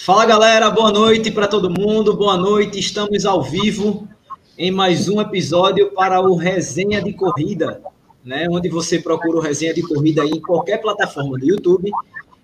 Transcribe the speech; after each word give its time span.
Fala 0.00 0.24
galera, 0.24 0.70
boa 0.70 0.92
noite 0.92 1.28
para 1.28 1.48
todo 1.48 1.68
mundo, 1.68 2.16
boa 2.16 2.36
noite. 2.36 2.78
Estamos 2.78 3.26
ao 3.26 3.42
vivo 3.42 4.08
em 4.56 4.70
mais 4.70 5.08
um 5.08 5.20
episódio 5.20 5.90
para 5.90 6.20
o 6.20 6.36
Resenha 6.36 7.02
de 7.02 7.12
Corrida, 7.12 7.82
né? 8.24 8.46
Onde 8.48 8.68
você 8.68 9.00
procura 9.00 9.38
o 9.38 9.40
Resenha 9.40 9.74
de 9.74 9.82
Corrida 9.82 10.24
em 10.24 10.40
qualquer 10.40 10.80
plataforma 10.80 11.36
do 11.36 11.44
YouTube 11.44 11.90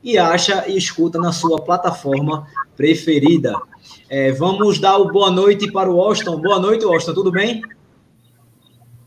e 0.03 0.19
acha 0.19 0.69
e 0.69 0.77
escuta 0.77 1.17
na 1.17 1.33
sua 1.33 1.63
plataforma 1.63 2.45
preferida. 2.77 3.55
É, 4.09 4.33
vamos 4.33 4.81
dar 4.81 4.99
o 4.99 5.13
boa 5.13 5.31
noite 5.31 5.71
para 5.71 5.89
o 5.89 6.01
Austin. 6.01 6.37
Boa 6.37 6.59
noite, 6.59 6.85
Austin, 6.85 7.15
tudo 7.15 7.31
bem? 7.31 7.63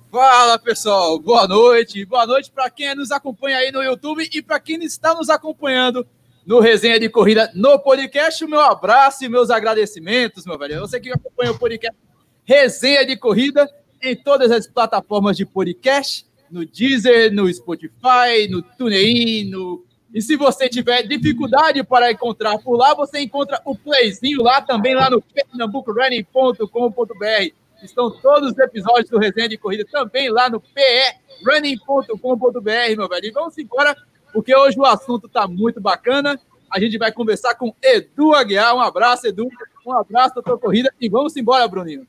Fala 0.09 0.57
pessoal, 0.57 1.19
boa 1.19 1.45
noite. 1.45 2.05
Boa 2.05 2.25
noite 2.25 2.49
para 2.49 2.69
quem 2.69 2.95
nos 2.95 3.11
acompanha 3.11 3.57
aí 3.57 3.73
no 3.73 3.83
YouTube 3.83 4.27
e 4.33 4.41
para 4.41 4.57
quem 4.57 4.81
está 4.85 5.13
nos 5.13 5.29
acompanhando 5.29 6.07
no 6.47 6.59
Resenha 6.61 6.97
de 6.97 7.09
Corrida 7.09 7.51
no 7.53 7.77
podcast. 7.77 8.45
O 8.45 8.49
meu 8.49 8.61
abraço 8.61 9.25
e 9.25 9.29
meus 9.29 9.49
agradecimentos, 9.49 10.45
meu 10.45 10.57
velho. 10.57 10.79
Você 10.79 10.97
que 10.97 11.11
acompanha 11.11 11.51
o 11.51 11.59
podcast 11.59 11.99
Resenha 12.45 13.05
de 13.05 13.17
Corrida 13.17 13.69
em 14.01 14.15
todas 14.15 14.49
as 14.49 14.65
plataformas 14.65 15.35
de 15.35 15.45
podcast, 15.45 16.25
no 16.49 16.65
Deezer, 16.65 17.33
no 17.33 17.53
Spotify, 17.53 18.47
no 18.49 18.61
TuneIn, 18.61 19.49
no... 19.49 19.85
E 20.13 20.21
se 20.21 20.37
você 20.37 20.69
tiver 20.69 21.03
dificuldade 21.03 21.83
para 21.83 22.09
encontrar 22.09 22.57
por 22.59 22.77
lá, 22.77 22.93
você 22.93 23.19
encontra 23.19 23.61
o 23.65 23.75
playzinho 23.75 24.41
lá 24.41 24.61
também, 24.61 24.95
lá 24.95 25.09
no 25.09 25.21
pernambucorunning.com.br. 25.21 27.51
Estão 27.83 28.09
todos 28.09 28.53
os 28.53 28.57
episódios 28.57 29.09
do 29.09 29.19
Resenha 29.19 29.49
de 29.49 29.57
Corrida 29.57 29.83
também 29.91 30.29
lá 30.29 30.49
no 30.49 30.61
perunning.com.br, 30.61 32.95
meu 32.95 33.09
velho. 33.09 33.25
E 33.25 33.31
vamos 33.31 33.57
embora 33.57 33.93
porque 34.37 34.55
hoje 34.55 34.79
o 34.79 34.85
assunto 34.85 35.25
está 35.25 35.47
muito 35.47 35.81
bacana. 35.81 36.39
A 36.71 36.79
gente 36.79 36.95
vai 36.99 37.11
conversar 37.11 37.55
com 37.55 37.73
Edu 37.81 38.35
Aguiar. 38.35 38.75
Um 38.75 38.81
abraço, 38.81 39.25
Edu. 39.25 39.49
Um 39.83 39.91
abraço, 39.91 40.35
doutor 40.35 40.59
Corrida. 40.59 40.93
E 41.01 41.09
vamos 41.09 41.35
embora, 41.35 41.67
Bruninho. 41.67 42.05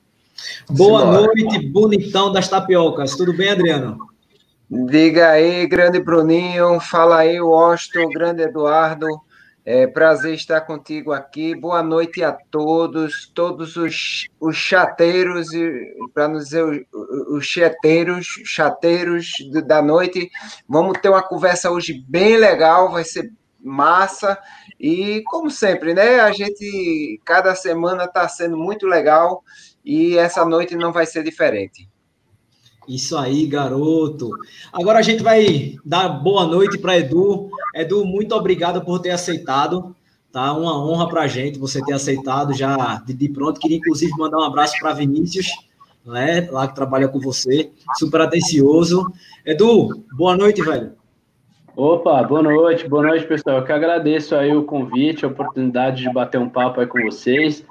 Boa 0.69 1.07
noite, 1.07 1.59
bonitão 1.69 2.31
das 2.31 2.47
tapiocas. 2.47 3.17
Tudo 3.17 3.33
bem, 3.33 3.49
Adriano? 3.49 3.97
Diga 4.71 5.31
aí, 5.31 5.67
grande 5.67 6.01
Bruninho. 6.01 6.79
Fala 6.81 7.21
aí, 7.21 7.41
Washington, 7.41 8.11
grande 8.11 8.43
Eduardo. 8.43 9.07
É 9.71 9.87
prazer 9.87 10.33
estar 10.33 10.63
contigo 10.63 11.13
aqui. 11.13 11.55
Boa 11.55 11.83
noite 11.83 12.25
a 12.25 12.33
todos, 12.33 13.31
todos 13.35 13.77
os, 13.77 14.27
os 14.41 14.57
chateiros, 14.57 15.49
para 16.15 16.27
não 16.27 16.39
dizer 16.39 16.65
os, 16.65 16.79
os 17.37 17.45
chateiros, 17.45 18.25
chateiros 18.47 19.31
da 19.67 19.83
noite. 19.83 20.31
Vamos 20.67 20.99
ter 21.03 21.11
uma 21.11 21.23
conversa 21.23 21.71
hoje 21.71 22.03
bem 22.09 22.39
legal, 22.39 22.91
vai 22.91 23.05
ser 23.05 23.31
massa. 23.63 24.39
E, 24.81 25.23
como 25.27 25.51
sempre, 25.51 25.93
né? 25.93 26.19
A 26.21 26.33
gente, 26.33 27.21
cada 27.23 27.55
semana 27.55 28.05
está 28.05 28.27
sendo 28.27 28.57
muito 28.57 28.87
legal 28.87 29.45
e 29.85 30.17
essa 30.17 30.47
noite 30.47 30.77
não 30.77 30.95
vai 30.95 31.05
ser 31.05 31.23
diferente. 31.23 31.87
Isso 32.89 33.19
aí, 33.19 33.47
garoto. 33.47 34.31
Agora 34.73 34.99
a 34.99 35.03
gente 35.03 35.23
vai 35.23 35.77
dar 35.85 36.09
boa 36.09 36.47
noite 36.47 36.79
para 36.79 36.99
Edu. 36.99 37.51
Edu, 37.75 38.03
muito 38.07 38.35
obrigado 38.35 38.81
por 38.81 38.99
ter 38.99 39.11
aceitado. 39.11 39.95
Tá 40.33 40.55
uma 40.55 40.83
honra 40.83 41.07
para 41.07 41.23
a 41.23 41.27
gente 41.27 41.59
você 41.59 41.83
ter 41.85 41.93
aceitado 41.93 42.55
já 42.55 43.03
de, 43.07 43.13
de 43.13 43.29
pronto. 43.29 43.61
Queria 43.61 43.77
inclusive 43.77 44.11
mandar 44.17 44.39
um 44.39 44.43
abraço 44.43 44.75
para 44.81 44.95
Vinícius, 44.95 45.49
né, 46.05 46.49
lá 46.51 46.67
que 46.67 46.75
trabalha 46.75 47.09
com 47.09 47.21
você, 47.21 47.71
super 47.99 48.23
atencioso. 48.23 49.07
Edu, 49.45 50.05
boa 50.17 50.35
noite, 50.35 50.63
velho. 50.63 50.93
Opa, 51.77 52.23
boa 52.23 52.43
noite, 52.43 52.89
boa 52.89 53.03
noite, 53.03 53.27
pessoal. 53.27 53.59
Eu 53.59 53.65
que 53.65 53.73
agradeço 53.73 54.35
aí 54.35 54.55
o 54.57 54.65
convite, 54.65 55.25
a 55.25 55.29
oportunidade 55.29 56.03
de 56.03 56.13
bater 56.13 56.41
um 56.41 56.49
papo 56.49 56.81
aí 56.81 56.87
com 56.87 57.03
vocês 57.03 57.65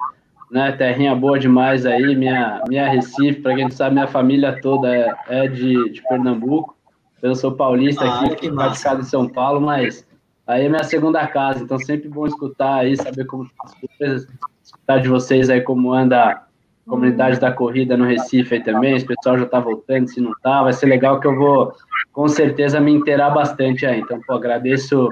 né? 0.50 0.72
Terrinha 0.72 1.14
boa 1.14 1.38
demais 1.38 1.86
aí, 1.86 2.14
minha, 2.14 2.62
minha 2.68 2.88
Recife, 2.88 3.40
para 3.40 3.54
quem 3.54 3.64
não 3.64 3.70
sabe, 3.70 3.94
minha 3.94 4.06
família 4.06 4.58
toda 4.60 4.94
é, 4.94 5.14
é 5.28 5.48
de, 5.48 5.90
de 5.90 6.02
Pernambuco. 6.02 6.76
Eu 7.22 7.34
sou 7.34 7.52
paulista 7.52 8.04
ah, 8.04 8.24
aqui, 8.24 8.36
que 8.36 8.48
radicado 8.48 9.00
em 9.00 9.04
São 9.04 9.28
Paulo, 9.28 9.60
mas 9.60 10.06
aí 10.46 10.66
é 10.66 10.68
minha 10.68 10.84
segunda 10.84 11.26
casa, 11.26 11.62
então 11.62 11.78
sempre 11.78 12.08
bom 12.08 12.26
escutar 12.26 12.76
aí, 12.76 12.96
saber 12.96 13.24
como 13.26 13.48
as 13.64 13.74
coisas, 13.98 14.28
escutar 14.62 14.98
de 14.98 15.08
vocês 15.08 15.50
aí 15.50 15.60
como 15.60 15.92
anda 15.92 16.30
a 16.30 16.42
comunidade 16.88 17.40
da 17.40 17.52
corrida 17.52 17.96
no 17.96 18.04
Recife 18.04 18.54
aí 18.54 18.62
também, 18.62 18.96
o 18.96 19.06
pessoal 19.06 19.38
já 19.38 19.46
tá 19.46 19.58
voltando, 19.58 20.08
se 20.08 20.20
não 20.20 20.32
tá, 20.42 20.62
vai 20.62 20.72
ser 20.72 20.86
legal 20.86 21.18
que 21.20 21.26
eu 21.26 21.36
vou 21.36 21.72
com 22.12 22.28
certeza 22.28 22.80
me 22.80 22.92
inteirar 22.92 23.30
bastante 23.30 23.84
aí. 23.84 24.00
Então, 24.00 24.20
pô, 24.26 24.34
agradeço 24.34 25.08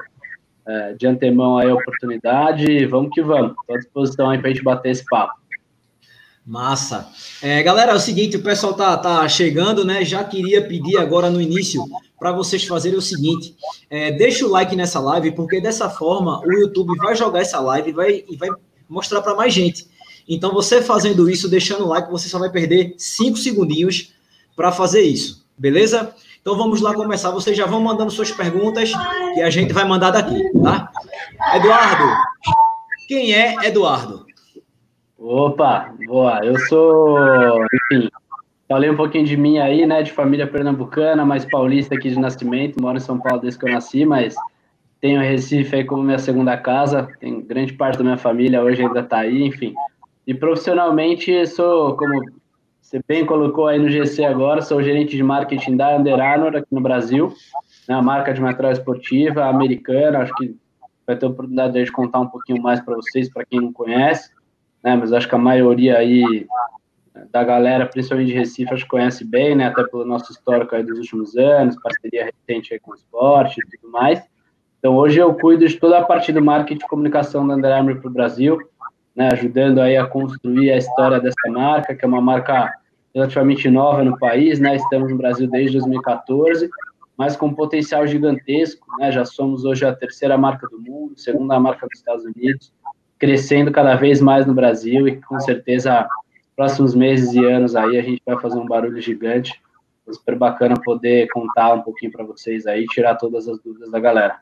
é, 0.67 0.95
de 0.95 1.07
antemão 1.07 1.59
aí 1.59 1.71
a 1.71 1.75
oportunidade. 1.75 2.87
Vamos 2.87 3.11
que 3.13 3.23
vamos. 3.23 3.53
Estou 3.61 3.77
à 3.77 3.79
disposição 3.79 4.31
aí 4.31 4.39
para 4.39 4.51
a 4.51 4.53
gente 4.53 4.65
bater 4.65 4.91
esse 4.91 5.05
papo. 5.05 5.35
Massa. 6.47 7.09
É, 7.43 7.61
galera, 7.63 7.91
é 7.91 7.95
o 7.95 7.99
seguinte, 7.99 8.37
o 8.37 8.43
pessoal 8.43 8.73
tá, 8.73 8.97
tá 8.97 9.29
chegando, 9.29 9.85
né? 9.85 10.05
Já 10.05 10.23
queria 10.23 10.63
pedir 10.63 10.97
agora 10.97 11.29
no 11.29 11.41
início 11.41 11.83
para 12.19 12.31
vocês 12.31 12.65
fazerem 12.65 12.97
o 12.97 13.03
seguinte: 13.03 13.57
é, 13.91 14.13
deixa 14.13 14.47
o 14.47 14.51
like 14.51 14.77
nessa 14.77 15.01
live, 15.01 15.33
porque 15.33 15.61
dessa 15.61 15.91
forma 15.91 16.41
o 16.47 16.53
YouTube 16.53 16.97
vai 16.99 17.17
jogar 17.17 17.41
essa 17.41 17.59
live 17.59 17.93
vai, 17.93 18.25
e 18.29 18.37
vai 18.37 18.49
mostrar 18.89 19.23
para 19.23 19.35
mais 19.35 19.53
gente. 19.53 19.89
Então, 20.29 20.53
você 20.53 20.83
fazendo 20.83 21.29
isso, 21.29 21.49
deixando 21.49 21.85
o 21.85 21.89
like, 21.89 22.11
você 22.11 22.29
só 22.29 22.39
vai 22.39 22.51
perder 22.51 22.95
cinco 22.97 23.37
segundinhos 23.37 24.13
para 24.55 24.73
fazer 24.73 25.03
isso, 25.03 25.45
beleza? 25.59 26.15
Então 26.47 26.57
vamos 26.57 26.81
lá 26.81 26.95
começar. 26.95 27.33
Vocês 27.33 27.57
já 27.57 27.67
vão 27.67 27.81
mandando 27.81 28.09
suas 28.09 28.31
perguntas 28.31 28.93
que 29.35 29.43
a 29.43 29.51
gente 29.51 29.73
vai 29.73 29.85
mandar 29.85 30.13
daqui, 30.13 30.41
tá? 30.63 30.93
Eduardo, 31.57 32.05
quem 33.09 33.35
é 33.35 33.67
Eduardo? 33.67 34.25
Opa, 35.19 35.93
boa. 36.07 36.39
Eu 36.45 36.57
sou, 36.69 37.59
enfim, 37.75 38.09
falei 38.69 38.89
um 38.89 38.97
pouquinho 38.97 39.25
de 39.25 39.37
mim 39.37 39.59
aí, 39.59 39.85
né? 39.87 40.05
De 40.05 40.13
família 40.13 40.47
pernambucana, 40.47 41.27
mas 41.27 41.45
paulista 41.45 41.97
aqui 41.97 42.11
de 42.11 42.19
nascimento. 42.21 42.81
Moro 42.81 42.97
em 42.97 43.01
São 43.01 43.19
Paulo 43.19 43.41
desde 43.41 43.59
que 43.59 43.67
eu 43.67 43.73
nasci, 43.73 44.05
mas 44.05 44.37
tenho 45.01 45.21
Recife 45.21 45.75
aí 45.75 45.85
como 45.85 46.05
minha 46.05 46.21
segunda 46.21 46.57
casa. 46.57 47.09
Tem 47.19 47.41
grande 47.41 47.73
parte 47.73 47.99
da 47.99 48.05
minha 48.05 48.19
família 48.19 48.63
hoje 48.63 48.83
ainda 48.83 49.01
está 49.01 49.19
aí, 49.19 49.43
enfim. 49.43 49.75
E 50.25 50.33
profissionalmente 50.33 51.45
sou, 51.49 51.97
como 51.97 52.23
você 52.87 53.01
bem 53.05 53.27
colocou 53.27 53.67
aí 53.67 53.81
no 53.81 53.89
GC 53.89 54.25
agora, 54.25 54.63
sou 54.63 54.81
gerente 54.81 55.17
de 55.17 55.23
marketing 55.23 55.77
da 55.77 55.97
Under 55.97 56.21
Armour 56.21 56.55
aqui 56.55 56.69
no 56.71 56.81
Brasil, 56.81 57.35
né, 57.89 57.97
a 57.97 58.01
marca 58.01 58.33
de 58.33 58.41
material 58.41 58.73
esportiva 58.73 59.47
americana, 59.47 60.21
acho 60.21 60.33
que 60.37 60.57
vai 61.05 61.17
ter 61.17 61.27
a 61.27 61.29
oportunidade 61.29 61.85
de 61.85 61.91
contar 61.91 62.21
um 62.21 62.29
pouquinho 62.29 62.63
mais 62.63 62.81
para 62.81 62.95
vocês, 62.95 63.29
para 63.29 63.45
quem 63.45 63.61
não 63.61 63.73
conhece, 63.73 64.31
né, 64.85 64.95
mas 64.95 65.13
acho 65.13 65.29
que 65.29 65.35
a 65.35 65.39
maioria 65.39 65.99
aí 65.99 66.47
da 67.33 67.43
galera, 67.43 67.87
principalmente 67.87 68.29
de 68.29 68.35
Recife, 68.35 68.73
acho 68.73 68.85
que 68.85 68.91
conhece 68.91 69.25
bem, 69.25 69.57
né, 69.57 69.67
até 69.67 69.83
pelo 69.83 70.05
nosso 70.05 70.31
histórico 70.31 70.77
aí 70.77 70.85
dos 70.85 70.97
últimos 70.97 71.37
anos, 71.37 71.77
parceria 71.83 72.27
recente 72.27 72.73
aí 72.73 72.79
com 72.79 72.93
o 72.93 72.95
esporte 72.95 73.59
e 73.59 73.79
tudo 73.79 73.91
mais. 73.91 74.23
Então, 74.79 74.95
hoje 74.97 75.19
eu 75.19 75.35
cuido 75.35 75.67
de 75.67 75.77
toda 75.77 75.99
a 75.99 76.05
parte 76.05 76.33
do 76.33 76.41
marketing 76.41 76.85
e 76.85 76.89
comunicação 76.89 77.45
da 77.49 77.57
Under 77.57 77.73
Armour 77.73 77.97
para 77.97 78.09
o 78.09 78.13
Brasil, 78.13 78.61
né, 79.17 79.31
ajudando 79.33 79.81
aí 79.81 79.97
a 79.97 80.07
construir 80.07 80.71
a 80.71 80.77
história 80.77 81.19
dessa 81.19 81.51
marca, 81.51 81.95
que 81.95 82.05
é 82.05 82.09
uma 82.09 82.21
marca 82.21 82.71
relativamente 83.15 83.71
nova 83.71 84.05
no 84.05 84.19
país, 84.19 84.61
né, 84.61 84.77
estamos 84.77 85.11
no 85.11 85.17
Brasil 85.17 85.49
desde 85.49 85.79
2014, 85.79 86.69
mas 87.17 87.35
com 87.35 87.55
potencial 87.55 88.07
gigantesco, 88.07 88.87
né, 88.99 89.11
já 89.11 89.25
somos 89.25 89.65
hoje 89.65 89.87
a 89.87 89.95
terceira 89.95 90.37
marca 90.37 90.69
do 90.69 90.79
mundo, 90.79 91.19
segunda 91.19 91.59
marca 91.59 91.87
dos 91.87 91.99
Estados 91.99 92.27
Unidos, 92.27 92.71
crescendo 93.19 93.73
cada 93.73 93.95
vez 93.95 94.21
mais 94.21 94.45
no 94.47 94.53
Brasil 94.53 95.09
e 95.09 95.19
com 95.23 95.41
certeza 95.41 96.07
próximos 96.55 96.95
meses 96.95 97.33
e 97.33 97.43
anos 97.45 97.75
aí 97.75 97.99
a 97.99 98.03
gente 98.03 98.21
vai 98.25 98.39
fazer 98.39 98.59
um 98.59 98.67
barulho 98.67 99.01
gigante. 99.01 99.59
super 100.11 100.37
bacana 100.37 100.77
poder 100.85 101.27
contar 101.33 101.73
um 101.75 101.83
pouquinho 101.83 102.13
para 102.13 102.25
vocês 102.25 102.67
aí, 102.67 102.85
tirar 102.87 103.17
todas 103.17 103.49
as 103.49 103.59
dúvidas 103.61 103.91
da 103.91 103.99
galera. 103.99 104.41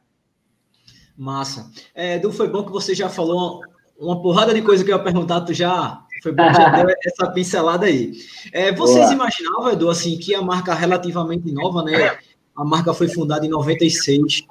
Massa. 1.16 1.70
É, 1.94 2.16
Edu, 2.16 2.32
foi 2.32 2.48
bom 2.48 2.64
que 2.64 2.72
você 2.72 2.92
já 2.92 3.08
falou 3.08 3.62
uma 3.98 4.20
porrada 4.20 4.52
de 4.52 4.62
coisa 4.62 4.84
que 4.84 4.90
eu 4.90 4.96
ia 4.96 5.02
perguntar, 5.02 5.42
tu 5.42 5.54
já 5.54 6.04
foi 6.22 6.32
bom 6.32 6.52
já 6.52 6.70
deu 6.70 6.86
essa 7.04 7.30
pincelada 7.30 7.86
aí. 7.86 8.12
É, 8.52 8.72
vocês 8.72 9.04
Boa. 9.04 9.14
imaginavam, 9.14 9.72
Edu, 9.72 9.90
assim, 9.90 10.16
que 10.16 10.34
a 10.34 10.42
marca 10.42 10.74
relativamente 10.74 11.52
nova, 11.52 11.82
né? 11.82 12.16
A 12.56 12.64
marca 12.64 12.94
foi 12.94 13.08
fundada 13.08 13.44
em 13.44 13.50
96, 13.50 14.46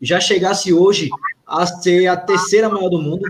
já 0.00 0.20
chegasse 0.20 0.72
hoje 0.72 1.08
a 1.46 1.66
ser 1.66 2.06
a 2.06 2.16
terceira 2.16 2.68
maior 2.68 2.88
do 2.88 3.00
mundo? 3.00 3.24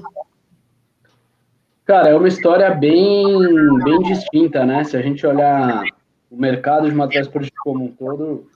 Cara, 1.84 2.10
é 2.10 2.14
uma 2.14 2.26
história 2.26 2.68
bem, 2.74 3.38
bem 3.84 4.02
distinta, 4.02 4.66
né? 4.66 4.82
Se 4.84 4.96
a 4.96 5.02
gente 5.02 5.24
olhar 5.26 5.84
o 6.30 6.36
mercado 6.36 6.88
de 6.88 6.94
materiais 6.94 7.28
esportivos 7.28 7.58
como 7.60 7.84
um 7.84 7.92
todo, 7.92 8.46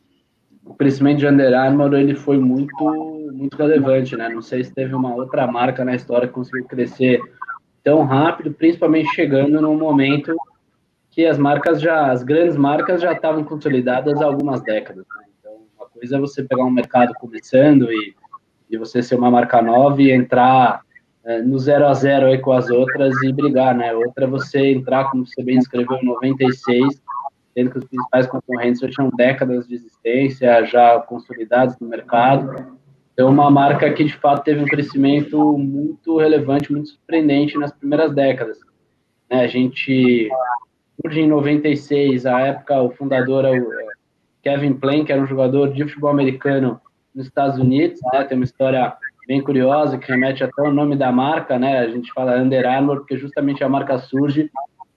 o 0.70 0.74
crescimento 0.74 1.18
de 1.18 1.26
Under 1.26 1.52
Armour 1.52 1.94
ele 1.94 2.14
foi 2.14 2.38
muito 2.38 3.18
muito 3.32 3.56
relevante, 3.56 4.16
né? 4.16 4.28
Não 4.28 4.42
sei 4.42 4.62
se 4.62 4.72
teve 4.72 4.94
uma 4.94 5.14
outra 5.14 5.46
marca 5.46 5.84
na 5.84 5.94
história 5.94 6.28
que 6.28 6.34
conseguiu 6.34 6.64
crescer 6.66 7.20
tão 7.82 8.04
rápido, 8.04 8.52
principalmente 8.52 9.12
chegando 9.14 9.60
num 9.60 9.76
momento 9.76 10.36
que 11.10 11.26
as 11.26 11.38
marcas 11.38 11.80
já, 11.80 12.12
as 12.12 12.22
grandes 12.22 12.56
marcas 12.56 13.00
já 13.00 13.12
estavam 13.12 13.42
consolidadas 13.42 14.20
há 14.20 14.26
algumas 14.26 14.62
décadas. 14.62 15.04
Né? 15.16 15.24
Então, 15.38 15.52
uma 15.76 15.88
coisa 15.88 16.16
é 16.16 16.20
você 16.20 16.44
pegar 16.44 16.64
um 16.64 16.70
mercado 16.70 17.14
começando 17.14 17.90
e, 17.90 18.14
e 18.70 18.76
você 18.76 19.02
ser 19.02 19.16
uma 19.16 19.30
marca 19.30 19.60
nova 19.62 20.00
e 20.00 20.12
entrar 20.12 20.82
é, 21.24 21.42
no 21.42 21.58
0 21.58 21.86
a 21.86 21.94
0 21.94 22.26
aí 22.26 22.38
com 22.38 22.52
as 22.52 22.70
outras 22.70 23.20
e 23.22 23.32
brigar, 23.32 23.74
né? 23.74 23.92
Outra 23.94 24.24
é 24.24 24.28
você 24.28 24.70
entrar, 24.70 25.10
como 25.10 25.26
você 25.26 25.42
bem 25.42 25.58
descreveu, 25.58 25.96
em 25.96 26.06
96, 26.06 27.02
sendo 27.54 27.70
que 27.70 27.78
os 27.78 27.84
principais 27.84 28.26
concorrentes 28.26 28.80
já 28.80 28.88
tinham 28.88 29.10
décadas 29.10 29.66
de 29.66 29.74
existência, 29.74 30.64
já 30.64 30.98
consolidados 31.00 31.76
no 31.80 31.88
mercado. 31.88 32.78
Então, 33.12 33.28
uma 33.28 33.50
marca 33.50 33.92
que 33.92 34.04
de 34.04 34.16
fato 34.16 34.44
teve 34.44 34.62
um 34.62 34.66
crescimento 34.66 35.58
muito 35.58 36.18
relevante, 36.18 36.72
muito 36.72 36.88
surpreendente 36.88 37.58
nas 37.58 37.72
primeiras 37.72 38.14
décadas. 38.14 38.58
Né? 39.30 39.42
A 39.42 39.46
gente 39.46 40.28
surge 41.00 41.20
em 41.20 41.28
96, 41.28 42.26
a 42.26 42.40
época 42.40 42.82
o 42.82 42.90
fundador 42.90 43.44
é 43.44 43.60
o 43.60 43.68
Kevin 44.42 44.74
Plain, 44.74 45.04
que 45.04 45.12
era 45.12 45.20
um 45.20 45.26
jogador 45.26 45.72
de 45.72 45.84
futebol 45.84 46.10
americano 46.10 46.80
nos 47.14 47.26
Estados 47.26 47.58
Unidos, 47.58 48.00
né? 48.12 48.24
tem 48.24 48.38
uma 48.38 48.44
história 48.44 48.96
bem 49.26 49.42
curiosa 49.42 49.98
que 49.98 50.10
remete 50.10 50.42
até 50.42 50.62
ao 50.62 50.72
nome 50.72 50.96
da 50.96 51.12
marca, 51.12 51.58
né? 51.58 51.78
A 51.78 51.88
gente 51.88 52.12
fala 52.12 52.36
Under 52.36 52.66
Armour 52.66 52.98
porque 52.98 53.16
justamente 53.16 53.62
a 53.62 53.68
marca 53.68 53.98
surge 53.98 54.50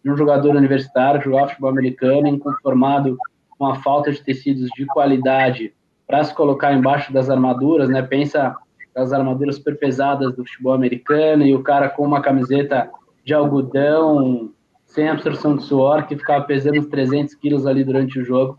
de 0.03 0.11
um 0.11 0.17
jogador 0.17 0.55
universitário 0.55 1.21
jogava 1.21 1.49
futebol 1.49 1.69
americano, 1.69 2.27
inconformado 2.27 3.17
com 3.57 3.65
a 3.65 3.75
falta 3.75 4.11
de 4.11 4.21
tecidos 4.21 4.69
de 4.75 4.85
qualidade 4.85 5.73
para 6.05 6.23
se 6.23 6.33
colocar 6.33 6.73
embaixo 6.73 7.13
das 7.13 7.29
armaduras, 7.29 7.89
né? 7.89 8.01
Pensa 8.01 8.55
as 8.95 9.13
armaduras 9.13 9.55
super 9.55 9.77
pesadas 9.77 10.35
do 10.35 10.45
futebol 10.45 10.73
americano 10.73 11.43
e 11.45 11.55
o 11.55 11.63
cara 11.63 11.89
com 11.89 12.05
uma 12.05 12.21
camiseta 12.21 12.89
de 13.23 13.33
algodão 13.33 14.51
sem 14.85 15.09
absorção 15.09 15.55
de 15.55 15.63
suor 15.63 16.05
que 16.05 16.15
ficava 16.15 16.43
pesando 16.43 16.79
uns 16.79 16.87
300 16.87 17.33
quilos 17.35 17.65
ali 17.65 17.83
durante 17.83 18.19
o 18.19 18.23
jogo, 18.23 18.55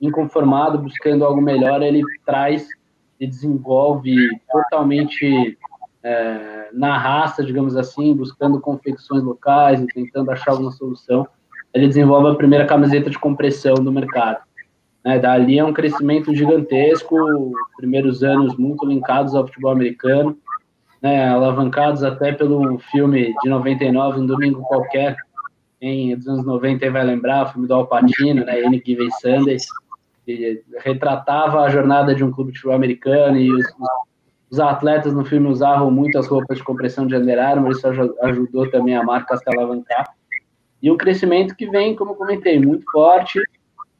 inconformado, 0.00 0.78
buscando 0.78 1.24
algo 1.24 1.40
melhor, 1.40 1.80
ele 1.82 2.02
traz 2.26 2.68
e 3.18 3.26
desenvolve 3.26 4.14
totalmente 4.50 5.56
é, 6.02 6.57
na 6.72 6.96
raça, 6.96 7.44
digamos 7.44 7.76
assim, 7.76 8.14
buscando 8.14 8.60
confecções 8.60 9.22
locais 9.22 9.80
e 9.80 9.86
tentando 9.86 10.30
achar 10.30 10.52
alguma 10.52 10.70
solução. 10.72 11.26
Ele 11.72 11.86
desenvolve 11.86 12.30
a 12.30 12.34
primeira 12.34 12.66
camiseta 12.66 13.10
de 13.10 13.18
compressão 13.18 13.74
do 13.74 13.92
mercado. 13.92 14.38
Né, 15.04 15.18
dali 15.18 15.58
é 15.58 15.64
um 15.64 15.72
crescimento 15.72 16.34
gigantesco, 16.34 17.16
primeiros 17.76 18.22
anos 18.22 18.56
muito 18.56 18.84
linkados 18.84 19.34
ao 19.34 19.46
futebol 19.46 19.70
americano, 19.70 20.36
né, 21.00 21.28
alavancados 21.28 22.02
até 22.02 22.32
pelo 22.32 22.78
filme 22.90 23.32
de 23.42 23.48
99, 23.48 24.20
Um 24.20 24.26
Domingo 24.26 24.62
Qualquer, 24.62 25.16
em 25.80 26.16
dos 26.16 26.26
anos 26.26 26.44
90 26.44 26.90
vai 26.90 27.04
lembrar, 27.04 27.44
o 27.44 27.52
filme 27.52 27.68
do 27.68 27.74
Al 27.74 27.86
Pacino, 27.86 28.44
né, 28.44 28.60
Any 28.64 28.82
Given 28.84 29.10
Sunday, 29.12 29.56
que 30.26 30.62
retratava 30.84 31.62
a 31.62 31.70
jornada 31.70 32.14
de 32.14 32.24
um 32.24 32.30
clube 32.32 32.52
de 32.52 32.58
futebol 32.58 32.76
americano 32.76 33.38
e 33.38 33.50
os, 33.52 33.64
os 33.64 34.07
atletas 34.58 35.12
no 35.12 35.24
filme 35.24 35.48
usavam 35.48 35.90
muito 35.90 36.18
as 36.18 36.26
roupas 36.26 36.56
de 36.56 36.64
compressão 36.64 37.06
de 37.06 37.14
Under 37.14 37.38
Armour, 37.38 37.72
isso 37.72 37.86
ajudou 38.22 38.70
também 38.70 38.96
a 38.96 39.02
marca 39.02 39.34
a 39.34 39.36
se 39.36 39.44
alavancar. 39.46 40.06
E 40.82 40.90
um 40.90 40.96
crescimento 40.96 41.54
que 41.54 41.68
vem, 41.68 41.94
como 41.94 42.14
comentei, 42.14 42.58
muito 42.58 42.84
forte, 42.90 43.40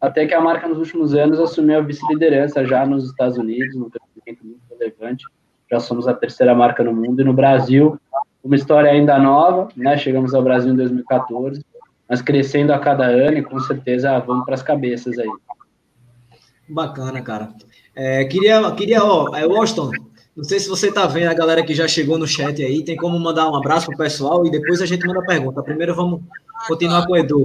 até 0.00 0.26
que 0.26 0.34
a 0.34 0.40
marca 0.40 0.68
nos 0.68 0.78
últimos 0.78 1.14
anos 1.14 1.38
assumiu 1.40 1.78
a 1.78 1.82
vice-liderança 1.82 2.64
já 2.64 2.86
nos 2.86 3.04
Estados 3.04 3.36
Unidos, 3.36 3.76
um 3.76 3.90
crescimento 3.90 4.46
muito 4.46 4.62
relevante. 4.70 5.24
Já 5.70 5.80
somos 5.80 6.08
a 6.08 6.14
terceira 6.14 6.54
marca 6.54 6.82
no 6.82 6.94
mundo 6.94 7.20
e 7.20 7.24
no 7.24 7.34
Brasil, 7.34 8.00
uma 8.42 8.56
história 8.56 8.90
ainda 8.90 9.18
nova, 9.18 9.68
né? 9.76 9.98
Chegamos 9.98 10.32
ao 10.32 10.42
Brasil 10.42 10.72
em 10.72 10.76
2014, 10.76 11.62
mas 12.08 12.22
crescendo 12.22 12.72
a 12.72 12.78
cada 12.78 13.04
ano 13.04 13.38
e 13.38 13.42
com 13.42 13.58
certeza 13.60 14.18
vamos 14.20 14.46
para 14.46 14.54
as 14.54 14.62
cabeças 14.62 15.18
aí. 15.18 15.28
Bacana, 16.68 17.20
cara. 17.20 17.50
É, 17.94 18.24
queria, 18.24 18.70
queria, 18.72 19.04
ó, 19.04 19.34
é, 19.34 19.44
Washington, 19.44 19.90
não 20.38 20.44
sei 20.44 20.60
se 20.60 20.68
você 20.68 20.92
tá 20.92 21.04
vendo 21.04 21.30
a 21.30 21.34
galera 21.34 21.64
que 21.64 21.74
já 21.74 21.88
chegou 21.88 22.16
no 22.16 22.24
chat 22.24 22.62
aí, 22.62 22.84
tem 22.84 22.94
como 22.94 23.18
mandar 23.18 23.50
um 23.50 23.56
abraço 23.56 23.86
pro 23.86 23.98
pessoal 23.98 24.46
e 24.46 24.50
depois 24.52 24.80
a 24.80 24.86
gente 24.86 25.04
manda 25.04 25.20
pergunta. 25.26 25.60
Primeiro 25.64 25.96
vamos 25.96 26.22
continuar 26.68 27.04
com 27.08 27.14
o 27.14 27.16
Edu. 27.16 27.44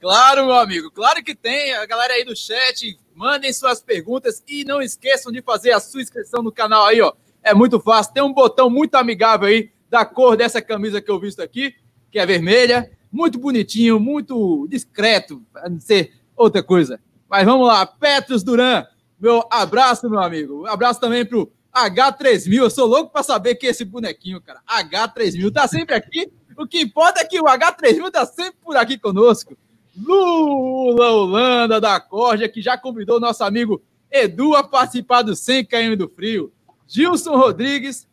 Claro, 0.00 0.46
meu 0.46 0.54
amigo, 0.54 0.90
claro 0.90 1.22
que 1.22 1.34
tem. 1.34 1.74
A 1.74 1.84
galera 1.84 2.14
aí 2.14 2.24
do 2.24 2.34
chat, 2.34 2.98
mandem 3.14 3.52
suas 3.52 3.82
perguntas 3.82 4.42
e 4.48 4.64
não 4.64 4.80
esqueçam 4.80 5.30
de 5.30 5.42
fazer 5.42 5.72
a 5.72 5.80
sua 5.80 6.00
inscrição 6.00 6.42
no 6.42 6.50
canal 6.50 6.86
aí, 6.86 6.98
ó. 6.98 7.12
É 7.42 7.52
muito 7.52 7.78
fácil. 7.78 8.14
Tem 8.14 8.22
um 8.22 8.32
botão 8.32 8.70
muito 8.70 8.94
amigável 8.94 9.46
aí 9.46 9.70
da 9.90 10.06
cor 10.06 10.34
dessa 10.34 10.62
camisa 10.62 11.02
que 11.02 11.10
eu 11.10 11.20
visto 11.20 11.42
aqui, 11.42 11.74
que 12.10 12.18
é 12.18 12.24
vermelha. 12.24 12.90
Muito 13.12 13.38
bonitinho, 13.38 14.00
muito 14.00 14.66
discreto, 14.70 15.42
para 15.52 15.68
não 15.68 15.78
ser 15.78 16.14
outra 16.34 16.62
coisa. 16.62 16.98
Mas 17.28 17.44
vamos 17.44 17.66
lá, 17.66 17.84
Petros 17.84 18.42
Duran, 18.42 18.82
meu 19.20 19.46
abraço, 19.50 20.08
meu 20.08 20.20
amigo. 20.20 20.62
Um 20.62 20.66
abraço 20.66 20.98
também 20.98 21.26
pro 21.26 21.52
H3000. 21.74 22.56
Eu 22.56 22.70
sou 22.70 22.86
louco 22.86 23.10
para 23.12 23.22
saber 23.22 23.56
que 23.56 23.66
é 23.66 23.70
esse 23.70 23.84
bonequinho, 23.84 24.40
cara. 24.40 24.60
H3000 24.68 25.52
tá 25.52 25.66
sempre 25.66 25.94
aqui. 25.94 26.32
O 26.56 26.66
que 26.66 26.80
importa 26.80 27.20
é 27.20 27.24
que 27.24 27.40
o 27.40 27.44
H3000 27.44 28.10
tá 28.10 28.24
sempre 28.24 28.56
por 28.62 28.76
aqui 28.76 28.96
conosco. 28.96 29.56
Lula 29.96 31.10
Holanda 31.10 31.80
da 31.80 32.00
Corja, 32.00 32.48
que 32.48 32.62
já 32.62 32.78
convidou 32.78 33.20
nosso 33.20 33.42
amigo 33.44 33.82
Edu 34.10 34.54
a 34.54 34.62
participar 34.62 35.22
do 35.22 35.34
100 35.34 35.64
km 35.64 35.96
do 35.96 36.08
Frio. 36.08 36.52
Gilson 36.86 37.36
Rodrigues 37.36 38.06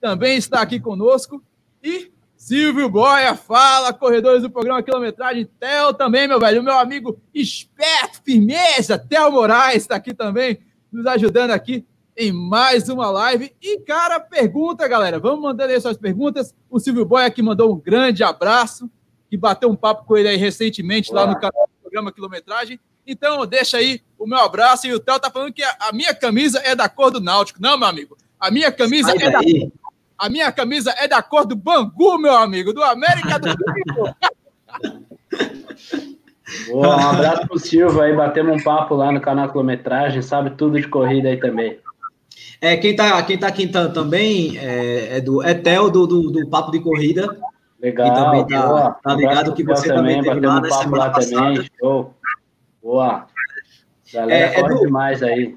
também 0.00 0.36
está 0.36 0.60
aqui 0.60 0.78
conosco. 0.78 1.42
E 1.82 2.10
Silvio 2.36 2.88
Boia, 2.88 3.34
fala, 3.34 3.92
corredores 3.92 4.42
do 4.42 4.50
programa 4.50 4.82
Quilometragem. 4.82 5.48
Theo 5.58 5.94
também, 5.94 6.26
meu 6.26 6.40
velho, 6.40 6.62
meu 6.62 6.78
amigo 6.78 7.18
esperto, 7.32 8.20
firmeza, 8.24 8.98
Theo 8.98 9.30
Moraes 9.30 9.82
está 9.82 9.96
aqui 9.96 10.12
também, 10.12 10.58
nos 10.90 11.06
ajudando 11.06 11.52
aqui 11.52 11.86
em 12.16 12.32
mais 12.32 12.88
uma 12.88 13.10
live. 13.10 13.54
E, 13.60 13.80
cara, 13.80 14.20
pergunta, 14.20 14.86
galera. 14.88 15.18
Vamos 15.18 15.42
mandando 15.42 15.72
aí 15.72 15.80
suas 15.80 15.96
perguntas. 15.96 16.54
O 16.70 16.78
Silvio 16.78 17.04
Boia 17.04 17.26
aqui 17.26 17.42
mandou 17.42 17.72
um 17.72 17.78
grande 17.78 18.22
abraço 18.22 18.90
que 19.30 19.36
bateu 19.36 19.70
um 19.70 19.76
papo 19.76 20.04
com 20.04 20.16
ele 20.16 20.28
aí 20.28 20.36
recentemente 20.36 21.12
lá 21.12 21.26
no 21.26 21.34
canal 21.34 21.68
do 21.68 21.80
programa 21.80 22.12
Quilometragem. 22.12 22.78
Então, 23.06 23.46
deixa 23.46 23.78
aí 23.78 24.00
o 24.18 24.26
meu 24.26 24.38
abraço. 24.38 24.86
E 24.86 24.92
o 24.92 25.00
Theo 25.00 25.18
tá 25.18 25.30
falando 25.30 25.52
que 25.52 25.62
a 25.62 25.90
minha 25.92 26.14
camisa 26.14 26.60
é 26.64 26.74
da 26.74 26.88
cor 26.88 27.10
do 27.10 27.20
Náutico. 27.20 27.60
Não, 27.60 27.78
meu 27.78 27.88
amigo. 27.88 28.16
A 28.38 28.50
minha 28.50 28.70
camisa 28.70 29.08
Sai 29.08 29.26
é 29.26 29.30
daí. 29.30 29.66
da 29.66 29.82
a 30.22 30.28
minha 30.28 30.52
camisa 30.52 30.94
é 30.98 31.08
da 31.08 31.20
cor 31.20 31.44
do 31.44 31.56
Bangu, 31.56 32.16
meu 32.16 32.36
amigo, 32.36 32.72
do 32.72 32.80
América 32.80 33.40
do 33.40 33.48
Rio. 33.48 34.14
Boa, 36.68 36.96
um 36.96 37.08
abraço 37.10 37.48
pro 37.48 37.58
Silva 37.58 38.04
aí, 38.04 38.14
batemos 38.14 38.60
um 38.60 38.62
papo 38.62 38.94
lá 38.94 39.10
no 39.10 39.20
canal 39.20 39.50
Quilometragem, 39.50 40.22
sabe 40.22 40.50
tudo 40.50 40.80
de 40.80 40.86
corrida 40.86 41.28
aí 41.28 41.40
também. 41.40 41.76
É, 42.62 42.76
quem 42.76 42.94
tá, 42.94 43.20
quem 43.24 43.36
tá 43.36 43.50
tá, 43.50 43.88
também 43.88 44.56
é, 44.56 45.16
é 45.16 45.20
do 45.20 45.42
Etel 45.42 45.90
do, 45.90 46.06
do, 46.06 46.30
do 46.30 46.46
Papo 46.46 46.70
de 46.70 46.78
Corrida. 46.78 47.36
Legal. 47.80 48.06
E 48.06 48.14
também 48.14 48.46
tá, 48.46 48.90
tá 49.02 49.14
ligado 49.16 49.52
que 49.52 49.64
você 49.64 49.88
também, 49.88 50.18
também 50.18 50.32
teve 50.32 50.46
lá 50.46 50.60
nessa 50.60 50.78
papo 50.78 50.96
lá 50.96 51.10
também. 51.10 51.68
Show. 51.80 52.14
Boa. 52.80 53.26
Galera, 54.14 54.46
é, 54.46 54.54
corre 54.54 54.74
Edu, 54.74 54.84
demais 54.84 55.24
aí. 55.24 55.56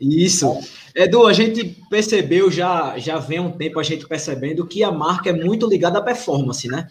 Isso. 0.00 0.58
Edu, 0.94 1.26
a 1.26 1.34
gente 1.34 1.76
percebeu 1.90 2.50
já, 2.50 2.98
já 2.98 3.18
vem 3.18 3.40
um 3.40 3.50
tempo 3.50 3.78
a 3.78 3.82
gente 3.82 4.08
percebendo 4.08 4.66
que 4.66 4.82
a 4.82 4.90
marca 4.90 5.28
é 5.28 5.34
muito 5.34 5.68
ligada 5.68 5.98
à 5.98 6.02
performance, 6.02 6.66
né? 6.68 6.88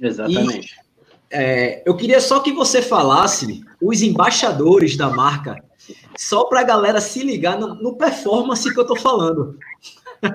Exatamente. 0.00 0.74
E, 1.30 1.36
é, 1.36 1.82
eu 1.86 1.96
queria 1.96 2.20
só 2.20 2.40
que 2.40 2.52
você 2.52 2.82
falasse 2.82 3.64
os 3.80 4.02
embaixadores 4.02 4.96
da 4.96 5.10
marca, 5.10 5.62
só 6.16 6.44
para 6.44 6.60
a 6.60 6.64
galera 6.64 7.00
se 7.00 7.22
ligar 7.22 7.58
no, 7.58 7.74
no, 7.74 7.96
performance 7.96 8.72
que 8.72 8.78
eu 8.78 8.82
estou 8.82 8.98
falando. 8.98 9.58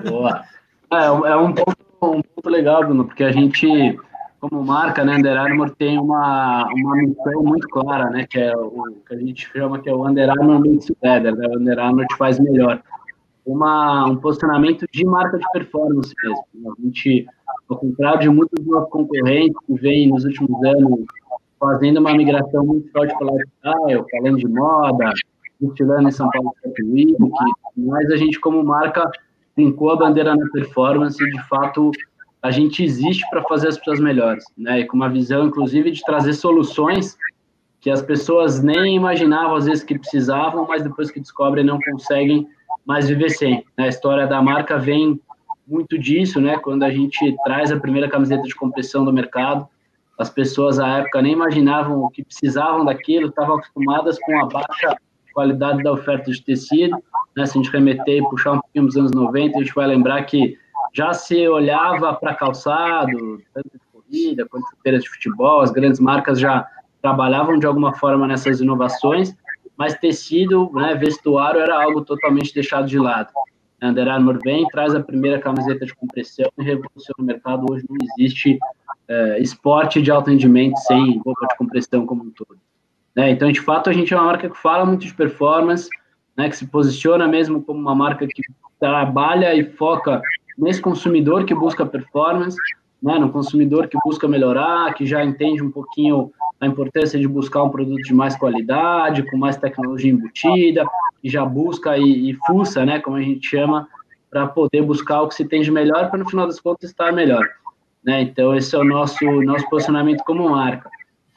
Boa. 0.08 0.44
É, 0.92 1.06
é 1.06 1.36
um, 1.36 1.52
ponto, 1.52 1.76
um 2.02 2.22
ponto 2.22 2.50
legal, 2.50 2.84
Bruno, 2.84 3.04
porque 3.04 3.24
a 3.24 3.32
gente 3.32 3.98
como 4.42 4.64
marca, 4.64 5.04
né, 5.04 5.16
Under 5.16 5.38
Armour 5.38 5.70
tem 5.70 5.96
uma, 5.96 6.66
uma 6.74 6.96
missão 6.96 7.44
muito 7.44 7.68
clara, 7.68 8.10
né, 8.10 8.26
que 8.28 8.40
é 8.40 8.52
o 8.56 8.96
que 9.06 9.14
a 9.14 9.16
gente 9.16 9.48
chama 9.52 9.78
que 9.78 9.88
é 9.88 9.94
o 9.94 10.04
Under 10.04 10.28
Armour 10.28 10.58
Makes 10.58 10.90
Better, 11.00 11.36
né, 11.36 11.46
o 11.46 11.60
Under 11.60 11.78
Armour 11.78 12.04
te 12.06 12.16
faz 12.16 12.40
melhor. 12.40 12.82
Uma, 13.46 14.04
um 14.06 14.16
posicionamento 14.16 14.84
de 14.92 15.04
marca 15.04 15.38
de 15.38 15.44
performance 15.52 16.12
mesmo. 16.24 16.72
A 16.72 16.82
gente, 16.82 17.26
ao 17.68 17.76
contrário 17.76 18.20
de 18.20 18.28
muitos 18.28 18.66
nossos 18.66 18.90
concorrentes 18.90 19.56
que 19.64 19.74
vêm 19.74 20.08
nos 20.08 20.24
últimos 20.24 20.64
anos 20.64 21.04
fazendo 21.60 21.98
uma 21.98 22.12
migração 22.12 22.66
muito 22.66 22.90
forte 22.90 23.16
para 23.16 23.32
lifestyle, 23.32 24.04
falando 24.10 24.38
de 24.38 24.48
moda, 24.48 25.12
destilando 25.62 26.08
em 26.08 26.12
São 26.12 26.28
Paulo 26.30 26.52
Week, 26.92 27.16
mas 27.76 28.10
a 28.10 28.16
gente 28.16 28.40
como 28.40 28.62
marca 28.64 29.08
trincou 29.54 29.90
a 29.90 29.96
bandeira 29.96 30.34
na 30.34 30.48
performance 30.50 31.22
e 31.22 31.30
de 31.30 31.48
fato 31.48 31.90
a 32.42 32.50
gente 32.50 32.82
existe 32.82 33.24
para 33.30 33.42
fazer 33.44 33.68
as 33.68 33.78
pessoas 33.78 34.00
melhores, 34.00 34.44
né? 34.58 34.80
E 34.80 34.84
com 34.84 34.96
uma 34.96 35.08
visão, 35.08 35.46
inclusive, 35.46 35.92
de 35.92 36.02
trazer 36.02 36.32
soluções 36.32 37.16
que 37.80 37.88
as 37.88 38.02
pessoas 38.02 38.62
nem 38.62 38.96
imaginavam 38.96 39.56
às 39.56 39.66
vezes 39.66 39.84
que 39.84 39.98
precisavam, 39.98 40.66
mas 40.66 40.82
depois 40.82 41.10
que 41.10 41.20
descobrem 41.20 41.64
não 41.64 41.78
conseguem 41.80 42.46
mais 42.84 43.08
viver 43.08 43.30
sem. 43.30 43.64
Né? 43.76 43.84
A 43.84 43.88
história 43.88 44.26
da 44.26 44.42
marca 44.42 44.76
vem 44.76 45.20
muito 45.66 45.96
disso, 45.96 46.40
né? 46.40 46.58
Quando 46.58 46.82
a 46.82 46.90
gente 46.90 47.36
traz 47.44 47.70
a 47.70 47.78
primeira 47.78 48.08
camiseta 48.08 48.42
de 48.42 48.54
compressão 48.54 49.04
do 49.04 49.12
mercado, 49.12 49.68
as 50.18 50.28
pessoas 50.28 50.80
à 50.80 50.98
época 50.98 51.22
nem 51.22 51.32
imaginavam 51.32 52.02
o 52.02 52.10
que 52.10 52.24
precisavam 52.24 52.84
daquilo, 52.84 53.28
estavam 53.28 53.56
acostumadas 53.56 54.18
com 54.18 54.38
a 54.40 54.46
baixa 54.46 54.96
qualidade 55.32 55.82
da 55.82 55.92
oferta 55.92 56.30
de 56.30 56.42
tecido. 56.42 56.96
Né? 57.36 57.46
Se 57.46 57.58
a 57.58 57.62
gente 57.62 57.72
remeter 57.72 58.18
e 58.18 58.28
puxar 58.28 58.52
um 58.52 58.60
pouquinho 58.60 58.86
dos 58.86 58.96
anos 58.96 59.12
90, 59.12 59.58
a 59.58 59.62
gente 59.62 59.74
vai 59.74 59.86
lembrar 59.86 60.22
que 60.24 60.56
já 60.94 61.12
se 61.12 61.48
olhava 61.48 62.14
para 62.14 62.34
calçado, 62.34 63.40
tanto 63.54 63.70
de 63.72 63.80
corrida 63.92 64.46
quanto 64.46 64.64
de 64.64 64.82
feiras 64.82 65.02
de 65.02 65.08
futebol, 65.08 65.60
as 65.60 65.70
grandes 65.70 65.98
marcas 65.98 66.38
já 66.38 66.66
trabalhavam 67.00 67.58
de 67.58 67.66
alguma 67.66 67.94
forma 67.94 68.26
nessas 68.26 68.60
inovações, 68.60 69.34
mas 69.76 69.94
tecido, 69.94 70.70
né, 70.72 70.94
vestuário 70.94 71.60
era 71.60 71.82
algo 71.82 72.02
totalmente 72.02 72.54
deixado 72.54 72.86
de 72.86 72.98
lado. 72.98 73.30
A 73.80 73.88
Under 73.88 74.06
Armour 74.06 74.38
vem, 74.44 74.66
traz 74.68 74.94
a 74.94 75.00
primeira 75.00 75.40
camiseta 75.40 75.84
de 75.84 75.94
compressão 75.94 76.48
e 76.56 76.62
revoluciona 76.62 77.16
o 77.18 77.22
mercado. 77.24 77.66
Hoje 77.68 77.84
não 77.88 77.96
existe 78.00 78.58
é, 79.08 79.40
esporte 79.40 80.00
de 80.00 80.10
alto 80.10 80.30
rendimento 80.30 80.76
sem 80.78 81.18
roupa 81.18 81.46
de 81.48 81.56
compressão 81.56 82.06
como 82.06 82.22
um 82.22 82.30
todo. 82.30 82.58
Né? 83.14 83.30
Então, 83.30 83.50
de 83.50 83.60
fato, 83.60 83.90
a 83.90 83.92
gente 83.92 84.12
é 84.12 84.16
uma 84.16 84.26
marca 84.26 84.48
que 84.48 84.58
fala 84.58 84.84
muito 84.84 85.04
de 85.04 85.14
performance, 85.14 85.88
né, 86.36 86.48
que 86.48 86.56
se 86.56 86.66
posiciona 86.66 87.28
mesmo 87.28 87.62
como 87.62 87.78
uma 87.78 87.94
marca 87.94 88.26
que 88.26 88.42
trabalha 88.80 89.54
e 89.54 89.64
foca 89.64 90.20
nesse 90.58 90.80
consumidor 90.80 91.44
que 91.44 91.54
busca 91.54 91.84
performance, 91.84 92.56
né, 93.02 93.18
no 93.18 93.30
consumidor 93.30 93.88
que 93.88 93.98
busca 94.04 94.26
melhorar, 94.26 94.94
que 94.94 95.04
já 95.04 95.24
entende 95.24 95.62
um 95.62 95.70
pouquinho 95.70 96.32
a 96.60 96.66
importância 96.66 97.18
de 97.18 97.26
buscar 97.26 97.64
um 97.64 97.70
produto 97.70 98.02
de 98.02 98.14
mais 98.14 98.36
qualidade, 98.36 99.28
com 99.30 99.36
mais 99.36 99.56
tecnologia 99.56 100.10
embutida, 100.10 100.86
que 101.20 101.28
já 101.28 101.44
busca 101.44 101.98
e, 101.98 102.30
e 102.30 102.34
fuça, 102.46 102.84
né, 102.86 103.00
como 103.00 103.16
a 103.16 103.20
gente 103.20 103.46
chama, 103.46 103.88
para 104.30 104.46
poder 104.46 104.82
buscar 104.82 105.22
o 105.22 105.28
que 105.28 105.34
se 105.34 105.44
tem 105.44 105.60
de 105.60 105.70
melhor 105.70 106.08
para 106.08 106.18
no 106.18 106.28
final 106.28 106.46
das 106.46 106.60
contas 106.60 106.90
estar 106.90 107.12
melhor. 107.12 107.46
Né? 108.02 108.22
Então 108.22 108.54
esse 108.54 108.74
é 108.74 108.78
o 108.78 108.84
nosso 108.84 109.24
nosso 109.42 109.68
posicionamento 109.68 110.24
como 110.24 110.48
marca. 110.48 110.88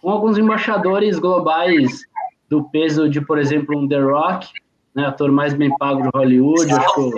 Com 0.05 0.11
alguns 0.11 0.37
embaixadores 0.37 1.17
globais 1.17 2.03
do 2.47 2.63
peso 2.65 3.09
de, 3.09 3.19
por 3.19 3.39
exemplo, 3.39 3.75
um 3.75 3.87
The 3.87 3.99
Rock, 3.99 4.49
né, 4.93 5.07
ator 5.07 5.31
mais 5.31 5.55
bem 5.55 5.75
pago 5.79 6.03
de 6.03 6.09
Hollywood, 6.13 6.71
acho 6.71 7.09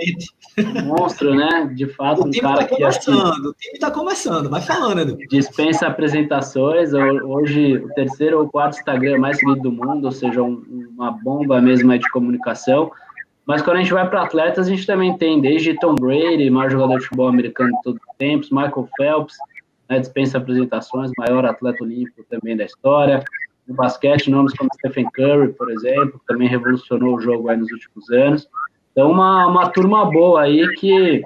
um 0.58 0.86
monstro, 0.86 1.34
né? 1.34 1.70
De 1.74 1.84
fato, 1.84 2.26
um 2.26 2.30
cara 2.30 2.64
tá 2.64 2.74
que 2.74 2.82
assim, 2.82 3.12
o 3.12 3.52
time 3.52 3.74
está 3.74 3.90
começando, 3.90 4.48
vai 4.48 4.62
falando, 4.62 5.02
Edu. 5.02 5.18
Dispensa 5.28 5.86
apresentações. 5.86 6.94
Hoje, 6.94 7.76
o 7.76 7.92
terceiro 7.92 8.40
ou 8.40 8.48
quarto 8.48 8.78
Instagram 8.78 9.18
mais 9.18 9.36
seguido 9.36 9.60
do 9.60 9.70
mundo, 9.70 10.06
ou 10.06 10.12
seja, 10.12 10.42
um, 10.42 10.88
uma 10.96 11.10
bomba 11.10 11.60
mesmo 11.60 11.92
de 11.98 12.08
comunicação. 12.08 12.90
Mas 13.44 13.60
quando 13.60 13.76
a 13.76 13.80
gente 13.80 13.92
vai 13.92 14.08
para 14.08 14.22
atletas, 14.22 14.66
a 14.66 14.70
gente 14.70 14.86
também 14.86 15.14
tem 15.18 15.42
desde 15.42 15.78
Tom 15.78 15.94
Brady, 15.94 16.48
maior 16.48 16.70
jogador 16.70 16.98
de 16.98 17.04
futebol 17.04 17.28
americano 17.28 17.70
de 17.70 17.82
todos 17.82 18.00
os 18.00 18.16
tempos, 18.16 18.50
Michael 18.50 18.88
Phelps, 18.96 19.36
né, 19.88 19.98
dispensa 19.98 20.38
apresentações, 20.38 21.10
maior 21.16 21.44
atleta 21.44 21.82
olímpico 21.82 22.24
também 22.28 22.56
da 22.56 22.64
história 22.64 23.24
no 23.68 23.74
basquete, 23.74 24.30
nomes 24.30 24.54
como 24.54 24.70
Stephen 24.74 25.06
Curry, 25.14 25.52
por 25.52 25.70
exemplo, 25.70 26.20
também 26.26 26.48
revolucionou 26.48 27.16
o 27.16 27.20
jogo 27.20 27.48
aí 27.48 27.56
nos 27.58 27.70
últimos 27.70 28.10
anos. 28.10 28.48
Então, 28.92 29.10
uma, 29.10 29.46
uma 29.46 29.68
turma 29.68 30.10
boa 30.10 30.42
aí 30.42 30.66
que, 30.76 31.22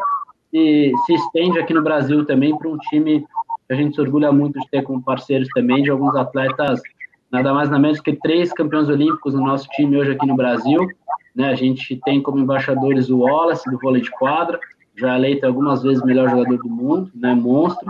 que 0.51 0.93
se 1.07 1.15
estende 1.15 1.61
aqui 1.61 1.73
no 1.73 1.83
Brasil 1.83 2.27
também 2.27 2.57
para 2.59 2.69
um 2.69 2.77
time 2.77 3.25
que 3.67 3.73
a 3.73 3.77
gente 3.77 3.95
se 3.95 4.01
orgulha 4.01 4.33
muito 4.33 4.59
de 4.59 4.69
ter 4.71 4.83
como 4.83 5.01
parceiros 5.01 5.49
também, 5.55 5.85
de 5.85 5.91
alguns 5.91 6.17
atletas, 6.17 6.83
nada 7.31 7.55
mais 7.55 7.71
nada 7.71 7.81
menos 7.81 8.01
que 8.01 8.13
três 8.13 8.53
campeões 8.53 8.89
olímpicos 8.89 9.35
no 9.35 9.47
nosso 9.47 9.69
time 9.69 9.97
hoje 9.97 10.11
aqui 10.11 10.27
no 10.27 10.35
Brasil. 10.35 10.87
Né? 11.35 11.49
A 11.49 11.55
gente 11.55 11.97
tem 12.05 12.21
como 12.21 12.41
embaixadores 12.41 13.09
o 13.09 13.21
Wallace, 13.21 13.71
do 13.71 13.79
vôlei 13.79 14.03
de 14.03 14.11
quadra, 14.11 14.59
já 14.97 15.17
eleito 15.17 15.47
algumas 15.47 15.83
vezes 15.83 16.05
melhor 16.05 16.29
jogador 16.29 16.59
do 16.59 16.69
mundo, 16.69 17.11
né? 17.15 17.33
monstro. 17.35 17.87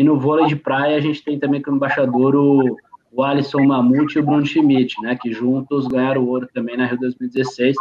E 0.00 0.02
no 0.02 0.18
vôlei 0.18 0.46
de 0.46 0.56
praia 0.56 0.96
a 0.96 1.00
gente 1.00 1.22
tem 1.22 1.38
também 1.38 1.60
como 1.60 1.76
embaixador 1.76 2.34
o 2.34 2.74
o 3.12 3.22
Alisson 3.22 3.64
Mamute 3.64 4.16
e 4.16 4.20
o 4.22 4.24
Bruno 4.24 4.46
Schmidt, 4.46 4.94
né, 5.02 5.18
que 5.20 5.30
juntos 5.30 5.86
ganharam 5.88 6.24
ouro 6.24 6.48
também 6.54 6.76
na 6.76 6.86
Rio 6.86 6.98
2016. 6.98 7.76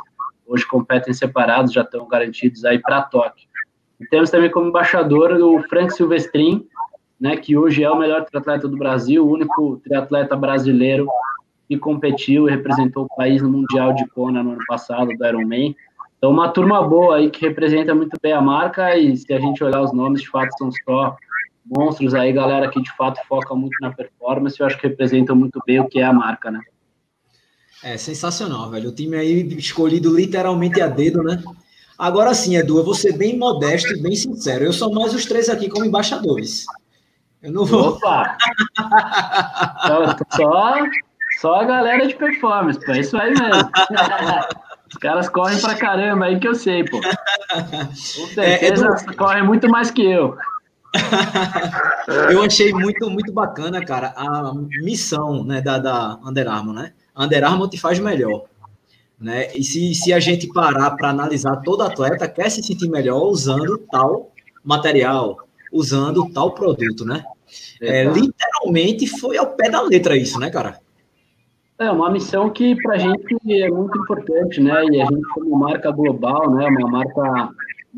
Hoje 0.46 0.66
competem 0.66 1.14
separados, 1.14 1.72
já 1.72 1.82
estão 1.82 2.08
garantidos 2.08 2.66
aí 2.66 2.80
para 2.80 3.04
Tóquio. 3.04 3.48
E 4.02 4.08
temos 4.08 4.30
também 4.30 4.50
como 4.50 4.68
embaixador 4.68 5.32
o 5.34 5.62
Frank 5.70 5.94
Silvestrin, 5.94 6.68
né, 7.20 7.38
que 7.38 7.56
hoje 7.56 7.84
é 7.84 7.90
o 7.90 7.98
melhor 7.98 8.26
triatleta 8.26 8.68
do 8.68 8.76
Brasil, 8.76 9.26
o 9.26 9.32
único 9.32 9.78
triatleta 9.84 10.36
brasileiro 10.36 11.08
que 11.70 11.78
competiu 11.78 12.50
e 12.50 12.52
representou 12.52 13.06
o 13.06 13.16
país 13.16 13.42
no 13.42 13.50
Mundial 13.50 13.94
de 13.94 14.06
Kona 14.08 14.42
no 14.42 14.54
ano 14.54 14.66
passado, 14.68 15.16
do 15.16 15.26
Ironman. 15.26 15.76
Então, 16.18 16.32
uma 16.32 16.50
turma 16.50 16.82
boa 16.82 17.18
aí 17.18 17.30
que 17.30 17.46
representa 17.46 17.94
muito 17.94 18.18
bem 18.22 18.34
a 18.34 18.42
marca 18.42 18.98
e 18.98 19.16
se 19.16 19.32
a 19.32 19.40
gente 19.40 19.64
olhar 19.64 19.82
os 19.82 19.94
nomes, 19.94 20.22
de 20.22 20.30
fato, 20.30 20.50
são 20.58 20.72
só 20.84 21.16
monstros 21.70 22.14
aí, 22.14 22.34
galera 22.34 22.70
que 22.70 22.82
de 22.82 22.92
fato 22.96 23.20
foca 23.28 23.54
muito 23.54 23.76
na 23.82 23.92
performance, 23.92 24.60
eu 24.60 24.66
acho 24.66 24.78
que 24.78 24.88
representam 24.88 25.36
muito 25.36 25.62
bem 25.66 25.80
o 25.80 25.88
que 25.88 26.00
é 26.00 26.04
a 26.04 26.14
marca, 26.14 26.50
né? 26.50 26.60
É 27.84 27.96
sensacional, 27.98 28.70
velho. 28.70 28.90
O 28.90 28.96
time 28.96 29.16
aí 29.16 29.42
escolhido 29.58 30.14
literalmente 30.14 30.82
a 30.82 30.88
dedo, 30.88 31.24
né? 31.24 31.42
Agora 31.98 32.34
sim, 32.34 32.56
Edu, 32.56 32.80
eu 32.80 32.84
vou 32.84 32.94
ser 32.94 33.18
bem 33.18 33.38
modesto 33.38 33.94
e 33.94 34.02
bem 34.02 34.16
sincero. 34.16 34.66
Eu 34.66 34.74
sou 34.74 34.94
mais 34.94 35.14
os 35.14 35.26
três 35.26 35.50
aqui 35.50 35.70
como 35.70 35.86
embaixadores. 35.86 36.66
Eu 37.42 37.52
não 37.52 37.66
vou. 37.66 37.90
Opa! 37.90 38.38
só, 40.36 40.76
só 41.40 41.56
a 41.62 41.64
galera 41.64 42.08
de 42.08 42.16
performance, 42.16 42.80
pô. 42.86 42.92
É 42.92 43.00
isso 43.00 43.18
aí 43.18 43.32
mesmo. 43.32 43.70
Os 44.90 44.98
caras 44.98 45.30
correm 45.30 45.60
pra 45.62 45.76
caramba 45.76 46.26
aí 46.26 46.40
que 46.40 46.48
eu 46.48 46.56
sei, 46.56 46.84
pô. 46.84 47.00
Com 47.00 47.94
certeza 47.94 48.88
é, 48.88 49.04
Edu... 49.04 49.18
correm 49.18 49.44
muito 49.44 49.70
mais 49.70 49.92
que 49.92 50.06
eu. 50.06 50.38
eu 52.32 52.42
achei 52.42 52.74
muito, 52.74 53.10
muito 53.10 53.32
bacana, 53.32 53.84
cara, 53.84 54.14
a 54.16 54.54
missão 54.82 55.44
né, 55.44 55.62
da, 55.62 55.78
da 55.78 56.20
Under 56.24 56.48
Armour, 56.48 56.74
né? 56.74 56.94
Under 57.16 57.44
Armour 57.44 57.70
te 57.70 57.78
faz 57.80 58.00
melhor. 58.00 58.46
Né? 59.20 59.54
E 59.54 59.64
se, 59.64 59.94
se 59.94 60.14
a 60.14 60.20
gente 60.20 60.48
parar 60.48 60.92
para 60.92 61.10
analisar, 61.10 61.58
todo 61.58 61.84
atleta 61.84 62.28
quer 62.28 62.50
se 62.50 62.64
sentir 62.64 62.90
melhor 62.90 63.22
usando 63.24 63.78
tal 63.92 64.32
material, 64.64 65.38
usando 65.72 66.30
tal 66.32 66.54
produto, 66.54 67.06
né? 67.06 67.24
É, 67.82 68.06
literalmente 68.06 69.08
foi 69.08 69.38
ao 69.38 69.48
pé 69.56 69.70
da 69.70 69.82
letra 69.82 70.16
isso, 70.16 70.40
né, 70.40 70.50
cara? 70.50 70.80
É 71.78 71.90
uma 71.90 72.10
missão 72.12 72.50
que 72.50 72.76
para 72.82 72.96
a 72.96 72.98
gente 72.98 73.38
é 73.50 73.70
muito 73.70 73.98
importante, 73.98 74.62
né? 74.62 74.84
E 74.92 75.02
a 75.02 75.06
gente 75.06 75.28
como 75.34 75.58
marca 75.58 75.92
global, 75.92 76.54
né? 76.54 76.68
Uma 76.68 76.90
marca 76.90 77.50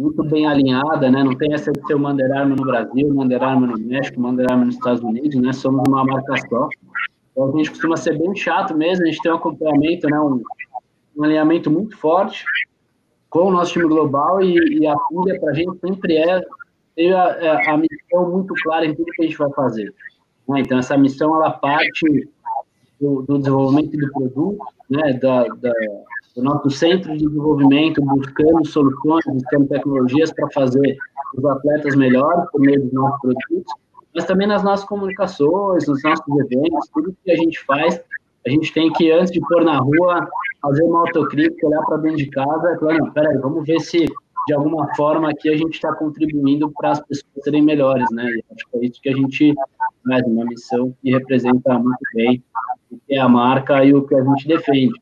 muito 0.01 0.23
bem 0.23 0.47
alinhada, 0.47 1.11
né? 1.11 1.23
Não 1.23 1.35
tem 1.35 1.53
essa 1.53 1.71
de 1.71 1.85
ser 1.85 1.93
o 1.93 2.07
Under 2.07 2.31
Armour 2.31 2.57
no 2.57 2.65
Brasil, 2.65 3.07
Armour 3.39 3.67
no 3.67 3.77
México, 3.77 4.25
Armour 4.25 4.65
nos 4.65 4.75
Estados 4.75 5.01
Unidos, 5.01 5.39
né? 5.39 5.53
Somos 5.53 5.83
uma 5.87 6.03
marca 6.03 6.35
só. 6.49 6.67
Então 7.31 7.53
a 7.53 7.57
gente 7.57 7.69
costuma 7.69 7.95
ser 7.95 8.17
bem 8.17 8.35
chato 8.35 8.75
mesmo, 8.75 9.03
a 9.03 9.07
gente 9.07 9.21
tem 9.21 9.31
um 9.31 9.35
acompanhamento, 9.35 10.07
né? 10.09 10.19
Um, 10.19 10.41
um 11.17 11.23
alinhamento 11.23 11.69
muito 11.69 11.95
forte 11.97 12.43
com 13.29 13.47
o 13.47 13.51
nosso 13.51 13.73
time 13.73 13.87
global 13.87 14.41
e, 14.41 14.55
e 14.55 14.87
a 14.87 14.95
pilha 14.95 15.39
para 15.39 15.51
a 15.51 15.53
gente 15.53 15.77
sempre 15.79 16.17
é 16.17 16.41
ter 16.95 17.13
a, 17.13 17.25
é, 17.39 17.69
a, 17.69 17.77
missão 17.77 18.29
muito 18.29 18.53
clara 18.63 18.85
em 18.85 18.95
tudo 18.95 19.11
que 19.11 19.21
a 19.21 19.25
gente 19.25 19.37
vai 19.37 19.51
fazer. 19.51 19.93
Né? 20.49 20.61
Então 20.61 20.79
essa 20.79 20.97
missão 20.97 21.33
ela 21.35 21.51
parte 21.51 22.27
do, 22.99 23.21
do 23.21 23.37
desenvolvimento 23.37 23.97
do 23.97 24.11
produto, 24.11 24.65
né? 24.89 25.13
Da, 25.13 25.43
da 25.43 25.71
o 26.35 26.43
nosso 26.43 26.69
centro 26.69 27.11
de 27.11 27.25
desenvolvimento 27.25 28.01
buscando 28.01 28.65
soluções, 28.65 29.23
buscando 29.27 29.67
tecnologias 29.67 30.31
para 30.33 30.49
fazer 30.51 30.97
os 31.35 31.45
atletas 31.45 31.95
melhores 31.95 32.49
por 32.51 32.61
meio 32.61 32.81
dos 32.81 32.93
nossos 32.93 33.19
produtos, 33.21 33.73
mas 34.15 34.25
também 34.25 34.47
nas 34.47 34.63
nossas 34.63 34.85
comunicações, 34.85 35.87
nos 35.87 36.03
nossos 36.03 36.39
eventos, 36.39 36.89
tudo 36.93 37.15
que 37.23 37.31
a 37.31 37.35
gente 37.35 37.63
faz, 37.65 38.01
a 38.45 38.49
gente 38.49 38.73
tem 38.73 38.91
que, 38.93 39.11
antes 39.11 39.31
de 39.31 39.39
pôr 39.41 39.63
na 39.63 39.77
rua, 39.77 40.27
fazer 40.61 40.83
uma 40.83 41.01
autocrítica, 41.01 41.67
olhar 41.67 41.81
para 41.85 41.97
dentro 41.97 42.17
de 42.17 42.29
casa 42.29 42.73
e 42.73 42.79
falar, 42.79 42.97
não, 42.97 43.11
peraí, 43.11 43.37
vamos 43.37 43.65
ver 43.65 43.79
se 43.79 44.05
de 44.47 44.53
alguma 44.53 44.93
forma 44.95 45.29
aqui 45.29 45.49
a 45.49 45.57
gente 45.57 45.75
está 45.75 45.93
contribuindo 45.93 46.71
para 46.71 46.91
as 46.91 46.99
pessoas 47.01 47.43
serem 47.43 47.61
melhores, 47.61 48.05
né? 48.11 48.25
E 48.25 48.43
acho 48.51 48.69
que 48.71 48.77
é 48.77 48.85
isso 48.85 49.01
que 49.01 49.09
a 49.09 49.15
gente 49.15 49.53
faz, 50.07 50.23
uma 50.25 50.45
missão 50.45 50.95
que 51.01 51.11
representa 51.11 51.77
muito 51.77 51.99
bem 52.15 52.43
o 52.91 52.97
que 53.07 53.13
é 53.13 53.19
a 53.19 53.29
marca 53.29 53.85
e 53.85 53.93
o 53.93 54.05
que 54.05 54.15
a 54.15 54.23
gente 54.23 54.47
defende 54.47 54.99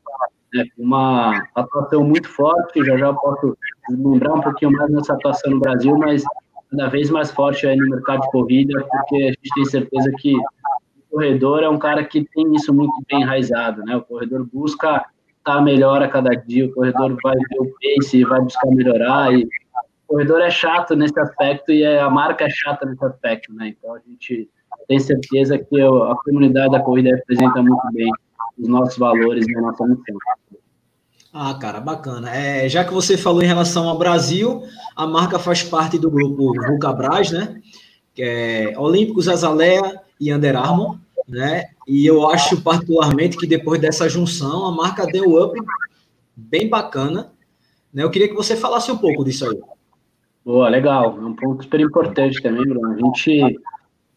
né, 0.54 0.64
uma 0.78 1.46
atuação 1.54 2.04
muito 2.04 2.28
forte, 2.28 2.84
já 2.84 2.96
já 2.96 3.12
posso 3.12 3.56
lembrar 3.88 4.34
um 4.34 4.40
pouquinho 4.40 4.72
mais 4.72 4.90
nessa 4.90 5.14
atuação 5.14 5.52
no 5.52 5.60
Brasil, 5.60 5.96
mas 5.96 6.24
cada 6.70 6.88
vez 6.88 7.10
mais 7.10 7.30
forte 7.30 7.66
aí 7.66 7.76
no 7.76 7.90
mercado 7.90 8.20
de 8.20 8.30
corrida, 8.30 8.84
porque 8.90 9.16
a 9.16 9.26
gente 9.26 9.54
tem 9.54 9.64
certeza 9.64 10.10
que 10.18 10.36
o 10.36 10.42
corredor 11.10 11.62
é 11.62 11.68
um 11.68 11.78
cara 11.78 12.04
que 12.04 12.24
tem 12.24 12.54
isso 12.54 12.72
muito 12.72 12.92
bem 13.08 13.22
enraizado, 13.22 13.82
né? 13.84 13.96
O 13.96 14.02
corredor 14.02 14.46
busca 14.52 15.04
estar 15.38 15.60
melhor 15.60 16.02
a 16.02 16.08
cada 16.08 16.30
dia, 16.30 16.66
o 16.66 16.72
corredor 16.72 17.16
vai 17.22 17.36
ver 17.36 17.60
o 17.60 17.72
pace, 17.80 18.24
vai 18.24 18.40
buscar 18.40 18.68
melhorar 18.68 19.32
e 19.32 19.44
o 19.44 19.48
corredor 20.06 20.40
é 20.40 20.50
chato 20.50 20.94
nesse 20.94 21.18
aspecto 21.18 21.72
e 21.72 21.84
a 21.84 22.08
marca 22.08 22.44
é 22.44 22.50
chata 22.50 22.86
nesse 22.86 23.04
aspecto, 23.04 23.52
né? 23.52 23.68
Então 23.68 23.94
a 23.94 23.98
gente 23.98 24.48
tem 24.86 24.98
certeza 24.98 25.58
que 25.58 25.80
a 25.80 26.14
comunidade 26.24 26.72
da 26.72 26.80
corrida 26.80 27.10
representa 27.10 27.62
muito 27.62 27.82
bem 27.92 28.10
os 28.60 28.68
nossos 28.68 28.98
valores 28.98 29.46
e 29.48 29.56
a 29.56 29.60
nossa 29.60 29.84
missão. 29.84 30.16
Ah, 31.32 31.54
cara, 31.54 31.80
bacana. 31.80 32.34
É, 32.34 32.68
já 32.68 32.84
que 32.84 32.92
você 32.92 33.16
falou 33.16 33.42
em 33.42 33.46
relação 33.46 33.88
ao 33.88 33.96
Brasil, 33.96 34.64
a 34.96 35.06
marca 35.06 35.38
faz 35.38 35.62
parte 35.62 35.98
do 35.98 36.10
grupo 36.10 36.52
Vulcabras, 36.66 37.30
né? 37.30 37.60
Que 38.12 38.22
é 38.22 38.74
Olímpicos, 38.78 39.28
Azalea 39.28 40.00
e 40.20 40.34
Under 40.34 40.56
Armour, 40.56 40.98
né? 41.28 41.66
E 41.86 42.04
eu 42.04 42.28
acho 42.28 42.60
particularmente 42.60 43.36
que 43.36 43.46
depois 43.46 43.80
dessa 43.80 44.08
junção, 44.08 44.66
a 44.66 44.72
marca 44.72 45.06
deu 45.06 45.40
up 45.40 45.56
bem 46.36 46.68
bacana. 46.68 47.30
Né? 47.94 48.02
Eu 48.02 48.10
queria 48.10 48.28
que 48.28 48.34
você 48.34 48.56
falasse 48.56 48.90
um 48.90 48.98
pouco 48.98 49.24
disso 49.24 49.48
aí. 49.48 49.58
Boa, 50.44 50.68
legal. 50.68 51.16
É 51.16 51.24
um 51.24 51.34
ponto 51.34 51.62
super 51.62 51.80
importante 51.80 52.42
também, 52.42 52.66
Bruno. 52.66 52.92
A 52.92 52.96
gente, 52.96 53.60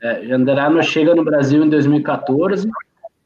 é, 0.01 0.35
Underarmour 0.35 0.81
chega 0.81 1.13
no 1.13 1.23
Brasil 1.23 1.63
em 1.63 1.69
2014, 1.69 2.67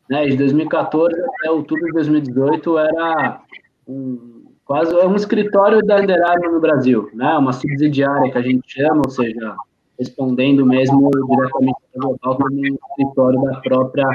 né? 0.09 0.25
De 0.25 0.37
2014 0.37 1.13
até 1.13 1.51
outubro 1.51 1.85
de 1.85 1.93
2018 1.93 2.77
era 2.77 3.41
um, 3.87 4.45
quase 4.65 4.95
um 4.95 5.15
escritório 5.15 5.85
da 5.85 5.97
Under 5.97 6.51
no 6.51 6.59
Brasil, 6.59 7.09
né? 7.13 7.37
Uma 7.37 7.53
subsidiária 7.53 8.31
que 8.31 8.37
a 8.37 8.41
gente 8.41 8.61
chama, 8.67 9.01
ou 9.05 9.09
seja, 9.09 9.55
respondendo 9.97 10.65
mesmo 10.65 11.09
diretamente 11.09 11.77
para 11.93 12.07
o 12.07 12.17
global 12.21 12.37
como 12.37 12.55
um 12.55 12.77
escritório 12.89 13.41
da 13.41 13.59
própria 13.61 14.07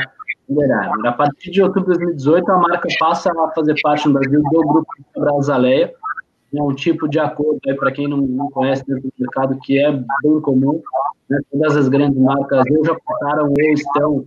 Under. 0.48 1.06
A 1.06 1.12
partir 1.12 1.50
de 1.50 1.62
outubro 1.62 1.92
de 1.92 1.98
2018, 1.98 2.50
a 2.50 2.58
marca 2.58 2.88
passa 2.98 3.30
a 3.30 3.50
fazer 3.52 3.74
parte 3.82 4.06
no 4.06 4.14
Brasil 4.14 4.42
do 4.42 4.60
grupo 4.60 4.86
Brasileia, 5.16 5.92
é 6.54 6.62
um 6.62 6.74
tipo 6.74 7.08
de 7.08 7.18
acordo 7.18 7.58
para 7.78 7.90
quem 7.92 8.06
não, 8.06 8.18
não 8.18 8.50
conhece 8.50 8.84
dentro 8.86 9.04
do 9.04 9.12
mercado 9.18 9.58
que 9.62 9.78
é 9.78 9.90
bem 9.90 10.40
comum. 10.42 10.82
Né? 11.28 11.38
Todas 11.50 11.76
as 11.76 11.88
grandes 11.88 12.18
marcas 12.18 12.62
ou 12.70 12.84
já 12.84 12.94
passaram 12.94 13.48
ou 13.48 13.72
estão 13.72 14.24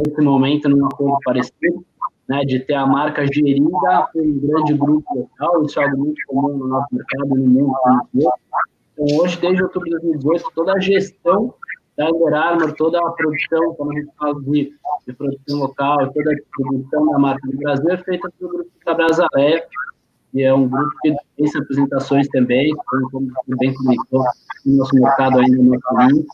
nesse 0.00 0.20
momento 0.20 0.68
num 0.68 0.86
acordo 0.86 1.18
parecido, 1.24 1.84
né? 2.28 2.40
De 2.44 2.60
ter 2.60 2.74
a 2.74 2.86
marca 2.86 3.26
gerida 3.26 4.08
por 4.12 4.22
um 4.22 4.38
grande 4.40 4.74
grupo 4.74 5.18
local. 5.18 5.64
Isso 5.64 5.80
é 5.80 5.84
algo 5.84 5.98
muito 5.98 6.20
comum 6.26 6.56
no 6.56 6.68
nosso 6.68 6.88
mercado 6.92 7.28
no 7.28 7.46
mundo. 7.46 7.74
Então, 8.14 9.18
hoje, 9.18 9.38
desde 9.40 9.62
outubro 9.62 9.88
de 9.88 9.96
2018, 9.96 10.44
toda 10.54 10.72
a 10.72 10.80
gestão 10.80 11.54
da 11.96 12.08
Under 12.10 12.34
Armour, 12.34 12.72
toda 12.74 12.98
a 12.98 13.10
produção, 13.10 13.74
quando 13.74 13.92
a 13.92 13.94
gente 13.94 14.10
fala 14.18 14.42
de, 14.42 14.72
de 15.06 15.12
produção 15.14 15.58
local, 15.58 16.12
toda 16.12 16.32
a 16.32 16.36
produção 16.56 17.06
da 17.06 17.18
marca 17.18 17.48
do 17.48 17.56
Brasil 17.56 17.90
é 17.90 17.96
feita 17.98 18.30
pelo 18.38 18.50
grupo 18.50 18.70
da 18.84 18.94
Brasileia, 18.94 19.64
que 20.32 20.42
é 20.42 20.52
um 20.52 20.68
grupo 20.68 20.90
que 21.02 21.14
tem 21.36 21.62
apresentações 21.62 22.28
também, 22.28 22.70
como 23.10 23.32
bem 23.58 23.72
comentou, 23.74 24.24
no 24.66 24.76
nosso 24.76 24.94
mercado 24.94 25.38
ainda 25.38 25.56
no 25.56 25.70
nosso 25.70 26.26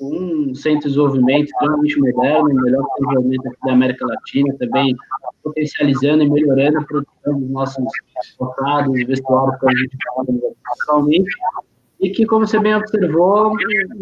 um 0.00 0.54
centro 0.54 0.80
de 0.80 0.88
desenvolvimento 0.88 1.46
extremamente 1.46 2.00
moderno, 2.00 2.50
o 2.50 2.62
melhor 2.62 2.84
desenvolvimento 2.98 3.56
da 3.64 3.72
América 3.72 4.06
Latina, 4.06 4.54
também 4.58 4.96
potencializando 5.42 6.24
e 6.24 6.30
melhorando 6.30 6.78
a 6.78 6.84
produção 6.84 7.40
dos 7.40 7.50
nossos 7.50 7.84
focados, 8.36 9.06
vestuários 9.06 9.60
que 9.60 9.66
a 9.66 9.76
gente 9.76 9.96
fala 10.86 11.06
e 12.00 12.10
que, 12.10 12.26
como 12.26 12.46
você 12.46 12.58
bem 12.58 12.74
observou, 12.74 13.52
um 13.52 13.56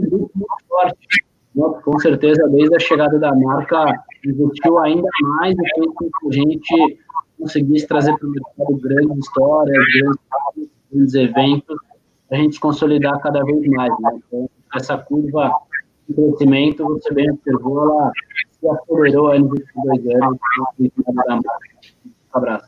grupo 0.08 0.30
muito 0.34 0.54
forte. 0.68 1.25
Né? 1.54 1.64
Com 1.84 1.99
certeza, 1.99 2.49
desde 2.49 2.75
a 2.75 2.80
chegada 2.80 3.18
da 3.18 3.34
marca, 3.34 4.02
investiu 4.25 4.78
ainda 4.78 5.08
mais 5.20 5.54
fez 5.75 5.87
com 5.94 6.08
que 6.08 6.28
a 6.28 6.32
gente 6.32 6.99
conseguisse 7.38 7.87
trazer 7.87 8.16
para 8.16 8.26
o 8.26 8.30
mercado 8.30 8.80
grandes 8.80 9.18
histórias, 9.18 9.84
grandes, 9.94 10.70
grandes 10.90 11.14
eventos, 11.14 11.76
para 12.28 12.38
a 12.38 12.40
gente 12.40 12.58
consolidar 12.58 13.20
cada 13.20 13.44
vez 13.44 13.66
mais. 13.68 13.92
Né? 14.00 14.20
Então, 14.26 14.50
essa 14.75 14.96
curva 14.96 15.52
de 16.09 16.14
crescimento, 16.14 16.85
você 16.85 17.12
bem 17.12 17.30
observou, 17.30 17.82
ela 17.82 18.12
se 18.61 18.68
acelerou 18.68 19.30
últimos 19.30 19.64
dois 19.75 20.06
anos. 20.23 20.38
Um 20.78 21.40
abraço. 22.32 22.66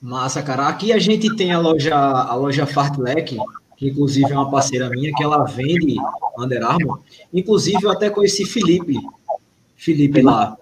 Massa, 0.00 0.42
cara. 0.42 0.68
Aqui 0.68 0.92
a 0.92 0.98
gente 0.98 1.34
tem 1.36 1.52
a 1.52 1.58
loja, 1.58 1.94
a 1.94 2.34
loja 2.34 2.66
Fartlek, 2.66 3.38
que 3.76 3.88
inclusive 3.88 4.32
é 4.32 4.34
uma 4.34 4.50
parceira 4.50 4.88
minha, 4.90 5.12
que 5.14 5.22
ela 5.22 5.44
vende 5.44 5.96
Under 6.38 6.62
Armour. 6.64 7.00
Inclusive, 7.32 7.82
eu 7.82 7.90
até 7.90 8.10
conheci 8.10 8.44
Felipe. 8.44 8.98
Felipe 9.76 10.22
lá. 10.22 10.56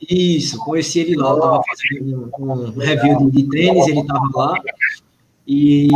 Isso, 0.00 0.58
conheci 0.64 1.00
ele 1.00 1.14
lá, 1.14 1.30
eu 1.30 1.34
estava 1.36 1.62
fazendo 1.62 2.32
um, 2.38 2.52
um 2.52 2.78
review 2.78 3.18
de, 3.18 3.30
de, 3.30 3.48
tênis, 3.48 3.86
ele 3.86 4.00
estava 4.00 4.28
lá. 4.34 4.54
E, 5.46 5.88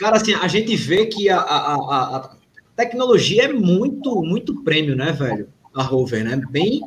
cara, 0.00 0.16
assim, 0.16 0.34
a 0.34 0.48
gente 0.48 0.74
vê 0.76 1.06
que 1.06 1.30
a, 1.30 1.38
a, 1.38 2.16
a, 2.16 2.30
tecnologia 2.78 3.46
é 3.46 3.52
muito, 3.52 4.22
muito 4.22 4.62
prêmio, 4.62 4.94
né, 4.94 5.10
velho? 5.10 5.48
A 5.74 5.82
Rover, 5.82 6.24
né? 6.24 6.40
Bem, 6.48 6.80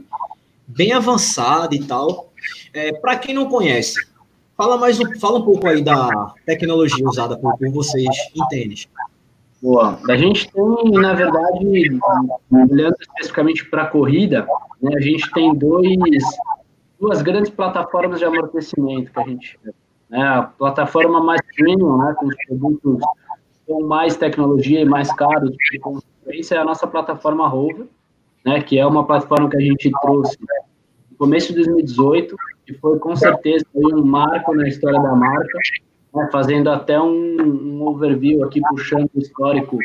bem 0.66 0.94
avançada 0.94 1.76
e 1.76 1.84
tal. 1.84 2.32
É, 2.74 2.94
Para 2.94 3.18
quem 3.18 3.36
não 3.36 3.50
conhece, 3.50 4.00
fala 4.56 4.78
mais 4.78 5.02
um, 5.02 5.20
fala 5.20 5.40
um 5.40 5.44
pouco 5.44 5.68
aí 5.68 5.84
da 5.84 6.34
tecnologia 6.46 7.06
usada 7.06 7.38
por, 7.38 7.58
por 7.58 7.70
vocês 7.72 8.08
em 8.34 8.48
tênis. 8.48 8.88
Boa. 9.62 10.00
A 10.10 10.16
gente 10.16 10.50
tem, 10.50 10.92
na 10.94 11.14
verdade, 11.14 12.00
olhando 12.50 12.96
especificamente 13.00 13.70
para 13.70 13.84
a 13.84 13.88
corrida, 13.88 14.48
né, 14.82 14.96
a 14.96 15.02
gente 15.02 15.30
tem 15.32 15.54
dois, 15.54 16.24
duas 17.00 17.22
grandes 17.22 17.52
plataformas 17.52 18.18
de 18.18 18.26
amortecimento 18.26 19.12
que 19.12 19.20
a 19.20 19.24
gente 19.24 19.60
né, 20.10 20.24
a 20.24 20.44
plataforma 20.44 21.22
mais 21.22 21.42
premium, 21.56 21.98
né, 21.98 22.16
com 22.18 22.28
os 22.28 22.36
produtos 22.48 23.00
com 23.66 23.84
mais 23.84 24.16
tecnologia 24.18 24.82
e 24.82 24.86
mais 24.86 25.14
caros, 25.14 25.56
de 25.72 25.80
consequência, 25.80 26.56
é 26.56 26.58
a 26.58 26.66
nossa 26.66 26.88
plataforma 26.88 27.48
Rover, 27.48 27.88
né, 28.46 28.62
que 28.62 28.80
é 28.80 28.86
uma 28.86 29.06
plataforma 29.06 29.50
que 29.50 29.58
a 29.58 29.62
gente 29.62 29.92
trouxe 30.02 30.38
no 31.12 31.18
começo 31.18 31.50
de 31.50 31.64
2018, 31.64 32.36
que 32.66 32.74
foi 32.76 33.00
com 33.00 33.16
certeza 33.16 33.66
um 33.74 34.04
marco 34.04 34.56
na 34.56 34.68
história 34.68 35.00
da 35.02 35.16
marca, 35.16 35.58
né, 36.14 36.30
fazendo 36.32 36.70
até 36.70 37.00
um, 37.00 37.38
um, 37.42 37.88
overview 37.88 38.44
aqui, 38.44 38.62
puxando 38.70 39.10
o 39.14 39.20
histórico 39.20 39.78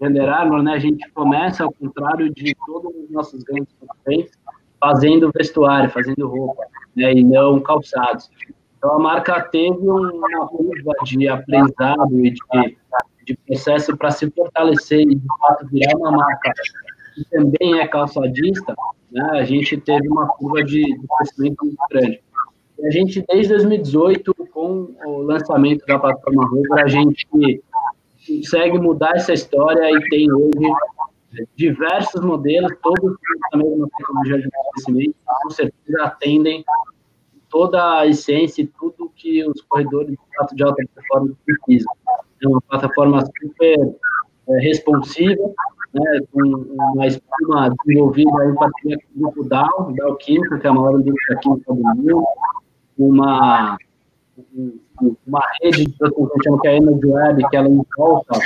Under 0.00 0.28
Armour, 0.28 0.62
né, 0.62 0.72
a 0.72 0.78
gente 0.78 1.08
começa, 1.12 1.64
ao 1.64 1.72
contrário 1.72 2.32
de 2.32 2.54
todos 2.66 2.92
os 2.94 3.10
nossos 3.10 3.42
grandes 3.42 3.74
concorrentes, 3.80 4.32
fazendo 4.78 5.30
vestuário, 5.34 5.90
fazendo 5.90 6.28
roupa, 6.28 6.64
né, 6.94 7.14
e 7.14 7.24
não 7.24 7.60
calçados. 7.60 8.30
Então, 8.76 8.92
a 8.92 8.98
marca 8.98 9.40
teve 9.40 9.78
uma 9.78 10.46
curva 10.48 10.92
de 11.04 11.28
aprendizado 11.28 12.24
e 12.24 12.30
de, 12.30 12.76
de 13.24 13.36
processo 13.46 13.96
para 13.96 14.10
se 14.10 14.30
fortalecer 14.30 15.00
e, 15.00 15.14
de 15.14 15.26
fato, 15.40 15.66
virar 15.68 15.96
uma 15.96 16.12
marca 16.12 16.52
que 17.14 17.24
também 17.30 17.80
é 17.80 17.88
calçadista, 17.88 18.74
né, 19.10 19.26
a 19.32 19.44
gente 19.44 19.78
teve 19.78 20.06
uma 20.08 20.28
curva 20.28 20.62
de, 20.62 20.82
de 20.82 21.06
crescimento 21.16 21.64
muito 21.64 21.78
grande. 21.90 22.20
E 22.78 22.86
a 22.86 22.90
gente, 22.90 23.24
desde 23.26 23.54
2018, 23.54 24.34
com 24.52 24.94
o 25.06 25.22
lançamento 25.22 25.84
da 25.86 25.98
plataforma 25.98 26.46
Rover, 26.46 26.84
a 26.84 26.88
gente 26.88 27.26
consegue 27.32 28.78
mudar 28.78 29.12
essa 29.14 29.32
história 29.32 29.90
e 29.90 30.08
tem 30.10 30.30
hoje 30.30 30.70
diversos 31.54 32.22
modelos, 32.22 32.72
todos 32.82 33.00
com 33.00 33.54
a 33.54 33.56
mesma 33.56 33.88
tecnologia 33.96 34.38
de 34.38 34.48
crescimento, 34.72 35.16
com 35.42 35.50
certeza 35.50 36.02
atendem 36.02 36.64
toda 37.56 38.00
a 38.00 38.06
essência 38.06 38.60
e 38.60 38.66
tudo 38.66 39.10
que 39.16 39.42
os 39.48 39.62
corredores 39.62 40.14
de 40.52 40.62
alta 40.62 40.84
performance 40.94 41.34
precisam. 41.46 41.90
É 42.44 42.48
uma 42.48 42.60
plataforma 42.60 43.24
super 43.24 43.96
é, 44.50 44.58
responsiva, 44.58 45.42
né, 45.94 46.20
com 46.30 46.42
uma 46.42 47.06
espuma 47.06 47.70
desenvolvida 47.82 48.44
em 48.44 48.54
parceria 48.56 48.98
com 48.98 49.04
o 49.16 49.22
grupo 49.22 49.48
DAO, 49.48 49.94
DAO 49.96 50.16
Química, 50.16 50.58
que 50.58 50.66
é 50.66 50.70
a 50.70 50.74
maior 50.74 51.00
indústria 51.00 51.38
química 51.38 51.72
do 51.72 51.82
mundo, 51.82 52.24
uma, 52.98 53.78
uma 55.26 55.40
rede 55.62 55.86
de 55.86 55.96
proteção 55.96 56.58
que 56.58 56.68
é 56.68 56.72
a 56.72 56.76
Energy 56.76 57.06
Web, 57.06 57.48
que 57.48 57.56
ela 57.56 57.68
envolta 57.68 58.38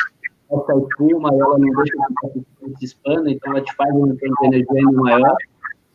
essa 0.53 0.79
espuma 0.79 1.35
e 1.35 1.41
ela 1.41 1.59
não 1.59 1.69
deixa 1.69 1.93
que 2.33 2.79
se 2.79 2.85
expanda, 2.85 3.29
então 3.29 3.51
ela 3.51 3.61
te 3.61 3.75
faz 3.75 3.93
um 3.93 4.15
tempo 4.15 4.37
de 4.41 4.47
energia 4.47 4.79
ainda 4.79 5.01
maior. 5.01 5.37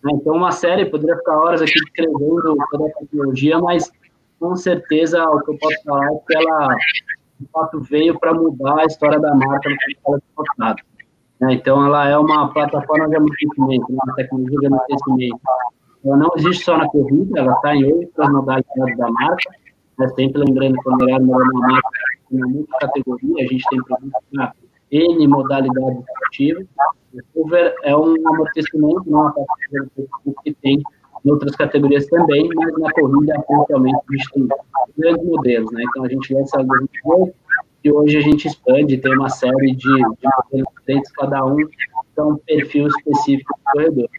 Né? 0.05 0.11
Então, 0.13 0.35
uma 0.35 0.51
série, 0.51 0.85
poderia 0.85 1.17
ficar 1.17 1.37
horas 1.39 1.61
aqui 1.61 1.73
descrevendo 1.73 2.55
toda 2.71 2.85
a 2.85 2.91
tecnologia, 2.99 3.59
mas 3.59 3.91
com 4.39 4.55
certeza 4.55 5.23
o 5.23 5.41
que 5.41 5.51
eu 5.51 5.57
posso 5.57 5.83
falar 5.83 6.05
é 6.05 6.19
que 6.27 6.37
ela, 6.37 6.75
de 7.39 7.47
fato, 7.51 7.81
veio 7.81 8.19
para 8.19 8.33
mudar 8.33 8.79
a 8.79 8.85
história 8.85 9.19
da 9.19 9.33
marca 9.33 9.69
no 9.69 9.75
mercado. 10.11 10.81
Né? 11.41 11.53
Então, 11.53 11.85
ela 11.85 12.07
é 12.07 12.17
uma 12.17 12.53
plataforma 12.53 13.09
de 13.09 13.15
amortecimento, 13.15 13.85
uma 13.89 14.15
tecnologia 14.15 14.59
de 14.59 14.67
amortecimento 14.67 15.41
ela 16.05 16.17
não 16.17 16.29
existe 16.37 16.63
só 16.63 16.77
na 16.77 16.87
corrida, 16.87 17.39
ela 17.39 17.53
está 17.53 17.75
em 17.75 17.91
outras 17.91 18.29
modalidades 18.29 18.97
da 18.97 19.09
marca. 19.09 19.49
Né? 19.97 20.07
Sempre 20.09 20.43
lembrando 20.43 20.79
que 20.79 20.89
a 20.89 20.91
Mulher 20.91 21.15
é 21.15 21.23
uma 21.23 21.43
marca 21.43 21.89
com 22.29 22.37
muita 22.47 22.77
categoria, 22.77 23.43
a 23.43 23.47
gente 23.47 23.65
tem 23.69 23.83
produtos 23.83 24.21
para 24.31 24.53
N 24.95 25.27
modalidades 25.27 25.99
esportivas. 25.99 26.67
O 27.13 27.43
cover 27.43 27.75
é 27.83 27.95
um 27.95 28.13
amortecimento, 28.27 29.03
não 29.07 29.33
categoria 29.33 29.89
que 30.43 30.53
tem 30.53 30.83
em 31.25 31.31
outras 31.31 31.55
categorias 31.55 32.05
também, 32.07 32.47
mas 32.55 32.77
na 32.77 32.91
corrida, 32.93 33.33
principalmente, 33.47 33.95
a 33.95 34.13
gente 34.13 34.31
tem 34.33 34.47
grandes 34.97 35.25
modelos. 35.25 35.71
Né? 35.71 35.83
Então, 35.89 36.05
a 36.05 36.09
gente 36.09 36.33
lança 36.33 36.61
em 36.61 36.67
2018 36.67 37.35
e 37.83 37.91
hoje 37.91 38.17
a 38.17 38.21
gente 38.21 38.47
expande, 38.47 38.97
tem 38.97 39.13
uma 39.13 39.29
série 39.29 39.75
de, 39.75 39.77
de 39.77 40.01
modelos 40.01 40.67
diferentes, 40.77 41.11
cada 41.11 41.45
um 41.45 41.57
com 42.15 42.31
um 42.31 42.37
perfil 42.37 42.87
específico 42.87 43.53
do 43.53 43.71
corredor. 43.71 44.09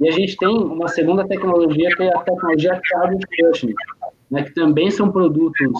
E 0.00 0.08
a 0.08 0.12
gente 0.12 0.36
tem 0.36 0.48
uma 0.48 0.88
segunda 0.88 1.26
tecnologia, 1.26 1.88
que 1.96 2.02
é 2.02 2.14
a 2.14 2.20
tecnologia 2.20 2.80
Charge 2.84 3.18
Cushioning, 3.38 3.74
né, 4.30 4.42
que 4.42 4.54
também 4.54 4.90
são 4.90 5.12
produtos 5.12 5.72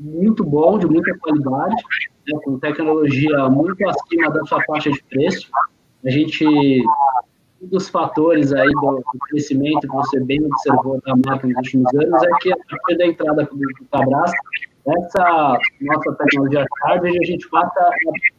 muito 0.00 0.42
bons, 0.42 0.80
de 0.80 0.86
muita 0.86 1.16
qualidade, 1.18 1.76
né, 2.26 2.40
com 2.42 2.58
tecnologia 2.58 3.48
muito 3.48 3.86
acima 3.88 4.30
da 4.30 4.44
sua 4.46 4.62
faixa 4.64 4.90
de 4.90 5.02
preço. 5.04 5.50
A 6.04 6.10
gente, 6.10 6.44
um 6.46 7.66
dos 7.68 7.88
fatores 7.88 8.52
aí 8.52 8.70
do, 8.70 9.02
crescimento 9.28 9.80
que 9.80 9.88
você 9.88 10.20
bem 10.20 10.42
observou 10.42 11.00
da 11.04 11.14
marca 11.26 11.46
nos 11.46 11.56
últimos 11.56 11.94
anos 11.94 12.22
é 12.22 12.30
que 12.40 12.52
a 12.52 12.56
partir 12.56 12.96
da 12.96 13.06
entrada 13.06 13.44
do, 13.44 13.86
Cabras, 13.92 14.32
Essa 14.86 15.58
nossa 15.82 16.12
tecnologia 16.14 16.64
Charger, 16.78 17.12
a 17.20 17.26
gente 17.26 17.48
passa 17.50 17.80
a 17.80 17.90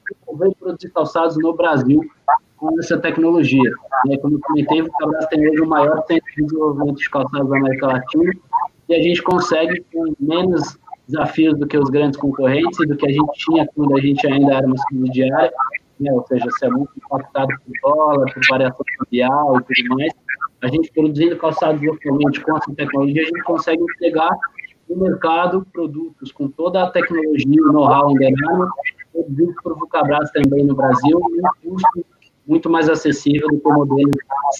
desenvolver 0.10 0.56
produzir 0.56 0.89
calçados 0.89 1.38
no 1.38 1.54
Brasil 1.54 2.04
com 2.58 2.80
essa 2.80 2.97
tecnologia. 2.97 3.71
Né? 4.08 4.17
Como 4.17 4.36
eu 4.36 4.39
comentei, 4.41 4.82
o 4.82 4.91
Cabras 4.93 5.28
tem 5.28 5.47
hoje 5.47 5.62
o 5.62 5.67
maior 5.67 6.04
centro 6.08 6.26
de 6.36 6.43
desenvolvimento 6.43 6.97
de 6.97 7.10
calçados 7.10 7.50
da 7.50 7.58
América 7.58 7.88
Latina 7.88 8.34
e 8.89 8.95
a 8.95 9.02
gente 9.02 9.21
consegue 9.21 9.86
com 9.93 10.13
menos 10.19 10.78
desafios 11.07 11.57
do 11.57 11.67
que 11.67 11.77
os 11.77 11.89
grandes 11.89 12.19
concorrentes 12.19 12.79
e 12.79 12.87
do 12.87 12.95
que 12.95 13.07
a 13.07 13.11
gente 13.11 13.31
tinha 13.33 13.67
quando 13.75 13.97
a 13.97 14.01
gente 14.01 14.25
ainda 14.27 14.55
era 14.55 14.67
uma 14.67 14.77
subsidiária, 14.89 15.51
né? 15.99 16.11
ou 16.11 16.25
seja, 16.27 16.49
se 16.51 16.65
é 16.65 16.69
muito 16.69 16.91
impactado 16.97 17.49
por 17.65 17.73
dólar, 17.95 18.33
por 18.33 18.41
variação 18.49 18.85
cambial 18.97 19.57
e 19.57 19.63
tudo 19.63 19.95
mais. 19.95 20.13
A 20.61 20.67
gente 20.67 20.91
produzindo 20.91 21.37
calçados 21.37 21.81
localmente 21.81 22.39
com 22.41 22.57
essa 22.57 22.73
tecnologia, 22.75 23.23
a 23.23 23.25
gente 23.25 23.43
consegue 23.43 23.81
entregar 23.81 24.29
no 24.89 24.97
mercado 24.97 25.65
produtos 25.73 26.31
com 26.31 26.49
toda 26.49 26.83
a 26.83 26.91
tecnologia, 26.91 27.63
o 27.63 27.73
know-how 27.73 28.11
Enderarma, 28.11 28.69
produzidos 29.11 29.55
por 29.63 29.77
Vulcabras 29.77 30.29
também 30.31 30.65
no 30.65 30.75
Brasil, 30.75 31.19
e 31.19 31.67
um 31.67 31.71
custo 31.71 32.05
muito 32.51 32.69
mais 32.69 32.89
acessível 32.89 33.47
do 33.47 33.59
que 33.59 33.69
modelos 33.69 34.15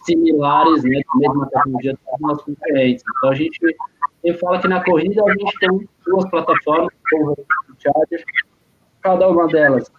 similares, 0.06 0.84
né, 0.84 1.01
com 1.08 1.19
mesma 1.19 1.45
tecnologia 1.47 1.91
dos 1.93 2.21
nossos 2.21 2.45
concorrentes. 2.45 3.04
Então, 3.17 3.30
a 3.30 3.36
gente 3.36 3.60
ele 4.23 4.38
fala 4.38 4.62
que 4.62 4.67
na 4.67 4.84
corrida 4.84 5.23
a 5.25 5.32
gente 5.32 5.60
tem 5.60 5.89
duas 6.06 6.30
plataformas, 6.30 6.93
Charger, 7.80 8.23
cada 9.01 9.27
uma 9.27 9.47
delas 9.47 9.91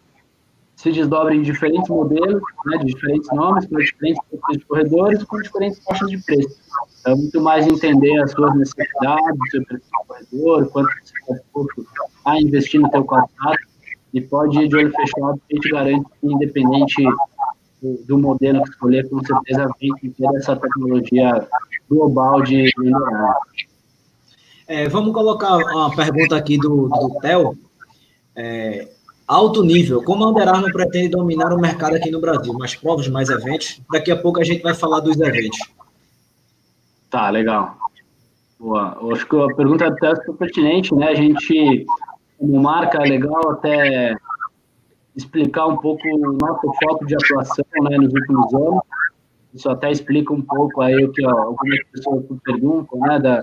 se 0.76 0.90
desdobra 0.90 1.34
em 1.34 1.42
diferentes 1.42 1.88
modelos, 1.88 2.42
né, 2.66 2.78
de 2.78 2.86
diferentes 2.86 3.28
nomes, 3.32 3.66
para 3.66 3.80
diferentes 3.80 4.22
perfis 4.30 4.58
de 4.58 4.64
corredores, 4.64 5.24
com 5.24 5.38
diferentes 5.40 5.84
taxas 5.84 6.08
de 6.08 6.24
preço. 6.24 6.60
É 7.06 7.14
muito 7.14 7.40
mais 7.40 7.66
entender 7.66 8.16
as 8.22 8.32
suas 8.32 8.54
necessidades, 8.56 9.38
o 9.38 9.50
seu 9.50 9.64
perfil 9.64 9.88
de 10.00 10.06
corredor, 10.08 10.70
quanto 10.70 10.88
você 10.88 11.12
está 11.18 11.34
disposto 11.34 11.86
a 12.24 12.40
investir 12.40 12.80
no 12.80 12.90
seu 12.90 13.04
calçado, 13.04 13.56
e 14.14 14.20
pode 14.20 14.58
ir 14.60 14.68
de 14.68 14.76
olho 14.76 14.92
fechado, 14.92 15.40
a 15.50 15.54
gente 15.54 15.68
garante 15.70 16.04
que, 16.20 16.26
independente 16.26 17.02
do, 17.82 18.04
do 18.06 18.18
modelo 18.18 18.62
que 18.62 18.70
escolher, 18.70 19.08
com 19.10 19.22
certeza 19.24 19.68
vem 19.80 19.90
com 19.90 20.10
toda 20.10 20.38
essa 20.38 20.54
tecnologia 20.54 21.48
global 21.90 22.40
de 22.42 22.70
melhorar. 22.78 23.34
É, 24.68 24.88
vamos 24.88 25.12
colocar 25.12 25.56
uma 25.56 25.94
pergunta 25.94 26.36
aqui 26.36 26.56
do, 26.56 26.88
do 26.88 27.18
Theo. 27.20 27.58
É, 28.36 28.88
alto 29.26 29.64
nível, 29.64 30.02
como 30.02 30.24
a 30.24 30.30
Under 30.30 30.48
Armour 30.48 30.72
pretende 30.72 31.08
dominar 31.08 31.52
o 31.52 31.60
mercado 31.60 31.96
aqui 31.96 32.10
no 32.10 32.20
Brasil? 32.20 32.54
Mais 32.54 32.74
provas, 32.74 33.08
mais 33.08 33.28
eventos? 33.28 33.82
Daqui 33.90 34.10
a 34.10 34.16
pouco 34.16 34.40
a 34.40 34.44
gente 34.44 34.62
vai 34.62 34.74
falar 34.74 35.00
dos 35.00 35.20
eventos. 35.20 35.58
Tá, 37.10 37.28
legal. 37.28 37.76
Boa. 38.58 38.96
Eu 39.00 39.12
acho 39.12 39.28
que 39.28 39.36
a 39.36 39.54
pergunta 39.54 39.84
é 39.84 39.88
até 39.88 40.14
super 40.16 40.38
pertinente, 40.38 40.94
né? 40.94 41.08
A 41.08 41.14
gente, 41.14 41.84
como 42.38 42.62
marca, 42.62 42.98
é 42.98 43.08
legal 43.08 43.50
até 43.50 44.16
explicar 45.16 45.66
um 45.66 45.76
pouco 45.76 46.02
o 46.08 46.32
nosso 46.32 46.72
foco 46.82 47.06
de 47.06 47.14
atuação 47.14 47.64
né, 47.82 47.96
nos 47.96 48.12
últimos 48.12 48.54
anos. 48.54 48.80
Isso 49.54 49.68
até 49.70 49.90
explica 49.90 50.32
um 50.32 50.40
pouco 50.40 50.80
aí 50.80 51.04
o 51.04 51.12
que 51.12 51.24
ó, 51.26 51.30
algumas 51.30 51.78
pessoas 51.92 52.24
perguntam, 52.42 52.98
né? 53.00 53.18
Da, 53.18 53.42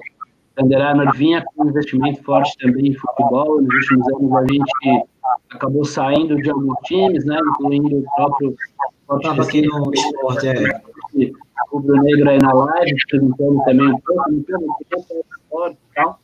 Armour 0.58 1.15
vinha 1.15 1.43
com 1.43 1.63
um 1.63 1.69
investimento 1.69 2.21
forte 2.23 2.58
também 2.58 2.88
em 2.88 2.95
futebol. 2.95 3.62
Nos 3.62 3.73
últimos 3.73 4.08
anos 4.13 4.36
a 4.36 4.41
gente 4.41 5.08
acabou 5.51 5.86
saindo 5.86 6.36
de 6.36 6.49
alguns 6.49 6.77
times, 6.84 7.25
né, 7.25 7.38
incluindo 7.51 7.99
o 7.99 8.05
próprio. 8.15 8.55
Estava 9.15 9.43
aqui 9.43 9.62
no 9.62 9.91
esporte, 9.93 10.47
é. 10.47 10.82
O 11.71 11.79
Bruno 11.79 12.01
Negro 12.03 12.29
aí 12.29 12.39
na 12.39 12.51
live, 12.51 12.95
perguntando 13.10 13.63
também 13.63 13.88
um 13.88 13.99
pouco, 13.99 14.32
então, 14.32 14.60
e 15.69 15.75
tal. 15.95 16.19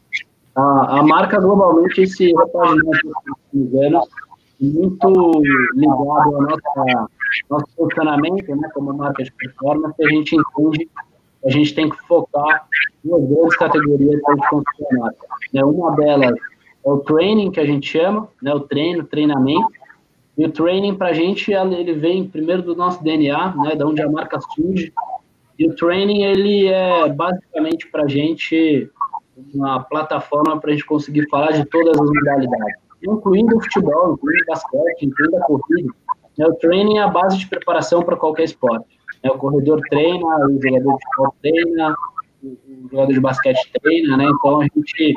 A, 0.55 0.99
a 0.99 1.03
marca 1.03 1.39
globalmente 1.39 2.07
se 2.07 2.33
repaginou 2.33 2.91
nos 2.91 3.01
últimos 3.53 3.83
anos, 3.83 4.07
muito 4.59 5.41
ligado 5.73 6.35
ao 6.35 6.41
nosso, 6.41 7.09
nosso 7.49 7.65
funcionamento, 7.75 8.55
né, 8.55 8.69
como 8.73 8.93
marca 8.93 9.23
de 9.23 9.31
performance, 9.31 9.95
a 10.03 10.09
gente 10.09 10.35
entende 10.35 10.89
a 11.45 11.49
gente 11.51 11.75
tem 11.75 11.89
que 11.89 11.97
focar 12.07 12.67
em 13.05 13.09
duas 13.09 13.55
categorias 13.55 14.19
para 14.21 14.33
a 14.33 14.97
marca. 14.99 15.27
Né? 15.53 15.63
Uma 15.63 15.95
delas 15.95 16.33
é 16.85 16.89
o 16.89 16.97
training, 16.97 17.51
que 17.51 17.59
a 17.59 17.65
gente 17.65 17.87
chama, 17.87 18.27
né? 18.41 18.53
o 18.53 18.61
treino, 18.61 19.03
treinamento. 19.03 19.71
E 20.37 20.45
o 20.45 20.51
training, 20.51 20.95
para 20.95 21.09
a 21.09 21.13
gente, 21.13 21.53
ele 21.53 21.93
vem 21.93 22.27
primeiro 22.27 22.63
do 22.63 22.75
nosso 22.75 23.03
DNA, 23.03 23.55
né? 23.57 23.75
da 23.75 23.85
onde 23.85 24.01
a 24.01 24.09
marca 24.09 24.39
surge. 24.55 24.91
E 25.57 25.69
o 25.69 25.75
training, 25.75 26.23
ele 26.23 26.67
é 26.67 27.07
basicamente 27.09 27.87
para 27.89 28.03
a 28.03 28.07
gente 28.07 28.89
uma 29.53 29.83
plataforma 29.83 30.59
para 30.59 30.71
a 30.71 30.73
gente 30.73 30.85
conseguir 30.85 31.27
falar 31.29 31.51
de 31.51 31.65
todas 31.65 31.99
as 31.99 32.07
modalidades, 32.07 32.84
incluindo 33.07 33.57
o 33.57 33.61
futebol, 33.61 34.13
incluindo 34.13 34.43
o 34.43 34.47
basquete, 34.47 35.05
incluindo 35.05 35.37
a 35.37 35.41
corrida. 35.41 35.93
Né? 36.37 36.45
O 36.45 36.53
training 36.55 36.97
é 36.97 37.01
a 37.01 37.07
base 37.07 37.37
de 37.37 37.47
preparação 37.47 38.03
para 38.03 38.15
qualquer 38.15 38.43
esporte. 38.43 38.87
Né? 39.23 39.31
O 39.31 39.37
corredor 39.37 39.79
treina, 39.89 40.25
o 40.47 40.61
jogador 40.61 40.97
de 40.97 41.03
futebol 41.03 41.35
treina, 41.41 41.95
o 42.43 42.89
jogador 42.91 43.13
de 43.13 43.19
basquete 43.19 43.71
treina, 43.81 44.17
né? 44.17 44.25
Então 44.25 44.61
a 44.61 44.63
gente, 44.63 45.15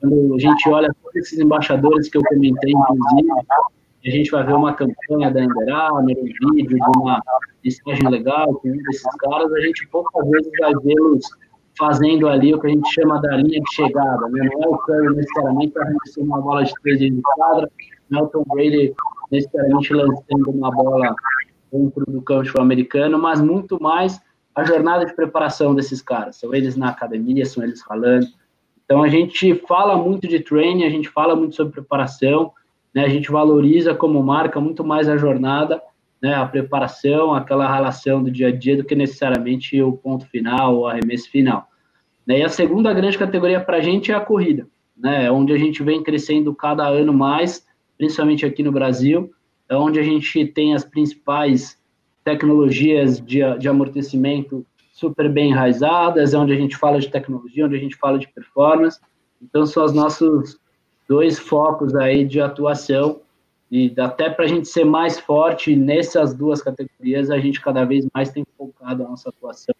quando 0.00 0.34
a 0.34 0.38
gente 0.38 0.68
olha 0.68 0.94
todos 1.02 1.16
esses 1.16 1.38
embaixadores 1.38 2.08
que 2.08 2.18
eu 2.18 2.22
comentei, 2.22 2.72
inclusive, 2.72 3.30
a 4.06 4.10
gente 4.10 4.30
vai 4.30 4.44
ver 4.44 4.54
uma 4.54 4.72
campanha 4.74 5.30
da 5.30 5.42
Armour, 5.42 6.02
um 6.02 6.54
vídeo 6.54 6.76
de 6.76 6.98
uma 6.98 7.20
mensagem 7.64 8.08
legal 8.08 8.54
com 8.54 8.68
um 8.68 8.76
desses 8.76 9.16
caras, 9.16 9.52
a 9.52 9.60
gente 9.60 9.86
poucas 9.88 10.28
vezes 10.30 10.52
vai 10.60 10.72
vê-los 10.84 11.24
fazendo 11.78 12.28
ali 12.28 12.54
o 12.54 12.60
que 12.60 12.66
a 12.66 12.70
gente 12.70 12.92
chama 12.92 13.20
da 13.20 13.36
linha 13.36 13.60
de 13.60 13.74
chegada, 13.74 14.28
né? 14.28 14.48
Não 14.52 14.64
é 14.64 14.68
o 14.68 14.78
Curry 14.78 15.16
necessariamente 15.16 15.74
receber 16.04 16.26
uma 16.26 16.40
bola 16.40 16.64
de 16.64 16.72
três 16.82 16.98
de 16.98 17.20
quadra, 17.22 17.70
não 18.10 18.20
é 18.20 18.22
o 18.22 18.26
Tom 18.28 18.44
Brady 18.48 18.94
necessariamente 19.30 19.92
lançando 19.92 20.50
uma 20.50 20.70
bola 20.70 21.14
dentro 21.72 22.04
do 22.06 22.22
campo 22.22 22.60
americano, 22.60 23.18
mas 23.18 23.40
muito 23.40 23.82
mais 23.82 24.20
a 24.54 24.64
jornada 24.64 25.04
de 25.04 25.14
preparação 25.14 25.74
desses 25.74 26.00
caras. 26.00 26.36
São 26.36 26.54
eles 26.54 26.76
na 26.76 26.88
academia, 26.88 27.44
são 27.44 27.62
eles 27.62 27.82
falando. 27.82 28.26
Então 28.84 29.02
a 29.02 29.08
gente 29.08 29.54
fala 29.66 29.96
muito 29.96 30.26
de 30.26 30.40
training, 30.40 30.84
a 30.84 30.90
gente 30.90 31.08
fala 31.08 31.34
muito 31.34 31.56
sobre 31.56 31.72
preparação, 31.72 32.52
né? 32.94 33.04
A 33.04 33.08
gente 33.08 33.30
valoriza 33.30 33.94
como 33.94 34.22
marca 34.22 34.60
muito 34.60 34.82
mais 34.82 35.08
a 35.08 35.16
jornada, 35.16 35.82
né? 36.22 36.34
A 36.34 36.46
preparação, 36.46 37.34
aquela 37.34 37.72
relação 37.72 38.22
do 38.22 38.30
dia 38.30 38.48
a 38.48 38.52
dia 38.52 38.76
do 38.76 38.84
que 38.84 38.94
necessariamente 38.94 39.80
o 39.80 39.92
ponto 39.92 40.26
final, 40.26 40.78
o 40.78 40.86
arremesso 40.86 41.30
final. 41.30 41.68
Né? 42.26 42.40
E 42.40 42.42
a 42.42 42.48
segunda 42.48 42.92
grande 42.92 43.18
categoria 43.18 43.60
para 43.60 43.76
a 43.76 43.80
gente 43.80 44.10
é 44.10 44.14
a 44.14 44.20
corrida, 44.20 44.66
né? 44.96 45.30
Onde 45.30 45.52
a 45.52 45.58
gente 45.58 45.82
vem 45.82 46.02
crescendo 46.02 46.54
cada 46.54 46.86
ano 46.86 47.12
mais, 47.12 47.66
principalmente 47.96 48.44
aqui 48.44 48.62
no 48.62 48.72
Brasil 48.72 49.30
é 49.68 49.76
onde 49.76 49.98
a 49.98 50.02
gente 50.02 50.46
tem 50.46 50.74
as 50.74 50.84
principais 50.84 51.78
tecnologias 52.24 53.20
de, 53.20 53.40
de 53.58 53.68
amortecimento 53.68 54.64
super 54.92 55.30
bem 55.30 55.50
enraizadas, 55.50 56.32
é 56.32 56.38
onde 56.38 56.52
a 56.52 56.56
gente 56.56 56.76
fala 56.76 56.98
de 56.98 57.08
tecnologia, 57.08 57.66
onde 57.66 57.76
a 57.76 57.80
gente 57.80 57.96
fala 57.96 58.18
de 58.18 58.28
performance. 58.28 58.98
Então, 59.42 59.66
são 59.66 59.84
os 59.84 59.92
nossos 59.92 60.58
dois 61.08 61.38
focos 61.38 61.94
aí 61.94 62.24
de 62.24 62.40
atuação. 62.40 63.20
E 63.70 63.92
até 63.98 64.30
para 64.30 64.44
a 64.44 64.48
gente 64.48 64.68
ser 64.68 64.84
mais 64.84 65.18
forte 65.18 65.74
nessas 65.74 66.32
duas 66.34 66.62
categorias, 66.62 67.30
a 67.30 67.38
gente 67.38 67.60
cada 67.60 67.84
vez 67.84 68.06
mais 68.14 68.30
tem 68.30 68.46
focado 68.56 69.04
a 69.04 69.08
nossa 69.08 69.28
atuação, 69.28 69.74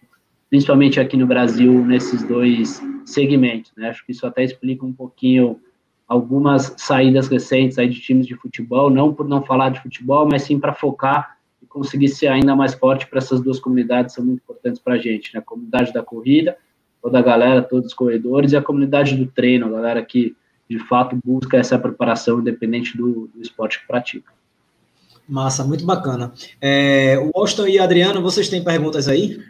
principalmente 0.49 0.99
aqui 0.99 1.15
no 1.15 1.25
Brasil, 1.25 1.85
nesses 1.85 2.23
dois 2.23 2.81
segmentos. 3.05 3.71
Né? 3.77 3.89
Acho 3.89 4.05
que 4.05 4.11
isso 4.11 4.25
até 4.27 4.43
explica 4.43 4.85
um 4.85 4.91
pouquinho 4.91 5.59
algumas 6.07 6.73
saídas 6.77 7.27
recentes 7.27 7.77
aí 7.77 7.87
de 7.89 7.99
times 7.99 8.25
de 8.25 8.35
futebol, 8.35 8.89
não 8.89 9.13
por 9.13 9.27
não 9.27 9.43
falar 9.43 9.69
de 9.69 9.81
futebol, 9.81 10.27
mas 10.29 10.43
sim 10.43 10.59
para 10.59 10.73
focar 10.73 11.37
e 11.61 11.65
conseguir 11.65 12.07
ser 12.09 12.27
ainda 12.27 12.55
mais 12.55 12.73
forte 12.73 13.07
para 13.07 13.19
essas 13.19 13.41
duas 13.41 13.59
comunidades 13.59 14.15
são 14.15 14.23
muito 14.23 14.41
importantes 14.41 14.81
para 14.81 14.93
a 14.93 14.97
gente, 14.97 15.33
né? 15.33 15.39
A 15.39 15.43
comunidade 15.43 15.91
da 15.91 16.01
corrida, 16.03 16.57
toda 17.01 17.19
a 17.19 17.21
galera, 17.21 17.61
todos 17.61 17.87
os 17.87 17.93
corredores, 17.93 18.53
e 18.53 18.57
a 18.57 18.61
comunidade 18.61 19.15
do 19.15 19.27
treino, 19.27 19.67
a 19.67 19.71
galera 19.71 20.03
que 20.03 20.35
de 20.69 20.79
fato 20.79 21.17
busca 21.23 21.57
essa 21.57 21.77
preparação 21.79 22.39
independente 22.39 22.97
do, 22.97 23.27
do 23.33 23.41
esporte 23.41 23.79
que 23.79 23.87
pratica. 23.87 24.31
Massa, 25.27 25.63
muito 25.63 25.85
bacana. 25.85 26.33
É, 26.61 27.17
o 27.19 27.31
Austin 27.35 27.65
e 27.65 27.79
Adriano, 27.79 28.21
vocês 28.21 28.47
têm 28.47 28.63
perguntas 28.63 29.07
aí? 29.07 29.43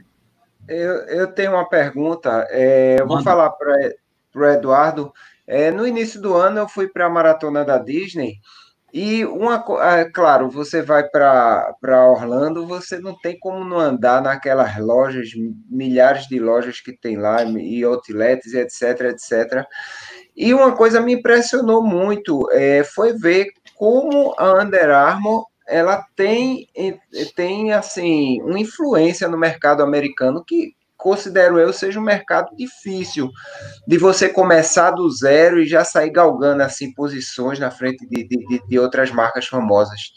Eu, 0.68 0.94
eu 1.08 1.28
tenho 1.28 1.52
uma 1.52 1.70
pergunta. 1.70 2.48
É, 2.50 2.98
eu 3.00 3.08
vou 3.08 3.22
falar 3.22 3.52
para 3.52 3.94
o 4.36 4.46
Eduardo. 4.46 5.14
É, 5.46 5.72
no 5.72 5.88
início 5.88 6.22
do 6.22 6.36
ano 6.36 6.60
eu 6.60 6.68
fui 6.68 6.88
para 6.88 7.06
a 7.06 7.10
maratona 7.10 7.64
da 7.64 7.78
Disney 7.78 8.40
e 8.94 9.26
uma, 9.26 9.64
é, 9.82 10.06
claro, 10.06 10.50
você 10.50 10.82
vai 10.82 11.08
para 11.08 11.76
Orlando, 12.10 12.66
você 12.66 12.98
não 13.00 13.16
tem 13.20 13.38
como 13.38 13.64
não 13.64 13.78
andar 13.78 14.22
naquelas 14.22 14.78
lojas, 14.78 15.30
milhares 15.70 16.26
de 16.28 16.40
lojas 16.40 16.80
que 16.80 16.94
tem 16.94 17.18
lá 17.18 17.44
e 17.44 17.84
outlets, 17.84 18.54
etc, 18.54 19.02
etc. 19.12 19.66
E 20.38 20.54
uma 20.54 20.76
coisa 20.76 21.02
me 21.02 21.14
impressionou 21.14 21.82
muito 21.82 22.48
é, 22.52 22.84
foi 22.84 23.14
ver 23.14 23.48
como 23.76 24.36
a 24.38 24.62
Under 24.62 24.92
Armour 24.92 25.48
ela 25.68 26.06
tem, 26.16 26.68
tem 27.36 27.74
assim 27.74 28.42
uma 28.44 28.60
influência 28.60 29.28
no 29.28 29.38
mercado 29.38 29.82
americano 29.84 30.46
que 30.46 30.74
considero 30.96 31.60
eu, 31.60 31.74
seja 31.74 32.00
um 32.00 32.04
mercado 32.04 32.56
difícil 32.56 33.30
de 33.88 33.98
você 33.98 34.30
começar 34.30 34.92
do 34.92 35.10
zero 35.10 35.60
e 35.60 35.68
já 35.68 35.84
sair 35.84 36.10
galgando 36.10 36.64
assim 36.64 36.94
posições 36.94 37.60
na 37.60 37.70
frente 37.70 38.08
de, 38.08 38.28
de, 38.28 38.68
de 38.68 38.80
outras 38.80 39.12
marcas 39.12 39.48
famosas. 39.48 40.14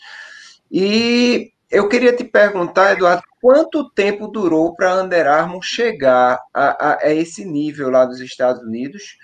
E 0.70 1.50
eu 1.70 1.88
queria 1.88 2.14
te 2.14 2.24
perguntar, 2.24 2.92
Eduardo, 2.92 3.22
quanto 3.40 3.90
tempo 3.90 4.28
durou 4.28 4.74
para 4.74 4.92
a 4.92 5.02
Under 5.02 5.26
Armour 5.26 5.62
chegar 5.62 6.38
a, 6.52 6.90
a, 6.90 6.98
a, 7.04 7.14
esse 7.14 7.44
nível 7.44 7.90
lá 7.90 8.04
dos 8.04 8.20
Estados 8.20 8.62
Unidos? 8.62 9.16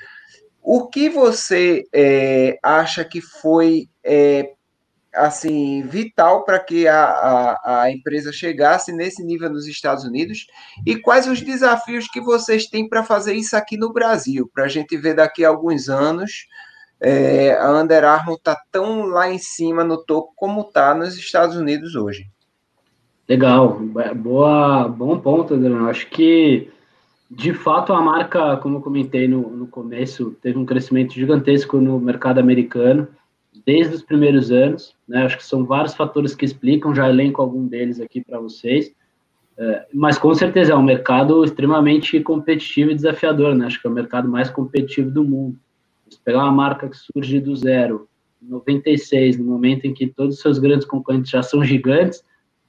O 0.69 0.89
que 0.89 1.09
você 1.09 1.85
é, 1.93 2.59
acha 2.61 3.05
que 3.05 3.21
foi 3.21 3.89
é, 4.03 4.51
assim 5.15 5.83
vital 5.83 6.45
para 6.45 6.59
que 6.59 6.89
a, 6.89 7.05
a, 7.05 7.83
a, 7.83 7.93
empresa 7.93 8.33
chegasse 8.33 8.93
nesse 8.93 9.23
nível 9.23 9.49
nos 9.49 9.69
Estados 9.69 10.03
Unidos 10.03 10.49
e 10.85 10.97
quais 10.97 11.29
os 11.29 11.41
desafios 11.41 12.09
que 12.09 12.21
vocês 12.21 12.67
têm 12.67 12.89
para 12.89 13.05
fazer 13.05 13.35
isso 13.35 13.57
aqui 13.57 13.77
no 13.77 13.93
Brasil, 13.93 14.51
para 14.53 14.65
a 14.65 14.69
gente 14.69 14.97
ver 14.97 15.15
daqui 15.15 15.45
a 15.45 15.51
alguns 15.51 15.89
anos 15.89 16.49
é, 17.01 17.55
a 17.55 17.71
Under 17.71 18.03
Armour 18.03 18.35
está 18.35 18.61
tão 18.73 19.05
lá 19.05 19.31
em 19.31 19.39
cima 19.39 19.85
no 19.85 20.05
topo 20.05 20.33
como 20.35 20.63
está 20.63 20.93
nos 20.97 21.17
Estados 21.17 21.55
Unidos 21.55 21.95
hoje. 21.95 22.29
Legal, 23.29 23.79
boa, 24.17 24.89
bom 24.89 25.17
ponto, 25.21 25.55
Adriano. 25.55 25.89
Acho 25.89 26.09
que 26.09 26.73
de 27.31 27.53
fato 27.53 27.93
a 27.93 28.01
marca, 28.01 28.57
como 28.59 28.79
eu 28.79 28.83
comentei 28.83 29.27
no, 29.27 29.51
no 29.51 29.67
começo, 29.67 30.37
teve 30.41 30.59
um 30.59 30.65
crescimento 30.65 31.13
gigantesco 31.13 31.81
no 31.81 31.99
mercado 31.99 32.39
americano 32.39 33.09
desde 33.65 33.95
os 33.95 34.03
primeiros 34.03 34.53
anos. 34.53 34.95
Né? 35.09 35.25
Acho 35.25 35.37
que 35.37 35.45
são 35.45 35.65
vários 35.65 35.95
fatores 35.95 36.35
que 36.35 36.45
explicam, 36.45 36.95
já 36.95 37.09
elenco 37.09 37.43
algum 37.43 37.67
deles 37.67 38.01
aqui 38.01 38.23
para 38.23 38.39
vocês. 38.39 38.95
É, 39.59 39.87
mas 39.93 40.19
com 40.19 40.35
certeza 40.35 40.73
é 40.73 40.77
um 40.77 40.83
mercado 40.83 41.43
extremamente 41.43 42.21
competitivo 42.21 42.91
e 42.91 42.95
desafiador, 42.95 43.55
né? 43.55 43.67
Acho 43.67 43.81
que 43.81 43.87
é 43.87 43.91
o 43.91 43.93
mercado 43.93 44.29
mais 44.29 44.51
competitivo 44.51 45.11
do 45.11 45.25
mundo. 45.25 45.57
Se 46.11 46.21
pegar 46.21 46.45
uma 46.45 46.53
marca 46.53 46.89
que 46.89 46.97
surge 46.97 47.41
do 47.41 47.57
zero, 47.57 48.07
em 48.43 48.49
96, 48.51 49.39
no 49.39 49.47
momento 49.47 49.87
em 49.87 49.95
que 49.95 50.07
todos 50.07 50.37
os 50.37 50.43
seus 50.43 50.59
grandes 50.59 50.87
concorrentes 50.87 51.31
já 51.31 51.43
são 51.43 51.65
gigantes, 51.65 52.23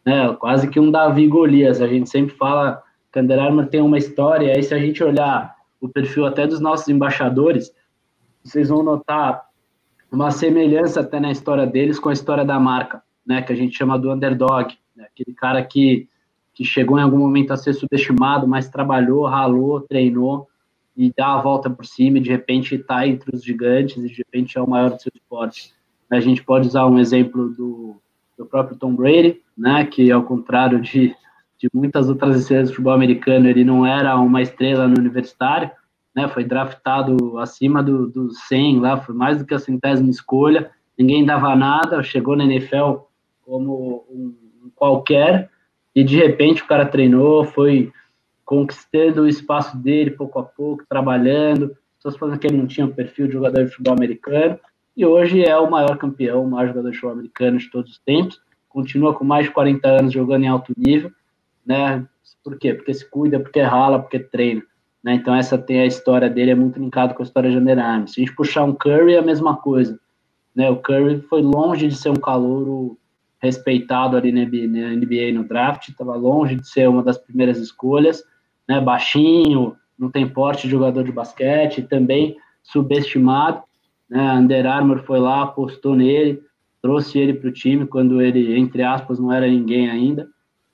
né? 0.06 0.34
Quase 0.40 0.70
que 0.70 0.80
um 0.80 0.90
Davi 0.90 1.28
Golias. 1.28 1.82
A 1.82 1.88
gente 1.88 2.10
sempre 2.10 2.34
fala 2.36 2.82
Under 3.18 3.40
Armour 3.40 3.68
tem 3.68 3.82
uma 3.82 3.98
história, 3.98 4.54
aí 4.54 4.64
se 4.64 4.74
a 4.74 4.80
gente 4.80 5.04
olhar 5.04 5.56
o 5.80 5.88
perfil 5.88 6.26
até 6.26 6.48
dos 6.48 6.60
nossos 6.60 6.88
embaixadores, 6.88 7.72
vocês 8.44 8.70
vão 8.70 8.84
notar 8.84 9.46
uma 10.12 10.32
semelhança 10.32 11.02
até 11.02 11.20
na 11.20 11.32
história 11.32 11.66
deles 11.66 12.00
com 12.00 12.10
a 12.10 12.14
história 12.14 12.46
da 12.46 12.60
marca, 12.60 13.04
né, 13.26 13.42
que 13.42 13.52
a 13.52 13.56
gente 13.56 13.78
chama 13.78 14.00
do 14.00 14.12
underdog, 14.12 14.74
né, 14.96 15.06
aquele 15.06 15.36
cara 15.36 15.64
que, 15.64 16.08
que 16.54 16.64
chegou 16.64 16.98
em 16.98 17.02
algum 17.04 17.18
momento 17.18 17.52
a 17.52 17.58
ser 17.58 17.74
subestimado, 17.74 18.48
mas 18.48 18.70
trabalhou, 18.70 19.26
ralou, 19.26 19.82
treinou 19.82 20.48
e 20.96 21.14
dá 21.16 21.34
a 21.34 21.42
volta 21.42 21.70
por 21.70 21.86
cima 21.86 22.18
e 22.18 22.22
de 22.22 22.30
repente 22.30 22.76
está 22.76 23.06
entre 23.06 23.36
os 23.36 23.44
gigantes 23.44 23.98
e 23.98 24.08
de 24.08 24.16
repente 24.16 24.58
é 24.58 24.62
o 24.62 24.70
maior 24.70 24.92
do 24.92 25.02
seu 25.02 25.12
esporte. 25.14 25.74
A 26.10 26.20
gente 26.22 26.44
pode 26.44 26.68
usar 26.68 26.88
um 26.88 26.98
exemplo 26.98 27.50
do, 27.50 27.98
do 28.38 28.46
próprio 28.46 28.78
Tom 28.78 28.96
Brady, 28.96 29.42
né, 29.58 29.86
que 29.86 30.10
ao 30.10 30.24
contrário 30.24 30.82
de, 30.82 31.14
de 31.60 31.70
muitas 31.74 32.10
outras 32.10 32.40
estrelas 32.40 32.70
do 32.70 32.74
futebol 32.74 32.94
americano, 32.94 33.48
ele 33.48 33.64
não 33.64 33.86
era 33.86 34.16
uma 34.18 34.42
estrela 34.42 34.88
no 34.88 34.98
universitário, 34.98 35.72
né, 36.16 36.28
foi 36.28 36.44
draftado 36.44 37.38
acima 37.38 37.84
do, 37.84 38.08
do 38.08 38.32
100 38.32 38.80
lá, 38.80 38.98
foi 38.98 39.14
mais 39.14 39.38
do 39.38 39.46
que 39.46 39.54
a 39.54 39.60
centésima 39.60 40.10
escolha, 40.10 40.72
ninguém 40.98 41.26
dava 41.26 41.56
nada, 41.56 42.02
chegou 42.02 42.36
na 42.36 42.44
NFL 42.44 43.02
como 43.42 44.06
um, 44.10 44.36
qualquer, 44.76 45.50
e 45.96 46.04
de 46.04 46.18
repente 46.18 46.64
o 46.64 46.68
cara 46.68 46.86
treinou, 46.86 47.44
foi 47.44 47.92
conquistando 48.44 49.22
o 49.22 49.28
espaço 49.28 49.78
dele 49.78 50.12
pouco 50.12 50.40
a 50.40 50.44
pouco, 50.44 50.84
trabalhando, 50.88 51.76
pessoas 51.96 52.18
falando 52.18 52.40
que 52.40 52.48
ele 52.48 52.58
não 52.58 52.68
tinha 52.68 52.86
um 52.86 52.92
perfil 52.92 53.28
de 53.28 53.34
jogador 53.34 53.66
de 53.66 53.72
futebol 53.72 53.94
americano, 53.94 54.60
e 54.96 55.06
hoje 55.06 55.44
é 55.44 55.56
o 55.58 55.70
maior 55.70 55.98
campeão, 55.98 56.44
o 56.44 56.50
maior 56.50 56.68
jogador 56.68 56.90
de 56.90 56.96
futebol 56.96 57.14
americano 57.14 57.58
de 57.58 57.70
todos 57.70 57.92
os 57.92 58.00
tempos, 58.00 58.42
continua 58.68 59.14
com 59.14 59.24
mais 59.24 59.46
de 59.46 59.52
40 59.52 59.88
anos 59.88 60.14
jogando 60.14 60.44
em 60.44 60.48
alto 60.48 60.74
nível, 60.78 61.12
né, 61.68 62.06
por 62.44 62.58
quê? 62.58 62.74
Porque 62.74 62.94
se 62.94 63.10
cuida, 63.10 63.40
porque 63.40 63.62
rala, 63.62 64.00
porque 64.00 64.20
treina. 64.20 64.64
Né? 65.04 65.16
Então, 65.16 65.36
essa 65.36 65.58
tem 65.58 65.82
a 65.82 65.86
história 65.86 66.30
dele, 66.30 66.52
é 66.52 66.56
muito 66.56 66.80
linkado 66.80 67.14
com 67.14 67.22
a 67.22 67.26
história 67.26 67.52
de 67.52 67.58
Under 67.58 67.78
Armour. 67.78 68.08
Se 68.08 68.22
a 68.22 68.26
gente 68.26 68.36
puxar 68.36 68.64
um 68.64 68.74
Curry, 68.74 69.14
é 69.14 69.20
a 69.20 69.22
mesma 69.22 69.58
coisa. 69.58 70.00
Né? 70.56 70.70
O 70.70 70.78
Curry 70.78 71.22
foi 71.22 71.42
longe 71.42 71.88
de 71.88 71.96
ser 71.96 72.10
um 72.10 72.16
calouro 72.16 72.98
respeitado 73.40 74.18
ali 74.18 74.32
na 74.32 74.46
NBA 74.46 75.34
no 75.34 75.44
draft, 75.44 75.90
estava 75.90 76.16
longe 76.16 76.56
de 76.56 76.68
ser 76.68 76.90
uma 76.90 77.04
das 77.04 77.18
primeiras 77.18 77.60
escolhas, 77.60 78.24
né? 78.68 78.82
baixinho, 78.82 79.76
não 79.98 80.10
tem 80.10 80.28
porte 80.28 80.64
de 80.64 80.72
jogador 80.72 81.04
de 81.04 81.12
basquete, 81.12 81.84
também 81.84 82.36
subestimado. 82.64 83.62
Né? 84.10 84.34
Under 84.34 84.66
Armour 84.66 85.04
foi 85.04 85.20
lá, 85.20 85.44
apostou 85.44 85.96
nele, 85.96 86.42
trouxe 86.82 87.20
ele 87.20 87.34
para 87.34 87.50
o 87.50 87.54
time 87.54 87.86
quando 87.86 88.22
ele, 88.22 88.58
entre 88.58 88.84
aspas, 88.84 89.20
não 89.20 89.32
era 89.32 89.48
ninguém 89.48 89.90
ainda, 89.90 90.28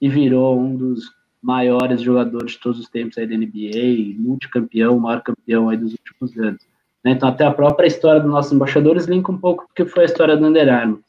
e 0.03 0.09
virou 0.09 0.59
um 0.59 0.75
dos 0.75 1.13
maiores 1.41 2.01
jogadores 2.01 2.51
de 2.51 2.59
todos 2.59 2.77
os 2.77 2.89
tempos 2.89 3.17
aí 3.17 3.25
da 3.25 3.37
NBA, 3.37 4.19
multicampeão, 4.19 4.99
maior 4.99 5.21
campeão 5.21 5.69
aí 5.69 5.77
dos 5.77 5.93
últimos 5.93 6.37
anos. 6.37 6.61
Né? 7.01 7.11
Então, 7.11 7.29
até 7.29 7.45
a 7.45 7.53
própria 7.53 7.87
história 7.87 8.19
dos 8.19 8.29
nossos 8.29 8.51
embaixadores 8.51 9.05
linka 9.05 9.31
um 9.31 9.37
pouco 9.37 9.65
porque 9.65 9.85
foi 9.85 10.03
a 10.03 10.05
história 10.05 10.35
do 10.35 10.45
Under 10.45 10.67
Armour. 10.67 10.99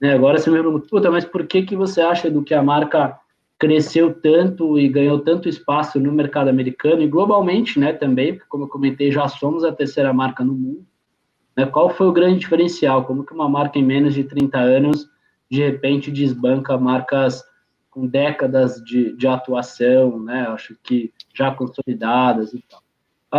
Né? 0.00 0.14
Agora 0.14 0.38
você 0.38 0.48
me 0.48 0.62
pergunta, 0.62 0.86
puta, 0.88 1.10
mas 1.10 1.24
por 1.24 1.44
que, 1.44 1.62
que 1.62 1.74
você 1.74 2.00
acha 2.00 2.30
do 2.30 2.40
que 2.40 2.54
a 2.54 2.62
marca 2.62 3.18
cresceu 3.58 4.14
tanto 4.14 4.78
e 4.78 4.88
ganhou 4.88 5.18
tanto 5.18 5.48
espaço 5.48 5.98
no 5.98 6.12
mercado 6.12 6.48
americano 6.48 7.02
e 7.02 7.08
globalmente, 7.08 7.80
né, 7.80 7.92
também, 7.92 8.34
porque 8.34 8.48
como 8.48 8.64
eu 8.64 8.68
comentei, 8.68 9.10
já 9.10 9.26
somos 9.26 9.64
a 9.64 9.72
terceira 9.72 10.12
marca 10.12 10.44
no 10.44 10.52
mundo. 10.52 10.86
Né? 11.56 11.66
Qual 11.66 11.90
foi 11.90 12.06
o 12.06 12.12
grande 12.12 12.38
diferencial? 12.38 13.06
Como 13.06 13.24
que 13.24 13.34
uma 13.34 13.48
marca 13.48 13.76
em 13.76 13.84
menos 13.84 14.14
de 14.14 14.22
30 14.22 14.56
anos, 14.56 15.10
de 15.50 15.64
repente, 15.64 16.12
desbanca 16.12 16.78
marcas 16.78 17.42
com 17.96 18.06
décadas 18.06 18.76
de, 18.84 19.16
de 19.16 19.26
atuação, 19.26 20.22
né? 20.22 20.46
Acho 20.48 20.76
que 20.82 21.10
já 21.34 21.50
consolidadas 21.50 22.52
e 22.52 22.62
tal. 22.68 22.82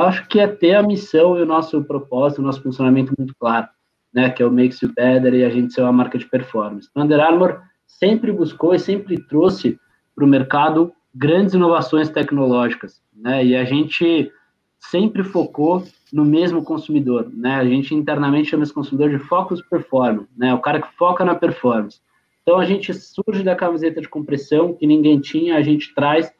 Acho 0.08 0.28
que 0.28 0.40
é 0.40 0.48
ter 0.48 0.74
a 0.74 0.82
missão 0.82 1.38
e 1.38 1.44
o 1.44 1.46
nosso 1.46 1.84
propósito, 1.84 2.40
o 2.40 2.44
nosso 2.44 2.64
funcionamento 2.64 3.14
muito 3.16 3.36
claro, 3.40 3.68
né? 4.12 4.32
Que 4.32 4.42
é 4.42 4.46
o 4.48 4.52
Makes 4.52 4.82
You 4.82 4.92
Better 4.96 5.36
e 5.36 5.46
a 5.46 5.50
gente 5.52 5.72
ser 5.72 5.82
uma 5.82 5.92
marca 5.92 6.18
de 6.18 6.26
performance. 6.26 6.90
Under 6.96 7.20
Armour 7.20 7.62
sempre 7.86 8.32
buscou 8.32 8.74
e 8.74 8.80
sempre 8.80 9.24
trouxe 9.28 9.80
para 10.16 10.26
o 10.26 10.28
mercado 10.28 10.92
grandes 11.14 11.54
inovações 11.54 12.10
tecnológicas, 12.10 13.00
né? 13.16 13.46
E 13.46 13.56
a 13.56 13.64
gente 13.64 14.32
sempre 14.80 15.24
focou 15.24 15.84
no 16.12 16.26
mesmo 16.26 16.64
consumidor, 16.64 17.30
né? 17.32 17.58
A 17.58 17.64
gente 17.64 17.94
internamente 17.94 18.50
chama 18.50 18.64
esse 18.64 18.74
consumidor 18.74 19.12
de 19.12 19.20
focus 19.20 19.62
performance, 19.62 20.28
né? 20.36 20.52
O 20.56 20.60
cara 20.60 20.82
que 20.82 20.92
foca 20.98 21.24
na 21.24 21.36
performance. 21.36 22.02
Então 22.48 22.60
a 22.60 22.64
gente 22.64 22.94
surge 22.94 23.44
da 23.44 23.58
camiseta 23.58 24.00
de 24.00 24.08
compressão 24.08 24.74
que 24.74 24.88
ninguém 24.88 25.20
tinha, 25.20 25.58
a 25.58 25.62
gente 25.62 25.94
traz 25.94 26.32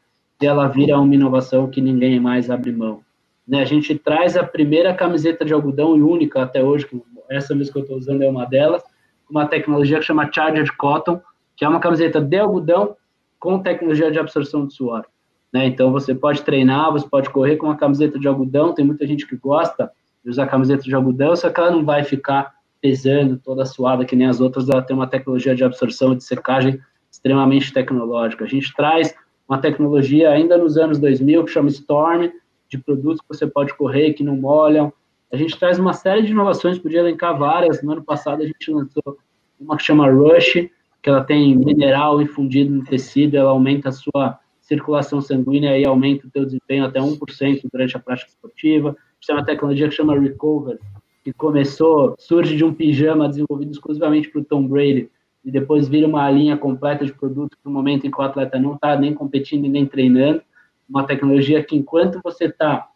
e 0.42 0.46
ela 0.46 0.66
vira 0.66 0.98
uma 0.98 1.14
inovação 1.14 1.70
que 1.70 1.82
ninguém 1.82 2.18
mais 2.18 2.50
abre 2.50 2.72
mão. 2.72 3.02
Né? 3.46 3.60
A 3.60 3.66
gente 3.66 3.94
traz 3.94 4.38
a 4.38 4.44
primeira 4.46 4.94
camiseta 4.94 5.44
de 5.44 5.52
algodão 5.52 5.98
e 5.98 6.02
única 6.02 6.42
até 6.42 6.64
hoje, 6.64 6.88
que 6.88 6.98
essa 7.30 7.54
mesmo 7.54 7.74
que 7.74 7.80
eu 7.80 7.82
estou 7.82 7.98
usando 7.98 8.22
é 8.22 8.30
uma 8.30 8.46
delas, 8.46 8.82
uma 9.30 9.46
tecnologia 9.48 10.00
que 10.00 10.06
chama 10.06 10.32
Charged 10.34 10.72
Cotton, 10.78 11.20
que 11.58 11.66
é 11.66 11.68
uma 11.68 11.82
camiseta 11.82 12.22
de 12.22 12.38
algodão 12.38 12.96
com 13.38 13.60
tecnologia 13.60 14.10
de 14.10 14.18
absorção 14.18 14.66
de 14.66 14.76
suor. 14.76 15.04
Né? 15.52 15.66
Então 15.66 15.92
você 15.92 16.16
pode 16.16 16.42
treinar, 16.44 16.90
você 16.90 17.06
pode 17.06 17.30
correr 17.32 17.58
com 17.58 17.66
uma 17.66 17.76
camiseta 17.76 18.18
de 18.18 18.30
algodão, 18.30 18.74
tem 18.74 18.86
muita 18.86 19.06
gente 19.06 19.28
que 19.28 19.36
gosta 19.36 19.92
de 20.24 20.30
usar 20.30 20.48
camiseta 20.48 20.84
de 20.84 20.96
algodão, 20.96 21.36
só 21.36 21.50
que 21.50 21.60
ela 21.60 21.72
não 21.72 21.84
vai 21.84 22.06
ficar 22.06 22.54
pesando, 22.82 23.38
toda 23.38 23.66
suada, 23.66 24.06
que 24.06 24.16
nem 24.16 24.28
as 24.28 24.40
outras, 24.40 24.70
ela 24.70 24.82
tem 24.82 24.96
uma 24.96 25.08
tecnologia 25.08 25.56
de 25.56 25.64
absorção 25.64 26.14
e 26.14 26.18
de 26.18 26.24
secagem 26.24 26.80
extremamente 27.12 27.74
tecnológica. 27.74 28.46
A 28.46 28.48
gente 28.48 28.74
traz 28.76 29.14
uma 29.48 29.58
tecnologia 29.60 30.30
ainda 30.30 30.58
nos 30.58 30.78
anos 30.78 31.00
2000 31.00 31.46
que 31.46 31.52
chama 31.52 31.70
Storm, 31.70 32.30
de 32.70 32.78
produtos 32.78 33.22
que 33.22 33.28
você 33.28 33.48
pode 33.48 33.74
correr, 33.76 34.14
que 34.14 34.24
não 34.24 34.36
molham. 34.36 34.92
A 35.32 35.38
gente 35.38 35.58
traz 35.58 35.80
uma 35.80 35.94
série 35.94 36.24
de 36.24 36.32
inovações, 36.32 36.78
podia 36.78 37.00
elencar 37.00 37.38
várias. 37.38 37.82
No 37.82 37.94
ano 37.94 38.04
passado 38.04 38.44
a 38.44 38.46
gente 38.46 38.72
lançou 38.72 39.18
uma 39.60 39.78
que 39.78 39.84
chama 39.84 40.10
Rush, 40.10 40.70
que 41.02 41.10
ela 41.10 41.24
tem 41.24 41.56
mineral 41.56 42.22
infundido 42.22 42.72
no 42.72 42.84
tecido, 42.84 43.38
ela 43.38 43.52
aumenta 43.52 43.90
a 43.90 43.92
sua 43.92 44.40
circulação 44.60 45.22
sanguínea 45.22 45.78
e 45.78 45.86
aumenta 45.86 46.28
o 46.28 46.30
teu 46.30 46.46
desempenho 46.46 46.86
até 46.86 47.00
1% 47.00 47.62
durante 47.72 47.96
a 47.96 48.00
prática 48.00 48.30
esportiva. 48.30 48.90
A 48.90 48.92
gente 48.92 49.28
tem 49.28 49.36
uma 49.36 49.46
tecnologia 49.46 49.88
que 49.88 49.96
chama 49.96 50.20
Recover, 50.20 50.78
que 51.28 51.34
começou, 51.34 52.16
surge 52.18 52.56
de 52.56 52.64
um 52.64 52.74
pijama 52.74 53.28
desenvolvido 53.28 53.72
exclusivamente 53.72 54.30
para 54.30 54.40
o 54.40 54.46
Tom 54.46 54.66
Brady, 54.66 55.10
e 55.44 55.52
depois 55.52 55.86
vira 55.86 56.08
uma 56.08 56.32
linha 56.32 56.56
completa 56.56 57.06
de 57.06 57.12
produtos 57.12 57.58
para 57.62 57.70
o 57.70 57.74
momento 57.74 58.08
em 58.08 58.12
que 58.12 58.18
o 58.18 58.24
atleta 58.24 58.58
não 58.58 58.76
está 58.76 58.98
nem 58.98 59.14
competindo 59.14 59.68
nem 59.68 59.86
treinando. 59.86 60.42
Uma 60.90 61.06
tecnologia 61.06 61.62
que, 61.62 61.76
enquanto 61.76 62.22
você 62.24 62.46
está 62.46 62.88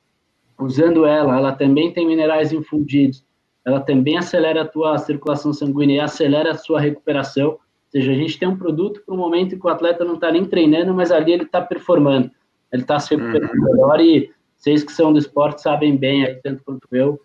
usando 0.58 1.06
ela, 1.06 1.38
ela 1.38 1.52
também 1.52 1.92
tem 1.92 2.08
minerais 2.08 2.54
infundidos, 2.54 3.22
ela 3.66 3.82
também 3.82 4.18
acelera 4.18 4.62
a 4.62 4.68
tua 4.68 4.98
circulação 4.98 5.52
sanguínea 5.52 5.98
e 5.98 6.00
acelera 6.00 6.52
a 6.52 6.58
sua 6.58 6.80
recuperação. 6.80 7.50
Ou 7.50 7.60
seja, 7.90 8.14
a 8.14 8.16
gente 8.16 8.40
tem 8.40 8.48
um 8.48 8.58
produto 8.58 9.02
para 9.06 9.14
o 9.14 9.18
momento 9.18 9.56
em 9.56 9.60
que 9.60 9.66
o 9.66 9.70
atleta 9.70 10.06
não 10.06 10.16
está 10.16 10.32
nem 10.32 10.46
treinando, 10.46 10.94
mas 10.94 11.12
ali 11.12 11.34
ele 11.34 11.44
está 11.44 11.60
performando. 11.60 12.32
ele 12.72 12.84
está 12.84 12.98
se 12.98 13.14
recuperando 13.14 13.54
uhum. 13.56 13.66
melhor 13.66 14.00
e 14.00 14.32
vocês 14.56 14.86
que 14.86 14.94
são 14.94 15.12
do 15.12 15.20
esporte 15.20 15.62
sabem 15.62 15.98
bem, 15.98 16.40
tanto 16.42 16.64
quanto 16.64 16.88
eu, 16.94 17.20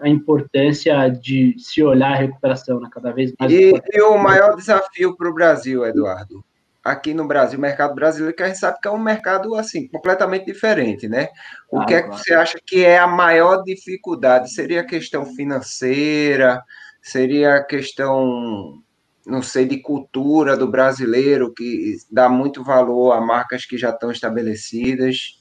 a 0.00 0.08
importância 0.08 1.08
de 1.08 1.54
se 1.58 1.82
olhar 1.82 2.12
a 2.12 2.16
recuperação, 2.16 2.80
né, 2.80 2.88
cada 2.90 3.12
vez 3.12 3.32
mais. 3.38 3.52
E, 3.52 3.72
e 3.92 4.02
o 4.02 4.18
maior 4.18 4.56
desafio 4.56 5.16
para 5.16 5.28
o 5.28 5.34
Brasil, 5.34 5.84
Eduardo, 5.84 6.44
aqui 6.82 7.12
no 7.12 7.26
Brasil, 7.26 7.58
o 7.58 7.62
mercado 7.62 7.94
brasileiro, 7.94 8.34
que 8.34 8.42
a 8.42 8.46
gente 8.46 8.58
sabe 8.58 8.78
que 8.80 8.88
é 8.88 8.90
um 8.90 8.98
mercado 8.98 9.54
assim 9.54 9.86
completamente 9.88 10.46
diferente, 10.46 11.08
né? 11.08 11.28
O 11.70 11.80
ah, 11.80 11.84
que 11.84 11.94
é 11.94 12.02
que 12.02 12.08
você 12.08 12.34
acha 12.34 12.58
que 12.64 12.84
é 12.84 12.98
a 12.98 13.06
maior 13.06 13.62
dificuldade? 13.62 14.52
Seria 14.52 14.80
a 14.80 14.86
questão 14.86 15.24
financeira? 15.26 16.62
Seria 17.02 17.56
a 17.56 17.64
questão, 17.64 18.82
não 19.26 19.42
sei, 19.42 19.66
de 19.66 19.78
cultura 19.78 20.56
do 20.56 20.70
brasileiro 20.70 21.52
que 21.52 21.96
dá 22.10 22.28
muito 22.28 22.64
valor 22.64 23.12
a 23.12 23.20
marcas 23.20 23.64
que 23.64 23.76
já 23.78 23.90
estão 23.90 24.10
estabelecidas? 24.10 25.37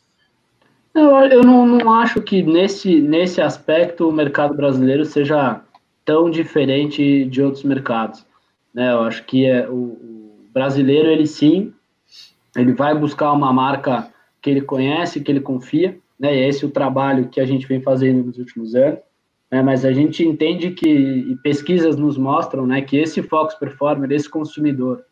Eu, 0.98 1.12
eu 1.28 1.44
não, 1.44 1.64
não 1.68 1.94
acho 1.94 2.24
que 2.24 2.42
nesse, 2.42 3.00
nesse 3.00 3.40
aspecto 3.40 4.10
o 4.10 4.12
mercado 4.12 4.56
brasileiro 4.56 5.06
seja 5.06 5.62
tão 6.04 6.28
diferente 6.28 7.24
de 7.26 7.40
outros 7.40 7.64
mercados. 7.64 8.26
Né? 8.74 8.92
Eu 8.92 9.02
acho 9.02 9.24
que 9.26 9.46
é, 9.46 9.70
o, 9.70 9.96
brasileiro, 10.52 11.08
ele 11.08 11.28
sim, 11.28 11.72
ele 12.56 12.74
vai 12.74 12.98
buscar 12.98 13.32
uma 13.32 13.54
marca 13.54 14.12
que 14.42 14.50
ele 14.50 14.62
conhece, 14.62 15.22
que 15.22 15.32
ele 15.32 15.40
confia, 15.40 16.00
né? 16.20 16.36
E 16.36 16.48
esse 16.48 16.66
é 16.66 16.68
o 16.68 16.72
trabalho 16.72 17.30
que 17.30 17.40
a 17.40 17.46
gente 17.46 17.68
vem 17.68 17.80
fazendo 17.80 18.26
nos 18.26 18.40
últimos 18.40 18.74
anos. 18.74 19.00
Né? 19.52 19.62
Mas 19.62 19.86
a 19.86 19.94
gente 19.94 20.26
entende 20.26 20.72
que, 20.72 20.90
e 20.90 21.36
pesquisas 21.44 21.96
nos 21.96 22.18
mostram, 22.18 22.66
né, 22.66 22.82
que 22.82 22.98
esse 22.98 23.22
Fox 23.22 23.54
Performer, 23.54 24.12
esse 24.12 24.28
consumidor, 24.28 25.04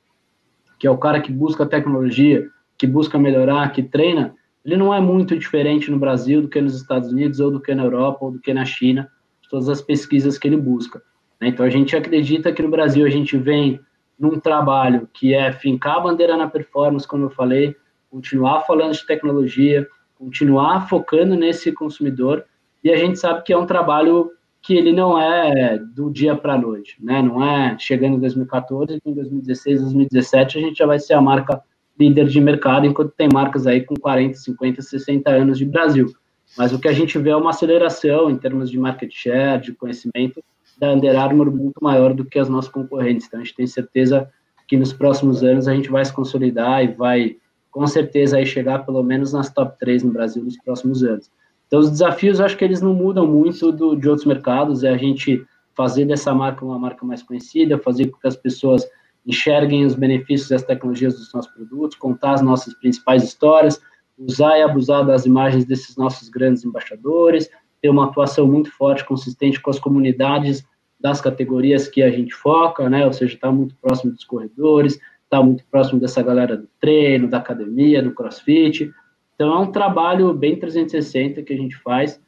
que 0.80 0.88
é 0.88 0.90
o 0.90 0.98
cara 0.98 1.22
que 1.22 1.32
busca 1.32 1.64
tecnologia, 1.64 2.48
que 2.76 2.88
busca 2.88 3.20
melhorar, 3.20 3.72
que 3.72 3.84
treina, 3.84 4.34
ele 4.66 4.76
não 4.76 4.92
é 4.92 5.00
muito 5.00 5.38
diferente 5.38 5.92
no 5.92 6.00
Brasil 6.00 6.42
do 6.42 6.48
que 6.48 6.60
nos 6.60 6.76
Estados 6.76 7.12
Unidos, 7.12 7.40
ou 7.40 7.52
do 7.52 7.62
que 7.62 7.76
na 7.76 7.84
Europa, 7.84 8.26
ou 8.26 8.32
do 8.32 8.40
que 8.40 8.54
na 8.54 8.66
China, 8.66 9.10
todas 9.50 9.70
as 9.70 9.80
pesquisas 9.80 10.40
que 10.40 10.48
ele 10.48 10.58
busca. 10.58 11.02
Né? 11.40 11.50
Então, 11.50 11.64
a 11.66 11.70
gente 11.70 11.96
acredita 11.96 12.52
que 12.52 12.64
no 12.64 12.70
Brasil 12.70 13.06
a 13.06 13.10
gente 13.10 13.38
vem 13.38 13.80
num 14.18 14.40
trabalho 14.40 15.08
que 15.14 15.34
é 15.34 15.52
fincar 15.52 15.98
a 15.98 16.00
bandeira 16.00 16.36
na 16.36 16.48
performance, 16.48 17.08
como 17.08 17.26
eu 17.26 17.30
falei, 17.30 17.76
continuar 18.10 18.62
falando 18.62 18.94
de 18.94 19.06
tecnologia, 19.06 19.88
continuar 20.18 20.88
focando 20.90 21.36
nesse 21.36 21.72
consumidor, 21.72 22.44
e 22.84 22.92
a 22.92 22.98
gente 22.98 23.20
sabe 23.20 23.44
que 23.44 23.54
é 23.54 23.58
um 23.58 23.66
trabalho 23.66 24.32
que 24.62 24.74
ele 24.74 24.92
não 24.92 25.20
é 25.20 25.78
do 25.78 26.10
dia 26.10 26.36
para 26.36 26.54
a 26.54 26.58
noite, 26.58 26.98
né? 27.00 27.22
Não 27.22 27.44
é 27.44 27.78
chegando 27.78 28.16
em 28.16 28.20
2014, 28.20 29.00
em 29.06 29.14
2016, 29.14 29.82
2017 29.82 30.58
a 30.58 30.62
gente 30.62 30.78
já 30.78 30.88
vai 30.88 30.98
ser 30.98 31.14
a 31.14 31.22
marca 31.22 31.62
líder 32.00 32.28
de 32.28 32.42
mercado, 32.42 32.86
enquanto 32.86 33.14
tem 33.16 33.30
marcas 33.32 33.66
aí 33.66 33.82
com 33.82 33.96
40, 33.96 34.38
50, 34.38 34.82
60 34.82 35.30
anos 35.30 35.58
de 35.58 35.66
Brasil. 35.66 36.14
Mas 36.58 36.74
o 36.74 36.80
que 36.80 36.88
a 36.88 36.94
gente 36.94 37.18
vê 37.18 37.32
é 37.32 37.36
uma 37.36 37.50
aceleração 37.50 38.30
em 38.30 38.38
termos 38.38 38.70
de 38.70 38.78
market 38.78 39.12
share, 39.14 39.62
de 39.62 39.74
conhecimento, 39.74 40.44
da 40.78 40.92
Under 40.92 41.18
Armour 41.18 41.52
muito 41.52 41.82
maior 41.82 42.14
do 42.14 42.26
que 42.26 42.38
as 42.38 42.50
nossas 42.50 42.72
concorrentes. 42.72 43.28
Então, 43.28 43.40
a 43.40 43.44
gente 43.44 43.56
tem 43.56 43.68
certeza 43.68 44.30
que 44.68 44.78
nos 44.78 44.92
próximos 44.92 45.44
anos 45.44 45.68
a 45.68 45.74
gente 45.74 45.90
vai 45.90 46.04
se 46.04 46.14
consolidar 46.14 46.84
e 46.84 46.88
vai, 46.88 47.38
com 47.72 47.86
certeza, 47.88 48.38
aí 48.38 48.46
chegar 48.46 48.86
pelo 48.86 49.02
menos 49.04 49.32
nas 49.34 49.50
top 49.52 49.78
3 49.80 50.04
no 50.04 50.12
Brasil 50.12 50.44
nos 50.44 50.58
próximos 50.58 51.04
anos. 51.04 51.32
Então, 51.68 51.80
os 51.80 51.90
desafios, 51.90 52.40
acho 52.40 52.58
que 52.58 52.64
eles 52.64 52.82
não 52.82 52.94
mudam 52.94 53.26
muito 53.26 53.72
do, 53.72 53.96
de 53.96 54.08
outros 54.08 54.26
mercados, 54.26 54.84
é 54.84 54.90
a 54.90 54.98
gente 54.98 55.46
fazer 55.76 56.06
dessa 56.06 56.34
marca 56.34 56.64
uma 56.64 56.80
marca 56.80 57.06
mais 57.06 57.22
conhecida, 57.22 57.78
fazer 57.78 58.08
com 58.08 58.20
que 58.20 58.28
as 58.28 58.36
pessoas 58.36 58.88
enxerguem 59.26 59.86
os 59.86 59.96
benefícios 59.96 60.50
das 60.50 60.64
tecnologias 60.64 61.18
dos 61.18 61.34
nossos 61.34 61.52
produtos, 61.52 61.98
contar 61.98 62.34
as 62.34 62.42
nossas 62.42 62.74
principais 62.76 63.24
histórias, 63.24 63.82
usar 64.18 64.58
e 64.58 64.62
abusar 64.62 65.06
das 65.06 65.26
imagens 65.26 65.66
desses 65.66 65.96
nossos 65.98 66.30
grandes 66.30 66.64
embaixadores, 66.64 67.50
ter 67.82 67.90
uma 67.90 68.06
atuação 68.06 68.48
muito 68.48 68.72
forte, 68.72 69.06
consistente 69.06 69.60
com 69.62 69.70
as 69.70 69.80
comunidades 69.80 70.66
das 71.00 71.22
categorias 71.22 71.88
que 71.88 72.02
a 72.02 72.10
gente 72.10 72.34
foca, 72.34 72.90
né? 72.90 73.06
Ou 73.06 73.14
seja, 73.14 73.34
está 73.34 73.52
muito 73.52 73.76
próximo 73.76 74.12
dos 74.14 74.24
corredores, 74.24 75.00
está 75.24 75.44
muito 75.44 75.64
próximo 75.70 76.00
dessa 76.00 76.22
galera 76.24 76.56
do 76.56 76.68
treino, 76.80 77.28
da 77.28 77.38
academia, 77.38 78.02
do 78.02 78.12
crossfit. 78.12 78.92
Então, 79.36 79.54
é 79.54 79.60
um 79.60 79.72
trabalho 79.72 80.34
bem 80.34 80.58
360 80.58 81.44
que 81.44 81.54
a 81.54 81.58
gente 81.58 81.76
faz. 81.78 82.20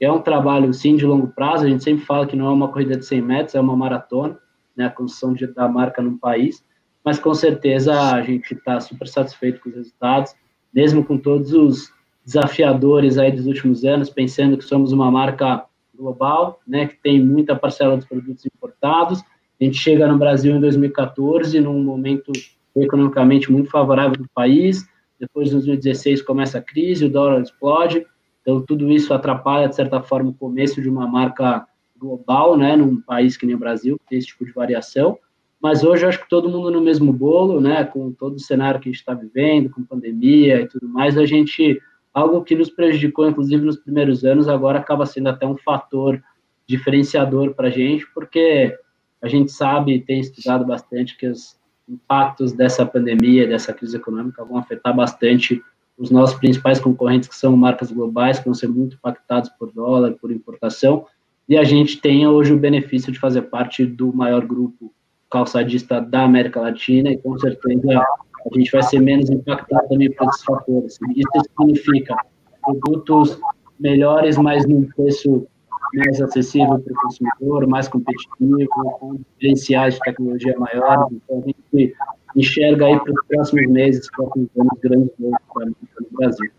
É 0.00 0.10
um 0.10 0.20
trabalho, 0.20 0.74
sim, 0.74 0.96
de 0.96 1.06
longo 1.06 1.28
prazo. 1.28 1.64
A 1.64 1.68
gente 1.68 1.84
sempre 1.84 2.04
fala 2.04 2.26
que 2.26 2.36
não 2.36 2.48
é 2.48 2.50
uma 2.50 2.68
corrida 2.68 2.96
de 2.96 3.06
100 3.06 3.22
metros, 3.22 3.54
é 3.54 3.60
uma 3.60 3.76
maratona, 3.76 4.38
né? 4.76 4.86
A 4.86 4.90
construção 4.90 5.32
de, 5.32 5.46
da 5.46 5.68
marca 5.68 6.02
num 6.02 6.18
país. 6.18 6.64
Mas, 7.04 7.18
com 7.18 7.32
certeza, 7.34 8.12
a 8.12 8.20
gente 8.22 8.52
está 8.52 8.80
super 8.80 9.06
satisfeito 9.06 9.60
com 9.60 9.68
os 9.68 9.76
resultados, 9.76 10.34
mesmo 10.74 11.04
com 11.04 11.16
todos 11.16 11.52
os 11.52 11.92
desafiadores 12.24 13.16
aí 13.16 13.30
dos 13.30 13.46
últimos 13.46 13.84
anos, 13.84 14.10
pensando 14.10 14.58
que 14.58 14.64
somos 14.64 14.90
uma 14.90 15.10
marca 15.10 15.64
global, 15.96 16.60
né, 16.66 16.86
que 16.86 16.96
tem 16.96 17.24
muita 17.24 17.54
parcela 17.54 17.96
dos 17.96 18.04
produtos 18.04 18.44
importados. 18.44 19.22
A 19.60 19.64
gente 19.64 19.78
chega 19.78 20.06
no 20.06 20.18
Brasil 20.18 20.54
em 20.54 20.60
2014, 20.60 21.60
num 21.60 21.82
momento 21.82 22.32
economicamente 22.76 23.50
muito 23.50 23.70
favorável 23.70 24.18
do 24.18 24.28
país. 24.34 24.84
Depois, 25.18 25.48
em 25.48 25.52
2016, 25.52 26.22
começa 26.22 26.58
a 26.58 26.62
crise, 26.62 27.06
o 27.06 27.10
dólar 27.10 27.40
explode. 27.40 28.04
Então, 28.42 28.60
tudo 28.60 28.90
isso 28.90 29.14
atrapalha, 29.14 29.68
de 29.68 29.74
certa 29.74 30.02
forma, 30.02 30.30
o 30.30 30.34
começo 30.34 30.82
de 30.82 30.88
uma 30.88 31.06
marca 31.06 31.66
global, 31.98 32.56
né, 32.56 32.76
num 32.76 33.00
país 33.00 33.36
que 33.36 33.46
nem 33.46 33.54
o 33.54 33.58
Brasil, 33.58 33.98
que 33.98 34.08
tem 34.08 34.18
esse 34.18 34.28
tipo 34.28 34.44
de 34.44 34.52
variação. 34.52 35.18
Mas 35.60 35.82
hoje, 35.82 36.04
eu 36.04 36.08
acho 36.08 36.22
que 36.22 36.28
todo 36.28 36.48
mundo 36.48 36.70
no 36.70 36.80
mesmo 36.80 37.12
bolo, 37.12 37.60
né, 37.60 37.84
com 37.84 38.12
todo 38.12 38.36
o 38.36 38.40
cenário 38.40 38.80
que 38.80 38.88
a 38.88 38.92
gente 38.92 39.00
está 39.00 39.14
vivendo, 39.14 39.70
com 39.70 39.82
pandemia 39.82 40.60
e 40.60 40.68
tudo 40.68 40.88
mais, 40.88 41.16
a 41.16 41.26
gente 41.26 41.80
algo 42.12 42.42
que 42.42 42.56
nos 42.56 42.70
prejudicou, 42.70 43.28
inclusive, 43.28 43.62
nos 43.62 43.76
primeiros 43.76 44.24
anos, 44.24 44.48
agora 44.48 44.78
acaba 44.78 45.04
sendo 45.04 45.28
até 45.28 45.46
um 45.46 45.56
fator 45.56 46.22
diferenciador 46.66 47.54
para 47.54 47.68
a 47.68 47.70
gente, 47.70 48.06
porque 48.14 48.74
a 49.20 49.28
gente 49.28 49.52
sabe 49.52 49.94
e 49.94 50.00
tem 50.00 50.20
estudado 50.20 50.64
bastante 50.64 51.16
que 51.16 51.26
os 51.26 51.58
impactos 51.86 52.52
dessa 52.52 52.86
pandemia, 52.86 53.46
dessa 53.46 53.72
crise 53.72 53.96
econômica, 53.96 54.44
vão 54.44 54.56
afetar 54.56 54.96
bastante 54.96 55.62
os 55.98 56.10
nossos 56.10 56.38
principais 56.38 56.80
concorrentes, 56.80 57.28
que 57.28 57.36
são 57.36 57.56
marcas 57.56 57.90
globais, 57.90 58.38
que 58.38 58.44
vão 58.44 58.54
ser 58.54 58.68
muito 58.68 58.96
impactados 58.96 59.50
por 59.50 59.70
dólar, 59.72 60.12
por 60.12 60.30
importação, 60.30 61.06
e 61.48 61.56
a 61.56 61.64
gente 61.64 62.00
tem 62.00 62.26
hoje 62.26 62.52
o 62.52 62.58
benefício 62.58 63.12
de 63.12 63.18
fazer 63.18 63.42
parte 63.42 63.84
do 63.84 64.12
maior 64.12 64.44
grupo 64.44 64.92
calçadista 65.30 66.00
da 66.00 66.24
América 66.24 66.60
Latina, 66.60 67.10
e 67.10 67.18
com 67.18 67.38
certeza 67.38 68.00
a 68.00 68.58
gente 68.58 68.70
vai 68.70 68.82
ser 68.82 69.00
menos 69.00 69.28
impactado 69.30 69.88
também 69.88 70.10
por 70.12 70.28
esses 70.28 70.44
fatores. 70.44 70.98
Isso 71.14 71.28
significa 71.58 72.16
produtos 72.62 73.38
melhores, 73.78 74.36
mas 74.36 74.66
num 74.66 74.86
preço 74.96 75.46
mais 75.94 76.20
acessível 76.20 76.78
para 76.78 76.92
o 76.92 76.96
consumidor, 76.96 77.66
mais 77.66 77.88
competitivo, 77.88 78.66
com 78.98 79.16
diferenciais 79.38 79.94
de 79.94 80.00
tecnologia 80.00 80.58
maiores. 80.58 81.06
Então, 81.12 81.42
a 81.42 81.46
gente 81.46 81.94
enxerga 82.34 82.86
aí 82.86 83.00
para 83.00 83.12
os 83.12 83.26
próximos 83.28 83.66
meses, 83.70 84.10
próximos 84.10 84.48
anos, 84.58 84.78
grandes 84.80 85.10
voos 85.18 85.36
para 85.52 85.68
o 85.68 86.16
Brasil. 86.16 86.50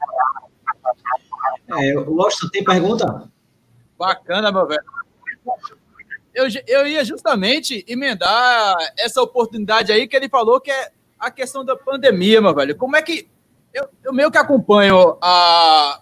É, 1.69 1.99
Washington, 1.99 2.49
tem 2.51 2.63
pergunta? 2.63 3.29
Bacana, 3.97 4.51
meu 4.51 4.67
velho. 4.67 4.83
Eu, 6.33 6.45
eu 6.67 6.87
ia 6.87 7.03
justamente 7.03 7.83
emendar 7.87 8.75
essa 8.97 9.21
oportunidade 9.21 9.91
aí 9.91 10.07
que 10.07 10.15
ele 10.15 10.29
falou 10.29 10.61
que 10.61 10.69
é 10.69 10.91
a 11.19 11.31
questão 11.31 11.65
da 11.65 11.75
pandemia, 11.75 12.41
meu 12.41 12.53
velho. 12.53 12.75
Como 12.75 12.95
é 12.95 13.01
que. 13.01 13.27
Eu, 13.73 13.89
eu 14.03 14.13
meio 14.13 14.31
que 14.31 14.37
acompanho 14.37 15.17
a, 15.21 16.01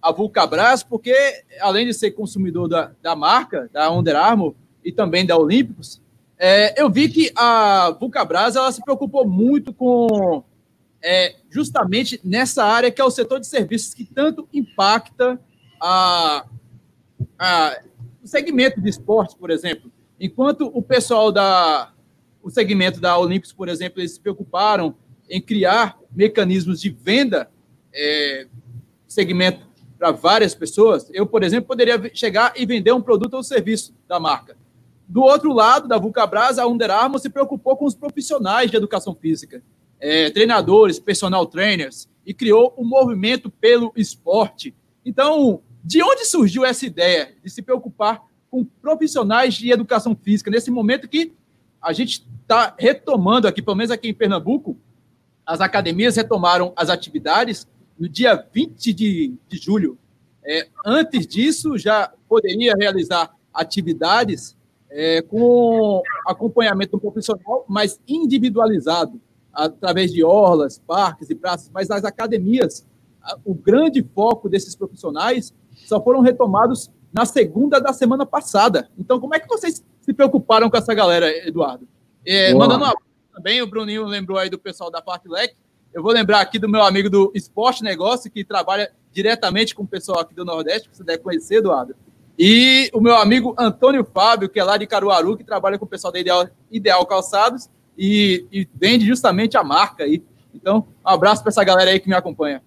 a 0.00 0.12
Vulcabras, 0.12 0.82
porque 0.82 1.14
além 1.60 1.86
de 1.86 1.94
ser 1.94 2.10
consumidor 2.12 2.68
da, 2.68 2.92
da 3.00 3.14
marca, 3.14 3.68
da 3.72 3.90
Under 3.90 4.16
Armour 4.16 4.54
e 4.84 4.92
também 4.92 5.24
da 5.24 5.36
Olímpicos, 5.36 6.02
é, 6.38 6.80
eu 6.80 6.90
vi 6.90 7.08
que 7.08 7.32
a 7.36 7.96
Vulcabras 7.98 8.56
ela 8.56 8.70
se 8.72 8.82
preocupou 8.82 9.26
muito 9.26 9.72
com 9.72 10.42
é, 11.02 11.36
justamente 11.48 12.20
nessa 12.24 12.64
área 12.64 12.90
que 12.90 13.00
é 13.00 13.04
o 13.04 13.10
setor 13.10 13.38
de 13.38 13.46
serviços 13.46 13.94
que 13.94 14.04
tanto 14.04 14.48
impacta 14.52 15.40
a, 15.80 16.44
a, 17.38 17.80
o 18.22 18.26
segmento 18.26 18.80
de 18.80 18.88
esportes, 18.88 19.34
por 19.34 19.50
exemplo. 19.50 19.90
Enquanto 20.18 20.70
o 20.72 20.82
pessoal 20.82 21.32
da, 21.32 21.92
o 22.42 22.50
segmento 22.50 23.00
da 23.00 23.18
Olímpicos, 23.18 23.52
por 23.52 23.68
exemplo, 23.68 24.00
eles 24.00 24.12
se 24.12 24.20
preocuparam 24.20 24.94
em 25.28 25.40
criar 25.40 25.98
mecanismos 26.14 26.80
de 26.80 26.90
venda 26.90 27.50
é, 27.92 28.46
segmento 29.06 29.66
para 29.98 30.10
várias 30.10 30.54
pessoas. 30.54 31.08
Eu, 31.12 31.26
por 31.26 31.42
exemplo, 31.42 31.68
poderia 31.68 32.10
chegar 32.14 32.52
e 32.56 32.66
vender 32.66 32.92
um 32.92 33.00
produto 33.00 33.34
ou 33.34 33.42
serviço 33.42 33.94
da 34.06 34.20
marca. 34.20 34.56
Do 35.08 35.22
outro 35.22 35.52
lado, 35.52 35.86
da 35.86 35.98
Vulcabras, 35.98 36.58
a 36.58 36.66
Under 36.66 36.90
Armour 36.90 37.18
se 37.18 37.30
preocupou 37.30 37.76
com 37.76 37.84
os 37.84 37.94
profissionais 37.94 38.70
de 38.70 38.76
educação 38.76 39.14
física, 39.14 39.62
é, 40.00 40.30
treinadores, 40.30 40.98
personal 40.98 41.46
trainers, 41.46 42.08
e 42.26 42.32
criou 42.32 42.74
um 42.76 42.84
movimento 42.84 43.50
pelo 43.50 43.92
esporte. 43.96 44.74
Então, 45.04 45.62
de 45.84 46.02
onde 46.02 46.24
surgiu 46.24 46.64
essa 46.64 46.86
ideia 46.86 47.34
de 47.44 47.50
se 47.50 47.60
preocupar 47.60 48.22
com 48.50 48.64
profissionais 48.64 49.54
de 49.54 49.70
educação 49.70 50.16
física 50.16 50.50
nesse 50.50 50.70
momento 50.70 51.08
que 51.08 51.34
a 51.82 51.92
gente 51.92 52.26
está 52.40 52.74
retomando 52.78 53.46
aqui, 53.46 53.60
pelo 53.60 53.76
menos 53.76 53.90
aqui 53.90 54.08
em 54.08 54.14
Pernambuco, 54.14 54.78
as 55.44 55.60
academias 55.60 56.16
retomaram 56.16 56.72
as 56.74 56.88
atividades 56.88 57.68
no 57.98 58.08
dia 58.08 58.34
20 58.52 58.92
de, 58.94 59.34
de 59.46 59.58
julho. 59.58 59.98
É, 60.42 60.68
antes 60.86 61.26
disso, 61.26 61.76
já 61.76 62.12
poderia 62.26 62.74
realizar 62.78 63.34
atividades 63.52 64.56
é, 64.90 65.20
com 65.20 66.02
acompanhamento 66.26 66.92
do 66.92 67.00
profissional, 67.00 67.64
mas 67.68 68.00
individualizado, 68.08 69.20
através 69.52 70.12
de 70.12 70.24
orlas, 70.24 70.78
parques 70.86 71.28
e 71.28 71.34
praças, 71.34 71.70
mas 71.72 71.90
as 71.90 72.04
academias, 72.04 72.86
o 73.44 73.54
grande 73.54 74.02
foco 74.14 74.48
desses 74.48 74.74
profissionais 74.74 75.52
só 75.86 76.02
foram 76.02 76.20
retomados 76.20 76.90
na 77.12 77.24
segunda 77.24 77.80
da 77.80 77.92
semana 77.92 78.26
passada. 78.26 78.88
Então, 78.98 79.20
como 79.20 79.34
é 79.34 79.40
que 79.40 79.48
vocês 79.48 79.84
se 80.00 80.12
preocuparam 80.12 80.68
com 80.68 80.76
essa 80.76 80.92
galera, 80.92 81.30
Eduardo? 81.46 81.86
É, 82.26 82.52
mandando 82.54 82.84
uma 82.84 82.94
também, 83.34 83.60
o 83.60 83.66
Bruninho 83.66 84.04
lembrou 84.04 84.38
aí 84.38 84.48
do 84.48 84.58
pessoal 84.58 84.90
da 84.90 85.02
Partlec. 85.02 85.54
Eu 85.92 86.02
vou 86.02 86.12
lembrar 86.12 86.40
aqui 86.40 86.58
do 86.58 86.68
meu 86.68 86.82
amigo 86.82 87.10
do 87.10 87.32
Esporte 87.34 87.82
Negócio, 87.82 88.30
que 88.30 88.44
trabalha 88.44 88.92
diretamente 89.12 89.74
com 89.74 89.82
o 89.82 89.86
pessoal 89.86 90.20
aqui 90.20 90.34
do 90.34 90.44
Nordeste, 90.44 90.88
que 90.88 90.96
você 90.96 91.04
deve 91.04 91.18
conhecer, 91.18 91.56
Eduardo. 91.56 91.94
E 92.38 92.90
o 92.92 93.00
meu 93.00 93.16
amigo 93.16 93.54
Antônio 93.58 94.04
Fábio, 94.04 94.48
que 94.48 94.58
é 94.58 94.64
lá 94.64 94.76
de 94.76 94.86
Caruaru, 94.86 95.36
que 95.36 95.44
trabalha 95.44 95.78
com 95.78 95.84
o 95.84 95.88
pessoal 95.88 96.12
da 96.12 96.18
Ideal, 96.18 96.48
Ideal 96.70 97.06
Calçados 97.06 97.68
e, 97.96 98.46
e 98.52 98.68
vende 98.74 99.06
justamente 99.06 99.56
a 99.56 99.62
marca 99.62 100.04
aí. 100.04 100.22
Então, 100.52 100.86
um 101.04 101.08
abraço 101.08 101.42
para 101.42 101.50
essa 101.50 101.62
galera 101.64 101.90
aí 101.90 102.00
que 102.00 102.08
me 102.08 102.14
acompanha. 102.14 102.62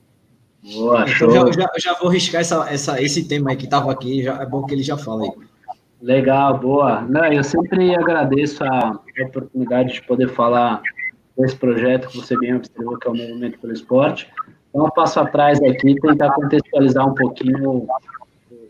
Boa, 0.73 1.05
então, 1.07 1.31
já, 1.31 1.51
já, 1.51 1.71
já, 1.77 1.93
vou 1.93 2.09
riscar 2.09 2.41
essa, 2.41 2.67
essa, 2.69 3.01
esse 3.01 3.27
tema 3.27 3.51
aí 3.51 3.55
que 3.55 3.65
estava 3.65 3.91
aqui, 3.91 4.23
já, 4.23 4.41
é 4.41 4.45
bom 4.45 4.65
que 4.65 4.73
ele 4.73 4.83
já 4.83 4.97
fala 4.97 5.23
aí. 5.23 5.31
Legal, 6.01 6.57
boa. 6.59 7.01
Não, 7.01 7.25
eu 7.25 7.43
sempre 7.43 7.95
agradeço 7.95 8.63
a 8.63 8.99
oportunidade 9.25 9.93
de 9.93 10.01
poder 10.03 10.29
falar 10.29 10.81
desse 11.37 11.55
projeto 11.55 12.09
que 12.09 12.17
você 12.17 12.37
bem 12.37 12.55
observou, 12.55 12.97
que 12.97 13.07
é 13.07 13.11
o 13.11 13.15
Movimento 13.15 13.59
pelo 13.59 13.73
Esporte. 13.73 14.27
Então, 14.69 14.85
um 14.85 14.89
passo 14.89 15.19
atrás 15.19 15.61
aqui, 15.63 15.95
tentar 15.95 16.31
contextualizar 16.33 17.07
um 17.07 17.15
pouquinho 17.15 17.87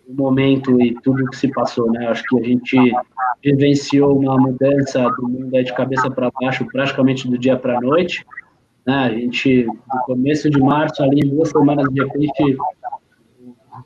o 0.07 0.13
momento 0.13 0.81
e 0.81 0.95
tudo 1.01 1.25
que 1.27 1.35
se 1.35 1.49
passou, 1.49 1.91
né? 1.91 2.07
Acho 2.07 2.23
que 2.23 2.39
a 2.39 2.43
gente 2.43 2.77
vivenciou 3.43 4.17
uma 4.17 4.37
mudança 4.37 5.01
do 5.19 5.27
mundo 5.27 5.63
de 5.63 5.73
cabeça 5.73 6.09
para 6.09 6.31
baixo 6.39 6.65
praticamente 6.65 7.27
do 7.27 7.37
dia 7.37 7.57
para 7.57 7.77
a 7.77 7.81
noite. 7.81 8.25
Né? 8.87 8.95
A 8.95 9.09
gente, 9.09 9.65
no 9.65 10.01
começo 10.05 10.49
de 10.49 10.59
março, 10.61 11.03
ali, 11.03 11.19
duas 11.19 11.49
semanas 11.49 11.85
de 11.93 12.01
repente, 12.01 12.57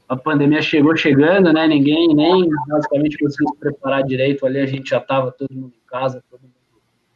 a 0.08 0.16
pandemia 0.16 0.62
chegou 0.62 0.96
chegando, 0.96 1.52
né? 1.52 1.68
Ninguém 1.68 2.14
nem 2.14 2.48
basicamente 2.68 3.18
conseguiu 3.18 3.48
se 3.50 3.60
preparar 3.60 4.04
direito. 4.04 4.46
Ali 4.46 4.60
a 4.60 4.66
gente 4.68 4.92
já 4.92 5.00
estava 5.00 5.32
todo 5.32 5.52
mundo 5.52 5.74
em 5.76 5.90
casa, 5.90 6.24
todo 6.30 6.42
mundo 6.42 6.54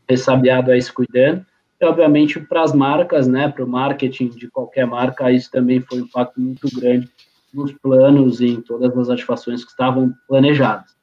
ressabiado 0.10 0.72
aí 0.72 0.82
se 0.82 0.92
cuidando. 0.92 1.46
E, 1.80 1.86
obviamente, 1.86 2.40
para 2.40 2.64
as 2.64 2.74
marcas, 2.74 3.28
né? 3.28 3.50
Para 3.50 3.64
o 3.64 3.68
marketing 3.68 4.30
de 4.30 4.50
qualquer 4.50 4.88
marca, 4.88 5.32
isso 5.32 5.52
também 5.52 5.80
foi 5.82 6.00
um 6.02 6.06
impacto 6.06 6.42
muito 6.42 6.68
grande 6.76 7.08
nos 7.54 7.72
planos 7.72 8.42
e 8.42 8.48
em 8.48 8.62
todas 8.62 8.98
as 8.98 9.10
ativações 9.10 9.64
que 9.64 9.70
estavam 9.70 10.12
planejadas. 10.28 10.96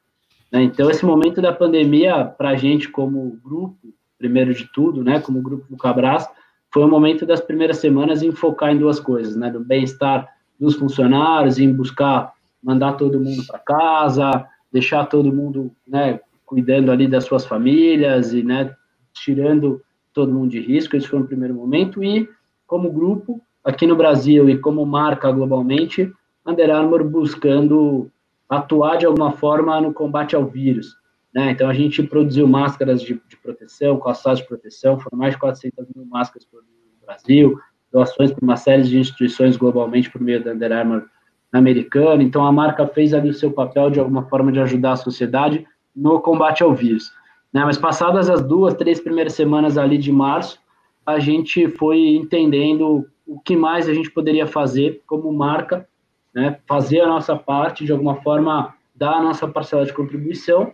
Né? 0.51 0.63
Então, 0.63 0.89
esse 0.89 1.05
momento 1.05 1.41
da 1.41 1.51
pandemia, 1.51 2.25
para 2.25 2.49
a 2.49 2.55
gente 2.55 2.89
como 2.89 3.39
grupo, 3.43 3.93
primeiro 4.17 4.53
de 4.53 4.69
tudo, 4.71 5.03
né? 5.03 5.19
Como 5.19 5.41
grupo 5.41 5.65
do 5.69 5.77
Cabras, 5.77 6.27
foi 6.73 6.83
o 6.83 6.87
momento 6.87 7.25
das 7.25 7.39
primeiras 7.39 7.77
semanas 7.77 8.23
em 8.23 8.31
focar 8.31 8.71
em 8.71 8.79
duas 8.79 8.99
coisas, 8.99 9.35
né? 9.35 9.51
Do 9.51 9.59
bem-estar 9.59 10.27
dos 10.59 10.75
funcionários, 10.75 11.59
em 11.59 11.71
buscar 11.71 12.33
mandar 12.63 12.93
todo 12.93 13.19
mundo 13.19 13.45
para 13.45 13.59
casa, 13.59 14.45
deixar 14.71 15.05
todo 15.05 15.33
mundo, 15.33 15.71
né, 15.87 16.19
cuidando 16.45 16.91
ali 16.91 17.07
das 17.07 17.25
suas 17.25 17.45
famílias 17.45 18.33
e, 18.33 18.41
né, 18.41 18.73
tirando 19.13 19.81
todo 20.13 20.33
mundo 20.33 20.49
de 20.49 20.59
risco. 20.59 20.95
Esse 20.95 21.07
foi 21.07 21.19
o 21.19 21.27
primeiro 21.27 21.53
momento. 21.53 22.03
E, 22.03 22.27
como 22.65 22.91
grupo, 22.91 23.41
aqui 23.63 23.85
no 23.85 23.95
Brasil 23.95 24.49
e 24.49 24.57
como 24.57 24.85
marca 24.85 25.31
globalmente, 25.31 26.11
Under 26.45 26.71
Armour 26.71 27.03
buscando 27.03 28.09
atuar 28.49 28.97
de 28.97 29.05
alguma 29.05 29.31
forma 29.31 29.79
no 29.79 29.93
combate 29.93 30.35
ao 30.35 30.45
vírus. 30.45 30.95
Né? 31.33 31.51
Então, 31.51 31.69
a 31.69 31.73
gente 31.73 32.03
produziu 32.03 32.47
máscaras 32.47 33.01
de, 33.01 33.19
de 33.27 33.37
proteção, 33.37 33.99
calçados 33.99 34.39
de 34.39 34.47
proteção, 34.47 34.99
foram 34.99 35.17
mais 35.17 35.33
de 35.33 35.39
400 35.39 35.87
mil 35.95 36.05
máscaras 36.05 36.47
no 36.51 37.05
Brasil, 37.05 37.59
doações 37.91 38.31
para 38.31 38.43
uma 38.43 38.55
série 38.55 38.83
de 38.83 38.99
instituições 38.99 39.57
globalmente 39.57 40.09
por 40.09 40.21
meio 40.21 40.43
da 40.43 40.51
Under 40.51 40.71
Armour 40.71 41.05
americana. 41.51 42.21
Então, 42.23 42.45
a 42.45 42.51
marca 42.51 42.87
fez 42.87 43.13
ali 43.13 43.29
o 43.29 43.33
seu 43.33 43.51
papel 43.51 43.89
de 43.89 43.99
alguma 43.99 44.23
forma 44.23 44.51
de 44.51 44.59
ajudar 44.59 44.93
a 44.93 44.97
sociedade 44.97 45.65
no 45.95 46.19
combate 46.19 46.63
ao 46.63 46.73
vírus. 46.73 47.11
Né? 47.51 47.63
Mas 47.63 47.77
passadas 47.77 48.29
as 48.29 48.41
duas, 48.41 48.73
três 48.73 48.99
primeiras 48.99 49.33
semanas 49.33 49.77
ali 49.77 49.97
de 49.97 50.11
março, 50.11 50.59
a 51.05 51.19
gente 51.19 51.67
foi 51.67 51.99
entendendo 52.15 53.07
o 53.25 53.39
que 53.39 53.55
mais 53.55 53.87
a 53.87 53.93
gente 53.93 54.09
poderia 54.09 54.47
fazer 54.47 55.01
como 55.05 55.31
marca, 55.31 55.87
né? 56.33 56.59
fazer 56.67 57.01
a 57.01 57.07
nossa 57.07 57.35
parte, 57.35 57.85
de 57.85 57.91
alguma 57.91 58.15
forma, 58.15 58.73
dar 58.95 59.13
a 59.13 59.23
nossa 59.23 59.47
parcela 59.47 59.85
de 59.85 59.93
contribuição, 59.93 60.73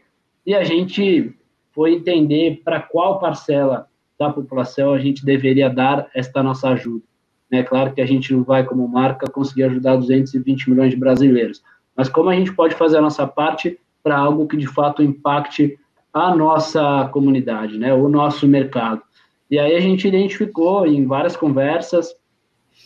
e 0.50 0.56
a 0.56 0.64
gente 0.64 1.32
foi 1.74 1.94
entender 1.94 2.64
para 2.66 2.82
qual 2.82 3.20
parcela 3.20 3.88
da 4.18 4.32
população 4.32 4.92
a 4.92 4.98
gente 4.98 5.24
deveria 5.24 5.70
dar 5.70 6.10
esta 6.16 6.42
nossa 6.42 6.70
ajuda. 6.70 7.04
É 7.52 7.62
claro 7.62 7.94
que 7.94 8.02
a 8.02 8.06
gente 8.08 8.34
não 8.34 8.44
vai, 8.44 8.66
como 8.66 8.88
marca, 8.88 9.30
conseguir 9.30 9.66
ajudar 9.66 9.98
220 9.98 10.72
milhões 10.72 10.90
de 10.90 10.98
brasileiros, 10.98 11.62
mas 11.96 12.10
como 12.10 12.32
a 12.32 12.36
gente 12.36 12.52
pode 12.52 12.74
fazer 12.74 12.98
a 12.98 13.02
nossa 13.02 13.28
parte 13.28 13.80
para 14.02 14.18
algo 14.18 14.48
que 14.48 14.58
de 14.58 14.66
fato 14.66 15.04
impacte 15.04 15.78
a 16.12 16.36
nossa 16.36 17.08
comunidade, 17.14 17.78
né, 17.78 17.94
o 17.94 18.10
nosso 18.10 18.48
mercado. 18.48 19.04
E 19.52 19.60
aí 19.60 19.76
a 19.76 19.80
gente 19.80 20.08
identificou 20.08 20.88
em 20.88 21.06
várias 21.06 21.38
conversas, 21.38 22.12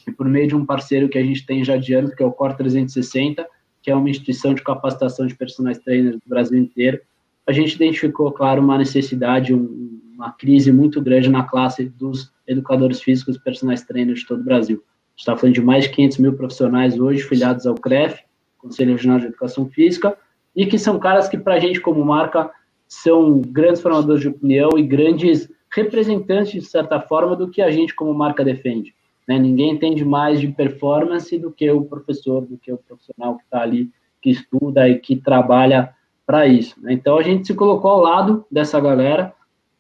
e 0.06 0.12
por 0.12 0.28
meio 0.28 0.50
de 0.50 0.56
um 0.58 0.66
parceiro 0.66 1.08
que 1.08 1.18
a 1.18 1.24
gente 1.24 1.46
tem 1.46 1.64
já 1.64 1.78
de 1.78 1.94
anos, 1.94 2.14
que 2.14 2.22
é 2.22 2.26
o 2.26 2.32
Core 2.34 2.58
360, 2.58 3.48
que 3.82 3.90
é 3.90 3.96
uma 3.96 4.10
instituição 4.10 4.54
de 4.54 4.62
capacitação 4.62 5.26
de 5.26 5.34
personagens 5.34 5.82
trainers 5.82 6.16
do 6.16 6.28
Brasil 6.28 6.60
inteiro, 6.60 7.00
a 7.46 7.52
gente 7.52 7.76
identificou, 7.76 8.32
claro, 8.32 8.62
uma 8.62 8.78
necessidade, 8.78 9.54
um, 9.54 10.00
uma 10.16 10.32
crise 10.32 10.72
muito 10.72 11.02
grande 11.02 11.30
na 11.30 11.44
classe 11.44 11.86
dos 11.86 12.32
educadores 12.48 13.02
físicos 13.02 13.36
e 13.36 13.44
personagens 13.44 13.86
trainers 13.86 14.20
de 14.20 14.28
todo 14.28 14.42
o 14.42 14.44
Brasil. 14.44 14.78
A 14.78 15.12
gente 15.12 15.20
está 15.20 15.38
falando 15.38 15.56
de 15.56 15.62
mais 15.62 15.84
de 15.84 15.92
500 15.92 16.18
mil 16.20 16.34
profissionais 16.34 17.00
hoje 17.00 17.24
filiados 17.24 17.68
ao 17.68 17.76
CREF, 17.76 18.22
Conselho 18.58 18.94
Regional 18.94 19.20
de 19.20 19.26
Educação 19.28 19.68
Física, 19.70 20.18
e 20.56 20.66
que 20.66 20.78
são 20.78 21.00
caras 21.00 21.28
que, 21.28 21.38
para 21.38 21.56
a 21.56 21.60
gente, 21.60 21.82
como 21.82 22.04
marca, 22.04 22.50
são 22.88 23.42
grandes 23.42 23.82
formadores 23.82 24.22
de 24.22 24.30
opinião 24.30 24.70
e 24.78 24.84
grandes 24.84 25.50
representantes, 25.74 26.54
de 26.54 26.70
certa 26.70 27.00
forma, 27.00 27.36
do 27.36 27.50
que 27.50 27.62
a 27.62 27.72
gente, 27.72 27.94
como 27.94 28.14
marca, 28.14 28.44
defende. 28.44 28.94
Né? 29.28 29.40
Ninguém 29.40 29.72
entende 29.72 30.06
mais 30.06 30.40
de 30.40 30.48
performance 30.48 31.38
do 31.38 31.52
que 31.52 31.70
o 31.72 31.84
professor, 31.84 32.46
do 32.46 32.58
que 32.58 32.72
o 32.72 32.78
profissional 32.78 33.38
que 33.38 33.44
está 33.44 33.62
ali, 33.62 33.90
que 34.22 34.30
estuda 34.30 34.88
e 34.88 35.00
que 35.00 35.16
trabalha 35.16 35.94
para 36.34 36.48
isso. 36.48 36.74
Né? 36.82 36.94
Então, 36.94 37.16
a 37.16 37.22
gente 37.22 37.46
se 37.46 37.54
colocou 37.54 37.92
ao 37.92 38.02
lado 38.02 38.44
dessa 38.50 38.80
galera, 38.80 39.32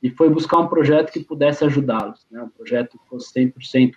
e 0.03 0.11
foi 0.11 0.29
buscar 0.29 0.59
um 0.59 0.67
projeto 0.67 1.11
que 1.11 1.19
pudesse 1.21 1.65
ajudá-los, 1.65 2.27
né? 2.29 2.43
um 2.43 2.49
projeto 2.49 2.99
que 2.99 3.09
fosse 3.09 3.33
100% 3.33 3.95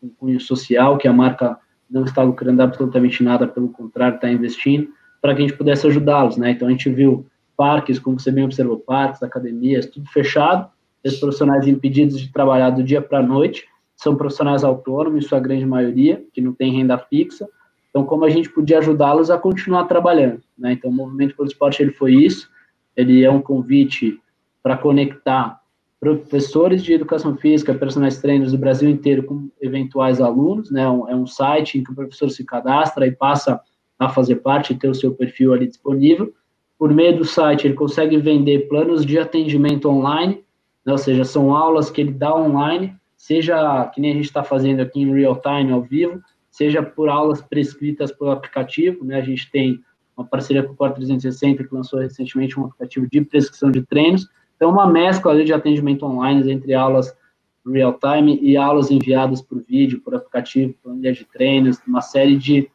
com 0.00 0.08
cunho 0.08 0.40
social, 0.40 0.96
que 0.96 1.06
a 1.06 1.12
marca 1.12 1.58
não 1.90 2.04
está 2.04 2.22
lucrando 2.22 2.62
absolutamente 2.62 3.22
nada, 3.22 3.46
pelo 3.46 3.68
contrário, 3.68 4.14
está 4.14 4.30
investindo, 4.30 4.88
para 5.20 5.34
que 5.34 5.42
a 5.42 5.46
gente 5.46 5.58
pudesse 5.58 5.86
ajudá-los. 5.86 6.38
Né? 6.38 6.52
Então, 6.52 6.66
a 6.66 6.70
gente 6.70 6.88
viu 6.88 7.26
parques, 7.54 7.98
como 7.98 8.18
você 8.18 8.30
bem 8.30 8.44
observou, 8.44 8.78
parques, 8.78 9.22
academias, 9.22 9.84
tudo 9.84 10.08
fechado, 10.08 10.70
esses 11.04 11.20
profissionais 11.20 11.66
impedidos 11.66 12.18
de 12.18 12.32
trabalhar 12.32 12.70
do 12.70 12.82
dia 12.82 13.02
para 13.02 13.18
a 13.18 13.22
noite, 13.22 13.66
são 13.94 14.16
profissionais 14.16 14.64
autônomos, 14.64 15.26
sua 15.26 15.40
grande 15.40 15.66
maioria, 15.66 16.24
que 16.32 16.40
não 16.40 16.54
tem 16.54 16.72
renda 16.72 16.96
fixa, 16.96 17.46
então, 17.90 18.04
como 18.04 18.24
a 18.24 18.30
gente 18.30 18.50
podia 18.50 18.78
ajudá-los 18.78 19.30
a 19.30 19.38
continuar 19.38 19.84
trabalhando, 19.84 20.42
né? 20.56 20.72
Então, 20.72 20.90
o 20.90 20.92
Movimento 20.92 21.34
pelo 21.34 21.48
Esporte, 21.48 21.82
ele 21.82 21.92
foi 21.92 22.14
isso, 22.14 22.50
ele 22.96 23.24
é 23.24 23.30
um 23.30 23.40
convite 23.40 24.20
para 24.62 24.76
conectar 24.76 25.60
professores 26.00 26.84
de 26.84 26.92
educação 26.92 27.36
física, 27.36 27.74
personagens 27.74 28.20
trainers 28.20 28.52
do 28.52 28.58
Brasil 28.58 28.88
inteiro 28.88 29.24
com 29.24 29.48
eventuais 29.60 30.20
alunos, 30.20 30.70
né? 30.70 30.82
É 30.82 31.14
um 31.16 31.26
site 31.26 31.78
em 31.78 31.84
que 31.84 31.90
o 31.90 31.94
professor 31.94 32.30
se 32.30 32.44
cadastra 32.44 33.06
e 33.06 33.12
passa 33.12 33.60
a 33.98 34.08
fazer 34.08 34.36
parte 34.36 34.74
ter 34.74 34.88
o 34.88 34.94
seu 34.94 35.12
perfil 35.12 35.52
ali 35.52 35.66
disponível. 35.66 36.32
Por 36.78 36.94
meio 36.94 37.16
do 37.18 37.24
site, 37.24 37.66
ele 37.66 37.74
consegue 37.74 38.16
vender 38.18 38.68
planos 38.68 39.04
de 39.04 39.18
atendimento 39.18 39.88
online, 39.88 40.44
né? 40.86 40.92
ou 40.92 40.98
seja, 40.98 41.24
são 41.24 41.54
aulas 41.56 41.90
que 41.90 42.00
ele 42.00 42.12
dá 42.12 42.32
online, 42.32 42.94
seja 43.16 43.86
que 43.86 44.00
nem 44.00 44.12
a 44.12 44.14
gente 44.14 44.26
está 44.26 44.44
fazendo 44.44 44.80
aqui 44.80 45.00
em 45.00 45.12
real 45.12 45.40
time, 45.40 45.72
ao 45.72 45.82
vivo, 45.82 46.22
seja 46.58 46.82
por 46.82 47.08
aulas 47.08 47.40
prescritas 47.40 48.12
pelo 48.12 48.32
aplicativo, 48.32 49.04
né? 49.04 49.16
A 49.16 49.22
gente 49.22 49.50
tem 49.50 49.80
uma 50.16 50.26
parceria 50.26 50.62
com 50.64 50.72
o 50.72 50.76
Core 50.76 50.94
360 50.94 51.64
que 51.64 51.74
lançou 51.74 52.00
recentemente 52.00 52.58
um 52.58 52.64
aplicativo 52.64 53.06
de 53.10 53.20
prescrição 53.22 53.70
de 53.70 53.82
treinos, 53.82 54.28
então, 54.58 54.72
uma 54.72 54.88
mescla 54.88 55.30
ali 55.30 55.44
de 55.44 55.52
atendimento 55.52 56.04
online 56.04 56.50
entre 56.50 56.74
aulas 56.74 57.16
real-time 57.64 58.40
e 58.42 58.56
aulas 58.56 58.90
enviadas 58.90 59.40
por 59.40 59.62
vídeo, 59.62 60.00
por 60.00 60.16
aplicativo, 60.16 60.74
planilha 60.82 61.12
de 61.12 61.24
treinos, 61.24 61.80
uma 61.86 62.00
série 62.00 62.36
de 62.36 62.68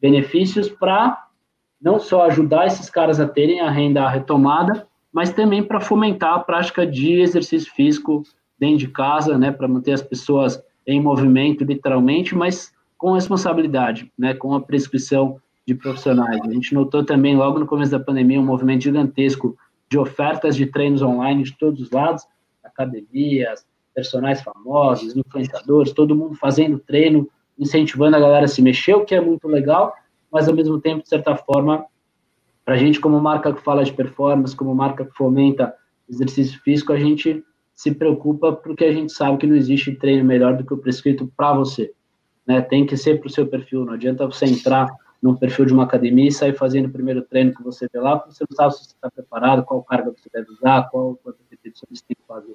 benefícios 0.00 0.68
para 0.68 1.28
não 1.80 1.98
só 1.98 2.26
ajudar 2.26 2.66
esses 2.66 2.90
caras 2.90 3.18
a 3.20 3.26
terem 3.26 3.60
a 3.60 3.70
renda 3.70 4.06
retomada, 4.06 4.86
mas 5.10 5.32
também 5.32 5.62
para 5.62 5.80
fomentar 5.80 6.34
a 6.34 6.40
prática 6.40 6.86
de 6.86 7.20
exercício 7.20 7.72
físico 7.72 8.22
dentro 8.58 8.78
de 8.78 8.88
casa, 8.88 9.38
né, 9.38 9.50
para 9.50 9.66
manter 9.66 9.92
as 9.92 10.02
pessoas 10.02 10.62
em 10.86 11.00
movimento, 11.00 11.64
literalmente, 11.64 12.34
mas 12.34 12.72
com 13.00 13.12
responsabilidade, 13.12 14.12
né, 14.16 14.34
com 14.34 14.52
a 14.52 14.60
prescrição 14.60 15.40
de 15.66 15.74
profissionais. 15.74 16.38
A 16.42 16.52
gente 16.52 16.74
notou 16.74 17.02
também, 17.02 17.34
logo 17.34 17.58
no 17.58 17.66
começo 17.66 17.90
da 17.90 17.98
pandemia, 17.98 18.38
um 18.38 18.44
movimento 18.44 18.82
gigantesco 18.82 19.56
de 19.88 19.98
ofertas 19.98 20.54
de 20.54 20.66
treinos 20.66 21.00
online 21.00 21.42
de 21.42 21.56
todos 21.56 21.80
os 21.80 21.90
lados, 21.90 22.26
academias, 22.62 23.64
personagens 23.94 24.44
famosos, 24.44 25.16
influenciadores, 25.16 25.94
todo 25.94 26.14
mundo 26.14 26.34
fazendo 26.34 26.78
treino, 26.78 27.26
incentivando 27.58 28.16
a 28.16 28.20
galera 28.20 28.44
a 28.44 28.48
se 28.48 28.60
mexer, 28.60 28.94
o 28.94 29.04
que 29.06 29.14
é 29.14 29.20
muito 29.20 29.48
legal, 29.48 29.94
mas 30.30 30.46
ao 30.46 30.54
mesmo 30.54 30.78
tempo, 30.78 31.02
de 31.02 31.08
certa 31.08 31.34
forma, 31.34 31.86
para 32.66 32.74
a 32.74 32.78
gente, 32.78 33.00
como 33.00 33.18
marca 33.18 33.50
que 33.50 33.62
fala 33.62 33.82
de 33.82 33.94
performance, 33.94 34.54
como 34.54 34.74
marca 34.74 35.06
que 35.06 35.16
fomenta 35.16 35.74
exercício 36.06 36.60
físico, 36.60 36.92
a 36.92 36.98
gente 36.98 37.42
se 37.74 37.94
preocupa 37.94 38.52
porque 38.52 38.84
a 38.84 38.92
gente 38.92 39.10
sabe 39.10 39.38
que 39.38 39.46
não 39.46 39.56
existe 39.56 39.92
treino 39.92 40.22
melhor 40.22 40.54
do 40.54 40.66
que 40.66 40.74
o 40.74 40.78
prescrito 40.78 41.32
para 41.34 41.54
você. 41.54 41.94
Né? 42.46 42.60
Tem 42.60 42.86
que 42.86 42.96
ser 42.96 43.20
para 43.20 43.26
o 43.26 43.30
seu 43.30 43.46
perfil, 43.46 43.84
não 43.84 43.94
adianta 43.94 44.26
você 44.26 44.46
entrar 44.46 44.88
num 45.22 45.34
perfil 45.34 45.66
de 45.66 45.72
uma 45.72 45.84
academia 45.84 46.28
e 46.28 46.32
sair 46.32 46.54
fazendo 46.54 46.86
o 46.86 46.90
primeiro 46.90 47.22
treino 47.22 47.54
que 47.54 47.62
você 47.62 47.86
vê 47.92 48.00
lá, 48.00 48.18
porque 48.18 48.34
você 48.34 48.44
não 48.48 48.56
sabe 48.56 48.74
se 48.74 48.84
você 48.84 48.94
está 48.94 49.10
preparado, 49.10 49.62
qual 49.64 49.82
carga 49.82 50.10
você 50.10 50.28
deve 50.32 50.50
usar, 50.50 50.88
qual 50.90 51.18
quantas 51.22 51.44
repetições 51.50 52.00
tem 52.00 52.16
que 52.16 52.26
fazer. 52.26 52.54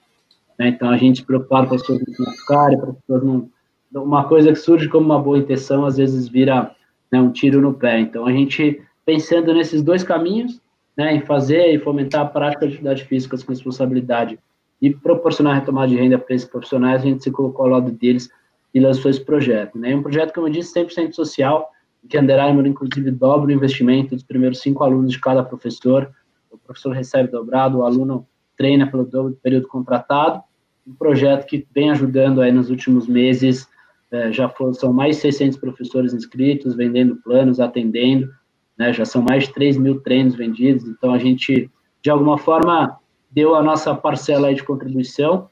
Né? 0.57 0.69
Então, 0.69 0.89
a 0.89 0.97
gente 0.97 1.19
se 1.19 1.25
preocupa 1.25 1.65
para 1.65 1.75
as 1.75 1.81
pessoas 1.81 2.01
não 2.07 2.25
machucarem, 2.25 2.79
para 2.79 2.89
as 2.89 2.95
pessoas 2.97 3.23
não... 3.23 3.49
Uma 3.93 4.27
coisa 4.27 4.51
que 4.51 4.57
surge 4.57 4.89
como 4.89 5.05
uma 5.05 5.21
boa 5.21 5.37
intenção, 5.37 5.85
às 5.85 5.95
vezes 5.95 6.27
vira 6.27 6.75
né, 7.11 7.21
um 7.21 7.31
tiro 7.31 7.61
no 7.61 7.73
pé. 7.73 7.99
Então, 7.99 8.25
a 8.25 8.31
gente, 8.31 8.81
pensando 9.05 9.53
nesses 9.53 9.81
dois 9.81 10.03
caminhos, 10.03 10.59
né, 10.97 11.15
em 11.15 11.21
fazer 11.21 11.73
e 11.73 11.79
fomentar 11.79 12.21
a 12.21 12.25
prática 12.25 12.65
de 12.65 12.73
atividade 12.73 13.05
física 13.05 13.37
com 13.37 13.51
responsabilidade 13.51 14.39
e 14.81 14.93
proporcionar 14.93 15.55
retomada 15.55 15.87
de 15.87 15.95
renda 15.95 16.17
para 16.17 16.35
esses 16.35 16.47
profissionais, 16.47 17.01
a 17.01 17.05
gente 17.05 17.23
se 17.23 17.31
colocou 17.31 17.65
ao 17.65 17.71
lado 17.71 17.91
deles 17.91 18.29
e 18.75 18.79
lançou 18.81 19.09
esse 19.09 19.23
projeto. 19.23 19.79
Né? 19.79 19.95
Um 19.95 20.03
projeto, 20.03 20.33
como 20.33 20.47
eu 20.47 20.51
disse, 20.51 20.77
100% 20.77 21.13
social, 21.13 21.71
que 22.09 22.17
a 22.17 22.21
Under 22.21 22.37
Armour, 22.37 22.67
inclusive, 22.67 23.09
dobra 23.09 23.47
o 23.47 23.51
investimento 23.51 24.13
dos 24.13 24.23
primeiros 24.23 24.59
cinco 24.59 24.83
alunos 24.83 25.13
de 25.13 25.19
cada 25.19 25.41
professor. 25.41 26.11
O 26.51 26.57
professor 26.57 26.91
recebe 26.91 27.31
dobrado, 27.31 27.79
o 27.79 27.85
aluno 27.85 28.27
treina 28.57 28.85
pelo 28.85 29.05
dobro 29.05 29.31
do 29.31 29.37
período 29.37 29.69
contratado. 29.69 30.43
Um 30.85 30.93
projeto 30.93 31.47
que 31.47 31.65
vem 31.73 31.89
ajudando 31.89 32.41
aí 32.41 32.51
nos 32.51 32.69
últimos 32.69 33.07
meses, 33.07 33.65
é, 34.11 34.31
já 34.33 34.49
foram, 34.49 34.73
são 34.73 34.91
mais 34.91 35.15
de 35.15 35.21
600 35.21 35.57
professores 35.57 36.13
inscritos, 36.13 36.75
vendendo 36.75 37.15
planos, 37.23 37.61
atendendo, 37.61 38.29
né, 38.77 38.91
já 38.91 39.05
são 39.05 39.21
mais 39.21 39.45
de 39.45 39.53
3 39.53 39.77
mil 39.77 40.01
treinos 40.01 40.35
vendidos, 40.35 40.85
então 40.85 41.13
a 41.13 41.17
gente, 41.17 41.71
de 42.03 42.09
alguma 42.09 42.37
forma, 42.37 42.99
deu 43.31 43.55
a 43.55 43.63
nossa 43.63 43.95
parcela 43.95 44.53
de 44.53 44.63
contribuição 44.63 45.49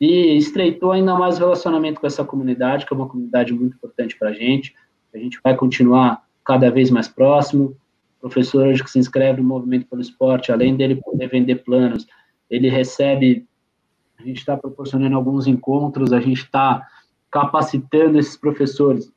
e 0.00 0.36
estreitou 0.36 0.92
ainda 0.92 1.14
mais 1.14 1.36
o 1.36 1.40
relacionamento 1.40 2.00
com 2.00 2.06
essa 2.06 2.24
comunidade, 2.24 2.84
que 2.84 2.92
é 2.92 2.96
uma 2.96 3.08
comunidade 3.08 3.52
muito 3.52 3.76
importante 3.76 4.16
para 4.18 4.30
a 4.30 4.32
gente, 4.32 4.74
a 5.14 5.18
gente 5.18 5.40
vai 5.42 5.56
continuar 5.56 6.22
cada 6.44 6.70
vez 6.70 6.90
mais 6.90 7.08
próximo, 7.08 7.76
professor 8.20 8.66
hoje 8.66 8.82
que 8.82 8.90
se 8.90 8.98
inscreve 8.98 9.40
no 9.40 9.48
Movimento 9.48 9.86
pelo 9.86 10.02
Esporte, 10.02 10.52
além 10.52 10.76
dele 10.76 10.96
poder 10.96 11.28
vender 11.28 11.56
planos, 11.56 12.06
ele 12.50 12.68
recebe, 12.68 13.46
a 14.18 14.22
gente 14.22 14.38
está 14.38 14.56
proporcionando 14.56 15.16
alguns 15.16 15.46
encontros, 15.46 16.12
a 16.12 16.20
gente 16.20 16.42
está 16.42 16.86
capacitando 17.30 18.18
esses 18.18 18.36
professores 18.36 19.12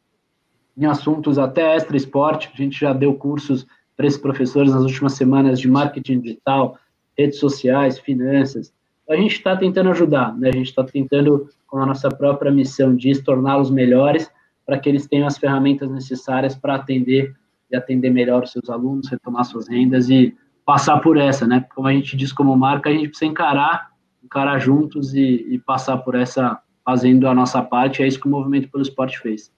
em 0.78 0.86
assuntos 0.86 1.38
até 1.38 1.76
extra 1.76 1.98
esporte, 1.98 2.50
a 2.54 2.58
gente 2.58 2.80
já 2.80 2.94
deu 2.94 3.14
cursos 3.14 3.66
para 3.98 4.08
esses 4.08 4.20
professores 4.20 4.74
nas 4.74 4.84
últimas 4.84 5.14
semanas 5.14 5.60
de 5.60 5.68
marketing 5.68 6.22
digital, 6.22 6.78
redes 7.18 7.38
sociais, 7.38 8.00
finanças, 8.00 8.74
a 9.10 9.16
gente 9.16 9.34
está 9.34 9.58
tentando 9.58 9.90
ajudar, 9.90 10.38
né? 10.38 10.50
a 10.50 10.54
gente 10.54 10.68
está 10.68 10.84
tentando, 10.84 11.50
com 11.68 11.80
a 11.80 11.86
nossa 11.86 12.10
própria 12.10 12.52
missão, 12.52 12.96
de 12.96 13.22
torná-los 13.22 13.72
melhores, 13.72 14.30
para 14.66 14.78
que 14.78 14.88
eles 14.88 15.08
tenham 15.08 15.26
as 15.26 15.38
ferramentas 15.38 15.90
necessárias 15.90 16.56
para 16.56 16.76
atender 16.76 17.36
e 17.72 17.76
atender 17.76 18.12
melhor 18.12 18.44
os 18.44 18.52
seus 18.52 18.70
alunos, 18.70 19.10
retomar 19.10 19.46
suas 19.46 19.68
rendas 19.68 20.10
e 20.10 20.36
passar 20.64 21.00
por 21.00 21.18
essa, 21.18 21.48
né? 21.48 21.66
Como 21.74 21.88
a 21.88 21.94
gente 21.94 22.16
diz 22.16 22.32
como 22.32 22.56
marca, 22.56 22.90
a 22.90 22.94
gente 22.94 23.10
precisa 23.10 23.32
encarar, 23.32 23.92
encarar 24.24 24.60
juntos 24.60 25.16
e, 25.16 25.48
e 25.50 25.60
passar 25.60 25.98
por 25.98 26.14
essa, 26.14 26.60
fazendo 26.86 27.28
a 27.28 27.34
nossa 27.34 27.62
parte. 27.64 28.04
É 28.04 28.08
isso 28.08 28.20
que 28.20 28.28
o 28.28 28.32
Movimento 28.32 28.70
pelo 28.70 28.84
Esporte 28.84 29.20
fez. 29.20 29.52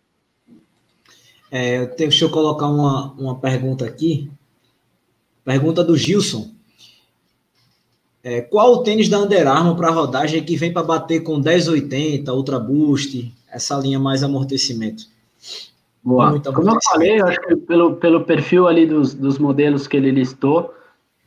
É, 1.50 1.86
deixa 1.98 2.24
eu 2.24 2.30
colocar 2.30 2.68
uma, 2.68 3.12
uma 3.14 3.38
pergunta 3.38 3.86
aqui. 3.86 4.32
Pergunta 5.44 5.84
do 5.84 5.98
Gilson. 5.98 6.54
É, 8.24 8.42
qual 8.42 8.74
o 8.74 8.84
tênis 8.84 9.10
da 9.10 9.20
Under 9.20 9.48
Armour 9.48 9.76
para 9.76 9.90
rodagem 9.90 10.44
que 10.44 10.56
vem 10.56 10.72
para 10.72 10.84
bater 10.84 11.22
com 11.22 11.38
1080, 11.38 12.32
Ultra 12.32 12.60
Boost, 12.60 13.34
essa 13.52 13.76
linha 13.78 14.00
mais 14.00 14.24
amortecimento? 14.24 15.06
Boa. 16.04 16.40
Como 16.40 16.70
eu 16.70 16.80
falei, 16.84 17.20
eu 17.20 17.28
acho 17.28 17.40
que 17.42 17.56
pelo, 17.56 17.96
pelo 17.96 18.22
perfil 18.24 18.68
ali 18.68 18.86
dos, 18.86 19.14
dos 19.14 19.38
modelos 19.38 19.88
que 19.88 19.98
ele 19.98 20.12
listou, 20.12 20.74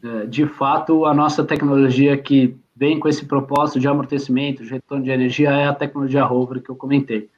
é, 0.03 0.27
de 0.27 0.47
fato, 0.47 1.05
a 1.05 1.15
nossa 1.15 1.45
tecnologia 1.45 2.17
que 2.17 2.57
vem 2.77 2.99
com 2.99 3.09
esse 3.09 3.25
propósito 3.25 3.81
de 3.81 3.89
amortecimento, 3.89 4.65
de 4.65 4.71
retorno 4.71 5.05
de 5.05 5.11
energia, 5.11 5.51
é 5.51 5.67
a 5.67 5.75
tecnologia 5.75 6.25
Rover 6.25 6.63
que 6.63 6.71
eu 6.71 6.77
comentei. 6.77 7.29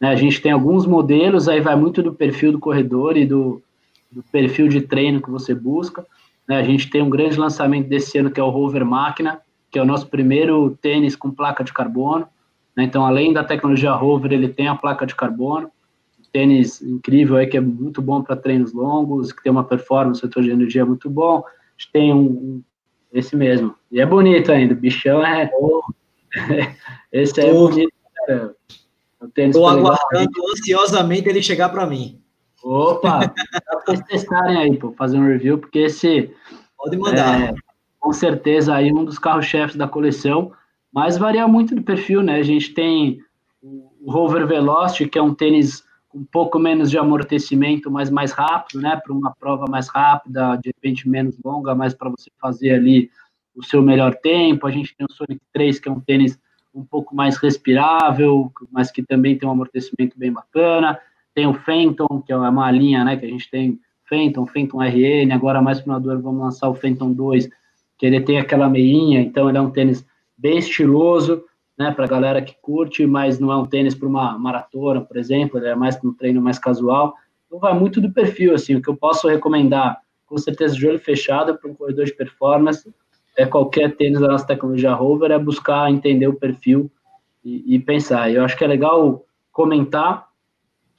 Né, 0.00 0.08
a 0.08 0.16
gente 0.16 0.40
tem 0.40 0.52
alguns 0.52 0.86
modelos, 0.86 1.48
aí 1.48 1.60
vai 1.60 1.76
muito 1.76 2.02
do 2.02 2.12
perfil 2.12 2.52
do 2.52 2.58
corredor 2.58 3.16
e 3.16 3.24
do, 3.24 3.62
do 4.10 4.22
perfil 4.24 4.68
de 4.68 4.80
treino 4.80 5.22
que 5.22 5.30
você 5.30 5.54
busca. 5.54 6.04
Né? 6.48 6.56
A 6.58 6.62
gente 6.62 6.88
tem 6.90 7.02
um 7.02 7.10
grande 7.10 7.38
lançamento 7.38 7.88
desse 7.88 8.18
ano 8.18 8.30
que 8.30 8.40
é 8.40 8.42
o 8.42 8.50
Rover 8.50 8.84
Máquina, 8.84 9.40
que 9.70 9.78
é 9.78 9.82
o 9.82 9.86
nosso 9.86 10.06
primeiro 10.06 10.76
tênis 10.80 11.16
com 11.16 11.30
placa 11.30 11.64
de 11.64 11.72
carbono. 11.72 12.28
Né? 12.76 12.84
Então, 12.84 13.04
além 13.04 13.32
da 13.32 13.44
tecnologia 13.44 13.92
Rover, 13.92 14.32
ele 14.32 14.48
tem 14.48 14.68
a 14.68 14.74
placa 14.74 15.06
de 15.06 15.14
carbono. 15.14 15.70
Um 16.18 16.30
tênis 16.32 16.80
incrível 16.82 17.36
aí 17.36 17.46
que 17.46 17.56
é 17.56 17.60
muito 17.60 18.00
bom 18.00 18.22
para 18.22 18.36
treinos 18.36 18.72
longos, 18.72 19.32
que 19.32 19.42
tem 19.42 19.52
uma 19.52 19.64
performance, 19.64 20.20
setor 20.20 20.42
de 20.42 20.50
energia 20.50 20.86
muito 20.86 21.10
bom. 21.10 21.38
A 21.38 21.42
gente 21.78 21.92
tem 21.92 22.12
um, 22.12 22.62
esse 23.12 23.34
mesmo. 23.34 23.74
E 23.90 24.00
é 24.00 24.06
bonito 24.06 24.52
ainda, 24.52 24.74
o 24.74 24.76
bichão 24.76 25.24
é. 25.24 25.50
esse 27.12 27.40
é 27.40 27.52
bonito. 27.52 27.92
Estou 29.36 29.66
aguardando 29.66 30.30
ansiosamente 30.52 31.28
ele 31.28 31.42
chegar 31.42 31.70
para 31.70 31.86
mim. 31.86 32.20
Opa, 32.66 33.28
para 33.28 33.80
vocês 33.84 34.00
testarem 34.02 34.56
aí, 34.56 34.76
pô, 34.76 34.90
fazer 34.92 35.16
um 35.16 35.26
review, 35.26 35.56
porque 35.56 35.78
esse. 35.78 36.34
Pode 36.76 36.96
mandar. 36.96 37.40
É, 37.40 37.54
com 38.00 38.12
certeza 38.12 38.74
aí 38.74 38.92
um 38.92 39.04
dos 39.04 39.20
carros-chefes 39.20 39.76
da 39.76 39.86
coleção, 39.86 40.52
mas 40.92 41.16
varia 41.16 41.46
muito 41.46 41.76
do 41.76 41.82
perfil, 41.82 42.22
né? 42.22 42.36
A 42.36 42.42
gente 42.42 42.74
tem 42.74 43.20
o 43.62 44.10
Rover 44.10 44.48
Velocity, 44.48 45.08
que 45.08 45.16
é 45.16 45.22
um 45.22 45.32
tênis 45.32 45.84
com 46.08 46.18
um 46.18 46.24
pouco 46.24 46.58
menos 46.58 46.90
de 46.90 46.98
amortecimento, 46.98 47.88
mas 47.88 48.10
mais 48.10 48.32
rápido, 48.32 48.80
né? 48.80 48.96
Para 48.96 49.12
uma 49.12 49.32
prova 49.38 49.66
mais 49.68 49.86
rápida, 49.88 50.56
de 50.56 50.70
repente 50.70 51.08
menos 51.08 51.36
longa, 51.44 51.72
mas 51.72 51.94
para 51.94 52.10
você 52.10 52.30
fazer 52.40 52.72
ali 52.72 53.10
o 53.54 53.62
seu 53.62 53.80
melhor 53.80 54.12
tempo. 54.16 54.66
A 54.66 54.72
gente 54.72 54.92
tem 54.96 55.06
o 55.08 55.12
Sonic 55.12 55.40
3, 55.52 55.78
que 55.78 55.88
é 55.88 55.92
um 55.92 56.00
tênis 56.00 56.36
um 56.74 56.84
pouco 56.84 57.14
mais 57.14 57.36
respirável, 57.36 58.52
mas 58.72 58.90
que 58.90 59.04
também 59.04 59.38
tem 59.38 59.48
um 59.48 59.52
amortecimento 59.52 60.18
bem 60.18 60.32
bacana. 60.32 60.98
Tem 61.36 61.46
o 61.46 61.52
Fenton, 61.52 62.22
que 62.24 62.32
é 62.32 62.36
uma 62.36 62.70
linha, 62.70 63.04
né, 63.04 63.14
que 63.14 63.26
a 63.26 63.28
gente 63.28 63.50
tem 63.50 63.78
Fenton, 64.08 64.46
Fenton 64.46 64.82
RN, 64.82 65.30
agora 65.34 65.60
mais 65.60 65.82
para 65.82 65.98
o 65.98 66.22
vamos 66.22 66.40
lançar 66.40 66.66
o 66.70 66.74
Fenton 66.74 67.12
2, 67.12 67.46
que 67.98 68.06
ele 68.06 68.22
tem 68.22 68.38
aquela 68.38 68.70
meinha, 68.70 69.20
então 69.20 69.46
ele 69.46 69.58
é 69.58 69.60
um 69.60 69.70
tênis 69.70 70.02
bem 70.38 70.56
estiloso, 70.56 71.44
né, 71.78 71.92
para 71.92 72.06
a 72.06 72.08
galera 72.08 72.40
que 72.40 72.56
curte, 72.62 73.06
mas 73.06 73.38
não 73.38 73.52
é 73.52 73.56
um 73.58 73.66
tênis 73.66 73.94
para 73.94 74.08
uma 74.08 74.38
maratona, 74.38 75.02
por 75.02 75.18
exemplo, 75.18 75.58
ele 75.58 75.68
é 75.68 75.74
mais 75.74 75.94
para 75.94 76.08
um 76.08 76.14
treino 76.14 76.40
mais 76.40 76.58
casual. 76.58 77.14
Então 77.46 77.58
vai 77.58 77.78
muito 77.78 78.00
do 78.00 78.10
perfil, 78.10 78.54
assim, 78.54 78.74
o 78.74 78.80
que 78.80 78.88
eu 78.88 78.96
posso 78.96 79.28
recomendar, 79.28 80.00
com 80.24 80.38
certeza 80.38 80.74
de 80.74 80.88
olho 80.88 80.98
fechado 80.98 81.58
para 81.58 81.70
um 81.70 81.74
corredor 81.74 82.06
de 82.06 82.14
performance, 82.14 82.90
é 83.36 83.44
qualquer 83.44 83.94
tênis 83.94 84.20
da 84.20 84.28
nossa 84.28 84.46
tecnologia 84.46 84.94
Rover, 84.94 85.30
é 85.30 85.38
buscar 85.38 85.90
entender 85.90 86.28
o 86.28 86.34
perfil 86.34 86.90
e, 87.44 87.74
e 87.74 87.78
pensar. 87.78 88.32
Eu 88.32 88.42
acho 88.42 88.56
que 88.56 88.64
é 88.64 88.66
legal 88.66 89.22
comentar 89.52 90.25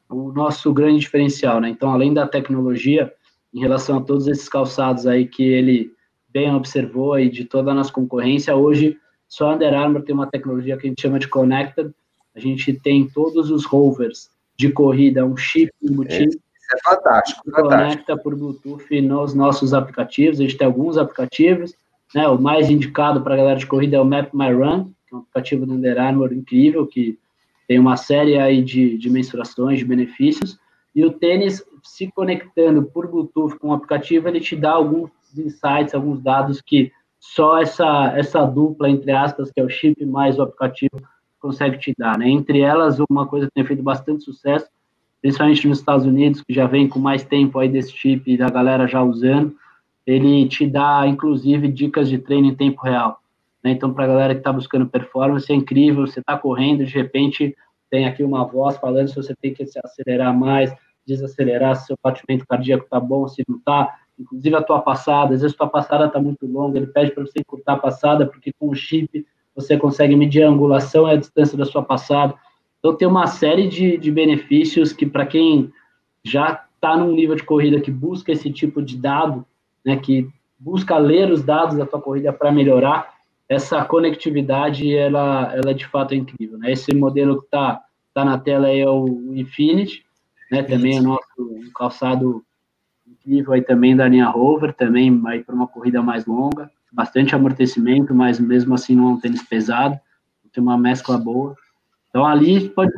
o 0.09 0.31
nosso 0.31 0.73
grande 0.73 0.99
diferencial, 0.99 1.59
né? 1.59 1.69
Então, 1.69 1.91
além 1.91 2.13
da 2.13 2.27
tecnologia, 2.27 3.13
em 3.53 3.59
relação 3.59 3.97
a 3.97 4.01
todos 4.01 4.27
esses 4.27 4.47
calçados 4.47 5.05
aí 5.07 5.25
que 5.25 5.43
ele 5.43 5.91
bem 6.29 6.53
observou 6.53 7.19
e 7.19 7.29
de 7.29 7.45
toda 7.45 7.71
a 7.71 7.73
nossa 7.73 7.91
concorrência, 7.91 8.55
hoje 8.55 8.97
só 9.27 9.51
a 9.51 9.55
Under 9.55 9.73
Armour 9.73 10.03
tem 10.03 10.15
uma 10.15 10.27
tecnologia 10.27 10.77
que 10.77 10.87
a 10.87 10.89
gente 10.89 11.01
chama 11.01 11.19
de 11.19 11.27
Connected. 11.27 11.91
A 12.35 12.39
gente 12.39 12.73
tem 12.73 13.07
todos 13.07 13.49
os 13.49 13.65
rovers 13.65 14.29
de 14.55 14.71
corrida, 14.71 15.25
um 15.25 15.35
chip 15.35 15.71
embutido. 15.81 16.29
Isso 16.29 16.39
é 16.73 16.89
fantástico, 16.89 17.51
conecta 17.51 18.17
por 18.17 18.35
Bluetooth 18.35 19.01
nos 19.01 19.33
nossos 19.33 19.73
aplicativos. 19.73 20.39
A 20.39 20.43
gente 20.43 20.57
tem 20.57 20.67
alguns 20.67 20.97
aplicativos, 20.97 21.73
né? 22.13 22.27
O 22.27 22.39
mais 22.39 22.69
indicado 22.69 23.21
para 23.21 23.33
a 23.33 23.37
galera 23.37 23.59
de 23.59 23.65
corrida 23.65 23.97
é 23.97 23.99
o 23.99 24.05
Map 24.05 24.33
My 24.33 24.51
Run, 24.51 24.85
que 25.07 25.13
é 25.13 25.15
um 25.15 25.19
aplicativo 25.19 25.65
do 25.65 25.73
Under 25.73 25.99
Armour 25.99 26.33
incrível 26.33 26.85
que 26.85 27.17
tem 27.67 27.79
uma 27.79 27.97
série 27.97 28.37
aí 28.37 28.63
de, 28.63 28.97
de 28.97 29.09
mensurações, 29.09 29.79
de 29.79 29.85
benefícios, 29.85 30.57
e 30.95 31.05
o 31.05 31.11
tênis 31.11 31.63
se 31.83 32.11
conectando 32.11 32.83
por 32.83 33.07
Bluetooth 33.07 33.57
com 33.59 33.69
o 33.69 33.73
aplicativo, 33.73 34.27
ele 34.27 34.39
te 34.39 34.55
dá 34.55 34.71
alguns 34.71 35.11
insights, 35.37 35.93
alguns 35.93 36.21
dados 36.21 36.61
que 36.61 36.91
só 37.19 37.59
essa, 37.59 38.13
essa 38.15 38.45
dupla, 38.45 38.89
entre 38.89 39.11
aspas, 39.11 39.51
que 39.51 39.59
é 39.59 39.63
o 39.63 39.69
chip 39.69 40.05
mais 40.05 40.39
o 40.39 40.43
aplicativo, 40.43 41.01
consegue 41.39 41.77
te 41.77 41.93
dar, 41.97 42.17
né? 42.17 42.29
Entre 42.29 42.61
elas, 42.61 42.97
uma 43.09 43.27
coisa 43.27 43.47
que 43.47 43.53
tem 43.53 43.65
feito 43.65 43.83
bastante 43.83 44.23
sucesso 44.23 44.67
principalmente 45.21 45.67
nos 45.67 45.79
Estados 45.79 46.05
Unidos, 46.05 46.41
que 46.41 46.53
já 46.53 46.65
vem 46.65 46.87
com 46.87 46.99
mais 46.99 47.23
tempo 47.23 47.59
aí 47.59 47.69
desse 47.69 47.91
chip 47.91 48.31
e 48.31 48.37
da 48.37 48.49
galera 48.49 48.87
já 48.87 49.01
usando, 49.03 49.55
ele 50.05 50.47
te 50.47 50.65
dá, 50.65 51.05
inclusive, 51.05 51.67
dicas 51.67 52.07
de 52.07 52.17
treino 52.17 52.47
em 52.47 52.55
tempo 52.55 52.81
real. 52.81 53.19
Né? 53.63 53.71
Então, 53.71 53.93
para 53.93 54.05
a 54.05 54.07
galera 54.07 54.33
que 54.33 54.39
está 54.39 54.51
buscando 54.51 54.87
performance, 54.87 55.51
é 55.51 55.55
incrível, 55.55 56.05
você 56.05 56.19
está 56.19 56.37
correndo, 56.37 56.85
de 56.85 56.93
repente 56.93 57.55
tem 57.89 58.05
aqui 58.05 58.23
uma 58.23 58.43
voz 58.45 58.77
falando 58.77 59.07
se 59.07 59.15
você 59.15 59.35
tem 59.35 59.53
que 59.53 59.65
se 59.65 59.79
acelerar 59.83 60.37
mais, 60.37 60.73
desacelerar, 61.05 61.75
se 61.75 61.87
seu 61.87 61.97
batimento 62.03 62.45
cardíaco 62.45 62.83
está 62.83 62.99
bom, 62.99 63.27
se 63.27 63.43
não 63.47 63.57
está, 63.57 63.95
inclusive 64.19 64.55
a 64.55 64.61
tua 64.61 64.81
passada, 64.81 65.33
às 65.33 65.41
vezes 65.41 65.55
a 65.55 65.57
tua 65.57 65.69
passada 65.69 66.05
está 66.05 66.19
muito 66.19 66.45
longa, 66.45 66.77
ele 66.77 66.87
pede 66.87 67.11
para 67.11 67.25
você 67.25 67.39
encurtar 67.39 67.73
a 67.73 67.77
passada, 67.77 68.25
porque 68.25 68.51
com 68.59 68.69
o 68.69 68.75
chip 68.75 69.25
você 69.55 69.77
consegue 69.77 70.15
medir 70.15 70.43
a 70.43 70.49
angulação 70.49 71.07
e 71.07 71.11
a 71.11 71.15
distância 71.15 71.57
da 71.57 71.65
sua 71.65 71.81
passada. 71.81 72.35
Então 72.79 72.95
tem 72.95 73.07
uma 73.07 73.25
série 73.25 73.67
de, 73.67 73.97
de 73.97 74.11
benefícios 74.11 74.93
que 74.93 75.05
para 75.05 75.25
quem 75.25 75.71
já 76.23 76.63
está 76.75 76.95
num 76.95 77.11
nível 77.11 77.35
de 77.35 77.43
corrida 77.43 77.81
que 77.81 77.89
busca 77.89 78.31
esse 78.31 78.51
tipo 78.51 78.81
de 78.81 78.97
dado, 78.97 79.45
né, 79.83 79.95
que 79.95 80.29
busca 80.59 80.97
ler 80.97 81.31
os 81.31 81.43
dados 81.43 81.77
da 81.77 81.85
tua 81.85 82.01
corrida 82.01 82.31
para 82.33 82.51
melhorar, 82.51 83.16
essa 83.49 83.83
conectividade 83.85 84.95
ela, 84.95 85.53
ela 85.55 85.73
de 85.73 85.87
fato 85.87 86.13
é 86.13 86.17
incrível. 86.17 86.57
Né? 86.57 86.71
Esse 86.71 86.93
modelo 86.93 87.39
que 87.39 87.45
está 87.45 87.81
tá 88.13 88.25
na 88.25 88.37
tela 88.37 88.69
é 88.69 88.85
o 88.87 89.33
Infinity, 89.33 90.05
né? 90.51 90.63
também 90.63 90.97
é 90.97 91.01
nosso 91.01 91.21
um 91.39 91.71
calçado 91.73 92.43
incrível 93.07 93.53
aí 93.53 93.61
também 93.61 93.95
da 93.95 94.07
linha 94.07 94.27
Rover, 94.27 94.73
também 94.73 95.21
para 95.43 95.55
uma 95.55 95.67
corrida 95.67 96.01
mais 96.01 96.25
longa, 96.25 96.69
bastante 96.91 97.35
amortecimento, 97.35 98.13
mas 98.13 98.39
mesmo 98.39 98.73
assim 98.73 98.95
não 98.95 99.09
é 99.09 99.11
um 99.13 99.19
tênis 99.19 99.43
pesado, 99.43 99.99
tem 100.51 100.63
uma 100.63 100.77
mescla 100.77 101.17
boa. 101.17 101.55
Então 102.09 102.25
ali 102.25 102.69
pode 102.69 102.91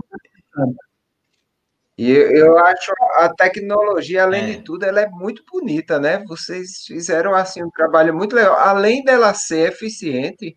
e 2.02 2.12
eu 2.12 2.58
acho 2.58 2.94
a 3.18 3.28
tecnologia, 3.36 4.24
além 4.24 4.44
é. 4.44 4.48
de 4.52 4.64
tudo, 4.64 4.86
ela 4.86 5.02
é 5.02 5.10
muito 5.10 5.44
bonita, 5.52 6.00
né? 6.00 6.24
Vocês 6.26 6.86
fizeram 6.88 7.36
assim 7.36 7.62
um 7.62 7.70
trabalho 7.70 8.14
muito 8.16 8.34
legal. 8.34 8.58
Além 8.58 9.04
dela 9.04 9.34
ser 9.34 9.74
eficiente, 9.74 10.56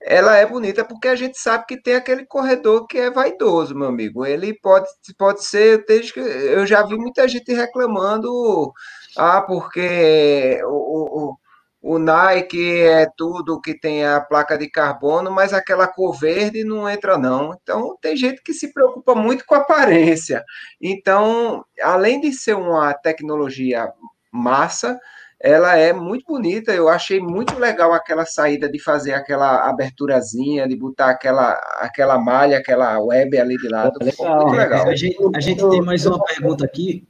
ela 0.00 0.36
é 0.36 0.46
bonita 0.46 0.84
porque 0.84 1.08
a 1.08 1.16
gente 1.16 1.36
sabe 1.36 1.66
que 1.66 1.82
tem 1.82 1.96
aquele 1.96 2.24
corredor 2.24 2.86
que 2.86 2.96
é 2.96 3.10
vaidoso, 3.10 3.74
meu 3.74 3.88
amigo. 3.88 4.24
Ele 4.24 4.54
pode, 4.54 4.86
pode 5.18 5.44
ser. 5.44 5.84
Eu 6.22 6.64
já 6.64 6.84
vi 6.84 6.96
muita 6.96 7.26
gente 7.26 7.52
reclamando, 7.52 8.72
ah, 9.16 9.42
porque 9.42 10.60
o, 10.64 11.30
o 11.30 11.36
o 11.80 11.98
Nike 11.98 12.80
é 12.80 13.06
tudo 13.16 13.60
que 13.60 13.78
tem 13.78 14.04
a 14.04 14.20
placa 14.20 14.58
de 14.58 14.68
carbono, 14.68 15.30
mas 15.30 15.52
aquela 15.52 15.86
cor 15.86 16.18
verde 16.18 16.64
não 16.64 16.88
entra 16.88 17.16
não. 17.16 17.56
Então 17.62 17.96
tem 18.00 18.16
gente 18.16 18.42
que 18.42 18.52
se 18.52 18.72
preocupa 18.72 19.14
muito 19.14 19.44
com 19.46 19.54
a 19.54 19.58
aparência. 19.58 20.44
Então, 20.80 21.64
além 21.80 22.20
de 22.20 22.32
ser 22.32 22.54
uma 22.54 22.92
tecnologia 22.94 23.92
massa, 24.32 24.98
ela 25.40 25.76
é 25.76 25.92
muito 25.92 26.26
bonita. 26.26 26.72
Eu 26.72 26.88
achei 26.88 27.20
muito 27.20 27.56
legal 27.56 27.92
aquela 27.92 28.26
saída 28.26 28.68
de 28.68 28.80
fazer 28.80 29.14
aquela 29.14 29.68
aberturazinha, 29.68 30.66
de 30.66 30.74
botar 30.74 31.10
aquela, 31.10 31.52
aquela 31.78 32.18
malha, 32.18 32.58
aquela 32.58 32.98
web 32.98 33.38
ali 33.38 33.56
de 33.56 33.68
lado. 33.68 33.98
Legal. 34.02 34.40
Muito 34.42 34.56
legal. 34.56 34.88
A 34.88 34.96
gente, 34.96 35.16
a 35.32 35.40
gente 35.40 35.68
tem 35.70 35.80
mais 35.80 36.04
uma 36.04 36.22
pergunta 36.24 36.64
aqui. 36.64 37.06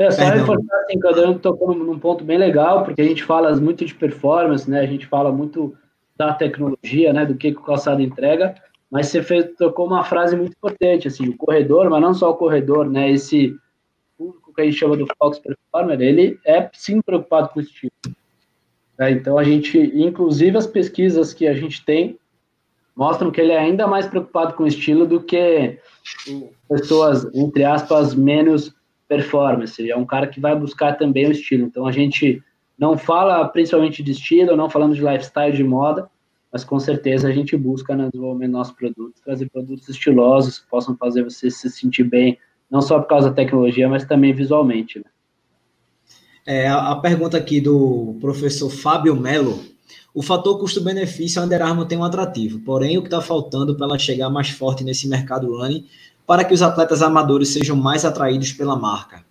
É, 0.00 0.10
só 0.10 0.22
reforçar 0.24 0.76
assim, 0.78 0.98
que 0.98 1.06
o 1.06 1.10
Adriano 1.10 1.38
tocou 1.38 1.74
num 1.74 1.98
ponto 1.98 2.24
bem 2.24 2.38
legal, 2.38 2.84
porque 2.84 3.02
a 3.02 3.04
gente 3.04 3.22
fala 3.22 3.54
muito 3.56 3.84
de 3.84 3.94
performance, 3.94 4.68
né? 4.68 4.80
A 4.80 4.86
gente 4.86 5.06
fala 5.06 5.30
muito 5.30 5.76
da 6.16 6.32
tecnologia, 6.32 7.12
né? 7.12 7.26
Do 7.26 7.34
que, 7.34 7.52
que 7.52 7.58
o 7.58 7.62
calçado 7.62 8.00
entrega, 8.00 8.54
mas 8.90 9.08
você 9.08 9.22
fez, 9.22 9.54
tocou 9.58 9.86
uma 9.86 10.02
frase 10.02 10.34
muito 10.34 10.52
importante, 10.52 11.06
assim, 11.06 11.28
o 11.28 11.36
corredor, 11.36 11.90
mas 11.90 12.00
não 12.00 12.14
só 12.14 12.30
o 12.30 12.36
corredor, 12.36 12.88
né? 12.88 13.10
Esse 13.10 13.54
público 14.16 14.54
que 14.54 14.62
a 14.62 14.64
gente 14.64 14.78
chama 14.78 14.96
do 14.96 15.06
Fox 15.18 15.38
Performer, 15.38 16.00
ele 16.00 16.40
é 16.46 16.70
sim 16.72 17.02
preocupado 17.02 17.50
com 17.50 17.60
o 17.60 17.62
estilo. 17.62 17.92
É, 18.98 19.10
então 19.10 19.36
a 19.36 19.44
gente, 19.44 19.78
inclusive 19.78 20.56
as 20.56 20.66
pesquisas 20.66 21.34
que 21.34 21.46
a 21.46 21.52
gente 21.52 21.84
tem, 21.84 22.18
mostram 22.96 23.30
que 23.30 23.38
ele 23.38 23.52
é 23.52 23.58
ainda 23.58 23.86
mais 23.86 24.06
preocupado 24.06 24.54
com 24.54 24.62
o 24.62 24.66
estilo 24.66 25.06
do 25.06 25.22
que 25.22 25.78
pessoas, 26.66 27.26
entre 27.34 27.64
aspas, 27.64 28.14
menos 28.14 28.74
performance, 29.10 29.90
é 29.90 29.96
um 29.96 30.06
cara 30.06 30.28
que 30.28 30.38
vai 30.38 30.56
buscar 30.56 30.92
também 30.92 31.26
o 31.26 31.32
estilo. 31.32 31.66
Então 31.66 31.84
a 31.84 31.90
gente 31.90 32.40
não 32.78 32.96
fala 32.96 33.44
principalmente 33.48 34.04
de 34.04 34.12
estilo, 34.12 34.56
não 34.56 34.70
falando 34.70 34.94
de 34.94 35.00
lifestyle, 35.00 35.56
de 35.56 35.64
moda, 35.64 36.08
mas 36.52 36.62
com 36.62 36.78
certeza 36.78 37.26
a 37.26 37.32
gente 37.32 37.56
busca 37.56 37.96
no 37.96 38.08
desenvolvimento 38.08 38.52
dos 38.52 38.58
nossos 38.58 38.74
produtos, 38.74 39.20
trazer 39.20 39.50
produtos 39.50 39.88
estilosos 39.88 40.60
que 40.60 40.70
possam 40.70 40.96
fazer 40.96 41.24
você 41.24 41.50
se 41.50 41.68
sentir 41.68 42.04
bem, 42.04 42.38
não 42.70 42.80
só 42.80 43.00
por 43.00 43.08
causa 43.08 43.30
da 43.30 43.34
tecnologia, 43.34 43.88
mas 43.88 44.04
também 44.04 44.32
visualmente. 44.32 45.00
Né? 45.00 45.04
É, 46.46 46.68
a, 46.68 46.94
pergunta 46.94 47.36
aqui 47.36 47.60
do 47.60 48.16
professor 48.20 48.70
Fábio 48.70 49.16
Melo. 49.16 49.60
O 50.14 50.22
fator 50.22 50.58
custo-benefício, 50.58 51.42
Under 51.42 51.62
Armour 51.62 51.86
tem 51.86 51.98
um 51.98 52.04
atrativo, 52.04 52.60
porém 52.60 52.96
o 52.96 53.02
que 53.02 53.08
está 53.08 53.20
faltando 53.20 53.76
para 53.76 53.86
ela 53.86 53.98
chegar 53.98 54.30
mais 54.30 54.50
forte 54.50 54.84
nesse 54.84 55.08
mercado 55.08 55.56
running 55.56 55.86
para 56.30 56.44
que 56.44 56.54
os 56.54 56.62
atletas 56.62 57.02
amadores 57.02 57.48
sejam 57.48 57.74
mais 57.74 58.04
atraídos 58.04 58.52
pela 58.52 58.76
marca? 58.76 59.24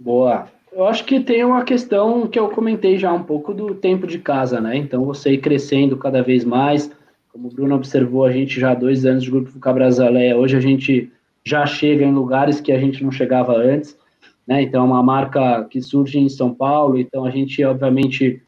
Boa. 0.00 0.46
Eu 0.72 0.86
acho 0.86 1.04
que 1.04 1.20
tem 1.20 1.44
uma 1.44 1.62
questão 1.62 2.26
que 2.26 2.38
eu 2.38 2.48
comentei 2.48 2.96
já 2.96 3.12
um 3.12 3.22
pouco 3.22 3.52
do 3.52 3.74
tempo 3.74 4.06
de 4.06 4.18
casa, 4.18 4.62
né? 4.62 4.78
Então, 4.78 5.04
você 5.04 5.32
ir 5.32 5.42
crescendo 5.42 5.94
cada 5.98 6.22
vez 6.22 6.42
mais. 6.42 6.90
Como 7.30 7.48
o 7.48 7.50
Bruno 7.50 7.74
observou, 7.74 8.24
a 8.24 8.32
gente 8.32 8.58
já 8.58 8.70
há 8.70 8.74
dois 8.74 9.04
anos 9.04 9.24
de 9.24 9.30
Grupo 9.30 9.60
Cabrazaleia. 9.60 10.38
Hoje 10.38 10.56
a 10.56 10.60
gente 10.60 11.12
já 11.44 11.66
chega 11.66 12.02
em 12.02 12.14
lugares 12.14 12.58
que 12.58 12.72
a 12.72 12.78
gente 12.78 13.04
não 13.04 13.12
chegava 13.12 13.54
antes. 13.54 13.94
Né? 14.46 14.62
Então, 14.62 14.80
é 14.80 14.86
uma 14.86 15.02
marca 15.02 15.64
que 15.64 15.82
surge 15.82 16.18
em 16.18 16.30
São 16.30 16.54
Paulo. 16.54 16.96
Então, 16.96 17.26
a 17.26 17.30
gente, 17.30 17.62
obviamente, 17.62 18.42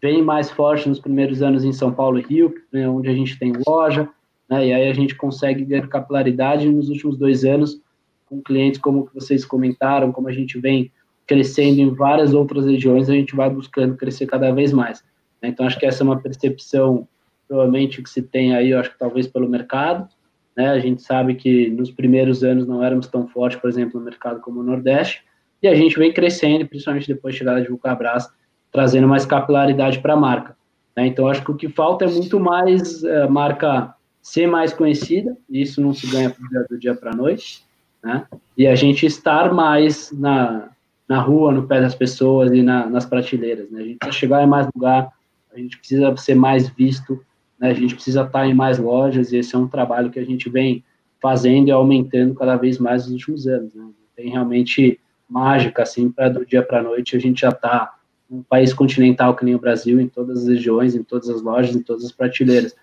vem 0.00 0.22
mais 0.22 0.50
forte 0.50 0.88
nos 0.88 1.00
primeiros 1.00 1.42
anos 1.42 1.64
em 1.64 1.72
São 1.74 1.92
Paulo 1.92 2.18
e 2.18 2.22
Rio, 2.22 2.54
né? 2.72 2.88
onde 2.88 3.10
a 3.10 3.14
gente 3.14 3.38
tem 3.38 3.52
loja 3.68 4.08
né? 4.48 4.66
E 4.66 4.72
aí 4.72 4.88
a 4.88 4.94
gente 4.94 5.14
consegue 5.14 5.64
ter 5.64 5.88
capilaridade 5.88 6.68
nos 6.68 6.88
últimos 6.88 7.16
dois 7.16 7.44
anos 7.44 7.80
com 8.26 8.42
clientes 8.42 8.80
como 8.80 9.08
vocês 9.14 9.44
comentaram, 9.44 10.12
como 10.12 10.28
a 10.28 10.32
gente 10.32 10.58
vem 10.58 10.90
crescendo 11.26 11.80
em 11.80 11.90
várias 11.90 12.34
outras 12.34 12.66
regiões, 12.66 13.08
a 13.08 13.14
gente 13.14 13.34
vai 13.34 13.50
buscando 13.50 13.96
crescer 13.96 14.26
cada 14.26 14.52
vez 14.52 14.72
mais. 14.72 15.04
Né? 15.42 15.48
Então 15.48 15.66
acho 15.66 15.78
que 15.78 15.86
essa 15.86 16.02
é 16.02 16.04
uma 16.04 16.20
percepção 16.20 17.06
provavelmente 17.48 18.02
que 18.02 18.10
se 18.10 18.22
tem 18.22 18.54
aí, 18.54 18.70
eu 18.70 18.78
acho 18.78 18.90
que 18.90 18.98
talvez 18.98 19.26
pelo 19.26 19.48
mercado, 19.48 20.08
né? 20.56 20.70
A 20.70 20.78
gente 20.78 21.02
sabe 21.02 21.34
que 21.34 21.68
nos 21.70 21.90
primeiros 21.90 22.42
anos 22.42 22.66
não 22.66 22.82
éramos 22.82 23.06
tão 23.06 23.28
fortes, 23.28 23.60
por 23.60 23.68
exemplo, 23.68 24.00
no 24.00 24.04
mercado 24.04 24.40
como 24.40 24.60
o 24.60 24.62
Nordeste, 24.62 25.22
e 25.62 25.68
a 25.68 25.74
gente 25.74 25.98
vem 25.98 26.12
crescendo, 26.12 26.66
principalmente 26.66 27.06
depois 27.06 27.34
da 27.34 27.38
chegada 27.38 27.62
de 27.62 27.68
Vulcabras, 27.68 28.28
trazendo 28.72 29.06
mais 29.06 29.26
capilaridade 29.26 30.00
para 30.00 30.14
a 30.14 30.16
marca. 30.16 30.56
Né? 30.96 31.06
Então, 31.06 31.28
acho 31.28 31.44
que 31.44 31.50
o 31.50 31.56
que 31.56 31.68
falta 31.68 32.04
é 32.04 32.08
muito 32.08 32.40
mais 32.40 33.02
uh, 33.02 33.30
marca 33.30 33.94
ser 34.26 34.48
mais 34.48 34.72
conhecida, 34.72 35.36
isso 35.48 35.80
não 35.80 35.94
se 35.94 36.04
ganha 36.08 36.34
do 36.68 36.76
dia 36.76 36.96
para 36.96 37.12
a 37.12 37.14
noite, 37.14 37.62
né? 38.02 38.26
E 38.58 38.66
a 38.66 38.74
gente 38.74 39.06
estar 39.06 39.54
mais 39.54 40.10
na, 40.10 40.70
na 41.08 41.20
rua, 41.20 41.52
no 41.52 41.68
pé 41.68 41.80
das 41.80 41.94
pessoas 41.94 42.50
e 42.50 42.60
na, 42.60 42.90
nas 42.90 43.06
prateleiras, 43.06 43.70
né? 43.70 43.80
A 43.80 43.84
gente 43.84 43.98
precisa 43.98 44.18
chegar 44.18 44.42
em 44.42 44.48
mais 44.48 44.66
lugar, 44.74 45.12
a 45.54 45.56
gente 45.56 45.78
precisa 45.78 46.14
ser 46.16 46.34
mais 46.34 46.68
visto, 46.68 47.24
né? 47.56 47.70
A 47.70 47.74
gente 47.74 47.94
precisa 47.94 48.22
estar 48.22 48.44
em 48.48 48.52
mais 48.52 48.80
lojas, 48.80 49.30
e 49.30 49.36
esse 49.36 49.54
é 49.54 49.58
um 49.58 49.68
trabalho 49.68 50.10
que 50.10 50.18
a 50.18 50.24
gente 50.24 50.50
vem 50.50 50.82
fazendo 51.22 51.68
e 51.68 51.70
aumentando 51.70 52.34
cada 52.34 52.56
vez 52.56 52.80
mais 52.80 53.04
nos 53.04 53.12
últimos 53.12 53.46
anos, 53.46 53.72
né? 53.74 53.84
Tem 54.16 54.28
realmente 54.28 54.98
mágica, 55.30 55.84
assim, 55.84 56.10
para 56.10 56.30
do 56.30 56.44
dia 56.44 56.64
para 56.64 56.80
a 56.80 56.82
noite 56.82 57.16
a 57.16 57.20
gente 57.20 57.42
já 57.42 57.50
está 57.50 57.94
um 58.28 58.42
país 58.42 58.74
continental 58.74 59.36
que 59.36 59.44
nem 59.44 59.54
o 59.54 59.60
Brasil, 59.60 60.00
em 60.00 60.08
todas 60.08 60.42
as 60.42 60.48
regiões, 60.48 60.96
em 60.96 61.04
todas 61.04 61.28
as 61.28 61.40
lojas, 61.40 61.76
em 61.76 61.82
todas 61.82 62.04
as 62.04 62.10
prateleiras 62.10 62.74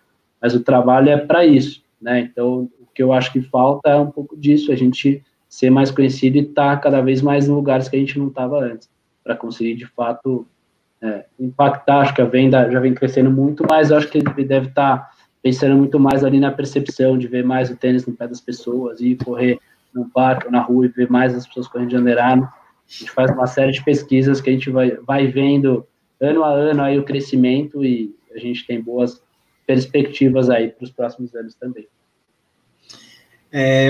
mas 0.44 0.54
o 0.54 0.60
trabalho 0.62 1.10
é 1.10 1.18
para 1.18 1.46
isso, 1.46 1.82
né? 2.02 2.20
Então, 2.20 2.70
o 2.82 2.88
que 2.94 3.02
eu 3.02 3.14
acho 3.14 3.32
que 3.32 3.42
falta 3.42 3.90
é 3.90 3.96
um 3.96 4.12
pouco 4.12 4.36
disso, 4.36 4.74
a 4.74 4.76
gente 4.76 5.24
ser 5.48 5.70
mais 5.70 5.90
conhecido 5.90 6.36
e 6.36 6.42
estar 6.42 6.76
tá 6.76 6.82
cada 6.82 7.00
vez 7.00 7.22
mais 7.22 7.48
em 7.48 7.52
lugares 7.52 7.88
que 7.88 7.96
a 7.96 8.00
gente 8.00 8.20
não 8.20 8.28
estava 8.28 8.60
antes, 8.60 8.90
para 9.24 9.38
conseguir, 9.38 9.76
de 9.76 9.86
fato, 9.86 10.46
é, 11.02 11.24
impactar. 11.40 12.02
Acho 12.02 12.14
que 12.14 12.22
a 12.22 12.26
venda 12.26 12.70
já 12.70 12.82
vem 12.82 12.94
crescendo 12.94 13.32
muito, 13.32 13.64
mas 13.70 13.90
acho 13.90 14.10
que 14.10 14.18
ele 14.18 14.44
deve 14.44 14.68
estar 14.68 14.98
tá 14.98 15.12
pensando 15.42 15.78
muito 15.78 15.98
mais 15.98 16.26
ali 16.26 16.42
na 16.42 16.52
percepção, 16.52 17.18
de 17.18 17.28
ver 17.28 17.46
mais 17.46 17.70
o 17.70 17.78
tênis 17.78 18.06
no 18.06 18.12
pé 18.12 18.28
das 18.28 18.42
pessoas, 18.42 19.00
e 19.00 19.16
correr 19.16 19.58
no 19.94 20.10
parque 20.10 20.48
ou 20.48 20.52
na 20.52 20.60
rua 20.60 20.88
e 20.88 20.90
ver 20.90 21.10
mais 21.10 21.34
as 21.34 21.48
pessoas 21.48 21.70
correndo 21.70 21.92
de 21.92 21.98
Under 21.98 22.18
A 22.18 22.36
gente 22.86 23.12
faz 23.12 23.32
uma 23.32 23.48
série 23.48 23.72
de 23.72 23.82
pesquisas 23.82 24.42
que 24.42 24.50
a 24.50 24.54
gente 24.54 24.70
vai, 24.70 24.92
vai 25.08 25.26
vendo 25.26 25.88
ano 26.20 26.44
a 26.44 26.50
ano 26.50 26.82
aí 26.82 27.00
o 27.00 27.04
crescimento 27.04 27.86
e 27.86 28.14
a 28.36 28.40
gente 28.40 28.68
tem 28.68 28.82
boas 28.82 29.24
perspectivas 29.66 30.50
aí 30.50 30.70
para 30.70 30.84
os 30.84 30.92
próximos 30.92 31.34
anos 31.36 31.56
também. 31.56 31.88
É, 33.52 33.90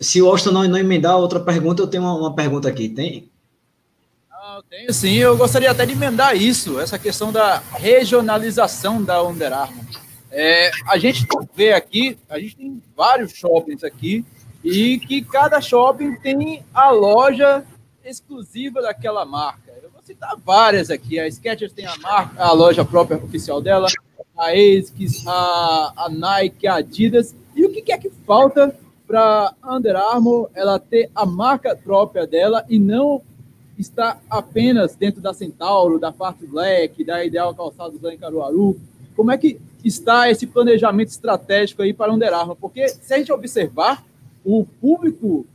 se 0.00 0.20
o 0.20 0.28
Austin 0.28 0.50
não, 0.50 0.64
não 0.64 0.78
emendar 0.78 1.16
outra 1.16 1.38
pergunta, 1.38 1.82
eu 1.82 1.86
tenho 1.86 2.02
uma, 2.02 2.14
uma 2.14 2.34
pergunta 2.34 2.68
aqui. 2.68 2.88
Tem? 2.88 3.30
eu 4.56 4.62
tenho 4.64 4.92
sim. 4.92 5.14
Eu 5.14 5.36
gostaria 5.36 5.70
até 5.70 5.86
de 5.86 5.92
emendar 5.92 6.36
isso, 6.36 6.80
essa 6.80 6.98
questão 6.98 7.32
da 7.32 7.58
regionalização 7.72 9.02
da 9.02 9.22
Under 9.22 9.52
Armour. 9.52 9.84
É, 10.30 10.70
a 10.88 10.98
gente 10.98 11.26
vê 11.54 11.72
aqui, 11.72 12.18
a 12.28 12.38
gente 12.38 12.56
tem 12.56 12.82
vários 12.96 13.32
shoppings 13.32 13.84
aqui, 13.84 14.24
e 14.64 14.98
que 14.98 15.22
cada 15.22 15.60
shopping 15.60 16.16
tem 16.16 16.64
a 16.72 16.90
loja 16.90 17.64
exclusiva 18.04 18.82
daquela 18.82 19.24
marca. 19.24 19.72
Eu 19.82 19.90
vou 19.90 20.02
citar 20.02 20.34
várias 20.36 20.90
aqui. 20.90 21.20
A 21.20 21.30
Skechers 21.30 21.72
tem 21.72 21.86
a 21.86 21.96
marca, 21.98 22.42
a 22.42 22.52
loja 22.52 22.84
própria 22.84 23.16
oficial 23.18 23.60
dela, 23.60 23.88
a 24.36 24.50
ASICS, 24.50 25.26
a, 25.26 25.92
a 25.96 26.08
Nike, 26.08 26.66
a 26.66 26.76
Adidas. 26.76 27.34
E 27.54 27.64
o 27.64 27.72
que 27.72 27.92
é 27.92 27.98
que 27.98 28.10
falta 28.26 28.74
para 29.06 29.54
Under 29.64 29.96
Armour 29.96 30.50
ela 30.54 30.78
ter 30.78 31.10
a 31.14 31.24
marca 31.24 31.76
própria 31.76 32.26
dela 32.26 32.64
e 32.68 32.78
não 32.78 33.22
está 33.78 34.20
apenas 34.30 34.94
dentro 34.94 35.20
da 35.20 35.34
Centauro, 35.34 35.98
da 35.98 36.12
Fast 36.12 36.44
Black, 36.46 37.04
da 37.04 37.24
Ideal 37.24 37.54
Calçados 37.54 38.00
lá 38.00 38.12
em 38.12 38.18
Caruaru? 38.18 38.76
Como 39.16 39.30
é 39.30 39.38
que 39.38 39.60
está 39.84 40.30
esse 40.30 40.46
planejamento 40.46 41.08
estratégico 41.08 41.82
aí 41.82 41.92
para 41.92 42.12
Under 42.12 42.32
Armour? 42.32 42.56
Porque 42.56 42.88
se 42.88 43.14
a 43.14 43.18
gente 43.18 43.32
observar, 43.32 44.04
o 44.44 44.66
público... 44.80 45.46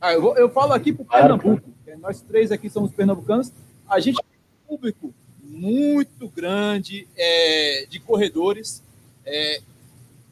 Ah, 0.00 0.12
eu, 0.12 0.22
vou, 0.22 0.36
eu 0.36 0.48
falo 0.50 0.72
aqui 0.72 0.92
para 0.92 1.02
o 1.02 1.06
Pernambuco, 1.06 1.70
nós 2.00 2.20
três 2.20 2.50
aqui 2.50 2.68
somos 2.68 2.90
pernambucanos, 2.90 3.52
a 3.88 4.00
gente 4.00 4.16
tem 4.16 4.40
um 4.64 4.76
público 4.76 5.14
muito 5.52 6.28
grande 6.28 7.06
é, 7.16 7.86
de 7.88 8.00
corredores 8.00 8.82
é, 9.26 9.60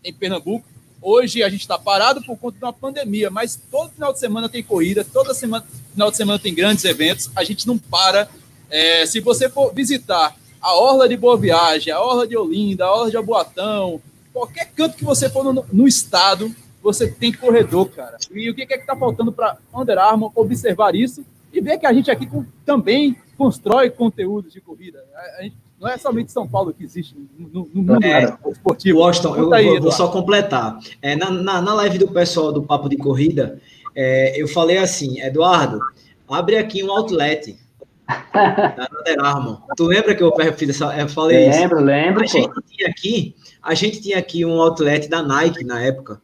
em 0.02 0.12
Pernambuco. 0.12 0.64
Hoje 1.02 1.42
a 1.42 1.48
gente 1.48 1.60
está 1.60 1.78
parado 1.78 2.22
por 2.22 2.36
conta 2.38 2.58
de 2.58 2.64
uma 2.64 2.72
pandemia, 2.72 3.30
mas 3.30 3.60
todo 3.70 3.90
final 3.90 4.12
de 4.12 4.18
semana 4.18 4.48
tem 4.48 4.62
corrida, 4.62 5.04
toda 5.04 5.34
semana, 5.34 5.64
final 5.92 6.10
de 6.10 6.16
semana 6.16 6.38
tem 6.38 6.54
grandes 6.54 6.84
eventos, 6.84 7.30
a 7.36 7.44
gente 7.44 7.66
não 7.66 7.78
para. 7.78 8.28
É, 8.70 9.04
se 9.04 9.20
você 9.20 9.48
for 9.48 9.72
visitar 9.74 10.36
a 10.60 10.74
Orla 10.74 11.08
de 11.08 11.16
Boa 11.16 11.36
Viagem, 11.36 11.92
a 11.92 12.00
Orla 12.00 12.26
de 12.26 12.36
Olinda, 12.36 12.86
a 12.86 12.92
Orla 12.92 13.10
de 13.10 13.16
Aboatão, 13.16 14.00
qualquer 14.32 14.70
canto 14.74 14.96
que 14.96 15.04
você 15.04 15.28
for 15.28 15.44
no, 15.44 15.64
no 15.72 15.88
estado, 15.88 16.54
você 16.82 17.10
tem 17.10 17.32
corredor, 17.32 17.88
cara. 17.90 18.16
E 18.30 18.48
o 18.48 18.54
que 18.54 18.62
é 18.62 18.66
que 18.66 18.74
está 18.74 18.96
faltando 18.96 19.32
para 19.32 19.58
Under 19.74 19.98
Armour 19.98 20.32
observar 20.34 20.94
isso 20.94 21.24
e 21.52 21.60
ver 21.60 21.78
que 21.78 21.86
a 21.86 21.92
gente 21.92 22.10
aqui 22.10 22.28
também 22.64 23.16
constrói 23.40 23.88
conteúdos 23.88 24.52
de 24.52 24.60
corrida. 24.60 25.02
A 25.38 25.42
gente, 25.42 25.56
não 25.80 25.88
é 25.88 25.96
somente 25.96 26.30
São 26.30 26.46
Paulo 26.46 26.74
que 26.74 26.84
existe 26.84 27.16
no, 27.38 27.66
no 27.72 27.82
mundo 27.82 28.04
é, 28.04 28.36
esportivo. 28.50 28.98
Washington, 28.98 29.34
eu 29.34 29.54
aí, 29.54 29.80
vou, 29.80 29.90
só 29.90 30.08
completar. 30.08 30.78
É, 31.00 31.16
na, 31.16 31.30
na, 31.30 31.62
na, 31.62 31.72
live 31.72 31.96
do 31.96 32.08
pessoal 32.08 32.52
do 32.52 32.62
Papo 32.62 32.86
de 32.86 32.98
Corrida, 32.98 33.58
é, 33.96 34.38
eu 34.38 34.46
falei 34.46 34.76
assim, 34.76 35.22
Eduardo, 35.22 35.80
abre 36.28 36.58
aqui 36.58 36.84
um 36.84 36.92
outlet 36.92 37.58
da 38.06 38.88
Under 38.92 39.74
Tu 39.74 39.84
lembra 39.86 40.14
que 40.14 40.22
eu 40.22 40.34
fiz 40.54 40.68
essa, 40.68 40.94
eu 40.98 41.08
falei 41.08 41.38
lembro, 41.38 41.50
isso? 41.50 41.60
Lembro, 41.62 41.80
lembro. 41.80 42.22
A 42.24 42.26
gente 42.26 42.50
tinha 42.68 42.90
aqui, 42.90 43.34
a 43.62 43.74
gente 43.74 44.02
tinha 44.02 44.18
aqui 44.18 44.44
um 44.44 44.60
outlet 44.60 45.08
da 45.08 45.22
Nike 45.22 45.64
na 45.64 45.80
época 45.80 46.20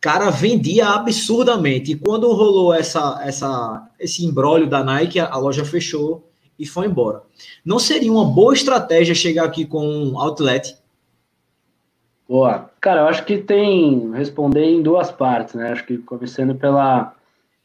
cara 0.00 0.30
vendia 0.30 0.88
absurdamente. 0.88 1.92
E 1.92 1.96
quando 1.96 2.32
rolou 2.32 2.72
essa, 2.72 3.20
essa, 3.24 3.88
esse 3.98 4.24
embrólio 4.24 4.68
da 4.68 4.82
Nike, 4.82 5.18
a, 5.18 5.36
loja 5.36 5.64
fechou 5.64 6.27
e 6.58 6.66
foi 6.66 6.86
embora. 6.86 7.22
Não 7.64 7.78
seria 7.78 8.10
uma 8.10 8.24
boa 8.24 8.52
estratégia 8.52 9.14
chegar 9.14 9.44
aqui 9.44 9.64
com 9.64 9.86
um 9.86 10.18
outlet? 10.18 10.76
Boa. 12.28 12.70
Cara, 12.80 13.02
eu 13.02 13.06
acho 13.06 13.24
que 13.24 13.38
tem 13.38 14.10
responder 14.12 14.64
em 14.64 14.82
duas 14.82 15.10
partes, 15.10 15.54
né? 15.54 15.70
Acho 15.70 15.86
que 15.86 15.96
começando 15.98 16.54
pela 16.54 17.14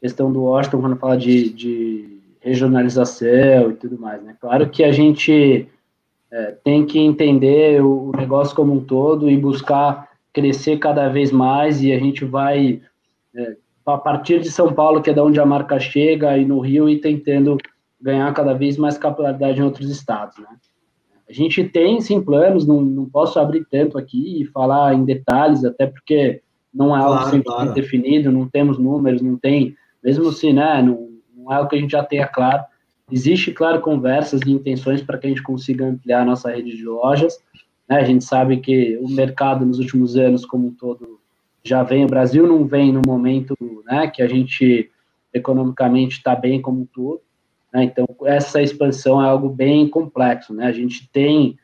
questão 0.00 0.32
do 0.32 0.42
Washington, 0.42 0.80
quando 0.80 0.96
fala 0.96 1.16
de, 1.16 1.50
de 1.50 2.20
regionalização 2.40 3.70
e 3.70 3.74
tudo 3.74 3.98
mais, 3.98 4.22
né? 4.22 4.36
Claro 4.40 4.68
que 4.68 4.84
a 4.84 4.92
gente 4.92 5.68
é, 6.30 6.54
tem 6.62 6.86
que 6.86 6.98
entender 6.98 7.82
o 7.82 8.12
negócio 8.16 8.54
como 8.54 8.72
um 8.72 8.80
todo 8.80 9.30
e 9.30 9.36
buscar 9.36 10.08
crescer 10.32 10.78
cada 10.78 11.08
vez 11.08 11.30
mais 11.30 11.82
e 11.82 11.92
a 11.92 11.98
gente 11.98 12.24
vai, 12.24 12.80
é, 13.34 13.56
a 13.86 13.96
partir 13.98 14.40
de 14.40 14.50
São 14.50 14.72
Paulo, 14.72 15.00
que 15.00 15.10
é 15.10 15.14
da 15.14 15.22
onde 15.22 15.38
a 15.38 15.46
marca 15.46 15.78
chega, 15.78 16.36
e 16.36 16.44
no 16.44 16.58
Rio, 16.58 16.88
e 16.88 16.98
tentando 16.98 17.56
ganhar 18.04 18.32
cada 18.34 18.52
vez 18.52 18.76
mais 18.76 18.98
capilaridade 18.98 19.58
em 19.58 19.64
outros 19.64 19.88
estados, 19.88 20.36
né? 20.36 20.46
A 21.26 21.32
gente 21.32 21.64
tem, 21.64 22.02
sim, 22.02 22.20
planos, 22.20 22.66
não, 22.66 22.82
não 22.82 23.08
posso 23.08 23.40
abrir 23.40 23.64
tanto 23.70 23.96
aqui 23.96 24.42
e 24.42 24.44
falar 24.44 24.92
em 24.92 25.06
detalhes, 25.06 25.64
até 25.64 25.86
porque 25.86 26.42
não 26.72 26.94
é 26.94 27.00
algo 27.00 27.18
claro, 27.22 27.38
100% 27.38 27.42
claro. 27.44 27.72
definido, 27.72 28.30
não 28.30 28.46
temos 28.46 28.78
números, 28.78 29.22
não 29.22 29.38
tem, 29.38 29.74
mesmo 30.02 30.30
se, 30.32 30.52
né, 30.52 30.82
não, 30.82 31.08
não 31.34 31.50
é 31.50 31.56
algo 31.56 31.70
que 31.70 31.76
a 31.76 31.80
gente 31.80 31.92
já 31.92 32.04
tenha 32.04 32.26
claro. 32.26 32.62
Existe, 33.10 33.52
claro, 33.52 33.80
conversas 33.80 34.42
e 34.42 34.50
intenções 34.50 35.00
para 35.00 35.16
que 35.16 35.26
a 35.26 35.30
gente 35.30 35.42
consiga 35.42 35.86
ampliar 35.86 36.20
a 36.20 36.24
nossa 36.26 36.50
rede 36.50 36.76
de 36.76 36.84
lojas, 36.84 37.38
né? 37.88 38.00
A 38.00 38.04
gente 38.04 38.24
sabe 38.24 38.58
que 38.58 38.98
o 38.98 39.08
mercado 39.08 39.64
nos 39.64 39.78
últimos 39.78 40.16
anos, 40.16 40.44
como 40.44 40.68
um 40.68 40.74
todo, 40.74 41.20
já 41.62 41.82
vem. 41.82 42.04
O 42.04 42.08
Brasil 42.08 42.46
não 42.46 42.66
vem 42.66 42.92
no 42.92 43.02
momento 43.06 43.56
né, 43.86 44.08
que 44.08 44.22
a 44.22 44.26
gente 44.26 44.90
economicamente 45.32 46.18
está 46.18 46.34
bem 46.34 46.60
como 46.60 46.80
um 46.80 46.86
todo. 46.86 47.20
Né? 47.74 47.84
Então, 47.84 48.06
essa 48.24 48.62
expansão 48.62 49.20
é 49.20 49.26
algo 49.26 49.48
bem 49.48 49.88
complexo. 49.88 50.54
Né? 50.54 50.66
A 50.66 50.72
gente 50.72 51.10
tem 51.10 51.58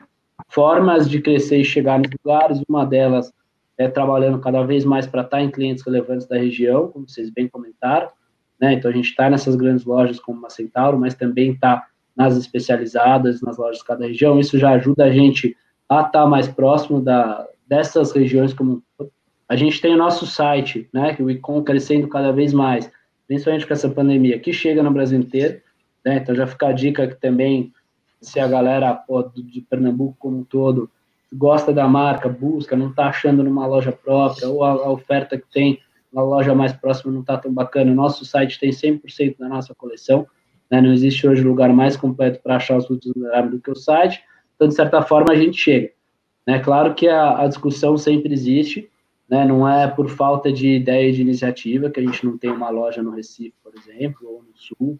formas 0.49 1.09
de 1.09 1.21
crescer 1.21 1.57
e 1.57 1.65
chegar 1.65 1.97
nos 1.97 2.09
lugares, 2.11 2.61
uma 2.67 2.85
delas 2.85 3.31
é 3.77 3.87
trabalhando 3.87 4.39
cada 4.39 4.61
vez 4.63 4.85
mais 4.85 5.07
para 5.07 5.21
estar 5.21 5.41
em 5.41 5.49
clientes 5.49 5.83
relevantes 5.83 6.27
da 6.27 6.37
região, 6.37 6.89
como 6.89 7.07
vocês 7.07 7.31
bem 7.31 7.47
comentaram. 7.47 8.09
Né? 8.59 8.73
Então, 8.73 8.91
a 8.91 8.93
gente 8.93 9.09
está 9.09 9.29
nessas 9.29 9.55
grandes 9.55 9.85
lojas 9.85 10.19
como 10.19 10.45
a 10.45 10.49
Centauro, 10.49 10.99
mas 10.99 11.15
também 11.15 11.53
está 11.53 11.87
nas 12.15 12.35
especializadas, 12.37 13.41
nas 13.41 13.57
lojas 13.57 13.77
de 13.77 13.85
cada 13.85 14.05
região. 14.05 14.39
Isso 14.39 14.59
já 14.59 14.71
ajuda 14.71 15.05
a 15.05 15.11
gente 15.11 15.55
a 15.89 16.01
estar 16.01 16.27
mais 16.27 16.47
próximo 16.47 17.01
da, 17.01 17.47
dessas 17.67 18.11
regiões 18.11 18.53
como 18.53 18.83
a 19.47 19.55
gente 19.57 19.81
tem 19.81 19.93
o 19.93 19.97
nosso 19.97 20.25
site, 20.25 20.87
né, 20.93 21.13
que 21.13 21.21
o 21.21 21.29
Icon 21.29 21.61
crescendo 21.61 22.07
cada 22.07 22.31
vez 22.31 22.53
mais, 22.53 22.89
principalmente 23.27 23.67
com 23.67 23.73
essa 23.73 23.89
pandemia, 23.89 24.39
que 24.39 24.53
chega 24.53 24.81
no 24.81 24.91
Brasil 24.91 25.19
inteiro, 25.19 25.59
né, 26.05 26.17
então 26.17 26.33
já 26.35 26.47
fica 26.47 26.67
a 26.67 26.71
dica 26.71 27.07
que 27.07 27.15
também, 27.15 27.71
se 28.19 28.39
a 28.39 28.47
galera 28.47 29.03
de 29.35 29.61
Pernambuco 29.61 30.15
como 30.19 30.39
um 30.39 30.43
todo 30.43 30.89
gosta 31.33 31.71
da 31.71 31.87
marca, 31.87 32.27
busca, 32.27 32.75
não 32.75 32.89
está 32.89 33.07
achando 33.07 33.43
numa 33.43 33.65
loja 33.65 33.91
própria, 33.91 34.49
ou 34.49 34.63
a, 34.63 34.71
a, 34.71 34.89
oferta 34.91 35.37
que 35.37 35.47
tem 35.51 35.79
na 36.11 36.21
loja 36.21 36.53
mais 36.53 36.73
próxima 36.73 37.11
não 37.11 37.21
está 37.21 37.37
tão 37.37 37.53
bacana, 37.53 37.93
nosso 37.93 38.25
site 38.25 38.59
tem 38.59 38.71
100% 38.71 39.37
da 39.39 39.47
nossa 39.47 39.73
coleção, 39.73 40.27
né, 40.69 40.81
não 40.81 40.91
existe 40.91 41.27
hoje 41.27 41.41
lugar 41.41 41.71
mais 41.71 41.95
completo 41.95 42.41
para 42.43 42.57
achar 42.57 42.77
os 42.77 42.85
produtos 42.85 43.13
do 43.13 43.59
que 43.59 43.71
o 43.71 43.75
site, 43.75 44.21
então, 44.61 44.67
de 44.67 44.75
certa 44.75 45.01
forma, 45.01 45.33
a 45.33 45.35
gente 45.35 45.57
chega. 45.57 45.89
Né? 46.45 46.59
Claro 46.59 46.93
que 46.93 47.07
a, 47.07 47.39
a 47.39 47.47
discussão 47.47 47.97
sempre 47.97 48.31
existe, 48.31 48.87
né? 49.27 49.43
não 49.43 49.67
é 49.67 49.87
por 49.87 50.07
falta 50.07 50.53
de 50.53 50.75
ideia 50.75 51.11
de 51.11 51.19
iniciativa 51.19 51.89
que 51.89 51.99
a 51.99 52.03
gente 52.03 52.23
não 52.23 52.37
tem 52.37 52.51
uma 52.51 52.69
loja 52.69 53.01
no 53.01 53.09
Recife, 53.09 53.55
por 53.63 53.73
exemplo, 53.75 54.29
ou 54.29 54.43
no 54.43 54.55
Sul, 54.55 54.99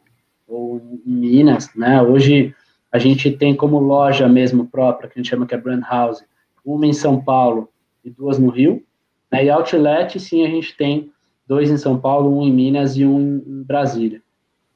ou 0.51 0.81
em 1.05 1.11
Minas. 1.11 1.69
Né? 1.75 2.01
Hoje, 2.01 2.53
a 2.91 2.99
gente 2.99 3.31
tem 3.31 3.55
como 3.55 3.79
loja 3.79 4.27
mesmo 4.27 4.67
própria, 4.67 5.09
que 5.09 5.17
a 5.17 5.21
gente 5.21 5.29
chama 5.29 5.47
que 5.47 5.55
é 5.55 5.57
Brand 5.57 5.83
House, 5.89 6.23
uma 6.63 6.85
em 6.85 6.93
São 6.93 7.19
Paulo 7.21 7.69
e 8.03 8.09
duas 8.09 8.37
no 8.37 8.49
Rio. 8.49 8.83
Né? 9.31 9.45
E 9.45 9.49
Outlet, 9.49 10.19
sim, 10.19 10.45
a 10.45 10.49
gente 10.49 10.75
tem 10.75 11.11
dois 11.47 11.69
em 11.69 11.77
São 11.77 11.99
Paulo, 11.99 12.37
um 12.37 12.43
em 12.43 12.51
Minas 12.51 12.97
e 12.97 13.05
um 13.05 13.41
em 13.45 13.63
Brasília. 13.63 14.21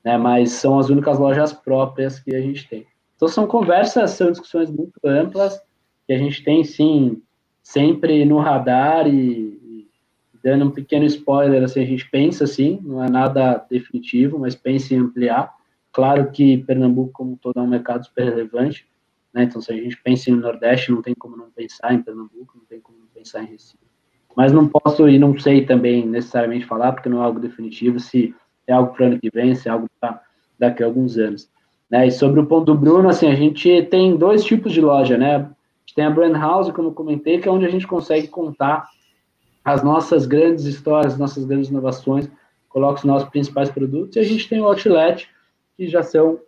Né? 0.03 0.17
Mas 0.17 0.51
são 0.51 0.79
as 0.79 0.89
únicas 0.89 1.19
lojas 1.19 1.51
próprias 1.51 2.19
que 2.19 2.35
a 2.35 2.41
gente 2.41 2.67
tem. 2.67 2.85
Então, 3.15 3.27
são 3.27 3.47
conversas, 3.47 4.11
são 4.11 4.31
discussões 4.31 4.69
muito 4.69 4.93
amplas, 5.03 5.61
que 6.05 6.13
a 6.13 6.17
gente 6.17 6.43
tem, 6.43 6.63
sim, 6.63 7.21
sempre 7.63 8.25
no 8.25 8.37
radar 8.37 9.07
e, 9.07 9.55
dando 10.45 10.65
um 10.65 10.69
pequeno 10.69 11.05
spoiler, 11.05 11.63
assim, 11.63 11.81
a 11.81 11.85
gente 11.85 12.07
pensa, 12.07 12.43
assim, 12.43 12.79
não 12.83 13.03
é 13.03 13.09
nada 13.09 13.65
definitivo, 13.67 14.37
mas 14.37 14.53
pensa 14.53 14.93
em 14.93 14.99
ampliar. 14.99 15.51
Claro 15.95 16.29
que 16.29 16.57
Pernambuco, 16.57 17.13
como 17.13 17.37
todo, 17.37 17.57
é 17.57 17.61
um 17.61 17.67
mercado 17.67 18.03
super 18.03 18.25
relevante, 18.25 18.85
né? 19.33 19.43
Então, 19.43 19.61
se 19.61 19.71
a 19.71 19.75
gente 19.77 19.95
pensa 20.03 20.29
no 20.29 20.41
Nordeste, 20.41 20.91
não 20.91 21.01
tem 21.01 21.15
como 21.15 21.37
não 21.37 21.49
pensar 21.49 21.93
em 21.93 22.03
Pernambuco, 22.03 22.57
não 22.57 22.65
tem 22.65 22.81
como 22.81 22.99
não 22.99 23.07
pensar 23.07 23.43
em 23.43 23.45
Recife. 23.45 23.79
Mas 24.35 24.51
não 24.51 24.67
posso 24.67 25.07
e 25.07 25.17
não 25.17 25.39
sei 25.39 25.65
também 25.65 26.05
necessariamente 26.05 26.65
falar, 26.65 26.91
porque 26.91 27.07
não 27.07 27.21
é 27.21 27.25
algo 27.25 27.39
definitivo, 27.39 27.97
se 27.97 28.35
é 28.67 28.73
algo 28.73 28.93
para 28.93 29.03
o 29.03 29.07
ano 29.07 29.19
que 29.21 29.29
vem, 29.33 29.55
se 29.55 29.69
é 29.69 29.71
algo 29.71 29.89
para 29.97 30.21
daqui 30.59 30.83
a 30.83 30.85
alguns 30.85 31.17
anos. 31.17 31.49
Né? 31.89 32.07
E 32.07 32.11
sobre 32.11 32.41
o 32.41 32.45
ponto 32.45 32.65
do 32.65 32.75
Bruno, 32.75 33.07
assim, 33.07 33.27
a 33.27 33.35
gente 33.35 33.83
tem 33.83 34.17
dois 34.17 34.43
tipos 34.43 34.73
de 34.73 34.81
loja, 34.81 35.17
né? 35.17 35.37
A 35.37 35.39
gente 35.39 35.95
tem 35.95 36.03
a 36.03 36.09
Brand 36.09 36.35
House, 36.35 36.71
como 36.71 36.89
eu 36.89 36.93
comentei, 36.93 37.39
que 37.39 37.47
é 37.47 37.51
onde 37.51 37.65
a 37.65 37.71
gente 37.71 37.87
consegue 37.87 38.27
contar 38.27 38.85
as 39.63 39.81
nossas 39.81 40.25
grandes 40.25 40.65
histórias, 40.65 41.17
nossas 41.17 41.45
grandes 41.45 41.69
inovações, 41.69 42.29
coloca 42.67 42.99
os 42.99 43.05
nossos 43.05 43.29
principais 43.29 43.71
produtos, 43.71 44.17
e 44.17 44.19
a 44.19 44.23
gente 44.23 44.49
tem 44.49 44.59
o 44.59 44.65
Outlet, 44.65 45.33
que 45.77 45.87
já 45.87 46.03
são 46.03 46.39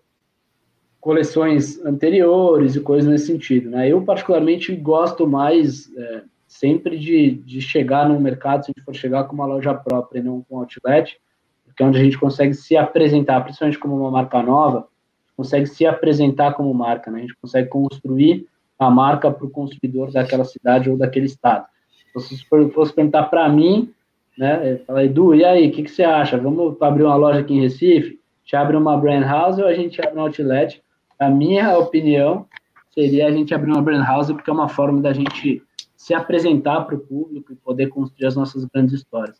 coleções 0.99 1.83
anteriores 1.85 2.75
e 2.75 2.81
coisas 2.81 3.09
nesse 3.09 3.27
sentido, 3.27 3.69
né? 3.69 3.89
Eu, 3.89 4.01
particularmente, 4.01 4.75
gosto 4.75 5.27
mais 5.27 5.89
é, 5.95 6.23
sempre 6.47 6.97
de, 6.97 7.31
de 7.31 7.61
chegar 7.61 8.09
no 8.09 8.19
mercado, 8.19 8.65
se 8.65 8.71
a 8.71 8.73
gente 8.75 8.83
for 8.83 8.95
chegar 8.95 9.25
com 9.25 9.35
uma 9.35 9.45
loja 9.45 9.73
própria 9.73 10.19
e 10.19 10.23
não 10.23 10.41
com 10.41 10.59
outlet, 10.59 11.19
porque 11.65 11.83
é 11.83 11.85
onde 11.85 11.99
a 11.99 12.03
gente 12.03 12.17
consegue 12.17 12.53
se 12.53 12.75
apresentar, 12.75 13.41
principalmente 13.41 13.79
como 13.79 13.95
uma 13.95 14.11
marca 14.11 14.41
nova, 14.41 14.87
consegue 15.35 15.67
se 15.67 15.85
apresentar 15.85 16.53
como 16.53 16.73
marca, 16.73 17.11
né? 17.11 17.19
A 17.19 17.21
gente 17.21 17.37
consegue 17.39 17.69
construir 17.69 18.47
a 18.79 18.89
marca 18.89 19.29
para 19.31 19.45
o 19.45 19.49
consumidor 19.49 20.11
daquela 20.11 20.43
cidade 20.45 20.89
ou 20.89 20.97
daquele 20.97 21.27
estado. 21.27 21.65
Então, 22.09 22.21
se 22.21 22.37
você 22.37 22.69
fosse 22.69 22.93
perguntar 22.93 23.23
para 23.23 23.47
mim, 23.47 23.93
né? 24.37 24.77
Fala, 24.85 25.03
Edu, 25.03 25.35
e 25.35 25.43
aí, 25.43 25.67
o 25.67 25.71
que, 25.71 25.83
que 25.83 25.91
você 25.91 26.03
acha? 26.03 26.37
Vamos 26.37 26.81
abrir 26.81 27.03
uma 27.03 27.15
loja 27.15 27.39
aqui 27.39 27.53
em 27.53 27.61
Recife? 27.61 28.19
Gente 28.47 28.55
abre 28.55 28.77
uma 28.77 28.95
brand 28.95 29.25
house 29.25 29.57
ou 29.57 29.67
a 29.67 29.73
gente 29.73 29.99
abre 29.99 30.17
um 30.17 30.21
outlet? 30.21 30.81
A 31.19 31.29
minha 31.29 31.77
opinião 31.77 32.45
seria 32.93 33.27
a 33.27 33.31
gente 33.31 33.53
abrir 33.53 33.71
uma 33.73 33.81
brand 33.81 34.07
house 34.07 34.27
porque 34.27 34.49
é 34.49 34.53
uma 34.53 34.69
forma 34.69 35.01
da 35.01 35.11
gente 35.11 35.61
se 35.97 36.13
apresentar 36.13 36.85
para 36.85 36.95
o 36.95 36.99
público 36.99 37.51
e 37.51 37.57
poder 37.57 37.87
construir 37.87 38.25
as 38.25 38.37
nossas 38.37 38.63
grandes 38.63 38.93
histórias. 38.93 39.35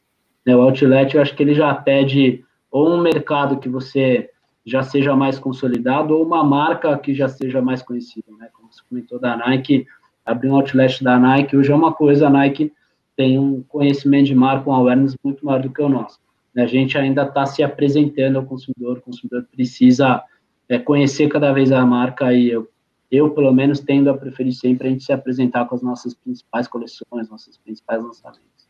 Né, 0.46 0.54
o 0.54 0.62
outlet, 0.62 1.16
eu 1.16 1.22
acho 1.22 1.34
que 1.34 1.42
ele 1.42 1.54
já 1.54 1.74
pede 1.74 2.44
ou 2.70 2.90
um 2.90 3.02
mercado 3.02 3.60
que 3.60 3.70
você 3.70 4.30
já 4.66 4.84
seja 4.84 5.16
mais 5.16 5.40
consolidado 5.40 6.14
ou 6.14 6.26
uma 6.26 6.44
marca 6.44 6.98
que 6.98 7.16
já 7.16 7.30
seja 7.30 7.62
mais 7.62 7.82
conhecida, 7.82 8.28
né? 8.38 8.50
Como 8.52 8.70
você 8.70 8.82
comentou 8.90 9.18
da 9.18 9.38
Nike, 9.38 9.88
abrir 10.26 10.50
um 10.50 10.56
outlet 10.56 11.02
da 11.02 11.18
Nike 11.18 11.56
hoje 11.56 11.72
é 11.72 11.76
uma 11.76 11.94
coisa, 11.94 12.28
a 12.28 12.30
Nike 12.30 12.74
tem 13.16 13.40
um 13.40 13.64
conhecimento 13.70 14.26
de 14.26 14.36
marca, 14.36 14.70
um 14.70 14.74
awareness 14.74 15.16
muito 15.24 15.46
maior 15.46 15.62
do 15.62 15.70
que 15.70 15.82
o 15.82 15.88
nosso. 15.88 16.20
Né? 16.58 16.64
A 16.64 16.68
gente 16.68 16.98
ainda 16.98 17.22
está 17.22 17.46
se 17.46 17.62
apresentando 17.62 18.38
ao 18.40 18.46
consumidor, 18.46 18.98
o 18.98 19.02
consumidor 19.02 19.48
precisa 19.56 20.24
é, 20.68 20.80
conhecer 20.80 21.30
cada 21.30 21.54
vez 21.54 21.72
a 21.72 21.86
marca 21.86 22.34
e 22.34 22.50
eu, 22.50 22.68
eu, 23.12 23.30
pelo 23.30 23.54
menos, 23.54 23.80
tendo 23.80 24.10
a 24.10 24.18
preferir 24.18 24.54
sempre 24.54 24.88
a 24.88 24.92
gente 24.92 25.04
se 25.04 25.14
apresentar 25.14 25.66
com 25.66 25.76
as 25.76 25.84
nossas 25.84 26.16
principais 26.16 26.68
coleções, 26.68 27.30
nossos 27.30 27.58
principais 27.60 28.02
lançamentos. 28.02 28.68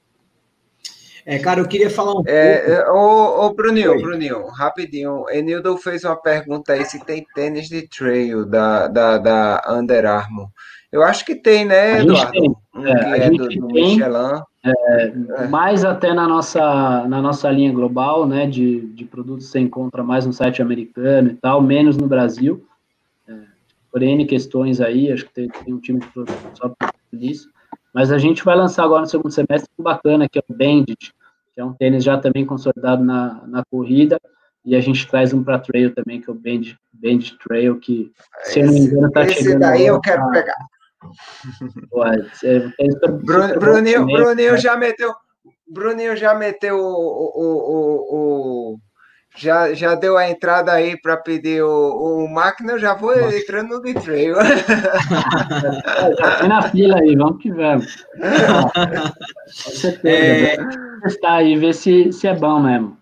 É, 1.25 1.39
cara, 1.39 1.59
eu 1.59 1.67
queria 1.67 1.89
falar 1.89 2.13
um 2.13 2.23
é, 2.25 2.81
pouco. 2.83 2.91
Ô, 2.91 3.45
ô 3.47 3.53
Bruninho, 3.53 3.99
Bruninho, 4.01 4.47
rapidinho. 4.47 5.25
Enildo 5.29 5.77
fez 5.77 6.03
uma 6.03 6.15
pergunta 6.15 6.73
aí 6.73 6.85
se 6.85 7.03
tem 7.03 7.25
tênis 7.35 7.67
de 7.67 7.87
trail 7.87 8.45
da, 8.45 8.87
da, 8.87 9.17
da 9.17 9.61
Under 9.69 10.05
Armour. 10.05 10.49
Eu 10.97 11.03
acho 11.03 11.23
que 11.23 11.35
tem, 11.35 11.63
né, 11.63 12.01
Eduardo? 12.01 12.31
Tem. 12.31 12.55
Um 12.73 12.87
é, 12.87 13.05
a 13.05 13.17
é 13.17 13.21
gente 13.27 13.59
do, 13.59 13.67
do 13.67 13.73
tem. 13.73 13.99
É, 14.01 14.71
é. 15.03 15.47
Mais 15.47 15.85
até 15.85 16.11
na 16.11 16.27
nossa, 16.27 17.07
na 17.07 17.21
nossa 17.21 17.51
linha 17.51 17.71
global, 17.71 18.25
né, 18.25 18.47
de, 18.47 18.81
de 18.87 19.05
produtos 19.05 19.45
você 19.45 19.59
encontra 19.59 20.03
mais 20.03 20.25
no 20.25 20.33
site 20.33 20.59
americano 20.59 21.29
e 21.29 21.35
tal, 21.35 21.61
menos 21.61 21.97
no 21.97 22.07
Brasil. 22.07 22.65
É, 23.29 23.33
por 23.91 24.01
N 24.01 24.25
questões 24.25 24.81
aí, 24.81 25.11
acho 25.11 25.25
que 25.25 25.33
tem, 25.33 25.47
tem 25.47 25.71
um 25.71 25.79
time 25.79 25.99
de 25.99 26.07
produto 26.07 26.35
só 26.55 26.67
para 26.69 26.91
isso. 27.13 27.47
Mas 27.93 28.11
a 28.11 28.17
gente 28.17 28.43
vai 28.43 28.55
lançar 28.55 28.83
agora 28.83 29.01
no 29.01 29.07
segundo 29.07 29.31
semestre 29.31 29.69
um 29.77 29.83
bacana, 29.83 30.27
que 30.27 30.39
é 30.39 30.43
o 30.49 30.53
Bandit, 30.53 31.13
que 31.53 31.61
é 31.61 31.63
um 31.63 31.73
tênis 31.73 32.03
já 32.03 32.17
também 32.17 32.43
consolidado 32.43 33.03
na, 33.03 33.39
na 33.45 33.63
corrida, 33.69 34.19
e 34.65 34.75
a 34.75 34.81
gente 34.81 35.07
traz 35.07 35.31
um 35.31 35.43
para 35.43 35.59
trail 35.59 35.93
também, 35.93 36.19
que 36.19 36.29
é 36.29 36.33
o 36.33 36.35
Bandit, 36.35 36.75
Bandit 36.91 37.37
Trail, 37.47 37.79
que, 37.79 38.11
se 38.45 38.59
eu 38.59 38.65
não 38.65 38.73
me 38.73 38.79
engano, 38.79 39.07
está 39.07 39.27
chegando... 39.27 39.47
Esse 39.47 39.59
daí 39.59 39.85
eu 39.85 40.01
quero 40.01 40.27
pegar. 40.31 40.57
Bruno, 43.23 43.59
Bruninho, 43.59 44.05
Bruninho 44.05 44.53
né? 44.53 44.57
já 44.57 44.75
meteu... 44.75 45.13
Bruninho 45.69 46.15
já 46.15 46.33
meteu 46.33 46.77
o, 46.77 46.81
o, 46.81 47.43
o, 47.43 48.73
o 48.73 48.79
já, 49.37 49.73
já 49.73 49.93
deu 49.93 50.17
a 50.17 50.29
entrada 50.29 50.71
aí 50.71 50.99
para 50.99 51.15
pedir 51.15 51.61
o, 51.61 52.23
o 52.23 52.27
máquina, 52.27 52.73
eu 52.73 52.79
já 52.79 52.95
vou 52.95 53.15
Nossa. 53.15 53.37
entrando 53.37 53.79
no 53.79 53.93
trail. 54.01 54.35
já 56.17 56.47
na 56.47 56.61
fila 56.63 56.99
aí, 56.99 57.15
vamos 57.15 57.41
que 57.41 57.51
vamos. 57.51 58.05
Com 59.63 59.71
certeza. 59.71 60.09
É... 60.09 60.57
Testar 61.03 61.35
aí, 61.35 61.55
ver 61.55 61.75
se, 61.75 62.11
se 62.11 62.27
é 62.27 62.33
bom 62.33 62.59
mesmo. 62.59 62.97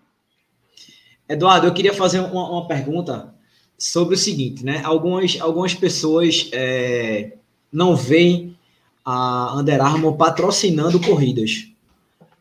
Eduardo, 1.28 1.66
eu 1.66 1.74
queria 1.74 1.94
fazer 1.94 2.20
uma, 2.20 2.50
uma 2.50 2.68
pergunta 2.68 3.34
sobre 3.78 4.14
o 4.14 4.18
seguinte, 4.18 4.64
né? 4.64 4.82
Algumas, 4.84 5.38
algumas 5.40 5.74
pessoas 5.74 6.50
é, 6.52 7.35
não 7.72 7.96
veem 7.96 8.56
a 9.04 9.56
Under 9.56 9.80
Armour 9.80 10.16
patrocinando 10.16 11.00
corridas. 11.00 11.68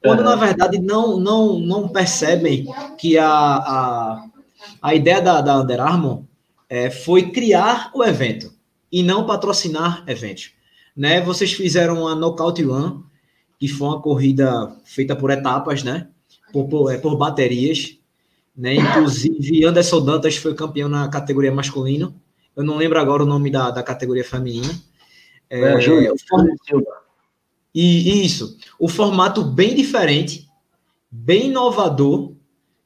Quando, 0.01 0.23
na 0.23 0.35
verdade, 0.35 0.79
não, 0.79 1.19
não, 1.19 1.59
não 1.59 1.87
percebem 1.87 2.67
que 2.97 3.17
a, 3.17 3.27
a, 3.27 4.25
a 4.81 4.95
ideia 4.95 5.21
da, 5.21 5.41
da 5.41 5.59
Under 5.59 5.81
Armour 5.81 6.23
é, 6.69 6.89
foi 6.89 7.31
criar 7.31 7.91
o 7.93 8.03
evento 8.03 8.53
e 8.91 9.01
não 9.01 9.25
patrocinar 9.25 10.03
eventos. 10.07 10.51
Né? 10.95 11.21
Vocês 11.21 11.53
fizeram 11.53 12.07
a 12.07 12.15
Knockout 12.15 12.61
Run, 12.63 13.01
que 13.59 13.67
foi 13.67 13.87
uma 13.87 14.01
corrida 14.01 14.75
feita 14.83 15.15
por 15.15 15.31
etapas, 15.31 15.83
né? 15.83 16.07
Por, 16.53 16.67
por, 16.67 16.93
é, 16.93 16.97
por 16.97 17.17
baterias. 17.17 17.97
Né? 18.55 18.75
Inclusive, 18.75 19.65
Anderson 19.65 20.05
Dantas 20.05 20.37
foi 20.37 20.53
campeão 20.53 20.87
na 20.87 21.07
categoria 21.09 21.51
masculino. 21.51 22.15
Eu 22.55 22.63
não 22.63 22.77
lembro 22.77 22.99
agora 22.99 23.23
o 23.23 23.25
nome 23.25 23.49
da, 23.49 23.71
da 23.71 23.83
categoria 23.83 24.23
feminina. 24.23 24.73
É, 25.49 25.59
é, 25.59 25.81
Júlio, 25.81 26.15
e 27.73 28.25
isso, 28.25 28.57
o 28.79 28.87
formato 28.87 29.43
bem 29.43 29.75
diferente, 29.75 30.47
bem 31.11 31.47
inovador, 31.47 32.31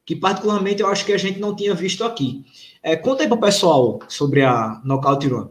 que 0.04 0.16
particularmente 0.16 0.82
eu 0.82 0.88
acho 0.88 1.06
que 1.06 1.14
a 1.14 1.18
gente 1.18 1.40
não 1.40 1.56
tinha 1.56 1.76
visto 1.76 2.04
aqui. 2.04 2.44
É, 2.82 2.96
conta 2.96 3.22
aí 3.22 3.28
para 3.28 3.38
o 3.38 3.42
pessoal 3.42 4.00
sobre 4.08 4.42
a 4.42 4.82
Knockout 4.84 5.28
Run. 5.28 5.50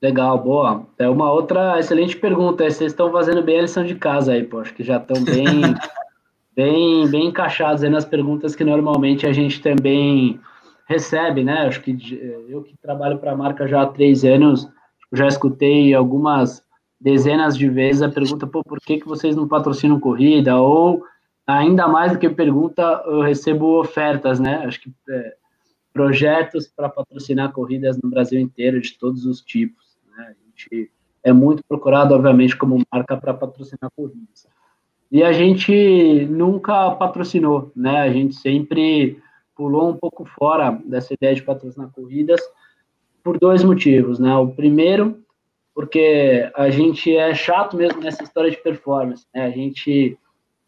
Legal, 0.00 0.38
boa. 0.38 0.86
É 0.96 1.08
uma 1.08 1.32
outra 1.32 1.80
excelente 1.80 2.16
pergunta. 2.16 2.62
Vocês 2.62 2.92
estão 2.92 3.10
fazendo 3.10 3.42
bem 3.42 3.58
a 3.58 3.62
lição 3.62 3.84
de 3.84 3.96
casa 3.96 4.32
aí, 4.32 4.44
pô. 4.44 4.60
Acho 4.60 4.72
que 4.72 4.84
já 4.84 4.98
estão 4.98 5.24
bem, 5.24 5.44
bem, 6.54 7.08
bem 7.08 7.26
encaixados 7.26 7.82
aí 7.82 7.90
nas 7.90 8.04
perguntas 8.04 8.54
que 8.54 8.62
normalmente 8.62 9.26
a 9.26 9.32
gente 9.32 9.60
também 9.60 10.38
recebe, 10.86 11.42
né? 11.42 11.66
Acho 11.66 11.80
que 11.80 11.90
eu 12.48 12.62
que 12.62 12.76
trabalho 12.80 13.18
para 13.18 13.32
a 13.32 13.36
marca 13.36 13.66
já 13.66 13.82
há 13.82 13.86
três 13.86 14.24
anos, 14.24 14.68
já 15.12 15.26
escutei 15.26 15.94
algumas 15.94 16.62
dezenas 17.00 17.56
de 17.56 17.68
vezes 17.68 18.02
a 18.02 18.08
pergunta, 18.08 18.46
pô, 18.46 18.62
por 18.62 18.80
que, 18.80 18.98
que 18.98 19.06
vocês 19.06 19.36
não 19.36 19.46
patrocinam 19.46 20.00
corrida? 20.00 20.56
Ou, 20.56 21.04
ainda 21.46 21.86
mais 21.86 22.12
do 22.12 22.18
que 22.18 22.28
pergunta, 22.28 23.02
eu 23.06 23.20
recebo 23.20 23.80
ofertas, 23.80 24.40
né? 24.40 24.64
Acho 24.64 24.80
que 24.80 24.92
é, 25.08 25.34
projetos 25.92 26.66
para 26.66 26.88
patrocinar 26.88 27.52
corridas 27.52 27.98
no 28.02 28.10
Brasil 28.10 28.38
inteiro, 28.40 28.80
de 28.80 28.98
todos 28.98 29.24
os 29.24 29.40
tipos. 29.40 29.98
Né? 30.16 30.26
A 30.28 30.66
gente 30.66 30.90
é 31.22 31.32
muito 31.32 31.62
procurado, 31.68 32.14
obviamente, 32.14 32.56
como 32.56 32.82
marca 32.92 33.16
para 33.16 33.34
patrocinar 33.34 33.90
corridas. 33.96 34.46
E 35.10 35.22
a 35.22 35.32
gente 35.32 36.26
nunca 36.26 36.90
patrocinou, 36.92 37.72
né? 37.74 38.00
A 38.00 38.10
gente 38.10 38.34
sempre 38.34 39.18
pulou 39.56 39.90
um 39.90 39.96
pouco 39.96 40.24
fora 40.24 40.70
dessa 40.84 41.14
ideia 41.14 41.34
de 41.34 41.42
patrocinar 41.42 41.90
corridas 41.90 42.40
por 43.28 43.38
dois 43.38 43.62
motivos, 43.62 44.18
né? 44.18 44.34
O 44.36 44.48
primeiro 44.48 45.22
porque 45.74 46.50
a 46.56 46.70
gente 46.70 47.14
é 47.14 47.32
chato 47.34 47.76
mesmo 47.76 48.00
nessa 48.00 48.24
história 48.24 48.50
de 48.50 48.56
performance, 48.56 49.26
né? 49.34 49.44
A 49.44 49.50
gente 49.50 50.18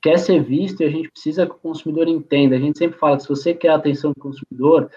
quer 0.02 0.18
ser 0.18 0.42
visto 0.42 0.82
e 0.82 0.84
a 0.84 0.90
gente 0.90 1.11
precisa 1.11 1.46
que 1.46 1.52
o 1.52 1.58
consumidor 1.58 2.06
entenda. 2.06 2.54
A 2.54 2.58
gente 2.58 2.78
sempre 2.78 2.98
fala 2.98 3.16
que 3.16 3.22
se 3.22 3.28
você 3.30 3.54
quer 3.54 3.70
a 3.70 3.76
atenção 3.76 4.12
do 4.12 4.20
consumidor, 4.20 4.90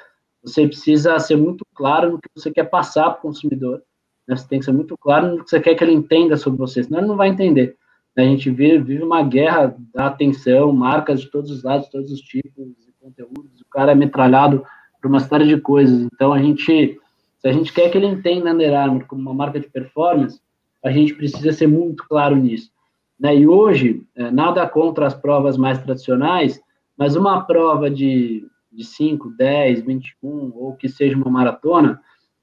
você 0.43 0.67
precisa 0.67 1.17
ser 1.19 1.37
muito 1.37 1.65
claro 1.73 2.11
no 2.11 2.17
que 2.19 2.27
você 2.35 2.51
quer 2.51 2.65
passar 2.65 3.11
para 3.11 3.19
o 3.19 3.21
consumidor. 3.21 3.81
Né? 4.27 4.35
Você 4.35 4.47
tem 4.47 4.59
que 4.59 4.65
ser 4.65 4.73
muito 4.73 4.97
claro 4.97 5.29
no 5.29 5.43
que 5.43 5.49
você 5.49 5.59
quer 5.61 5.73
que 5.73 5.83
ele 5.85 5.93
entenda 5.93 6.35
sobre 6.35 6.59
você, 6.59 6.83
senão 6.83 6.99
ele 6.99 7.07
não 7.07 7.15
vai 7.15 7.29
entender. 7.29 7.77
A 8.17 8.21
gente 8.21 8.51
vive, 8.51 8.79
vive 8.79 9.03
uma 9.03 9.23
guerra 9.23 9.75
da 9.93 10.07
atenção, 10.07 10.73
marcas 10.73 11.21
de 11.21 11.31
todos 11.31 11.49
os 11.49 11.63
lados, 11.63 11.87
todos 11.87 12.11
os 12.11 12.19
tipos 12.19 12.67
de 12.67 12.93
conteúdos. 12.99 13.61
O 13.61 13.69
cara 13.71 13.93
é 13.93 13.95
metralhado 13.95 14.63
por 15.01 15.07
uma 15.07 15.21
série 15.21 15.47
de 15.47 15.59
coisas. 15.59 16.07
Então 16.13 16.31
a 16.31 16.39
gente 16.39 16.99
se 17.43 17.49
a 17.49 17.51
gente 17.51 17.73
quer 17.73 17.89
que 17.89 17.97
ele 17.97 18.07
entenda 18.07 18.53
Under 18.53 18.73
Armour 18.73 19.05
como 19.05 19.21
uma 19.21 19.33
marca 19.33 19.59
de 19.59 19.67
performance, 19.67 20.39
a 20.81 20.89
gente 20.89 21.13
precisa 21.13 21.51
ser 21.51 21.67
muito 21.67 22.07
claro 22.07 22.37
nisso. 22.37 22.71
Né? 23.19 23.35
E 23.35 23.45
hoje, 23.45 24.01
é, 24.15 24.31
nada 24.31 24.65
contra 24.65 25.05
as 25.05 25.13
provas 25.13 25.57
mais 25.57 25.77
tradicionais, 25.83 26.61
mas 26.97 27.17
uma 27.17 27.43
prova 27.43 27.89
de, 27.89 28.47
de 28.71 28.85
5, 28.85 29.31
10, 29.37 29.81
21, 29.81 30.53
ou 30.55 30.73
que 30.77 30.87
seja 30.87 31.17
uma 31.17 31.29
maratona, 31.29 31.99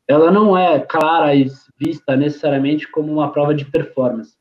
ela 0.07 0.31
não 0.31 0.55
é 0.55 0.79
clara 0.81 1.35
e 1.35 1.51
vista 1.79 2.15
necessariamente 2.15 2.87
como 2.91 3.11
uma 3.11 3.33
prova 3.33 3.55
de 3.55 3.65
performance. 3.65 4.37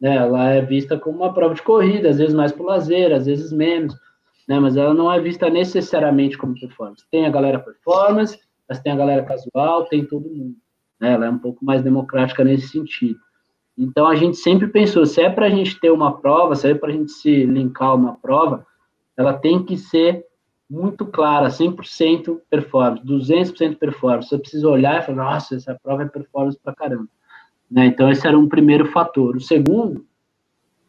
Né? 0.00 0.16
Ela 0.16 0.52
é 0.52 0.62
vista 0.62 0.98
como 0.98 1.18
uma 1.18 1.34
prova 1.34 1.54
de 1.54 1.60
corrida, 1.62 2.08
às 2.08 2.16
vezes 2.16 2.34
mais 2.34 2.50
por 2.50 2.64
lazer, 2.64 3.12
às 3.12 3.26
vezes 3.26 3.52
menos, 3.52 3.94
né? 4.48 4.58
mas 4.58 4.74
ela 4.74 4.94
não 4.94 5.12
é 5.12 5.20
vista 5.20 5.50
necessariamente 5.50 6.38
como 6.38 6.58
performance. 6.58 7.04
Tem 7.10 7.26
a 7.26 7.30
galera 7.30 7.58
performance, 7.58 8.38
mas 8.68 8.80
tem 8.80 8.92
a 8.92 8.96
galera 8.96 9.24
casual, 9.24 9.86
tem 9.86 10.04
todo 10.04 10.28
mundo. 10.28 10.56
Né? 11.00 11.12
Ela 11.12 11.26
é 11.26 11.30
um 11.30 11.38
pouco 11.38 11.64
mais 11.64 11.82
democrática 11.82 12.44
nesse 12.44 12.68
sentido. 12.68 13.18
Então 13.76 14.06
a 14.06 14.16
gente 14.16 14.36
sempre 14.36 14.66
pensou, 14.66 15.06
se 15.06 15.20
é 15.20 15.30
para 15.30 15.46
a 15.46 15.50
gente 15.50 15.78
ter 15.78 15.90
uma 15.90 16.18
prova, 16.18 16.54
se 16.54 16.68
é 16.68 16.74
para 16.74 16.88
a 16.88 16.92
gente 16.92 17.12
se 17.12 17.44
linkar 17.44 17.94
uma 17.94 18.16
prova, 18.16 18.66
ela 19.16 19.32
tem 19.32 19.64
que 19.64 19.76
ser 19.76 20.24
muito 20.68 21.06
clara, 21.06 21.48
100% 21.48 22.40
performance, 22.50 23.06
200% 23.06 23.78
performance. 23.78 24.28
Você 24.28 24.38
precisa 24.38 24.68
olhar 24.68 25.00
e 25.00 25.06
falar, 25.06 25.24
nossa, 25.24 25.54
essa 25.54 25.78
prova 25.82 26.02
é 26.02 26.08
performance 26.08 26.58
para 26.62 26.74
caramba. 26.74 27.08
Né? 27.70 27.86
Então 27.86 28.10
esse 28.10 28.26
era 28.26 28.38
um 28.38 28.48
primeiro 28.48 28.86
fator. 28.86 29.36
O 29.36 29.40
segundo 29.40 30.04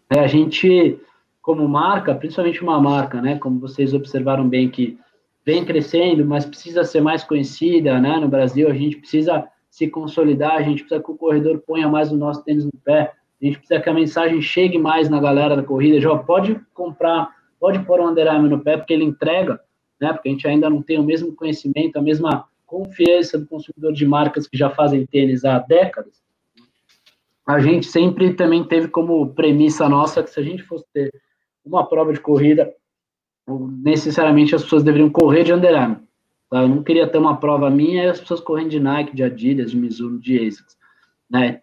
é 0.10 0.20
a 0.20 0.28
gente, 0.28 1.00
como 1.42 1.68
marca, 1.68 2.16
principalmente 2.16 2.62
uma 2.62 2.82
marca, 2.82 3.22
né? 3.22 3.38
Como 3.38 3.60
vocês 3.60 3.94
observaram 3.94 4.50
bem 4.50 4.70
que 4.70 4.98
vem 5.46 5.66
crescendo, 5.66 6.26
mas 6.26 6.46
precisa 6.46 6.84
ser 6.84 7.02
mais 7.02 7.24
conhecida, 7.24 8.00
né? 8.00 8.18
No 8.20 8.28
Brasil, 8.28 8.70
a 8.70 8.74
gente 8.74 8.98
precisa 8.98 9.48
se 9.70 9.88
consolidar, 9.88 10.56
a 10.56 10.62
gente 10.62 10.84
precisa 10.84 11.02
que 11.02 11.12
o 11.12 11.18
corredor 11.18 11.60
ponha 11.60 11.88
mais 11.88 12.12
o 12.12 12.18
nosso 12.18 12.44
tênis 12.44 12.66
no 12.66 12.72
pé, 12.84 13.14
a 13.42 13.46
gente 13.46 13.58
precisa 13.58 13.80
que 13.80 13.90
a 13.90 13.94
mensagem 13.94 14.42
chegue 14.42 14.78
mais 14.78 15.10
na 15.10 15.20
galera 15.20 15.56
da 15.56 15.64
corrida, 15.64 16.02
já 16.02 16.16
pode 16.18 16.60
comprar 16.74 17.30
pode 17.60 17.80
pôr 17.86 18.00
um 18.00 18.10
Under 18.10 18.28
Armour 18.28 18.50
no 18.50 18.64
pé, 18.64 18.78
porque 18.78 18.94
ele 18.94 19.04
entrega, 19.04 19.60
né? 20.00 20.14
Porque 20.14 20.30
a 20.30 20.32
gente 20.32 20.48
ainda 20.48 20.70
não 20.70 20.82
tem 20.82 20.98
o 20.98 21.04
mesmo 21.04 21.36
conhecimento, 21.36 21.98
a 21.98 22.02
mesma 22.02 22.48
confiança 22.66 23.38
do 23.38 23.46
consumidor 23.46 23.92
de 23.92 24.06
marcas 24.06 24.48
que 24.48 24.58
já 24.58 24.70
fazem 24.70 25.06
tênis 25.06 25.44
há 25.44 25.60
décadas. 25.60 26.22
A 27.46 27.60
gente 27.60 27.88
sempre 27.88 28.34
também 28.34 28.64
teve 28.64 28.88
como 28.88 29.34
premissa 29.34 29.90
nossa 29.90 30.24
que 30.24 30.30
se 30.30 30.40
a 30.40 30.44
gente 30.44 30.64
fosse 30.64 30.86
ter 30.94 31.12
uma 31.66 31.86
prova 31.86 32.14
de 32.14 32.20
corrida, 32.20 32.72
necessariamente 33.58 34.54
as 34.54 34.64
pessoas 34.64 34.84
deveriam 34.84 35.10
correr 35.10 35.44
de 35.44 35.54
Under 35.54 35.76
Armour. 35.76 36.00
Tá? 36.50 36.62
Eu 36.62 36.70
não 36.70 36.84
queria 36.84 37.08
ter 37.08 37.18
uma 37.18 37.38
prova 37.38 37.70
minha 37.70 38.04
e 38.04 38.08
as 38.10 38.20
pessoas 38.20 38.42
correndo 38.42 38.70
de 38.70 38.80
Nike, 38.80 39.16
de 39.16 39.24
Adidas, 39.24 39.72
de 39.72 39.78
Mizuno, 39.78 40.20
de 40.20 40.38
ASICS. 40.48 40.78
Né? 41.30 41.62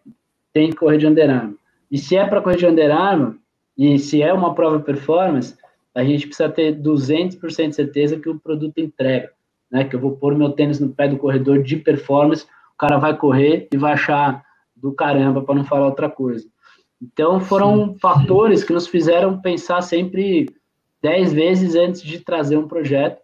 Tem 0.53 0.71
que 0.71 0.77
correr 0.77 0.99
de 0.99 1.07
Under 1.07 1.31
Armour. 1.31 1.57
E 1.91 1.99
se 1.99 2.17
é 2.17 2.27
para 2.27 2.41
correr 2.41 2.57
de 2.57 2.67
Under 2.67 2.91
Armour, 2.91 3.37
e 3.77 3.99
se 3.99 4.23
é 4.23 4.33
uma 4.33 4.55
prova 4.55 4.81
performance, 4.81 5.57
a 5.95 6.03
gente 6.05 6.27
precisa 6.27 6.49
ter 6.49 6.75
200% 6.81 7.69
de 7.69 7.75
certeza 7.75 8.19
que 8.19 8.29
o 8.29 8.39
produto 8.39 8.79
entrega, 8.79 9.31
né? 9.71 9.85
Que 9.85 9.97
eu 9.97 10.01
vou 10.01 10.17
pôr 10.17 10.35
meu 10.35 10.51
tênis 10.51 10.81
no 10.81 10.91
pé 10.91 11.09
do 11.09 11.17
corredor 11.17 11.63
de 11.63 11.77
performance, 11.77 12.45
o 12.45 12.79
cara 12.79 12.99
vai 12.99 13.17
correr 13.17 13.69
e 13.73 13.77
vai 13.77 13.93
achar 13.93 14.43
do 14.75 14.93
caramba, 14.93 15.43
para 15.43 15.55
não 15.55 15.65
falar 15.65 15.87
outra 15.87 16.11
coisa. 16.11 16.47
Então, 17.01 17.41
foram 17.41 17.89
Sim. 17.89 17.99
fatores 17.99 18.65
que 18.65 18.73
nos 18.73 18.87
fizeram 18.87 19.41
pensar 19.41 19.81
sempre 19.83 20.49
dez 21.07 21.33
vezes 21.33 21.75
antes 21.75 22.03
de 22.03 22.19
trazer 22.21 22.57
um 22.57 22.69
projeto. 22.69 23.21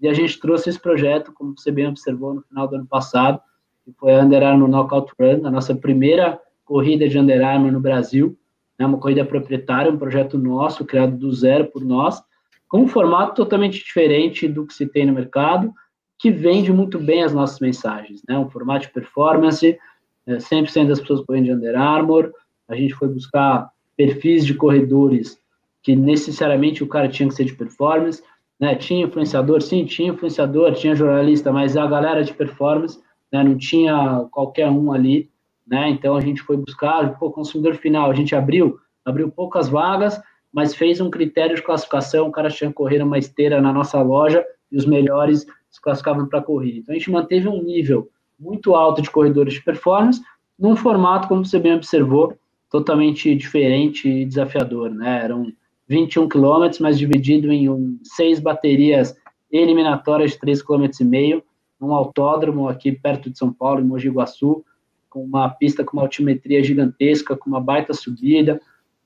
E 0.00 0.08
a 0.08 0.14
gente 0.14 0.40
trouxe 0.40 0.70
esse 0.70 0.78
projeto, 0.78 1.32
como 1.32 1.54
você 1.56 1.70
bem 1.70 1.86
observou, 1.86 2.34
no 2.34 2.42
final 2.42 2.66
do 2.66 2.76
ano 2.76 2.86
passado, 2.86 3.40
que 3.84 3.92
foi 3.92 4.14
a 4.14 4.20
Under 4.20 4.42
Armour 4.42 4.68
Knockout 4.68 5.12
Run, 5.18 5.46
a 5.46 5.50
nossa 5.50 5.74
primeira 5.74 6.40
corrida 6.64 7.08
de 7.08 7.18
Under 7.18 7.44
Armour 7.46 7.72
no 7.72 7.80
Brasil 7.80 8.36
né, 8.80 8.86
uma 8.86 8.96
corrida 8.96 9.26
proprietária, 9.26 9.92
um 9.92 9.98
projeto 9.98 10.38
nosso, 10.38 10.86
criado 10.86 11.14
do 11.14 11.30
zero 11.30 11.66
por 11.66 11.84
nós, 11.84 12.22
com 12.66 12.80
um 12.80 12.88
formato 12.88 13.34
totalmente 13.34 13.84
diferente 13.84 14.48
do 14.48 14.66
que 14.66 14.72
se 14.72 14.86
tem 14.86 15.04
no 15.04 15.12
mercado, 15.12 15.70
que 16.18 16.30
vende 16.30 16.72
muito 16.72 16.98
bem 16.98 17.22
as 17.22 17.34
nossas 17.34 17.60
mensagens, 17.60 18.22
né, 18.26 18.38
um 18.38 18.48
formato 18.48 18.86
de 18.86 18.92
performance, 18.92 19.78
é, 20.26 20.36
100% 20.36 20.88
das 20.88 20.98
pessoas 20.98 21.20
correndo 21.26 21.44
de 21.44 21.52
Under 21.52 21.76
Armour, 21.76 22.32
a 22.66 22.74
gente 22.74 22.94
foi 22.94 23.08
buscar 23.08 23.68
perfis 23.96 24.46
de 24.46 24.54
corredores 24.54 25.38
que 25.82 25.96
necessariamente 25.96 26.82
o 26.84 26.88
cara 26.88 27.08
tinha 27.08 27.28
que 27.28 27.34
ser 27.34 27.44
de 27.44 27.54
performance, 27.54 28.22
né, 28.58 28.74
tinha 28.74 29.06
influenciador, 29.06 29.62
sim, 29.62 29.84
tinha 29.84 30.12
influenciador, 30.12 30.72
tinha 30.74 30.94
jornalista, 30.94 31.50
mas 31.50 31.76
a 31.76 31.86
galera 31.86 32.22
de 32.22 32.34
performance, 32.34 32.98
né, 33.32 33.42
não 33.42 33.56
tinha 33.56 34.26
qualquer 34.30 34.68
um 34.68 34.92
ali, 34.92 35.30
né? 35.66 35.88
Então 35.88 36.16
a 36.16 36.20
gente 36.20 36.42
foi 36.42 36.56
buscar, 36.56 37.16
o 37.20 37.30
consumidor 37.30 37.76
final, 37.76 38.10
a 38.10 38.14
gente 38.14 38.34
abriu, 38.34 38.78
abriu 39.04 39.30
poucas 39.30 39.68
vagas, 39.68 40.20
mas 40.52 40.74
fez 40.74 41.00
um 41.00 41.08
critério 41.08 41.54
de 41.54 41.62
classificação, 41.62 42.26
o 42.26 42.32
cara 42.32 42.50
tinha 42.50 42.68
que 42.68 42.74
correr 42.74 43.00
uma 43.02 43.18
esteira 43.18 43.60
na 43.60 43.72
nossa 43.72 44.02
loja 44.02 44.44
e 44.70 44.76
os 44.76 44.84
melhores 44.84 45.46
se 45.70 45.80
classificavam 45.80 46.26
para 46.26 46.42
corrida. 46.42 46.80
Então 46.80 46.94
a 46.94 46.98
gente 46.98 47.10
manteve 47.10 47.48
um 47.48 47.62
nível 47.62 48.10
muito 48.38 48.74
alto 48.74 49.00
de 49.00 49.10
corredores 49.10 49.54
de 49.54 49.62
performance, 49.62 50.20
num 50.58 50.74
formato, 50.74 51.28
como 51.28 51.44
você 51.44 51.58
bem 51.58 51.74
observou, 51.74 52.36
totalmente 52.68 53.34
diferente 53.34 54.08
e 54.08 54.24
desafiador, 54.24 54.90
né? 54.90 55.22
Eram 55.24 55.52
21 55.90 56.28
quilômetros, 56.28 56.78
mas 56.78 56.96
dividido 56.96 57.50
em 57.50 57.68
um, 57.68 57.98
seis 58.04 58.38
baterias 58.38 59.16
eliminatórias 59.50 60.30
de 60.30 60.38
3,5 60.38 60.62
km, 60.64 61.42
num 61.80 61.92
autódromo 61.92 62.68
aqui 62.68 62.92
perto 62.92 63.28
de 63.28 63.36
São 63.36 63.52
Paulo, 63.52 63.80
em 63.80 63.84
Mogi 63.84 64.08
Guaçu, 64.08 64.64
com 65.08 65.24
uma 65.24 65.48
pista 65.48 65.82
com 65.82 65.96
uma 65.96 66.04
altimetria 66.04 66.62
gigantesca, 66.62 67.36
com 67.36 67.50
uma 67.50 67.60
baita 67.60 67.92
subida, 67.92 68.60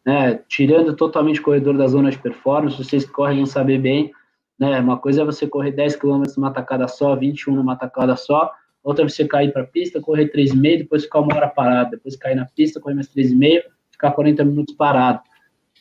né, 0.05 0.39
tirando 0.47 0.95
totalmente 0.95 1.41
o 1.41 1.43
corredor 1.43 1.74
da 1.78 1.87
zona 1.87 2.11
de 2.11 2.18
performance, 2.18 2.76
vocês 2.76 3.07
que 3.07 3.12
correm 3.12 3.39
vão 3.39 3.47
saber 3.47 3.78
bem, 3.78 4.12
né, 4.59 4.78
uma 4.78 4.99
coisa 4.99 5.22
é 5.22 5.24
você 5.24 5.47
correr 5.47 5.70
10 5.70 5.97
km 5.97 6.24
numa 6.37 6.53
tacada 6.53 6.87
só, 6.87 7.16
21 7.16 7.55
numa 7.55 7.76
tacada 7.76 8.14
só, 8.14 8.53
outra 8.82 9.07
é 9.07 9.09
você 9.09 9.26
cair 9.26 9.51
para 9.55 9.62
a 9.62 9.66
pista, 9.66 10.03
correr 10.03 10.30
3,5, 10.30 10.78
depois 10.80 11.05
ficar 11.05 11.20
uma 11.20 11.35
hora 11.35 11.49
parado, 11.49 11.93
depois 11.93 12.14
cair 12.14 12.35
na 12.35 12.45
pista, 12.45 12.78
correr 12.78 12.95
mais 12.95 13.09
3,5, 13.09 13.62
ficar 13.91 14.11
40 14.11 14.45
minutos 14.45 14.74
parado. 14.74 15.20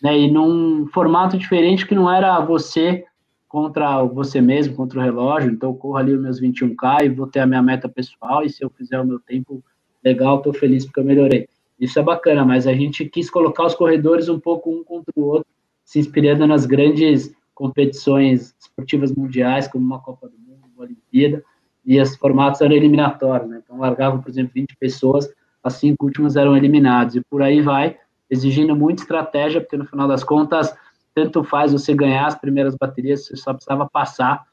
Né, 0.04 0.20
e 0.20 0.30
num 0.30 0.86
formato 0.88 1.38
diferente 1.38 1.88
que 1.88 1.96
não 1.96 2.12
era 2.12 2.38
você 2.42 3.06
contra 3.48 4.04
você 4.04 4.42
mesmo, 4.42 4.76
contra 4.76 5.00
o 5.00 5.02
relógio, 5.02 5.52
então 5.52 5.70
eu 5.70 5.76
corro 5.76 5.96
ali 5.96 6.14
os 6.14 6.22
meus 6.22 6.42
21K 6.42 7.06
e 7.06 7.10
vou 7.10 7.26
ter 7.26 7.40
a 7.40 7.46
minha 7.46 7.62
meta 7.62 7.88
pessoal, 7.88 8.44
e 8.44 8.50
se 8.50 8.62
eu 8.64 8.70
fizer 8.70 9.00
o 9.00 9.06
meu 9.06 9.20
tempo 9.20 9.64
legal, 10.04 10.38
estou 10.38 10.54
feliz 10.54 10.84
porque 10.86 11.00
eu 11.00 11.06
melhorei. 11.06 11.48
Isso 11.80 11.98
é 12.00 12.04
bacana, 12.04 12.44
mas 12.44 12.68
a 12.68 12.74
gente 12.74 13.06
quis 13.06 13.30
colocar 13.30 13.64
os 13.66 13.76
corredores 13.76 14.28
um 14.28 14.40
pouco 14.40 14.70
um 14.70 14.84
contra 14.84 15.14
o 15.16 15.24
outro, 15.24 15.48
se 15.86 16.00
inspirando 16.00 16.46
nas 16.46 16.66
grandes 16.66 17.34
competições 17.54 18.54
esportivas 18.60 19.14
mundiais, 19.14 19.68
como 19.68 19.86
uma 19.86 20.00
Copa 20.00 20.28
do 20.28 20.38
Mundo, 20.38 20.64
uma 20.76 20.84
Olimpíada, 20.84 21.44
e 21.86 22.02
os 22.02 22.16
formatos 22.18 22.60
eram 22.60 22.76
eliminatórios, 22.76 23.50
né? 23.50 23.62
Então 23.64 23.78
largavam, 23.78 24.20
por 24.20 24.30
exemplo, 24.30 24.52
20 24.54 24.76
pessoas, 24.78 25.30
as 25.64 25.76
cinco 25.76 26.06
últimas 26.06 26.36
eram 26.36 26.58
eliminados, 26.58 27.16
e 27.16 27.22
por 27.22 27.42
aí 27.42 27.62
vai, 27.62 27.98
exigindo 28.34 28.76
muita 28.76 29.04
estratégia, 29.04 29.62
porque 29.62 29.78
no 29.78 29.86
final 29.86 30.08
das 30.08 30.24
contas, 30.24 30.76
tanto 31.14 31.44
faz 31.44 31.72
você 31.72 31.94
ganhar 31.94 32.26
as 32.26 32.36
primeiras 32.36 32.76
baterias, 32.76 33.28
você 33.28 33.36
só 33.38 33.54
precisava 33.54 33.88
passar, 33.88 34.46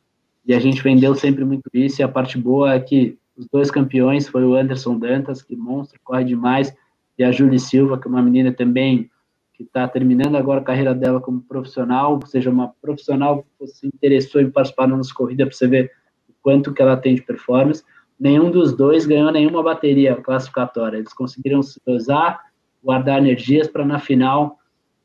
e 0.47 0.55
a 0.55 0.61
gente 0.61 0.83
vendeu 0.83 1.14
sempre 1.14 1.45
muito 1.45 1.68
isso, 1.72 2.01
e 2.01 2.05
a 2.05 2.09
parte 2.09 2.39
boa 2.39 2.74
é 2.74 2.81
que 2.81 3.18
os 3.37 3.47
dois 3.51 3.70
campeões 3.70 4.28
foi 4.28 4.45
o 4.45 4.55
Anderson 4.55 4.99
Dantas, 4.99 5.43
que 5.43 5.57
monstro, 5.57 5.99
corre 6.05 6.24
demais, 6.24 6.74
e 7.18 7.24
a 7.24 7.33
Júlia 7.33 7.59
Silva, 7.59 7.99
que 7.99 8.07
é 8.07 8.11
uma 8.11 8.22
menina 8.22 8.53
também 8.53 9.11
que 9.55 9.62
está 9.62 9.87
terminando 9.87 10.37
agora 10.37 10.61
a 10.61 10.64
carreira 10.64 10.95
dela 10.95 11.20
como 11.20 11.43
profissional, 11.43 12.14
ou 12.14 12.26
seja, 12.26 12.51
uma 12.51 12.72
profissional 12.81 13.45
que 13.59 13.66
se 13.66 13.87
interessou 13.87 14.41
em 14.41 14.51
participar 14.51 14.87
nas 14.87 15.12
corridas 15.12 15.49
para 15.49 15.57
você 15.57 15.66
ver 15.66 15.93
o 16.28 16.33
quanto 16.41 16.72
que 16.72 16.81
ela 16.81 16.97
tem 16.97 17.14
de 17.14 17.22
performance. 17.22 17.85
Nenhum 18.18 18.51
dos 18.51 18.74
dois 18.74 19.05
ganhou 19.05 19.31
nenhuma 19.31 19.62
bateria 19.62 20.16
classificatória. 20.16 20.97
Eles 20.97 21.12
conseguiram 21.12 21.62
se 21.62 21.78
usar, 21.87 22.41
guardar 22.83 23.18
energias 23.18 23.68
para 23.68 23.85
na 23.85 23.99
final 23.99 24.59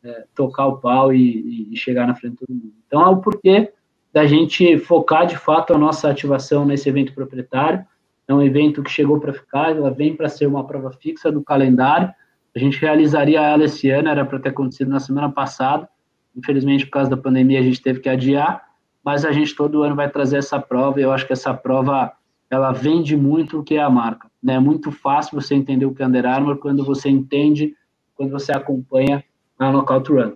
é, 0.04 0.26
tocar 0.36 0.68
o 0.68 0.78
pau 0.78 1.14
e, 1.14 1.72
e, 1.72 1.76
chegar 1.76 2.08
na 2.08 2.16
frente 2.16 2.38
todo 2.38 2.54
mundo. 2.54 2.74
Então 2.88 3.02
é 3.02 3.10
o 3.10 3.18
porquê 3.18 3.72
da 4.14 4.26
gente 4.26 4.78
focar 4.78 5.26
de 5.26 5.38
fato 5.38 5.74
a 5.74 5.78
nossa 5.78 6.10
ativação 6.10 6.66
nesse 6.66 6.88
evento 6.88 7.14
proprietário 7.14 7.86
é 8.28 8.34
um 8.34 8.42
evento 8.42 8.82
que 8.82 8.90
chegou 8.90 9.20
para 9.20 9.34
ficar, 9.34 9.76
ela 9.76 9.92
vem 9.92 10.16
para 10.16 10.28
ser 10.28 10.48
uma 10.48 10.66
prova 10.66 10.92
fixa 10.92 11.32
do 11.32 11.44
calendário. 11.44 12.12
A 12.56 12.60
gente 12.60 12.80
realizaria 12.80 13.42
ela 13.42 13.66
esse 13.66 13.90
ano, 13.90 14.10
era 14.10 14.26
para 14.26 14.40
ter 14.40 14.50
acontecido 14.50 14.90
na 14.90 15.00
semana 15.00 15.32
passada. 15.32 15.88
Infelizmente, 16.36 16.86
por 16.86 16.94
causa 16.94 17.10
da 17.10 17.18
pandemia, 17.18 17.60
a 17.60 17.64
gente 17.64 17.82
teve 17.82 18.00
que 18.00 18.10
adiar, 18.10 18.66
mas 19.04 19.24
a 19.26 19.32
gente 19.32 19.56
todo 19.56 19.84
ano 19.84 19.96
vai 19.96 20.10
trazer 20.10 20.38
essa 20.38 20.60
prova 20.60 21.00
e 21.00 21.04
eu 21.04 21.12
acho 21.12 21.28
que 21.28 21.34
essa 21.34 21.54
prova 21.54 22.14
ela 22.56 22.72
vende 22.72 23.16
muito 23.16 23.60
o 23.60 23.64
que 23.64 23.76
é 23.76 23.82
a 23.82 23.89
marca. 23.89 24.30
Né? 24.41 24.56
É 24.56 24.60
muito 24.60 24.91
fácil 24.91 25.39
você 25.39 25.56
entender 25.56 25.86
o 25.86 25.93
que 25.93 26.01
é 26.01 26.08
Under 26.08 26.26
Armour 26.26 26.58
quando 26.58 26.84
você 26.84 27.10
entende, 27.10 27.76
quando 28.16 28.32
você 28.32 28.51
acompanha 28.51 29.24
a 29.60 29.72
Knockout 29.72 30.12
Run. 30.12 30.34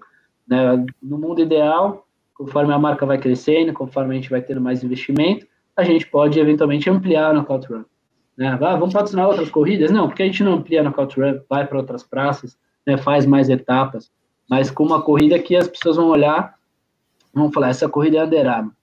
Né? 0.47 0.85
No 1.01 1.17
mundo 1.17 1.41
ideal, 1.41 2.05
conforme 2.33 2.73
a 2.73 2.79
marca 2.79 3.05
vai 3.05 3.17
crescendo, 3.17 3.73
conforme 3.73 4.13
a 4.13 4.15
gente 4.15 4.29
vai 4.29 4.41
tendo 4.41 4.61
mais 4.61 4.83
investimento, 4.83 5.45
a 5.75 5.83
gente 5.83 6.07
pode 6.07 6.39
eventualmente 6.39 6.89
ampliar 6.89 7.33
no 7.33 7.41
Knockout 7.41 7.67
Run. 7.71 7.83
Né? 8.37 8.57
Ah, 8.61 8.75
vamos 8.75 8.93
patrocinar 8.93 9.27
outras 9.27 9.49
corridas? 9.49 9.91
Não, 9.91 10.07
porque 10.07 10.23
a 10.23 10.25
gente 10.25 10.43
não 10.43 10.53
amplia 10.53 10.81
no 10.81 10.89
Knockout 10.89 11.19
Run, 11.19 11.39
vai 11.49 11.67
para 11.67 11.77
outras 11.77 12.03
praças, 12.03 12.57
né, 12.85 12.97
faz 12.97 13.25
mais 13.25 13.49
etapas, 13.49 14.11
mas 14.49 14.71
com 14.71 14.83
uma 14.83 15.01
corrida 15.01 15.37
que 15.37 15.55
as 15.55 15.67
pessoas 15.67 15.97
vão 15.97 16.07
olhar, 16.07 16.55
vão 17.33 17.51
falar, 17.51 17.69
essa 17.69 17.87
corrida 17.87 18.17
é 18.17 18.23
Under 18.23 18.47
Armour. 18.47 18.73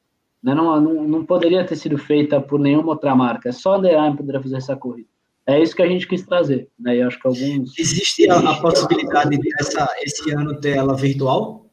Né? 0.47 0.55
Não, 0.55 0.81
não, 0.81 1.09
não 1.09 1.25
poderia 1.25 1.67
ter 1.67 1.75
sido 1.75 1.99
feita 1.99 2.41
por 2.41 2.61
nenhuma 2.61 2.91
outra 2.91 3.17
marca, 3.17 3.51
só 3.51 3.77
Under 3.77 3.99
Armour 3.99 4.19
poderia 4.19 4.41
fazer 4.41 4.59
essa 4.59 4.77
corrida. 4.77 5.09
É 5.45 5.61
isso 5.61 5.75
que 5.75 5.83
a 5.83 5.89
gente 5.89 6.07
quis 6.07 6.25
trazer, 6.25 6.69
né? 6.79 6.97
E 6.97 7.03
acho 7.03 7.21
que 7.21 7.27
alguns. 7.27 7.77
Existe 7.77 8.31
a, 8.31 8.39
a 8.39 8.61
possibilidade 8.61 9.37
de 9.37 9.49
essa, 9.61 9.89
esse 10.01 10.31
ano 10.31 10.61
ter 10.61 10.77
ela 10.77 10.95
virtual? 10.95 11.67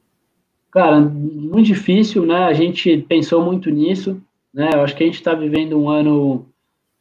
Cara, 0.71 0.99
muito 0.99 1.67
difícil, 1.67 2.25
né? 2.25 2.45
A 2.45 2.53
gente 2.53 2.97
pensou 3.07 3.43
muito 3.43 3.69
nisso, 3.69 4.19
né? 4.51 4.71
Eu 4.73 4.81
acho 4.81 4.95
que 4.95 5.03
a 5.03 5.05
gente 5.05 5.15
está 5.15 5.35
vivendo 5.35 5.79
um 5.79 5.89
ano 5.89 6.47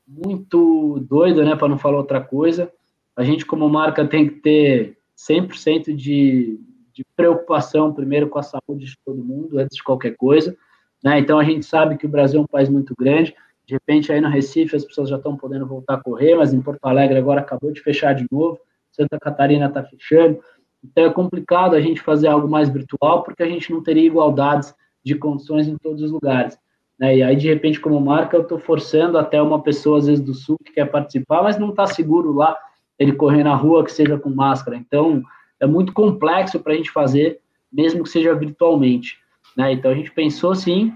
muito 0.06 0.98
doido, 1.08 1.42
né? 1.42 1.56
Para 1.56 1.68
não 1.68 1.78
falar 1.78 1.98
outra 1.98 2.20
coisa. 2.20 2.70
A 3.16 3.24
gente, 3.24 3.46
como 3.46 3.68
marca, 3.68 4.06
tem 4.06 4.28
que 4.28 4.34
ter 4.40 4.98
100% 5.16 5.94
de, 5.94 6.58
de 6.92 7.04
preocupação, 7.16 7.92
primeiro, 7.92 8.28
com 8.28 8.38
a 8.38 8.42
saúde 8.42 8.86
de 8.86 8.98
todo 9.04 9.24
mundo, 9.24 9.58
antes 9.58 9.76
de 9.76 9.82
qualquer 9.82 10.16
coisa. 10.16 10.56
Né? 11.02 11.18
Então, 11.18 11.38
a 11.38 11.44
gente 11.44 11.66
sabe 11.66 11.96
que 11.96 12.06
o 12.06 12.08
Brasil 12.08 12.40
é 12.40 12.42
um 12.42 12.46
país 12.46 12.68
muito 12.68 12.94
grande. 12.96 13.34
De 13.66 13.74
repente, 13.74 14.12
aí 14.12 14.20
no 14.20 14.28
Recife, 14.28 14.76
as 14.76 14.84
pessoas 14.84 15.08
já 15.08 15.16
estão 15.16 15.36
podendo 15.36 15.66
voltar 15.66 15.94
a 15.94 16.02
correr, 16.02 16.34
mas 16.34 16.52
em 16.52 16.60
Porto 16.60 16.84
Alegre 16.84 17.18
agora 17.18 17.40
acabou 17.40 17.72
de 17.72 17.80
fechar 17.80 18.14
de 18.14 18.26
novo. 18.30 18.58
Santa 18.90 19.18
Catarina 19.18 19.66
está 19.66 19.82
fechando. 19.82 20.40
Então, 20.84 21.04
é 21.04 21.10
complicado 21.10 21.74
a 21.74 21.80
gente 21.80 22.00
fazer 22.00 22.28
algo 22.28 22.48
mais 22.48 22.68
virtual, 22.68 23.22
porque 23.22 23.42
a 23.42 23.48
gente 23.48 23.72
não 23.72 23.82
teria 23.82 24.06
igualdades 24.06 24.74
de 25.04 25.14
condições 25.14 25.68
em 25.68 25.76
todos 25.76 26.02
os 26.02 26.10
lugares. 26.10 26.58
Né? 26.98 27.16
E 27.18 27.22
aí, 27.22 27.36
de 27.36 27.48
repente, 27.48 27.80
como 27.80 28.00
marca, 28.00 28.36
eu 28.36 28.42
estou 28.42 28.58
forçando 28.58 29.18
até 29.18 29.40
uma 29.40 29.62
pessoa, 29.62 29.98
às 29.98 30.06
vezes, 30.06 30.24
do 30.24 30.34
Sul 30.34 30.58
que 30.64 30.72
quer 30.72 30.86
participar, 30.86 31.42
mas 31.42 31.58
não 31.58 31.70
está 31.70 31.86
seguro 31.86 32.32
lá 32.32 32.56
ele 32.98 33.12
correr 33.12 33.42
na 33.42 33.54
rua 33.54 33.84
que 33.84 33.92
seja 33.92 34.18
com 34.18 34.30
máscara. 34.30 34.76
Então, 34.76 35.22
é 35.58 35.66
muito 35.66 35.92
complexo 35.92 36.60
para 36.60 36.72
a 36.72 36.76
gente 36.76 36.90
fazer, 36.90 37.40
mesmo 37.72 38.02
que 38.02 38.08
seja 38.08 38.34
virtualmente. 38.34 39.18
Né? 39.56 39.72
Então 39.72 39.90
a 39.90 39.94
gente 39.94 40.10
pensou 40.10 40.54
sim, 40.54 40.92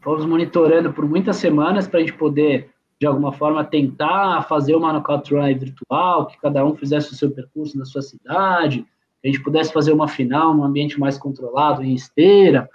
fomos 0.00 0.24
monitorando 0.24 0.92
por 0.92 1.08
muitas 1.08 1.36
semanas 1.36 1.86
para 1.86 1.98
a 1.98 2.02
gente 2.02 2.14
poder, 2.14 2.70
de 3.00 3.06
alguma 3.06 3.32
forma, 3.32 3.64
tentar 3.64 4.42
fazer 4.42 4.74
uma 4.74 4.92
knockout 4.92 5.32
run 5.34 5.58
virtual, 5.58 6.26
que 6.26 6.40
cada 6.40 6.64
um 6.64 6.74
fizesse 6.74 7.12
o 7.12 7.16
seu 7.16 7.30
percurso 7.30 7.78
na 7.78 7.84
sua 7.84 8.02
cidade, 8.02 8.84
que 9.22 9.28
a 9.28 9.32
gente 9.32 9.42
pudesse 9.42 9.72
fazer 9.72 9.92
uma 9.92 10.08
final 10.08 10.54
num 10.54 10.64
ambiente 10.64 10.98
mais 10.98 11.18
controlado, 11.18 11.82
em 11.82 11.94
esteira, 11.94 12.68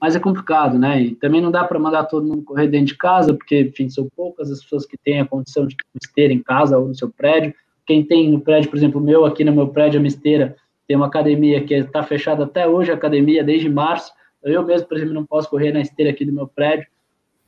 mas 0.00 0.16
é 0.16 0.20
complicado, 0.20 0.78
né? 0.78 1.02
E 1.02 1.14
também 1.14 1.42
não 1.42 1.50
dá 1.50 1.62
para 1.62 1.78
mandar 1.78 2.04
todo 2.04 2.26
mundo 2.26 2.42
correr 2.42 2.68
dentro 2.68 2.86
de 2.86 2.96
casa, 2.96 3.34
porque, 3.34 3.60
enfim, 3.60 3.88
são 3.90 4.08
poucas 4.16 4.50
as 4.50 4.62
pessoas 4.62 4.86
que 4.86 4.96
têm 4.96 5.20
a 5.20 5.26
condição 5.26 5.66
de 5.66 5.76
ter 5.76 5.84
uma 5.94 6.00
esteira 6.02 6.32
em 6.32 6.42
casa 6.42 6.78
ou 6.78 6.88
no 6.88 6.94
seu 6.94 7.10
prédio. 7.10 7.54
Quem 7.86 8.02
tem 8.02 8.30
no 8.30 8.40
prédio, 8.40 8.70
por 8.70 8.78
exemplo, 8.78 9.00
meu, 9.00 9.26
aqui 9.26 9.44
no 9.44 9.52
meu 9.52 9.68
prédio, 9.68 10.00
a 10.00 10.06
esteira, 10.06 10.56
tem 10.88 10.96
uma 10.96 11.06
academia 11.06 11.62
que 11.62 11.74
está 11.74 12.02
fechada 12.02 12.44
até 12.44 12.66
hoje, 12.66 12.90
a 12.90 12.94
academia, 12.94 13.44
desde 13.44 13.68
março. 13.68 14.10
Eu 14.42 14.64
mesmo, 14.64 14.88
por 14.88 14.96
exemplo, 14.96 15.14
não 15.14 15.26
posso 15.26 15.48
correr 15.48 15.72
na 15.72 15.80
esteira 15.80 16.10
aqui 16.10 16.24
do 16.24 16.32
meu 16.32 16.46
prédio. 16.46 16.86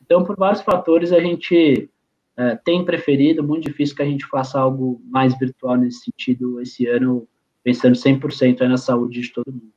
Então, 0.05 0.25
por 0.25 0.37
vários 0.37 0.63
fatores, 0.63 1.13
a 1.13 1.21
gente 1.21 1.89
é, 2.37 2.57
tem 2.57 2.85
preferido, 2.85 3.43
muito 3.43 3.69
difícil 3.69 3.97
que 3.97 4.03
a 4.03 4.07
gente 4.07 4.27
faça 4.27 4.59
algo 4.59 5.01
mais 5.07 5.39
virtual 5.39 5.77
nesse 5.77 6.05
sentido 6.05 6.61
esse 6.61 6.87
ano, 6.87 7.27
pensando 7.63 7.97
100% 7.97 8.61
na 8.69 8.77
saúde 8.77 9.21
de 9.21 9.33
todo 9.33 9.53
mundo. 9.53 9.73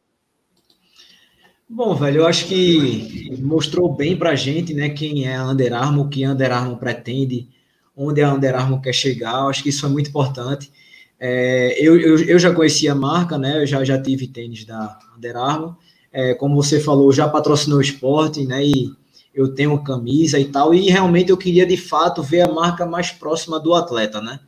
Bom, 1.67 1.95
velho, 1.95 2.19
eu 2.19 2.27
acho 2.27 2.47
que 2.47 3.35
mostrou 3.41 3.91
bem 3.91 4.15
pra 4.15 4.35
gente, 4.35 4.73
né, 4.73 4.89
quem 4.89 5.25
é 5.25 5.35
a 5.35 5.49
Under 5.49 5.73
Armour, 5.73 6.05
o 6.05 6.09
que 6.09 6.23
a 6.23 6.31
Under 6.31 6.51
Armour 6.51 6.77
pretende, 6.77 7.49
onde 7.97 8.21
a 8.21 8.31
Under 8.31 8.55
Armour 8.55 8.81
quer 8.81 8.93
chegar, 8.93 9.39
eu 9.39 9.47
acho 9.47 9.63
que 9.63 9.69
isso 9.69 9.85
é 9.85 9.89
muito 9.89 10.09
importante. 10.09 10.71
É, 11.19 11.75
eu, 11.79 11.99
eu, 11.99 12.19
eu, 12.23 12.37
já 12.37 12.53
conhecia 12.53 12.91
a 12.91 12.95
marca, 12.95 13.37
né, 13.37 13.63
eu 13.63 13.65
já, 13.65 13.83
já 13.83 13.99
tive 13.99 14.27
tênis 14.27 14.63
da 14.63 14.99
Under 15.17 15.35
Armour, 15.35 15.75
é, 16.15 16.33
como 16.33 16.55
você 16.55 16.79
falou, 16.79 17.11
já 17.11 17.27
patrocinou 17.27 17.79
o 17.79 17.81
esporte, 17.81 18.45
né, 18.45 18.63
e 18.63 18.89
eu 19.33 19.53
tenho 19.53 19.83
camisa 19.83 20.39
e 20.39 20.45
tal, 20.45 20.73
e 20.73 20.89
realmente 20.89 21.29
eu 21.29 21.35
queria, 21.35 21.65
de 21.65 21.75
fato, 21.75 22.23
ver 22.23 22.41
a 22.41 22.47
marca 22.47 22.85
mais 22.85 23.11
próxima 23.11 23.59
do 23.59 23.73
atleta, 23.73 24.21
né, 24.21 24.39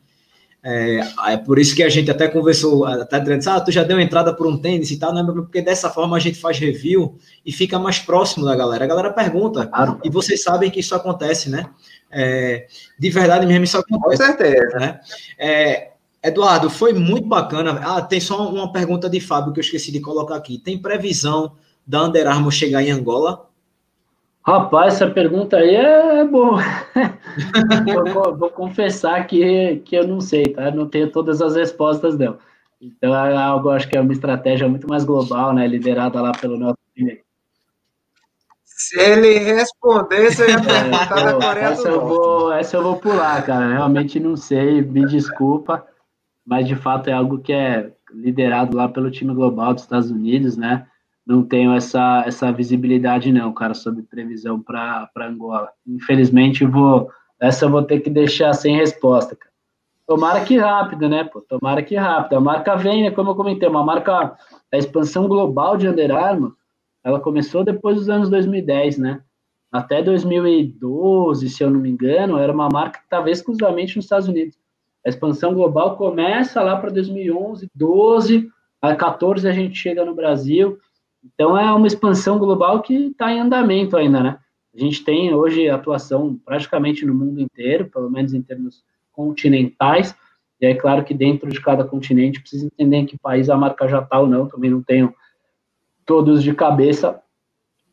é, 0.63 0.99
é, 1.28 1.38
por 1.38 1.59
isso 1.59 1.76
que 1.76 1.84
a 1.84 1.89
gente 1.89 2.09
até 2.09 2.28
conversou, 2.28 2.86
até 2.86 3.20
dizendo, 3.20 3.49
ah, 3.49 3.61
tu 3.61 3.72
já 3.72 3.84
deu 3.84 3.99
entrada 3.99 4.34
por 4.34 4.47
um 4.47 4.57
tênis 4.57 4.91
e 4.91 4.97
tal, 4.97 5.13
não, 5.13 5.26
porque 5.26 5.61
dessa 5.61 5.89
forma 5.89 6.18
a 6.18 6.20
gente 6.20 6.39
faz 6.39 6.57
review 6.57 7.18
e 7.45 7.51
fica 7.51 7.78
mais 7.78 7.99
próximo 7.99 8.45
da 8.45 8.55
galera. 8.55 8.84
A 8.84 8.88
galera 8.88 9.13
pergunta, 9.13 9.68
claro. 9.68 9.99
e 10.03 10.09
vocês 10.09 10.43
sabem 10.43 10.72
que 10.72 10.80
isso 10.80 10.95
acontece, 10.95 11.49
né? 11.49 11.70
É, 12.11 12.68
de 12.99 13.09
verdade 13.09 13.45
mesmo, 13.45 13.63
isso 13.63 13.78
acontece. 13.78 14.18
Com 14.18 14.26
certeza. 14.26 14.78
Né? 14.78 14.99
É, 15.38 15.91
Eduardo, 16.24 16.70
foi 16.70 16.93
muito 16.93 17.28
bacana. 17.28 17.80
Ah, 17.84 18.01
tem 18.01 18.20
só 18.20 18.49
uma 18.49 18.72
pergunta 18.72 19.09
de 19.09 19.20
Fábio 19.20 19.53
que 19.53 19.59
eu 19.59 19.63
esqueci 19.63 19.91
de 19.91 19.99
colocar 19.99 20.36
aqui. 20.36 20.57
Tem 20.57 20.78
previsão 20.78 21.53
da 21.86 22.03
Under 22.03 22.28
Armour 22.28 22.51
chegar 22.51 22.84
em 22.84 22.91
Angola? 22.91 23.47
Rapaz, 24.45 24.95
essa 24.95 25.09
pergunta 25.09 25.57
aí 25.57 25.76
é 25.76 26.24
boa. 26.24 26.61
vou, 28.13 28.38
vou, 28.38 28.49
confessar 28.49 29.28
que, 29.28 29.82
que 29.84 29.95
eu 29.95 30.07
não 30.07 30.22
sei, 30.22 30.45
tá? 30.53 30.72
não 30.72 30.88
tenho 30.88 31.11
todas 31.11 31.41
as 31.41 31.55
respostas 31.55 32.15
dela. 32.15 32.39
Então 32.82 33.13
é 33.13 33.36
algo, 33.36 33.70
acho 33.70 33.89
que 33.89 33.97
é 33.97 34.01
uma 34.01 34.13
estratégia 34.13 34.68
muito 34.70 34.88
mais 34.88 35.03
global, 35.03 35.53
né? 35.53 35.68
Liderada 35.68 36.22
lá 36.22 36.32
pelo 36.32 36.57
nosso 36.57 36.78
time. 36.95 37.22
Se 38.63 38.99
ele 38.99 39.39
responder, 39.39 40.32
você 40.32 40.49
ia 40.49 40.61
perguntar 40.61 41.20
é, 41.20 41.24
da 41.26 41.34
Coreia 41.34 41.65
essa 41.65 41.84
do 41.84 41.89
eu 41.89 42.07
Vou, 42.07 42.53
essa 42.53 42.78
eu 42.78 42.84
vou 42.84 42.95
pular, 42.97 43.43
cara. 43.45 43.74
Realmente 43.74 44.20
não 44.20 44.38
sei, 44.38 44.82
me 44.82 45.05
desculpa. 45.07 45.86
Mas 46.47 46.67
de 46.67 46.75
fato 46.75 47.09
é 47.09 47.13
algo 47.13 47.39
que 47.39 47.51
é 47.51 47.91
liderado 48.11 48.75
lá 48.75 48.87
pelo 48.87 49.11
time 49.11 49.33
global 49.33 49.73
dos 49.73 49.83
Estados 49.83 50.09
Unidos, 50.09 50.55
né? 50.55 50.87
não 51.27 51.43
tenho 51.43 51.73
essa, 51.73 52.23
essa 52.25 52.49
visibilidade 52.53 53.33
não, 53.33 53.51
cara, 53.53 53.73
sobre 53.73 54.01
previsão 54.01 54.61
para 54.61 55.09
Angola. 55.17 55.69
Infelizmente, 55.85 56.65
vou 56.65 57.11
essa 57.39 57.65
eu 57.65 57.69
vou 57.69 57.83
ter 57.83 57.99
que 57.99 58.09
deixar 58.09 58.53
sem 58.53 58.75
resposta, 58.75 59.35
cara. 59.35 59.51
Tomara 60.07 60.43
que 60.43 60.57
rápido, 60.57 61.09
né, 61.09 61.25
pô? 61.25 61.41
Tomara 61.41 61.83
que 61.83 61.95
rápido. 61.95 62.37
A 62.37 62.39
marca 62.39 62.75
vem, 62.77 63.03
né, 63.03 63.11
como 63.11 63.31
eu 63.31 63.35
comentei, 63.35 63.67
uma 63.67 63.83
marca, 63.83 64.37
a 64.71 64.77
expansão 64.77 65.27
global 65.27 65.75
de 65.75 65.87
Under 65.87 66.15
Armour, 66.15 66.55
ela 67.03 67.19
começou 67.19 67.63
depois 67.63 67.97
dos 67.97 68.09
anos 68.09 68.29
2010, 68.29 68.97
né? 68.97 69.21
Até 69.69 70.01
2012, 70.01 71.49
se 71.49 71.61
eu 71.61 71.69
não 71.69 71.81
me 71.81 71.89
engano, 71.89 72.37
era 72.37 72.53
uma 72.53 72.69
marca 72.69 72.99
que 72.99 73.05
estava 73.05 73.29
exclusivamente 73.29 73.97
nos 73.97 74.05
Estados 74.05 74.29
Unidos. 74.29 74.57
A 75.08 75.10
expansão 75.10 75.53
global 75.53 75.95
começa 75.95 76.62
lá 76.62 76.76
para 76.76 76.89
2011, 76.89 77.72
12, 77.74 78.49
a 78.82 78.93
14 78.93 79.47
a 79.47 79.53
gente 79.53 79.74
chega 79.78 80.03
no 80.03 80.14
Brasil. 80.14 80.78
Então 81.24 81.58
é 81.58 81.72
uma 81.72 81.88
expansão 81.88 82.38
global 82.38 82.82
que 82.82 82.93
está 82.93 83.32
em 83.32 83.39
andamento 83.39 83.95
ainda, 83.95 84.22
né? 84.22 84.38
A 84.76 84.78
gente 84.78 85.05
tem 85.05 85.34
hoje 85.34 85.70
atuação 85.70 86.38
praticamente 86.43 87.05
no 87.05 87.14
mundo 87.14 87.39
inteiro, 87.39 87.89
pelo 87.89 88.10
menos 88.10 88.34
em 88.34 88.41
termos 88.41 88.84
continentais, 89.14 90.14
e 90.60 90.66
é 90.66 90.76
claro 90.76 91.05
que 91.05 91.14
dentro 91.14 91.49
de 91.49 91.62
cada 91.62 91.86
continente 91.86 92.41
precisa 92.41 92.66
entender 92.66 92.97
em 92.97 93.05
que 93.05 93.18
país 93.18 93.49
a 93.49 93.55
marca 93.55 93.88
já 93.88 93.99
está 93.99 94.20
ou 94.20 94.28
não, 94.28 94.45
também 94.45 94.70
não 94.70 94.84
tenho 94.84 95.16
todos 96.05 96.43
de 96.43 96.53
cabeça, 96.53 97.18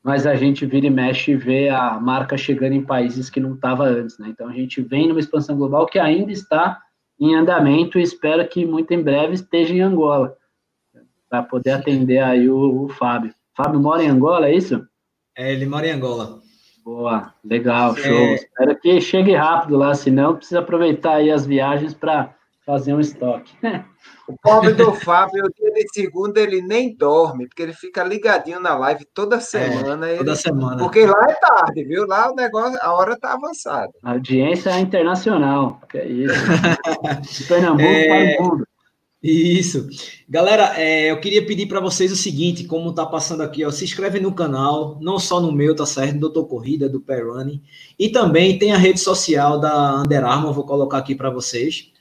mas 0.03 0.27
a 0.27 0.35
gente 0.35 0.67
vira 0.67 0.89
e 0.89 0.91
mexe 0.91 1.31
e 1.31 1.37
vê 1.37 1.69
a 1.69 1.93
marca 2.01 2.37
chegando 2.37 2.73
em 2.73 2.85
países 2.85 3.31
que 3.31 3.39
não 3.39 3.55
estava 3.55 3.85
antes, 3.85 4.19
né? 4.19 4.31
Então 4.31 4.49
a 4.49 4.53
gente 4.53 4.83
vem 4.83 5.07
numa 5.07 5.21
expansão 5.21 5.57
global 5.57 5.87
que 5.87 6.01
ainda 6.01 6.33
está 6.33 6.81
em 7.19 7.35
andamento 7.35 7.99
e 7.99 8.03
espero 8.03 8.47
que 8.49 8.67
muito 8.67 8.93
em 8.93 9.03
breve 9.03 9.35
esteja 9.35 9.75
em 9.75 9.81
Angola 9.81 10.37
para 11.29 11.43
poder 11.43 11.73
atender 11.73 12.19
aí 12.19 12.49
o, 12.49 12.85
o, 12.85 12.89
Fábio. 12.89 13.35
Fábio 13.57 13.81
mora 13.81 14.03
em 14.03 14.09
Angola, 14.09 14.49
é 14.49 14.55
isso? 14.55 14.87
É, 15.37 15.53
ele 15.53 15.67
mora 15.67 15.87
em 15.87 15.91
Angola. 15.91 16.41
Boa, 16.85 17.35
legal, 17.45 17.97
show. 17.97 18.13
É... 18.13 18.35
Espero 18.35 18.79
que 18.79 19.01
chegue 19.01 19.35
rápido 19.35 19.77
lá, 19.77 19.95
senão 19.95 20.37
precisa 20.37 20.61
aproveitar 20.61 21.15
aí 21.15 21.31
as 21.31 21.47
viagens 21.47 21.95
para 21.95 22.35
fazer 22.65 22.95
um 22.95 23.01
estoque. 23.01 23.55
O 24.27 24.35
pobre 24.41 24.73
do 24.73 24.93
Fábio, 24.93 25.43
dia 25.59 25.71
de 25.73 25.85
segunda, 25.93 26.41
ele 26.41 26.63
nem 26.63 26.95
dorme, 26.97 27.47
porque 27.47 27.63
ele 27.63 27.75
fica 27.75 28.03
ligadinho 28.03 28.59
na 28.59 28.75
live 28.75 29.05
toda 29.13 29.39
semana. 29.41 30.09
É, 30.09 30.17
toda 30.17 30.31
ele... 30.31 30.41
semana. 30.41 30.77
Porque 30.79 31.05
lá 31.05 31.27
é 31.29 31.35
tarde, 31.35 31.85
viu? 31.85 32.07
Lá 32.07 32.31
o 32.31 32.35
negócio, 32.35 32.79
a 32.81 32.95
hora 32.95 33.19
tá 33.19 33.35
avançada. 33.35 33.93
A 34.03 34.13
audiência 34.13 34.71
é 34.71 34.81
internacional, 34.81 35.81
que 35.89 35.99
é 35.99 36.07
isso. 36.07 36.35
De 37.21 37.45
Pernambuco 37.45 37.83
é... 37.83 38.35
para 38.35 38.43
o 38.43 38.49
mundo. 38.49 38.65
Isso. 39.23 39.89
Galera, 40.29 40.75
é, 40.79 41.11
eu 41.11 41.19
queria 41.19 41.47
pedir 41.47 41.67
para 41.67 41.81
vocês 41.81 42.13
o 42.13 42.17
seguinte, 42.17 42.65
como 42.65 42.93
tá 42.93 43.07
passando 43.07 43.43
aqui, 43.43 43.65
ó, 43.65 43.71
se 43.71 43.83
inscreve 43.83 44.21
no 44.21 44.35
canal, 44.35 44.99
não 45.01 45.19
só 45.19 45.41
no 45.41 45.51
meu, 45.51 45.75
tá 45.75 45.87
certo? 45.87 46.15
Do 46.15 46.21
Doutor 46.21 46.47
Corrida, 46.47 46.91
do 46.91 47.01
Pé 47.01 47.23
Running. 47.23 47.63
E 47.99 48.11
também 48.11 48.59
tem 48.59 48.75
a 48.75 48.77
rede 48.77 49.01
social 49.01 49.59
da 49.59 50.03
Under 50.03 50.25
Armour, 50.25 50.53
vou 50.53 50.67
colocar 50.67 50.99
aqui 50.99 51.15
para 51.15 51.31
vocês. 51.31 51.94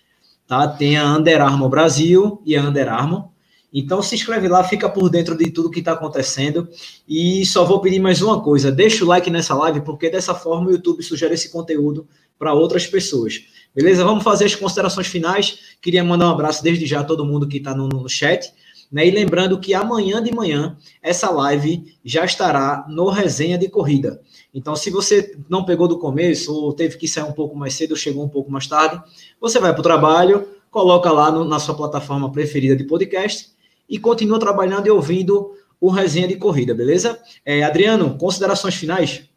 Tá? 0.47 0.67
Tem 0.67 0.97
a 0.97 1.15
Under 1.15 1.41
Armour 1.41 1.69
Brasil 1.69 2.41
e 2.45 2.55
a 2.55 2.61
Under 2.61 2.91
Armour. 2.91 3.29
Então 3.73 4.03
se 4.03 4.13
inscreve 4.13 4.47
lá, 4.47 4.63
fica 4.63 4.87
por 4.87 5.09
dentro 5.09 5.35
de 5.35 5.49
tudo 5.49 5.71
que 5.71 5.79
está 5.79 5.93
acontecendo. 5.93 6.69
E 7.07 7.43
só 7.45 7.65
vou 7.65 7.81
pedir 7.81 7.99
mais 7.99 8.21
uma 8.21 8.41
coisa: 8.41 8.71
deixa 8.71 9.03
o 9.03 9.07
like 9.07 9.31
nessa 9.31 9.55
live, 9.55 9.81
porque 9.81 10.11
dessa 10.11 10.35
forma 10.35 10.67
o 10.67 10.71
YouTube 10.71 11.01
sugere 11.01 11.33
esse 11.33 11.51
conteúdo 11.51 12.07
para 12.37 12.53
outras 12.53 12.85
pessoas. 12.85 13.41
Beleza? 13.73 14.03
Vamos 14.03 14.23
fazer 14.23 14.45
as 14.45 14.53
considerações 14.53 15.07
finais. 15.07 15.75
Queria 15.81 16.03
mandar 16.03 16.27
um 16.27 16.31
abraço 16.31 16.61
desde 16.61 16.85
já 16.85 16.99
a 16.99 17.03
todo 17.03 17.25
mundo 17.25 17.47
que 17.47 17.57
está 17.57 17.73
no, 17.73 17.87
no, 17.87 18.07
chat. 18.07 18.53
Né? 18.91 19.07
E 19.07 19.11
lembrando 19.11 19.59
que 19.59 19.73
amanhã 19.73 20.21
de 20.21 20.31
manhã, 20.31 20.77
essa 21.01 21.31
live 21.31 21.83
já 22.05 22.23
estará 22.23 22.85
no 22.87 23.09
Resenha 23.09 23.57
de 23.57 23.67
Corrida. 23.67 24.21
Então, 24.53 24.75
se 24.75 24.91
você 24.91 25.35
não 25.49 25.65
pegou 25.65 25.87
do 25.87 25.97
começo, 25.97 26.53
ou 26.53 26.73
teve 26.73 26.97
que 26.97 27.07
sair 27.07 27.23
um 27.23 27.31
pouco 27.31 27.55
mais 27.55 27.73
cedo, 27.73 27.91
ou 27.91 27.97
chegou 27.97 28.23
um 28.23 28.29
pouco 28.29 28.51
mais 28.51 28.67
tarde, 28.67 29.01
você 29.41 29.59
vai 29.59 29.71
para 29.71 29.79
o 29.79 29.83
trabalho, 29.83 30.47
coloca 30.69 31.11
lá 31.11 31.31
no, 31.31 31.43
na 31.43 31.59
sua 31.59 31.75
plataforma 31.75 32.31
preferida 32.31 32.75
de 32.75 32.83
podcast 32.83 33.51
e 33.89 33.97
continua 33.97 34.39
trabalhando 34.39 34.87
e 34.87 34.91
ouvindo 34.91 35.55
o 35.81 35.89
Resenha 35.89 36.27
de 36.27 36.35
Corrida, 36.35 36.73
beleza? 36.73 37.19
É, 37.45 37.63
Adriano, 37.63 38.17
considerações 38.17 38.75
finais? 38.75 39.29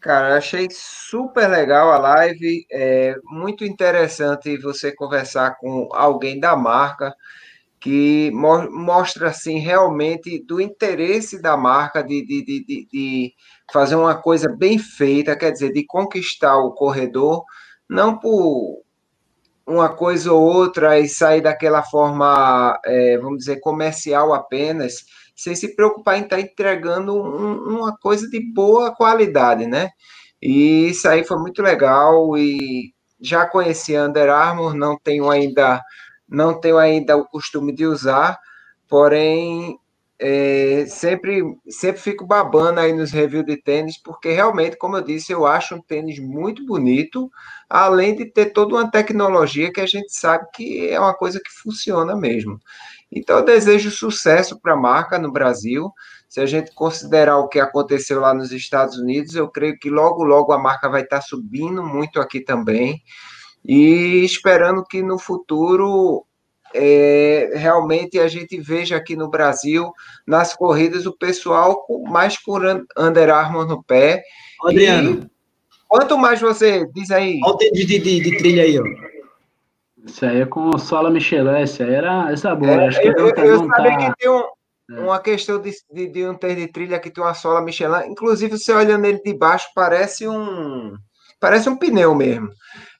Cara, 0.00 0.36
achei 0.36 0.68
super 0.70 1.48
legal 1.48 1.90
a 1.90 1.98
live, 1.98 2.66
é 2.70 3.16
muito 3.24 3.64
interessante 3.64 4.56
você 4.58 4.92
conversar 4.92 5.56
com 5.58 5.88
alguém 5.92 6.38
da 6.38 6.54
marca 6.54 7.14
que 7.84 8.30
mo 8.30 8.70
mostra 8.70 9.28
assim 9.28 9.58
realmente 9.58 10.42
do 10.42 10.58
interesse 10.58 11.42
da 11.42 11.54
marca 11.54 12.02
de, 12.02 12.24
de, 12.24 12.42
de, 12.42 12.88
de, 12.90 13.34
fazer 13.70 13.94
uma 13.94 14.14
coisa 14.14 14.48
bem 14.48 14.78
feita, 14.78 15.36
quer 15.36 15.50
dizer, 15.50 15.70
de 15.70 15.84
conquistar 15.84 16.56
o 16.56 16.72
corredor, 16.72 17.44
não 17.86 18.18
por 18.18 18.82
uma 19.66 19.90
coisa 19.90 20.32
ou 20.32 20.40
outra 20.40 20.98
e 20.98 21.06
sair 21.06 21.42
daquela 21.42 21.82
forma, 21.82 22.80
é, 22.86 23.18
vamos 23.18 23.40
dizer, 23.40 23.60
comercial 23.60 24.32
apenas, 24.32 25.04
sem 25.36 25.54
se 25.54 25.76
preocupar 25.76 26.16
em 26.16 26.22
estar 26.22 26.36
tá 26.36 26.42
entregando 26.42 27.14
um, 27.14 27.76
uma 27.76 27.94
coisa 27.98 28.26
de 28.30 28.40
boa 28.40 28.96
qualidade, 28.96 29.66
né? 29.66 29.90
E 30.40 30.88
isso 30.88 31.06
aí 31.06 31.22
foi 31.22 31.36
muito 31.36 31.60
legal 31.60 32.34
e 32.38 32.94
já 33.20 33.44
conheci 33.46 33.94
Under 33.94 34.30
Armour, 34.30 34.72
não 34.74 34.96
tenho 34.98 35.28
ainda 35.28 35.82
não 36.34 36.58
tenho 36.60 36.78
ainda 36.78 37.16
o 37.16 37.24
costume 37.24 37.72
de 37.72 37.86
usar, 37.86 38.38
porém 38.88 39.78
é, 40.18 40.86
sempre, 40.86 41.42
sempre 41.68 42.00
fico 42.00 42.26
babando 42.26 42.80
aí 42.80 42.92
nos 42.92 43.10
reviews 43.10 43.44
de 43.44 43.56
tênis, 43.56 44.00
porque 44.00 44.30
realmente, 44.30 44.76
como 44.76 44.96
eu 44.96 45.02
disse, 45.02 45.32
eu 45.32 45.44
acho 45.44 45.74
um 45.74 45.82
tênis 45.82 46.18
muito 46.18 46.64
bonito, 46.64 47.30
além 47.68 48.14
de 48.14 48.24
ter 48.26 48.46
toda 48.46 48.74
uma 48.74 48.90
tecnologia 48.90 49.72
que 49.72 49.80
a 49.80 49.86
gente 49.86 50.12
sabe 50.14 50.46
que 50.54 50.88
é 50.88 50.98
uma 51.00 51.14
coisa 51.14 51.40
que 51.40 51.50
funciona 51.50 52.16
mesmo. 52.16 52.60
Então, 53.10 53.38
eu 53.38 53.44
desejo 53.44 53.90
sucesso 53.90 54.58
para 54.60 54.74
a 54.74 54.76
marca 54.76 55.18
no 55.18 55.30
Brasil. 55.30 55.92
Se 56.28 56.40
a 56.40 56.46
gente 56.46 56.74
considerar 56.74 57.38
o 57.38 57.48
que 57.48 57.60
aconteceu 57.60 58.20
lá 58.20 58.34
nos 58.34 58.50
Estados 58.50 58.98
Unidos, 58.98 59.34
eu 59.34 59.48
creio 59.48 59.78
que 59.78 59.90
logo, 59.90 60.24
logo 60.24 60.52
a 60.52 60.58
marca 60.58 60.88
vai 60.88 61.02
estar 61.02 61.20
subindo 61.20 61.82
muito 61.82 62.20
aqui 62.20 62.40
também. 62.40 63.02
E 63.64 64.24
esperando 64.24 64.84
que 64.84 65.02
no 65.02 65.18
futuro 65.18 66.26
é, 66.74 67.52
realmente 67.54 68.18
a 68.18 68.26
gente 68.26 68.60
veja 68.60 68.96
aqui 68.96 69.14
no 69.14 69.28
Brasil, 69.28 69.92
nas 70.26 70.54
corridas, 70.54 71.06
o 71.06 71.16
pessoal 71.16 71.82
com, 71.86 72.02
mais 72.02 72.36
com 72.36 72.58
Under 72.98 73.30
Armour 73.30 73.66
no 73.66 73.82
pé. 73.82 74.24
Adriano. 74.62 75.22
E, 75.22 75.30
quanto 75.88 76.18
mais 76.18 76.40
você 76.40 76.86
diz 76.92 77.10
aí. 77.10 77.40
Olha 77.44 77.54
o 77.54 77.58
de, 77.58 77.86
de, 77.86 77.98
de, 77.98 78.20
de 78.20 78.36
trilha 78.36 78.64
aí, 78.64 78.78
ó. 78.78 78.84
Isso 80.04 80.26
aí 80.26 80.42
é 80.42 80.46
com 80.46 80.76
sola 80.76 81.10
Michelin, 81.10 81.62
isso 81.62 81.82
aí 81.82 81.94
era 81.94 82.30
essa 82.30 82.54
boa. 82.54 82.72
É, 82.72 82.88
acho 82.88 83.00
que 83.00 83.08
eu, 83.08 83.14
eu, 83.16 83.34
eu 83.36 83.68
sabia 83.68 83.96
que 83.96 84.16
tem 84.18 84.28
um, 84.28 84.42
é. 84.90 85.00
uma 85.00 85.18
questão 85.18 85.62
de, 85.62 85.72
de, 85.90 86.08
de, 86.08 86.26
um 86.26 86.34
ter 86.34 86.54
de 86.56 86.68
trilha 86.68 86.98
que 86.98 87.10
tem 87.10 87.24
uma 87.24 87.32
sola 87.32 87.62
Michelin. 87.62 88.10
Inclusive, 88.10 88.58
você 88.58 88.72
olhando 88.72 89.06
ele 89.06 89.22
de 89.22 89.32
baixo, 89.32 89.68
parece 89.74 90.28
um 90.28 90.94
parece 91.44 91.68
um 91.68 91.76
pneu 91.76 92.14
mesmo. 92.14 92.48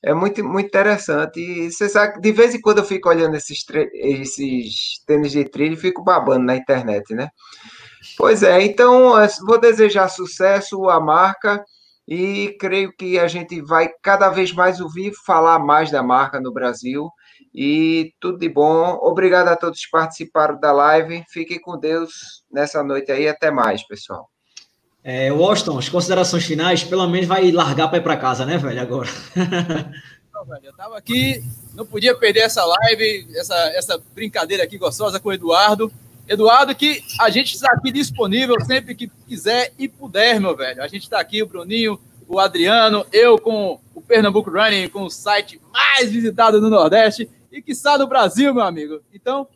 É 0.03 0.13
muito, 0.13 0.45
muito 0.45 0.67
interessante. 0.67 1.41
E 1.41 1.73
você 1.73 1.89
sabe, 1.89 2.21
de 2.21 2.31
vez 2.31 2.55
em 2.55 2.61
quando 2.61 2.79
eu 2.79 2.85
fico 2.85 3.09
olhando 3.09 3.37
esses, 3.37 3.65
esses 3.95 5.03
tênis 5.07 5.33
de 5.33 5.47
trilha 5.47 5.73
e 5.73 5.79
fico 5.79 6.05
babando 6.05 6.45
na 6.45 6.55
internet, 6.55 7.15
né? 7.15 7.31
Pois 8.19 8.43
é, 8.43 8.63
então 8.63 9.15
vou 9.47 9.59
desejar 9.59 10.09
sucesso 10.09 10.91
à 10.91 11.01
marca 11.01 11.65
e 12.07 12.55
creio 12.61 12.95
que 12.95 13.19
a 13.19 13.27
gente 13.27 13.63
vai 13.63 13.89
cada 14.03 14.29
vez 14.29 14.53
mais 14.53 14.79
ouvir 14.79 15.15
falar 15.25 15.59
mais 15.59 15.91
da 15.91 16.03
marca 16.03 16.39
no 16.39 16.53
Brasil. 16.53 17.09
E 17.55 18.13
tudo 18.21 18.37
de 18.37 18.49
bom. 18.51 18.99
Obrigado 19.01 19.49
a 19.49 19.57
todos 19.57 19.87
que 19.87 19.91
participaram 19.91 20.61
da 20.61 20.71
live. 20.71 21.25
Fiquem 21.31 21.59
com 21.59 21.79
Deus 21.79 22.13
nessa 22.53 22.85
noite 22.85 23.11
aí. 23.11 23.27
Até 23.27 23.51
mais, 23.51 23.87
pessoal. 23.87 24.34
É, 25.07 25.31
Washington, 25.31 25.79
as 25.79 25.89
considerações 25.91 26.45
finais, 26.47 26.83
pelo 26.83 27.07
menos 27.07 27.29
vai 27.29 27.53
largar 27.53 27.89
para 27.89 27.99
ir 27.99 28.01
para 28.01 28.17
casa, 28.17 28.47
né, 28.47 28.57
velho, 28.57 28.81
agora. 28.81 29.11
Não, 30.33 30.47
velho, 30.47 30.65
eu 30.65 30.73
tava 30.73 30.97
aqui, 30.97 31.45
não 31.75 31.85
podia 31.85 32.17
perder 32.17 32.41
essa 32.41 32.65
live, 32.65 33.27
essa, 33.37 33.55
essa 33.75 34.03
brincadeira 34.15 34.65
aqui 34.65 34.79
gostosa 34.79 35.21
com 35.21 35.29
o 35.29 35.33
Eduardo. 35.33 35.93
Eduardo, 36.27 36.75
que 36.75 37.03
a 37.21 37.29
gente 37.29 37.55
está 37.55 37.71
aqui 37.71 37.93
disponível 37.93 38.59
sempre 38.65 38.95
que 38.95 39.11
quiser 39.29 39.75
e 39.79 39.87
puder, 39.87 40.41
meu 40.41 40.57
velho. 40.57 40.83
A 40.83 40.89
gente 40.89 41.03
está 41.03 41.21
aqui, 41.21 41.43
o 41.43 41.47
Bruninho, 41.47 42.01
o 42.27 42.39
Adriano, 42.39 43.05
eu 43.13 43.39
com 43.39 43.79
o 43.95 44.01
Pernambuco 44.01 44.51
Running, 44.51 44.89
com 44.89 45.03
o 45.03 45.11
site 45.11 45.61
mais 45.71 46.11
visitado 46.11 46.63
no 46.63 46.71
Nordeste 46.71 47.29
e 47.53 47.61
que 47.61 47.73
está 47.73 47.99
no 47.99 48.07
Brasil, 48.07 48.55
meu 48.55 48.65
amigo. 48.65 49.03
Então, 49.13 49.47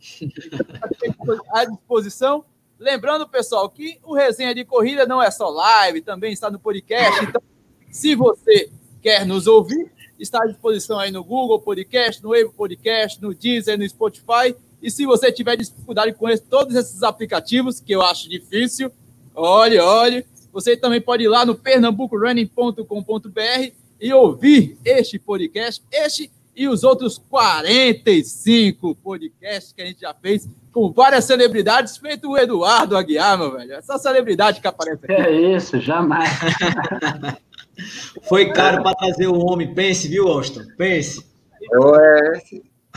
à 1.52 1.64
disposição. 1.64 2.44
Lembrando, 2.78 3.28
pessoal, 3.28 3.68
que 3.68 3.98
o 4.04 4.14
Resenha 4.14 4.54
de 4.54 4.64
Corrida 4.64 5.04
não 5.04 5.20
é 5.20 5.30
só 5.30 5.48
live, 5.48 6.00
também 6.00 6.32
está 6.32 6.48
no 6.48 6.60
podcast. 6.60 7.24
Então, 7.24 7.42
se 7.90 8.14
você 8.14 8.70
quer 9.02 9.26
nos 9.26 9.48
ouvir, 9.48 9.90
está 10.18 10.42
à 10.42 10.46
disposição 10.46 10.98
aí 10.98 11.10
no 11.10 11.24
Google 11.24 11.60
Podcast, 11.60 12.22
no 12.22 12.34
Evo 12.34 12.52
Podcast, 12.52 13.20
no 13.20 13.34
Deezer, 13.34 13.76
no 13.76 13.88
Spotify. 13.88 14.54
E 14.80 14.90
se 14.90 15.04
você 15.06 15.32
tiver 15.32 15.56
dificuldade 15.56 16.12
com 16.12 16.26
todos 16.48 16.76
esses 16.76 17.02
aplicativos, 17.02 17.80
que 17.80 17.92
eu 17.92 18.00
acho 18.00 18.28
difícil, 18.28 18.92
olhe, 19.34 19.80
olhe, 19.80 20.24
você 20.52 20.76
também 20.76 21.00
pode 21.00 21.24
ir 21.24 21.28
lá 21.28 21.44
no 21.44 21.56
pernambucorunning.com.br 21.56 23.72
e 24.00 24.12
ouvir 24.12 24.78
este 24.84 25.18
podcast, 25.18 25.82
este 25.90 26.30
e 26.58 26.66
os 26.66 26.82
outros 26.82 27.18
45 27.30 28.96
podcasts 28.96 29.72
que 29.72 29.80
a 29.80 29.86
gente 29.86 30.00
já 30.00 30.12
fez 30.12 30.48
com 30.72 30.92
várias 30.92 31.24
celebridades, 31.24 31.96
feito 31.96 32.28
o 32.28 32.36
Eduardo 32.36 32.96
Aguiar, 32.96 33.38
meu 33.38 33.52
velho. 33.52 33.74
Essa 33.74 33.96
celebridade 33.96 34.60
que 34.60 34.66
aparece 34.66 35.04
aqui. 35.04 35.12
É 35.12 35.30
isso, 35.56 35.80
jamais. 35.80 36.28
Foi 38.28 38.52
caro 38.52 38.82
para 38.82 38.96
trazer 38.96 39.28
o 39.28 39.38
homem. 39.38 39.72
Pense, 39.72 40.08
viu, 40.08 40.26
Austin? 40.26 40.64
Pense. 40.76 41.24
Ué. 41.72 42.42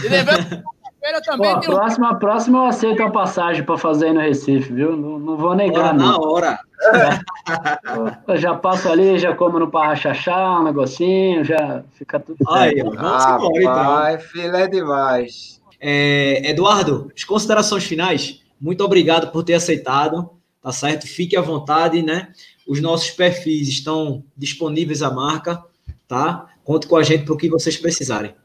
E 0.04 0.08
lembrando 0.10 0.64
também. 1.26 1.52
Pô, 1.52 1.58
a, 1.58 1.60
próxima, 1.60 2.12
um... 2.12 2.20
próxima 2.20 2.58
eu 2.60 2.66
aceito 2.66 3.04
a 3.04 3.10
passagem 3.10 3.64
para 3.64 3.78
fazer 3.78 4.08
aí 4.08 4.14
no 4.14 4.22
Recife, 4.22 4.72
viu? 4.72 4.96
Não, 4.96 5.18
não 5.20 5.38
vou 5.38 5.56
negar. 5.56 5.94
na 5.94 6.18
hora. 6.18 6.60
Eu 8.28 8.38
já 8.38 8.56
passo 8.56 8.90
ali, 8.90 9.18
já 9.18 9.36
como 9.36 9.60
no 9.60 9.70
Parrachachá, 9.70 10.60
um 10.60 10.64
negocinho, 10.64 11.44
já 11.44 11.84
fica 11.94 12.20
tudo 12.20 12.38
Aí, 12.50 12.82
vamos 12.82 12.98
ah, 13.00 13.38
embora, 13.38 13.62
então. 13.62 13.74
Vai, 13.74 14.20
filé 14.20 14.68
demais. 14.68 15.62
É, 15.80 16.50
Eduardo, 16.50 17.12
as 17.16 17.24
considerações 17.24 17.84
finais. 17.84 18.42
Muito 18.60 18.84
obrigado 18.84 19.32
por 19.32 19.44
ter 19.44 19.56
aceitado, 19.56 20.30
tá 20.62 20.72
certo? 20.72 21.08
Fique 21.08 21.36
à 21.36 21.42
vontade, 21.42 22.04
né? 22.04 22.30
Os 22.68 22.80
nossos 22.80 23.10
perfis 23.10 23.68
estão 23.68 24.24
disponíveis 24.38 25.02
à 25.02 25.10
marca, 25.10 25.64
tá? 26.08 26.48
Conte 26.64 26.88
com 26.88 26.96
a 26.96 27.04
gente 27.04 27.26
para 27.26 27.34
o 27.34 27.38
que 27.38 27.50
vocês 27.50 27.76
precisarem. 27.76 28.36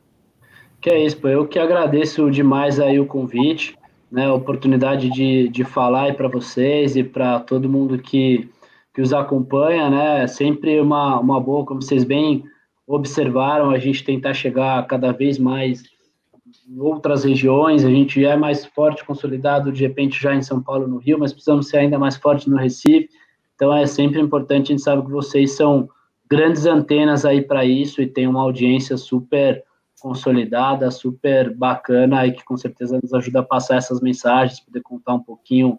Que 0.80 0.90
é 0.90 1.04
isso, 1.04 1.18
pô. 1.18 1.28
Eu 1.28 1.46
que 1.46 1.58
agradeço 1.58 2.30
demais 2.30 2.78
aí 2.78 3.00
o 3.00 3.06
convite, 3.06 3.76
né? 4.10 4.26
A 4.26 4.34
oportunidade 4.34 5.10
de, 5.10 5.48
de 5.48 5.64
falar 5.64 6.04
aí 6.04 6.12
para 6.12 6.28
vocês 6.28 6.96
e 6.96 7.02
para 7.02 7.40
todo 7.40 7.68
mundo 7.68 7.98
que, 7.98 8.48
que 8.94 9.00
os 9.00 9.12
acompanha, 9.12 9.90
né? 9.90 10.22
É 10.22 10.26
sempre 10.26 10.80
uma, 10.80 11.18
uma 11.18 11.40
boa, 11.40 11.64
como 11.64 11.82
vocês 11.82 12.04
bem 12.04 12.44
observaram, 12.86 13.70
a 13.70 13.78
gente 13.78 14.04
tentar 14.04 14.32
chegar 14.32 14.86
cada 14.86 15.12
vez 15.12 15.38
mais 15.38 15.82
em 16.68 16.78
outras 16.78 17.24
regiões, 17.24 17.84
a 17.84 17.90
gente 17.90 18.24
é 18.24 18.36
mais 18.36 18.64
forte, 18.64 19.04
consolidado, 19.04 19.72
de 19.72 19.82
repente, 19.82 20.20
já 20.20 20.34
em 20.34 20.42
São 20.42 20.62
Paulo, 20.62 20.86
no 20.86 20.98
Rio, 20.98 21.18
mas 21.18 21.32
precisamos 21.32 21.68
ser 21.68 21.78
ainda 21.78 21.98
mais 21.98 22.16
forte 22.16 22.48
no 22.48 22.56
Recife, 22.56 23.08
então 23.54 23.74
é 23.74 23.86
sempre 23.86 24.20
importante, 24.20 24.66
a 24.66 24.76
gente 24.76 24.82
sabe 24.82 25.04
que 25.04 25.10
vocês 25.10 25.52
são 25.52 25.88
grandes 26.28 26.66
antenas 26.66 27.24
aí 27.24 27.42
para 27.42 27.64
isso 27.64 28.02
e 28.02 28.06
tem 28.06 28.26
uma 28.26 28.42
audiência 28.42 28.96
super 28.96 29.62
consolidada, 30.01 30.90
super 30.90 31.55
bacana 31.55 32.27
e 32.27 32.32
que 32.32 32.44
com 32.44 32.56
certeza 32.56 32.98
nos 33.02 33.12
ajuda 33.14 33.40
a 33.40 33.44
passar 33.44 33.77
essas 33.77 34.01
mensagens, 34.01 34.60
poder 34.60 34.82
contar 34.82 35.14
um 35.14 35.23
pouquinho 35.23 35.78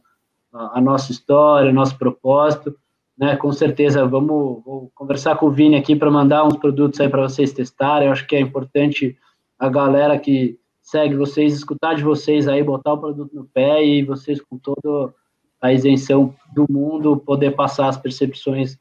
a, 0.52 0.80
a 0.80 0.82
nossa 0.82 1.12
história, 1.12 1.72
o 1.72 1.74
nosso 1.74 1.98
propósito, 1.98 2.76
né? 3.18 3.36
Com 3.36 3.52
certeza 3.52 4.06
vamos 4.06 4.64
vou 4.64 4.92
conversar 4.94 5.36
com 5.38 5.48
o 5.48 5.52
Vini 5.52 5.76
aqui 5.76 5.96
para 5.96 6.12
mandar 6.12 6.46
uns 6.46 6.58
produtos 6.58 7.00
aí 7.00 7.10
para 7.10 7.22
vocês 7.22 7.54
testarem. 7.54 8.08
Eu 8.08 8.12
acho 8.12 8.28
que 8.28 8.36
é 8.36 8.40
importante 8.40 9.18
a 9.58 9.70
galera 9.70 10.18
que 10.20 10.60
segue 10.82 11.16
vocês 11.16 11.54
escutar 11.54 11.96
de 11.96 12.04
vocês 12.04 12.48
aí, 12.48 12.64
botar 12.64 12.94
o 12.94 12.98
produto 12.98 13.36
no 13.36 13.46
pé 13.46 13.84
e 13.84 14.04
vocês 14.04 14.40
com 14.42 14.58
toda 14.58 15.14
a 15.60 15.74
isenção 15.74 16.34
do 16.54 16.66
mundo 16.70 17.18
poder 17.18 17.52
passar 17.52 17.90
as 17.90 17.98
percepções 17.98 18.78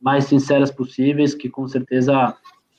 mais 0.00 0.24
sinceras 0.24 0.70
possíveis, 0.70 1.34
que 1.34 1.48
com 1.48 1.66
certeza 1.66 2.36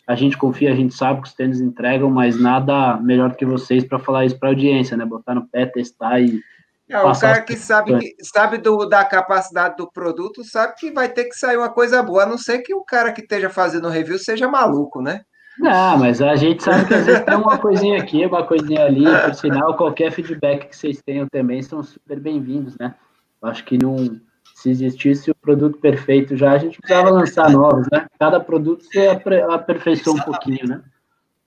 a 0.07 0.15
gente 0.15 0.37
confia, 0.37 0.71
a 0.71 0.75
gente 0.75 0.93
sabe 0.93 1.21
que 1.21 1.27
os 1.27 1.33
tênis 1.33 1.59
entregam, 1.59 2.09
mas 2.09 2.39
nada 2.39 2.97
melhor 2.97 3.35
que 3.35 3.45
vocês 3.45 3.83
para 3.83 3.99
falar 3.99 4.25
isso 4.25 4.39
para 4.39 4.47
a 4.47 4.51
audiência, 4.51 4.95
né? 4.95 5.05
Botar 5.05 5.35
no 5.35 5.45
pé, 5.45 5.65
testar 5.65 6.21
e. 6.21 6.41
É, 6.89 6.97
o 7.01 7.19
cara 7.19 7.41
que 7.41 7.57
sabe, 7.57 7.99
que 7.99 8.15
sabe 8.23 8.57
do, 8.57 8.85
da 8.85 9.03
capacidade 9.03 9.75
do 9.75 9.91
produto 9.91 10.41
sabe 10.45 10.73
que 10.77 10.89
vai 10.89 11.09
ter 11.09 11.25
que 11.25 11.35
sair 11.35 11.57
uma 11.57 11.69
coisa 11.69 12.01
boa, 12.01 12.23
a 12.23 12.25
não 12.25 12.37
ser 12.37 12.59
que 12.59 12.73
o 12.73 12.85
cara 12.85 13.11
que 13.11 13.19
esteja 13.19 13.49
fazendo 13.49 13.89
review 13.89 14.17
seja 14.17 14.47
maluco, 14.47 15.01
né? 15.01 15.23
Não, 15.59 15.97
mas 15.97 16.21
a 16.21 16.35
gente 16.37 16.63
sabe 16.63 16.85
que 16.87 16.93
às 16.93 17.05
vezes 17.05 17.25
tem 17.25 17.35
uma 17.35 17.57
coisinha 17.57 18.01
aqui, 18.01 18.25
uma 18.25 18.45
coisinha 18.45 18.85
ali, 18.85 19.03
por 19.03 19.33
sinal, 19.33 19.75
qualquer 19.75 20.11
feedback 20.11 20.69
que 20.69 20.77
vocês 20.77 21.01
tenham 21.05 21.27
também 21.27 21.61
são 21.61 21.83
super 21.83 22.21
bem-vindos, 22.21 22.77
né? 22.79 22.95
Acho 23.41 23.65
que 23.65 23.77
não, 23.77 24.17
se 24.57 24.71
existisse 24.71 25.29
o 25.29 25.35
produto 25.35 25.77
perfeito 25.77 26.35
já, 26.35 26.53
a 26.53 26.57
gente 26.57 26.79
precisava 26.79 27.11
lançar 27.11 27.47
novos, 27.51 27.85
né? 27.91 28.07
Cada 28.19 28.39
produto 28.39 28.83
você 28.83 29.07
aperfeiçou 29.51 30.15
um 30.15 30.19
pouquinho, 30.19 30.67
né? 30.67 30.83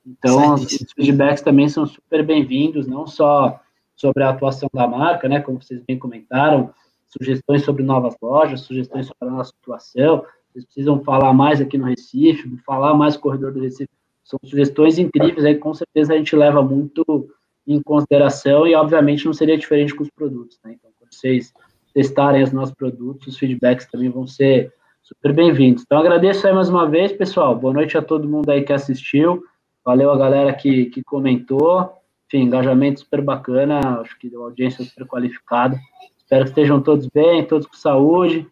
Então, 0.06 0.54
os 0.54 0.76
feedbacks 0.94 1.42
também 1.42 1.68
são 1.68 1.84
super 1.84 2.24
bem-vindos, 2.24 2.86
não 2.86 3.08
só 3.08 3.60
sobre 3.96 4.22
a 4.22 4.30
atuação 4.30 4.70
da 4.72 4.86
marca, 4.86 5.28
né? 5.28 5.40
Como 5.40 5.60
vocês 5.60 5.82
bem 5.82 5.98
comentaram, 5.98 6.72
sugestões 7.08 7.64
sobre 7.64 7.82
novas 7.82 8.14
lojas, 8.22 8.60
sugestões 8.60 9.08
sobre 9.08 9.28
a 9.28 9.38
nossa 9.38 9.52
atuação. 9.60 10.24
Vocês 10.52 10.64
precisam 10.64 11.02
falar 11.02 11.32
mais 11.32 11.60
aqui 11.60 11.76
no 11.76 11.86
Recife, 11.86 12.48
falar 12.64 12.94
mais 12.94 13.16
no 13.16 13.22
corredor 13.22 13.52
do 13.52 13.60
Recife. 13.60 13.90
São 14.22 14.38
sugestões 14.44 15.00
incríveis 15.00 15.44
aí, 15.44 15.56
com 15.56 15.74
certeza 15.74 16.14
a 16.14 16.16
gente 16.16 16.36
leva 16.36 16.62
muito 16.62 17.28
em 17.66 17.82
consideração 17.82 18.68
e, 18.68 18.74
obviamente, 18.76 19.26
não 19.26 19.32
seria 19.32 19.58
diferente 19.58 19.96
com 19.96 20.04
os 20.04 20.10
produtos, 20.10 20.60
né? 20.64 20.76
Então, 20.78 20.92
quando 20.96 21.12
vocês 21.12 21.52
testarem 21.92 22.42
os 22.42 22.52
nossos 22.52 22.74
produtos, 22.74 23.28
os 23.28 23.38
feedbacks 23.38 23.86
também 23.86 24.08
vão 24.08 24.26
ser 24.26 24.72
super 25.02 25.32
bem-vindos. 25.32 25.82
Então, 25.82 25.98
agradeço 25.98 26.46
aí 26.46 26.52
mais 26.52 26.68
uma 26.68 26.88
vez, 26.88 27.12
pessoal. 27.12 27.56
Boa 27.56 27.74
noite 27.74 27.98
a 27.98 28.02
todo 28.02 28.28
mundo 28.28 28.48
aí 28.50 28.62
que 28.62 28.72
assistiu. 28.72 29.42
Valeu 29.84 30.10
a 30.10 30.16
galera 30.16 30.52
que, 30.52 30.86
que 30.86 31.02
comentou. 31.02 31.92
Enfim, 32.26 32.44
engajamento 32.44 33.00
super 33.00 33.20
bacana. 33.20 34.00
Acho 34.00 34.16
que 34.18 34.30
deu 34.30 34.44
audiência 34.44 34.84
super 34.84 35.06
qualificada. 35.06 35.78
Espero 36.16 36.44
que 36.44 36.50
estejam 36.50 36.80
todos 36.80 37.08
bem, 37.08 37.44
todos 37.44 37.66
com 37.66 37.74
saúde, 37.74 38.46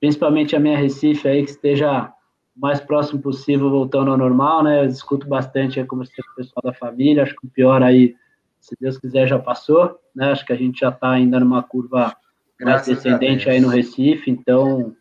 principalmente 0.00 0.56
a 0.56 0.60
minha 0.60 0.76
Recife 0.76 1.28
aí, 1.28 1.44
que 1.44 1.50
esteja 1.50 2.12
o 2.56 2.60
mais 2.60 2.80
próximo 2.80 3.22
possível 3.22 3.70
voltando 3.70 4.10
ao 4.10 4.18
normal, 4.18 4.64
né? 4.64 4.82
Eu 4.82 4.88
discuto 4.88 5.28
bastante 5.28 5.78
aí, 5.78 5.86
como 5.86 6.02
com 6.02 6.32
o 6.32 6.34
pessoal 6.34 6.62
da 6.64 6.72
família, 6.72 7.22
acho 7.22 7.36
que 7.36 7.46
o 7.46 7.50
pior 7.50 7.84
aí, 7.84 8.16
se 8.58 8.74
Deus 8.80 8.98
quiser, 8.98 9.28
já 9.28 9.38
passou, 9.38 9.96
né? 10.12 10.32
Acho 10.32 10.44
que 10.44 10.52
a 10.52 10.56
gente 10.56 10.80
já 10.80 10.88
está 10.88 11.12
ainda 11.12 11.38
numa 11.38 11.62
curva 11.62 12.16
mais 12.64 12.86
descendente 12.86 13.48
aí 13.48 13.60
no 13.60 13.68
Recife, 13.68 14.30
então 14.30 14.94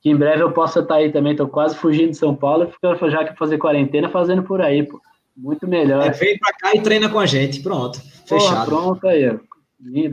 que 0.00 0.10
em 0.10 0.16
breve 0.16 0.42
eu 0.42 0.52
possa 0.52 0.80
estar 0.80 0.94
tá 0.94 1.00
aí 1.00 1.12
também, 1.12 1.32
estou 1.32 1.46
quase 1.46 1.76
fugindo 1.76 2.10
de 2.10 2.16
São 2.16 2.34
Paulo, 2.34 2.68
ficando 2.68 3.08
já 3.08 3.24
que 3.24 3.38
fazer 3.38 3.58
quarentena, 3.58 4.08
fazendo 4.08 4.42
por 4.42 4.60
aí, 4.60 4.82
pô. 4.82 5.00
Muito 5.36 5.66
melhor. 5.66 6.04
É, 6.04 6.10
vem 6.10 6.38
para 6.38 6.52
cá 6.52 6.76
e 6.76 6.80
treina 6.82 7.08
com 7.08 7.18
a 7.18 7.24
gente, 7.24 7.62
pronto, 7.62 8.00
fechado. 8.26 8.52
Porra, 8.52 8.66
pronto 8.66 9.08
aí, 9.08 9.38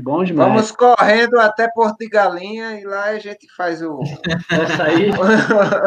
Bom 0.01 0.23
demais. 0.23 0.49
Vamos 0.49 0.71
correndo 0.71 1.39
até 1.39 1.67
Porto 1.67 1.97
de 1.99 2.07
Galinha 2.07 2.79
e 2.79 2.85
lá 2.85 3.05
a 3.05 3.19
gente 3.19 3.47
faz 3.55 3.83
o. 3.83 3.99
Essa 4.49 4.83
aí, 4.83 5.11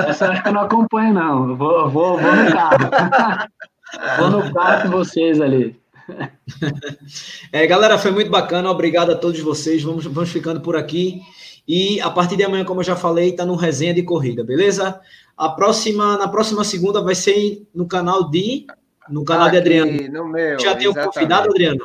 essa 0.07 0.31
acho 0.31 0.43
que 0.43 0.49
eu 0.49 0.53
não 0.53 0.61
acompanho, 0.61 1.15
não. 1.15 1.49
Eu 1.49 1.57
vou, 1.57 1.91
vou, 1.91 2.19
vou 2.19 2.37
no 2.37 2.53
carro. 2.53 2.79
vou 4.19 4.31
no 4.31 4.55
carro 4.55 4.83
com 4.83 4.99
vocês 4.99 5.41
ali. 5.41 5.82
É, 7.53 7.67
galera, 7.67 7.99
foi 7.99 8.11
muito 8.11 8.31
bacana. 8.31 8.71
Obrigado 8.71 9.13
a 9.13 9.15
todos 9.15 9.41
vocês. 9.41 9.83
Vamos, 9.83 10.07
vamos 10.07 10.31
ficando 10.31 10.61
por 10.61 10.77
aqui. 10.77 11.21
E 11.67 12.01
a 12.01 12.11
partir 12.11 12.37
de 12.37 12.45
amanhã, 12.45 12.65
como 12.65 12.81
eu 12.81 12.85
já 12.85 12.97
falei, 12.97 13.31
está 13.31 13.45
no 13.45 13.55
resenha 13.55 13.95
de 13.95 14.03
corrida, 14.03 14.43
beleza? 14.43 15.01
A 15.37 15.49
próxima, 15.49 16.17
na 16.17 16.29
próxima 16.29 16.65
segunda 16.65 17.01
vai 17.03 17.15
ser 17.15 17.67
no 17.75 17.87
canal 17.87 18.31
de. 18.31 18.67
No 19.09 19.25
canal 19.25 19.47
Aqui, 19.47 19.53
de 19.53 19.59
Adriano. 19.59 20.13
No 20.13 20.29
meu, 20.29 20.59
já 20.59 20.75
tem 20.75 20.89
o 20.89 20.95
convidado, 20.95 21.51
Adriano? 21.51 21.85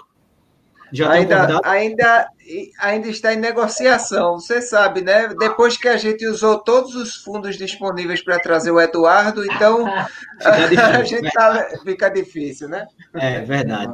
Já 0.91 1.11
ainda, 1.11 1.59
ainda, 1.63 2.29
ainda 2.79 3.07
está 3.07 3.33
em 3.33 3.37
negociação, 3.37 4.39
você 4.39 4.61
sabe, 4.61 5.01
né? 5.01 5.29
Depois 5.39 5.77
que 5.77 5.87
a 5.87 5.97
gente 5.97 6.25
usou 6.25 6.59
todos 6.59 6.95
os 6.95 7.15
fundos 7.15 7.57
disponíveis 7.57 8.23
para 8.23 8.39
trazer 8.39 8.71
o 8.71 8.79
Eduardo, 8.79 9.45
então 9.45 9.85
a 10.43 11.03
gente 11.03 11.31
tá, 11.31 11.67
fica 11.83 12.09
difícil, 12.09 12.69
né? 12.69 12.85
É 13.13 13.41
verdade. 13.41 13.93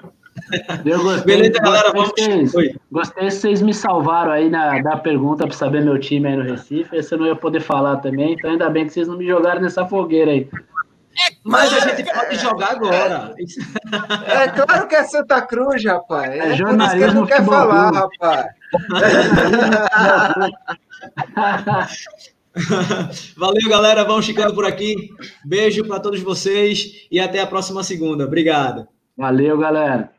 Eu 0.83 1.01
gostei, 1.01 1.25
Beleza, 1.25 1.59
galera, 1.59 1.91
gostei, 1.91 2.45
gostei 2.91 3.31
se 3.31 3.39
vocês 3.39 3.61
me 3.61 3.73
salvaram 3.73 4.31
aí 4.31 4.49
na, 4.49 4.81
da 4.81 4.97
pergunta 4.97 5.45
para 5.45 5.55
saber 5.55 5.83
meu 5.83 5.99
time 5.99 6.27
aí 6.27 6.35
no 6.35 6.43
Recife. 6.43 6.95
Esse 6.95 7.13
eu 7.13 7.19
não 7.19 7.27
ia 7.27 7.35
poder 7.35 7.61
falar 7.61 7.97
também, 7.97 8.33
então 8.33 8.51
ainda 8.51 8.69
bem 8.69 8.85
que 8.85 8.93
vocês 8.93 9.07
não 9.07 9.17
me 9.17 9.27
jogaram 9.27 9.61
nessa 9.61 9.85
fogueira 9.85 10.31
aí. 10.31 10.49
É 11.15 11.35
Mas 11.43 11.71
a 11.73 11.79
gente 11.79 12.03
pode 12.11 12.35
jogar 12.37 12.71
agora. 12.71 13.35
É 14.25 14.47
claro 14.47 14.87
que 14.87 14.95
é 14.95 15.03
Santa 15.03 15.41
Cruz, 15.41 15.85
rapaz. 15.85 16.31
É, 16.31 16.37
é 16.39 16.55
jornalismo 16.55 17.07
que 17.07 17.13
não 17.13 17.25
quer 17.25 17.45
falar, 17.45 17.91
rapaz. 17.91 18.47
Valeu, 23.37 23.69
galera. 23.69 24.03
Vamos 24.03 24.25
ficando 24.25 24.53
por 24.53 24.65
aqui. 24.65 25.09
Beijo 25.45 25.85
para 25.87 25.99
todos 25.99 26.21
vocês 26.21 27.07
e 27.11 27.19
até 27.19 27.41
a 27.41 27.47
próxima 27.47 27.83
segunda. 27.83 28.25
Obrigado. 28.25 28.87
Valeu, 29.17 29.57
galera. 29.57 30.11